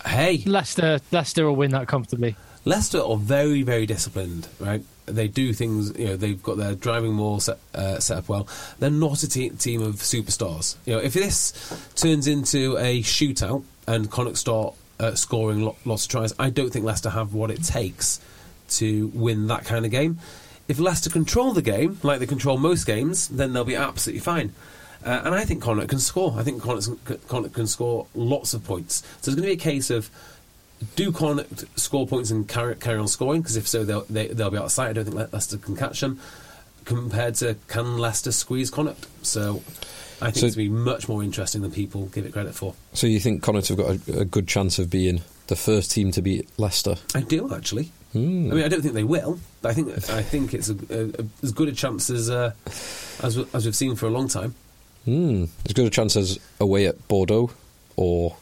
Hey, 0.06 0.42
Leicester, 0.48 1.00
Leicester 1.12 1.46
will 1.46 1.56
win 1.56 1.72
that 1.72 1.88
comfortably. 1.88 2.36
Leicester 2.66 3.00
are 3.00 3.18
very, 3.18 3.62
very 3.62 3.86
disciplined, 3.86 4.48
right? 4.60 4.84
They 5.06 5.28
do 5.28 5.54
things, 5.54 5.98
you 5.98 6.08
know, 6.08 6.16
they've 6.16 6.42
got 6.42 6.58
their 6.58 6.76
driving 6.76 7.18
wall 7.18 7.40
set, 7.40 7.58
uh, 7.74 8.00
set 8.00 8.20
up 8.20 8.30
well. 8.30 8.48
They're 8.80 8.90
not 8.90 9.24
a 9.24 9.30
te- 9.30 9.50
team 9.50 9.82
of 9.82 9.96
superstars. 9.96 10.76
You 10.86 10.94
know, 10.94 11.00
if 11.00 11.14
this 11.14 11.54
turns 11.96 12.28
into 12.28 12.78
a 12.78 13.02
shootout 13.02 13.64
and 13.88 14.10
Connacht 14.10 14.38
start 14.38 14.76
uh, 15.00 15.16
scoring 15.16 15.64
lo- 15.64 15.76
lots 15.86 16.06
of 16.06 16.12
tries, 16.12 16.34
I 16.40 16.50
don't 16.50 16.72
think 16.72 16.86
Leicester 16.86 17.10
have 17.10 17.34
what 17.34 17.52
it 17.52 17.64
takes 17.64 18.22
to 18.70 19.12
win 19.14 19.48
that 19.48 19.66
kind 19.66 19.86
of 19.86 19.92
game. 19.92 20.20
If 20.68 20.80
Leicester 20.80 21.10
control 21.10 21.52
the 21.52 21.62
game, 21.62 22.00
like 22.04 22.20
they 22.20 22.26
control 22.26 22.58
most 22.58 22.86
games, 22.86 23.28
then 23.28 23.52
they'll 23.52 23.66
be 23.66 23.76
absolutely 23.76 24.22
fine. 24.22 24.54
Uh, 25.04 25.22
and 25.26 25.34
I 25.34 25.44
think 25.46 25.64
Connacht 25.64 25.90
can 25.90 26.00
score. 26.00 26.36
I 26.38 26.44
think 26.44 26.62
Connacht, 26.62 26.90
Connacht 27.28 27.54
can 27.54 27.68
score 27.68 28.06
lots 28.14 28.54
of 28.54 28.64
points. 28.64 29.04
So 29.22 29.32
it's 29.32 29.36
going 29.36 29.38
to 29.38 29.42
be 29.42 29.52
a 29.54 29.56
case 29.58 29.90
of 29.90 30.10
do 30.96 31.12
Connacht 31.12 31.66
score 31.80 32.08
points 32.08 32.32
and 32.32 32.48
carry, 32.48 32.76
carry 32.76 32.98
on 33.00 33.08
scoring? 33.08 33.42
Because 33.42 33.56
if 33.58 33.68
so, 33.68 33.84
they'll, 33.84 34.06
they, 34.10 34.28
they'll 34.28 34.50
be 34.50 34.58
out 34.58 34.66
of 34.66 34.72
sight. 34.72 34.90
I 34.90 34.94
don't 34.94 35.06
think 35.06 35.16
Le- 35.16 35.30
Leicester 35.32 35.58
can 35.58 35.76
catch 35.76 36.00
them. 36.02 36.20
Compared 36.86 37.36
to 37.36 37.56
can 37.68 37.98
Leicester 38.00 38.32
squeeze 38.32 38.70
Connacht? 38.72 39.08
So 39.22 39.62
I 40.22 40.32
think 40.32 40.38
So- 40.38 40.38
it's 40.38 40.40
going 40.42 40.52
to 40.52 40.58
be 40.58 40.70
much 40.70 41.08
more 41.08 41.24
interesting 41.24 41.62
than 41.62 41.72
people 41.72 42.08
give 42.08 42.26
it 42.26 42.34
credit 42.34 42.56
for. 42.56 42.74
So 42.94 43.08
you 43.08 43.20
think 43.20 43.44
Connacht 43.44 43.68
have 43.70 43.78
got 43.78 43.90
a, 44.08 44.20
a 44.22 44.26
good 44.26 44.48
chance 44.48 44.80
of 44.80 44.90
being 44.90 45.22
the 45.48 45.56
first 45.56 45.92
team 45.92 46.12
to 46.12 46.22
beat 46.22 46.50
Leicester? 46.58 46.96
I 47.14 47.22
do 47.22 47.54
actually. 47.54 47.92
Hmm. 48.14 48.52
I 48.52 48.56
mean, 48.56 48.64
I 48.64 48.68
don't 48.68 48.82
think 48.82 48.94
they 48.94 49.04
will, 49.06 49.40
but 49.62 49.70
I 49.70 49.74
think 49.74 49.90
I 50.10 50.22
think 50.22 50.54
it's 50.54 50.70
a, 50.70 50.76
a, 50.90 51.26
as 51.44 51.52
good 51.54 51.70
a 51.70 51.72
chance 51.72 52.10
as 52.10 52.30
uh, 52.30 52.52
as 53.24 53.38
as 53.54 53.64
we've 53.66 53.76
seen 53.76 53.96
for 53.96 54.08
a 54.08 54.10
long 54.10 54.28
time. 54.28 54.54
Hmm. 55.06 55.46
As 55.66 55.74
good 55.74 55.86
a 55.88 55.90
chance 55.90 56.18
as 56.18 56.38
away 56.60 56.88
at 56.88 57.08
Bordeaux 57.08 57.52
or 57.96 58.36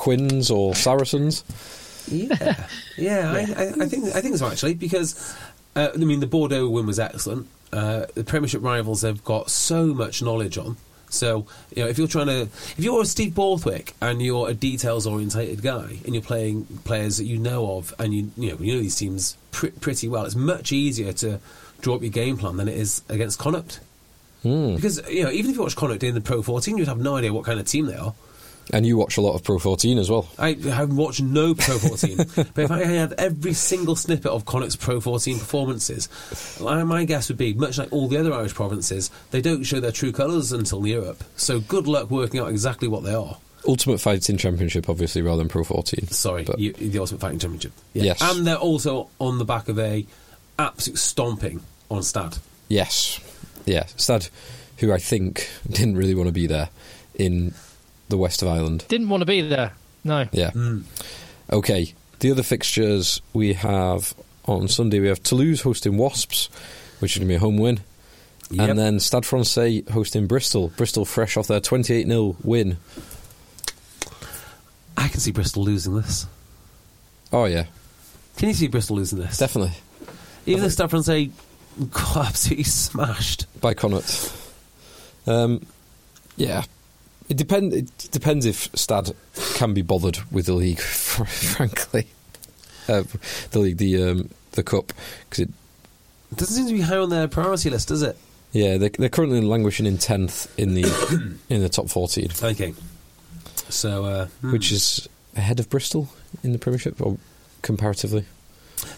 Quins 0.00 0.50
or 0.50 0.74
Saracens. 0.74 1.44
Yeah, 2.08 2.66
yeah, 2.96 3.32
I, 3.32 3.40
I, 3.40 3.84
I 3.84 3.86
think 3.86 4.16
I 4.16 4.22
think 4.22 4.38
so 4.38 4.48
actually 4.48 4.72
because 4.72 5.36
uh, 5.76 5.90
I 5.94 5.98
mean 5.98 6.20
the 6.20 6.26
Bordeaux 6.26 6.70
win 6.70 6.86
was 6.86 6.98
excellent. 6.98 7.48
Uh, 7.70 8.06
the 8.14 8.24
Premiership 8.24 8.62
rivals 8.62 9.02
have 9.02 9.22
got 9.24 9.50
so 9.50 9.88
much 9.92 10.22
knowledge 10.22 10.56
on. 10.56 10.78
So 11.10 11.46
you 11.76 11.82
know 11.82 11.88
if 11.90 11.98
you're 11.98 12.08
trying 12.08 12.28
to 12.28 12.40
if 12.42 12.78
you're 12.78 13.02
a 13.02 13.04
Steve 13.04 13.34
Borthwick 13.34 13.94
and 14.00 14.22
you're 14.22 14.48
a 14.48 14.54
details 14.54 15.06
orientated 15.06 15.60
guy 15.60 15.98
and 16.06 16.14
you're 16.14 16.22
playing 16.22 16.64
players 16.84 17.18
that 17.18 17.24
you 17.24 17.36
know 17.36 17.76
of 17.76 17.92
and 17.98 18.14
you 18.14 18.30
you 18.38 18.52
know 18.52 18.56
you 18.58 18.74
know 18.74 18.80
these 18.80 18.96
teams 18.96 19.36
pr- 19.50 19.76
pretty 19.80 20.08
well, 20.08 20.24
it's 20.24 20.34
much 20.34 20.72
easier 20.72 21.12
to 21.12 21.40
draw 21.82 21.96
up 21.96 22.00
your 22.00 22.10
game 22.10 22.38
plan 22.38 22.56
than 22.56 22.68
it 22.68 22.78
is 22.78 23.02
against 23.10 23.38
Connacht. 23.38 23.80
Hmm. 24.42 24.76
Because 24.76 25.06
you 25.10 25.24
know 25.24 25.30
even 25.30 25.50
if 25.50 25.58
you 25.58 25.62
watch 25.62 25.76
Connacht 25.76 26.02
in 26.02 26.14
the 26.14 26.22
Pro 26.22 26.40
14, 26.40 26.78
you'd 26.78 26.88
have 26.88 26.98
no 26.98 27.16
idea 27.16 27.34
what 27.34 27.44
kind 27.44 27.60
of 27.60 27.66
team 27.66 27.84
they 27.84 27.96
are. 27.96 28.14
And 28.72 28.86
you 28.86 28.96
watch 28.96 29.16
a 29.16 29.20
lot 29.20 29.34
of 29.34 29.42
Pro 29.42 29.58
14 29.58 29.98
as 29.98 30.10
well. 30.10 30.28
I 30.38 30.52
have 30.54 30.92
watched 30.92 31.20
no 31.22 31.54
Pro 31.54 31.78
14, 31.78 32.16
but 32.54 32.58
if 32.64 32.70
I 32.70 32.84
had 32.84 33.12
every 33.14 33.52
single 33.52 33.96
snippet 33.96 34.30
of 34.30 34.44
Connacht's 34.44 34.76
Pro 34.76 35.00
14 35.00 35.38
performances, 35.38 36.08
my 36.60 37.04
guess 37.04 37.28
would 37.28 37.38
be, 37.38 37.52
much 37.54 37.78
like 37.78 37.92
all 37.92 38.08
the 38.08 38.16
other 38.16 38.32
Irish 38.32 38.54
provinces, 38.54 39.10
they 39.30 39.40
don't 39.40 39.64
show 39.64 39.80
their 39.80 39.92
true 39.92 40.12
colours 40.12 40.52
until 40.52 40.86
Europe. 40.86 41.22
So 41.36 41.60
good 41.60 41.86
luck 41.86 42.10
working 42.10 42.40
out 42.40 42.48
exactly 42.48 42.86
what 42.88 43.02
they 43.02 43.14
are. 43.14 43.36
Ultimate 43.66 44.00
Fighting 44.00 44.36
Championship, 44.38 44.88
obviously, 44.88 45.20
rather 45.20 45.38
than 45.38 45.48
Pro 45.48 45.64
14. 45.64 46.06
Sorry, 46.08 46.44
But- 46.44 46.58
you, 46.58 46.72
the 46.72 46.98
Ultimate 46.98 47.20
Fighting 47.20 47.38
Championship. 47.38 47.72
Yeah. 47.92 48.04
Yes. 48.04 48.22
And 48.22 48.46
they're 48.46 48.56
also 48.56 49.08
on 49.18 49.38
the 49.38 49.44
back 49.44 49.68
of 49.68 49.78
a 49.78 50.06
absolute 50.58 50.98
stomping 50.98 51.60
on 51.90 52.02
Stade. 52.02 52.36
Yes. 52.68 53.20
Yeah. 53.66 53.84
Stade, 53.96 54.28
who 54.78 54.92
I 54.92 54.98
think 54.98 55.50
didn't 55.70 55.96
really 55.96 56.14
want 56.14 56.28
to 56.28 56.32
be 56.32 56.46
there 56.46 56.70
in 57.16 57.52
the 58.10 58.18
west 58.18 58.42
of 58.42 58.48
Ireland. 58.48 58.84
Didn't 58.88 59.08
want 59.08 59.22
to 59.22 59.26
be 59.26 59.40
there. 59.40 59.72
No. 60.04 60.28
Yeah. 60.32 60.50
Okay. 61.50 61.94
The 62.18 62.30
other 62.30 62.42
fixtures 62.42 63.22
we 63.32 63.54
have 63.54 64.14
on 64.44 64.68
Sunday, 64.68 65.00
we 65.00 65.08
have 65.08 65.22
Toulouse 65.22 65.62
hosting 65.62 65.96
Wasps, 65.96 66.48
which 66.98 67.12
is 67.12 67.18
going 67.18 67.28
to 67.28 67.32
be 67.32 67.36
a 67.36 67.40
home 67.40 67.56
win. 67.56 67.80
Yep. 68.50 68.68
And 68.68 68.78
then 68.78 69.00
Stade 69.00 69.24
Francais 69.24 69.84
hosting 69.92 70.26
Bristol. 70.26 70.68
Bristol 70.76 71.04
fresh 71.04 71.36
off 71.36 71.46
their 71.46 71.60
28 71.60 72.06
0 72.06 72.36
win. 72.42 72.76
I 74.96 75.08
can 75.08 75.20
see 75.20 75.30
Bristol 75.30 75.62
losing 75.62 75.94
this. 75.94 76.26
Oh, 77.32 77.44
yeah. 77.44 77.66
Can 78.36 78.48
you 78.48 78.54
see 78.54 78.66
Bristol 78.66 78.96
losing 78.96 79.20
this? 79.20 79.38
Definitely. 79.38 79.74
Even 80.46 80.62
though 80.62 80.68
Stade 80.68 80.90
Francais 80.90 81.30
got 81.90 82.16
absolutely 82.26 82.64
smashed. 82.64 83.46
By 83.60 83.74
Connacht. 83.74 84.32
Um, 85.26 85.64
yeah. 86.36 86.64
It, 87.30 87.36
depend, 87.36 87.72
it 87.72 88.08
depends 88.10 88.44
if 88.44 88.68
Stade 88.74 89.14
can 89.54 89.72
be 89.72 89.82
bothered 89.82 90.18
with 90.30 90.46
the 90.46 90.52
league, 90.52 90.80
frankly. 90.80 92.08
Uh, 92.88 93.04
the 93.52 93.58
league, 93.60 93.76
the 93.78 94.02
um, 94.02 94.30
the 94.52 94.62
cup, 94.62 94.92
because 95.28 95.44
it 95.44 95.50
It 96.32 96.38
doesn't 96.38 96.56
seem 96.56 96.66
to 96.66 96.72
be 96.74 96.80
high 96.80 96.96
on 96.98 97.08
their 97.08 97.28
priority 97.28 97.70
list, 97.70 97.88
does 97.88 98.02
it? 98.02 98.18
Yeah, 98.52 98.78
they're, 98.78 98.90
they're 98.90 99.08
currently 99.08 99.40
languishing 99.40 99.86
in 99.86 99.96
tenth 99.96 100.52
in 100.58 100.74
the 100.74 101.38
in 101.48 101.60
the 101.60 101.68
top 101.68 101.88
fourteen, 101.88 102.30
Okay. 102.42 102.74
So, 103.68 104.04
uh, 104.04 104.26
hmm. 104.26 104.52
which 104.52 104.72
is 104.72 105.08
ahead 105.36 105.60
of 105.60 105.70
Bristol 105.70 106.08
in 106.42 106.52
the 106.52 106.58
Premiership, 106.58 107.00
or 107.00 107.16
comparatively. 107.62 108.24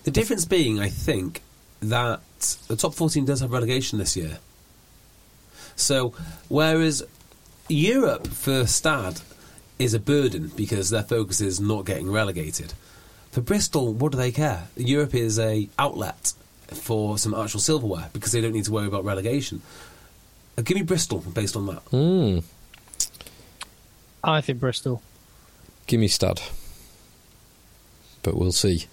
the 0.05 0.11
difference 0.11 0.47
being, 0.47 0.81
I 0.81 0.89
think, 0.89 1.43
that 1.81 2.21
the 2.69 2.77
top 2.77 2.95
14 2.95 3.25
does 3.25 3.41
have 3.41 3.53
relegation 3.53 3.99
this 3.99 4.17
year. 4.17 4.39
So, 5.77 6.15
whereas 6.49 7.03
Europe 7.69 8.27
for 8.27 8.67
Stade 8.67 9.21
is 9.79 9.95
a 9.95 9.99
burden 10.01 10.53
because 10.57 10.91
their 10.91 11.03
focus 11.03 11.41
is 11.41 11.61
not 11.61 11.85
getting 11.85 12.11
relegated. 12.11 12.75
For 13.31 13.41
Bristol, 13.41 13.95
what 13.95 14.13
do 14.13 14.19
they 14.19 14.31
care? 14.33 14.69
Europe 14.77 15.15
is 15.15 15.39
a 15.39 15.69
outlet 15.79 16.35
for 16.69 17.19
some 17.19 17.35
actual 17.35 17.61
silverware 17.61 18.11
because 18.13 18.33
they 18.33 18.41
don't 18.41 18.53
need 18.53 18.65
to 18.65 18.73
worry 18.73 18.87
about 18.87 19.05
relegation. 19.05 19.63
Uh, 20.59 20.63
give 20.63 20.77
me 20.77 20.83
Bristol 20.83 21.19
based 21.21 21.57
on 21.57 21.67
that. 21.67 21.81
Hmm. 21.91 22.39
I 24.23 24.41
think 24.41 24.61
Bristol. 24.61 25.03
Give 25.87 25.99
me 25.99 26.09
Stade, 26.09 26.41
but 28.23 28.37
we'll 28.37 28.53
see. 28.53 28.87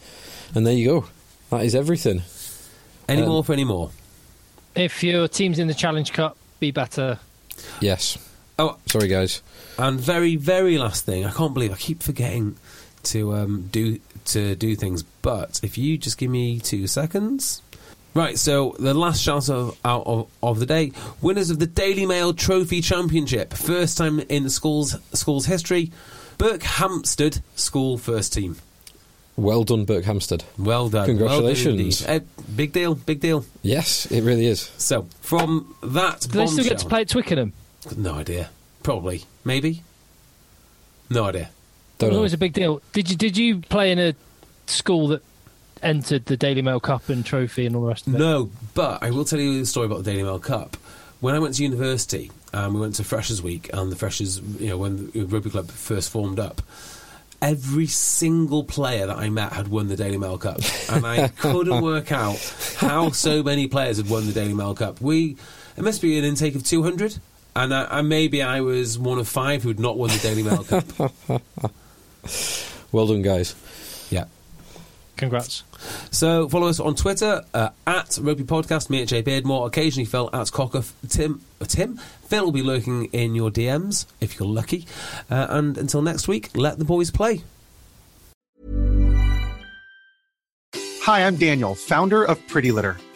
And 0.55 0.65
there 0.65 0.73
you 0.73 0.87
go. 0.87 1.05
That 1.51 1.63
is 1.65 1.75
everything. 1.75 2.23
Any 3.07 3.21
Um, 3.23 3.29
more 3.29 3.43
for 3.43 3.53
any 3.53 3.63
more? 3.63 3.91
If 4.75 5.03
your 5.03 5.27
team's 5.27 5.59
in 5.59 5.67
the 5.67 5.73
Challenge 5.73 6.11
Cup, 6.13 6.37
be 6.59 6.71
better. 6.71 7.19
Yes. 7.81 8.17
Oh, 8.60 8.77
Sorry, 8.88 9.07
guys. 9.07 9.41
And 9.77 9.98
very, 9.99 10.36
very 10.36 10.77
last 10.77 11.06
thing, 11.06 11.26
I 11.26 11.31
can't 11.31 11.53
believe 11.53 11.72
I 11.72 11.77
keep 11.77 12.03
forgetting 12.03 12.57
to 13.03 13.34
um, 13.34 13.69
do 13.72 13.99
to 14.26 14.53
do 14.56 14.76
things. 14.76 15.02
But 15.02 15.61
if 15.64 15.77
you 15.77 15.98
just 15.98 16.18
give 16.18 16.30
me 16.30 16.60
two 16.60 16.86
seconds, 16.86 17.61
right? 18.14 18.38
So 18.38 18.76
the 18.77 18.94
last 18.94 19.22
shout 19.22 19.49
of, 19.49 19.77
out 19.86 20.06
of, 20.06 20.30
of 20.44 20.60
the 20.60 20.65
day: 20.65 20.91
winners 21.22 21.49
of 21.49 21.60
the 21.60 21.68
Daily 21.68 22.06
Mail 22.06 22.34
Trophy 22.34 22.81
Championship, 22.81 23.53
first 23.53 23.98
time 23.98 24.19
in 24.19 24.44
the 24.44 24.49
school's 24.49 24.98
school's 25.14 25.45
history. 25.45 25.91
Berkhamsted 26.38 27.41
School 27.56 27.98
first 27.98 28.34
team. 28.34 28.57
Well 29.36 29.64
done, 29.64 29.86
Berkhamsted. 29.86 30.44
Well 30.57 30.90
done. 30.90 31.06
Congratulations. 31.06 32.02
Well 32.02 32.18
done 32.18 32.26
indeed. 32.26 32.44
Eh, 32.44 32.53
big 32.57 32.73
deal. 32.73 32.95
Big 32.95 33.22
deal. 33.22 33.45
Yes, 33.61 34.06
it 34.11 34.22
really 34.22 34.45
is. 34.48 34.69
So 34.77 35.07
from 35.22 35.76
that, 35.81 36.22
Do 36.22 36.40
they 36.40 36.48
still 36.48 36.65
get 36.65 36.80
to 36.80 36.86
play 36.88 37.02
at 37.02 37.10
Twickenham? 37.10 37.53
No 37.97 38.15
idea. 38.15 38.49
Probably. 38.84 39.23
Maybe. 39.45 39.84
No 41.10 41.26
idea. 41.26 41.43
It 41.43 41.49
Don't 41.99 42.10
was 42.10 42.14
know. 42.14 42.18
always 42.19 42.34
a 42.34 42.38
big 42.38 42.53
deal. 42.53 42.81
Did 42.93 43.10
you 43.10 43.18
did 43.18 43.38
you 43.38 43.60
play 43.60 43.91
in 43.91 43.99
a 43.99 44.15
school 44.68 45.07
that 45.10 45.22
entered 45.81 46.26
the 46.26 46.38
Daily 46.38 46.61
Mail 46.61 46.80
Cup 46.80 47.10
and 47.10 47.26
trophy 47.26 47.65
and 47.65 47.76
all 47.76 47.81
the 47.84 47.88
rest 47.88 48.07
of 48.07 48.15
it? 48.15 48.18
No, 48.19 48.49
but 48.73 49.01
I 49.03 49.11
will 49.11 49.26
tell 49.26 49.39
you 49.39 49.60
the 49.60 49.65
story 49.65 49.85
about 49.85 50.03
the 50.03 50.11
Daily 50.11 50.23
Mail 50.23 50.39
Cup. 50.39 50.77
When 51.19 51.35
I 51.35 51.39
went 51.39 51.56
to 51.56 51.64
university, 51.64 52.31
um, 52.53 52.73
we 52.73 52.80
went 52.80 52.95
to 52.95 53.03
Freshers 53.03 53.41
Week, 53.41 53.69
and 53.73 53.91
the 53.91 53.95
Freshers, 53.97 54.39
you 54.60 54.69
know, 54.69 54.77
when 54.77 55.11
the 55.11 55.23
rugby 55.23 55.49
club 55.49 55.69
first 55.69 56.10
formed 56.10 56.39
up, 56.39 56.61
every 57.41 57.88
single 57.88 58.64
player 58.64 59.07
that 59.07 59.18
I 59.18 59.30
met 59.30 59.51
had 59.51 59.68
won 59.68 59.88
the 59.89 59.97
Daily 59.97 60.18
Mail 60.18 60.38
Cup, 60.38 60.60
and 60.89 61.06
I 61.06 61.27
couldn't 61.27 61.81
work 61.81 62.11
out 62.14 62.38
how 62.77 63.11
so 63.11 63.43
many 63.43 63.68
players 63.68 63.97
had 63.97 64.10
won 64.10 64.27
the 64.27 64.34
Daily 64.34 64.53
Mail 64.53 64.73
Cup. 64.76 65.01
We, 65.01 65.35
it 65.76 65.84
must 65.84 66.01
be 66.01 66.18
an 66.18 66.23
intake 66.23 66.56
of 66.56 66.64
two 66.64 66.84
hundred, 66.84 67.18
and, 67.55 67.73
I, 67.73 67.99
and 67.99 68.09
maybe 68.09 68.41
I 68.41 68.61
was 68.61 68.97
one 68.99 69.19
of 69.19 69.27
five 69.27 69.63
who 69.63 69.69
had 69.69 69.80
not 69.80 69.97
won 69.97 70.09
the 70.09 70.17
Daily 70.19 70.43
Mail 70.43 70.63
Cup. 70.63 70.85
Well 72.91 73.05
done, 73.07 73.21
guys. 73.21 73.55
yeah. 74.09 74.26
Congrats. 75.15 75.63
So 76.11 76.49
follow 76.49 76.67
us 76.67 76.80
on 76.80 76.95
Twitter 76.95 77.43
uh, 77.53 77.69
at 77.85 78.17
Rugby 78.21 78.43
Podcast. 78.45 78.89
Me 78.89 79.01
at 79.03 79.09
Jay 79.09 79.21
Beardmore. 79.21 79.67
Occasionally 79.67 80.05
Phil 80.05 80.30
at 80.34 80.51
Cocker. 80.51 80.84
Tim. 81.07 81.41
Uh, 81.61 81.65
Tim. 81.65 81.97
Phil 82.27 82.45
will 82.45 82.51
be 82.51 82.63
lurking 82.63 83.05
in 83.05 83.35
your 83.35 83.51
DMs 83.51 84.05
if 84.21 84.39
you're 84.39 84.49
lucky. 84.49 84.88
Uh, 85.30 85.45
and 85.49 85.77
until 85.77 86.01
next 86.01 86.27
week, 86.27 86.49
let 86.55 86.80
the 86.80 86.85
boys 86.85 87.11
play. 87.11 87.43
Hi, 91.03 91.26
I'm 91.26 91.35
Daniel, 91.38 91.76
founder 91.76 92.23
of 92.23 92.45
Pretty 92.47 92.71
Litter. 92.71 92.97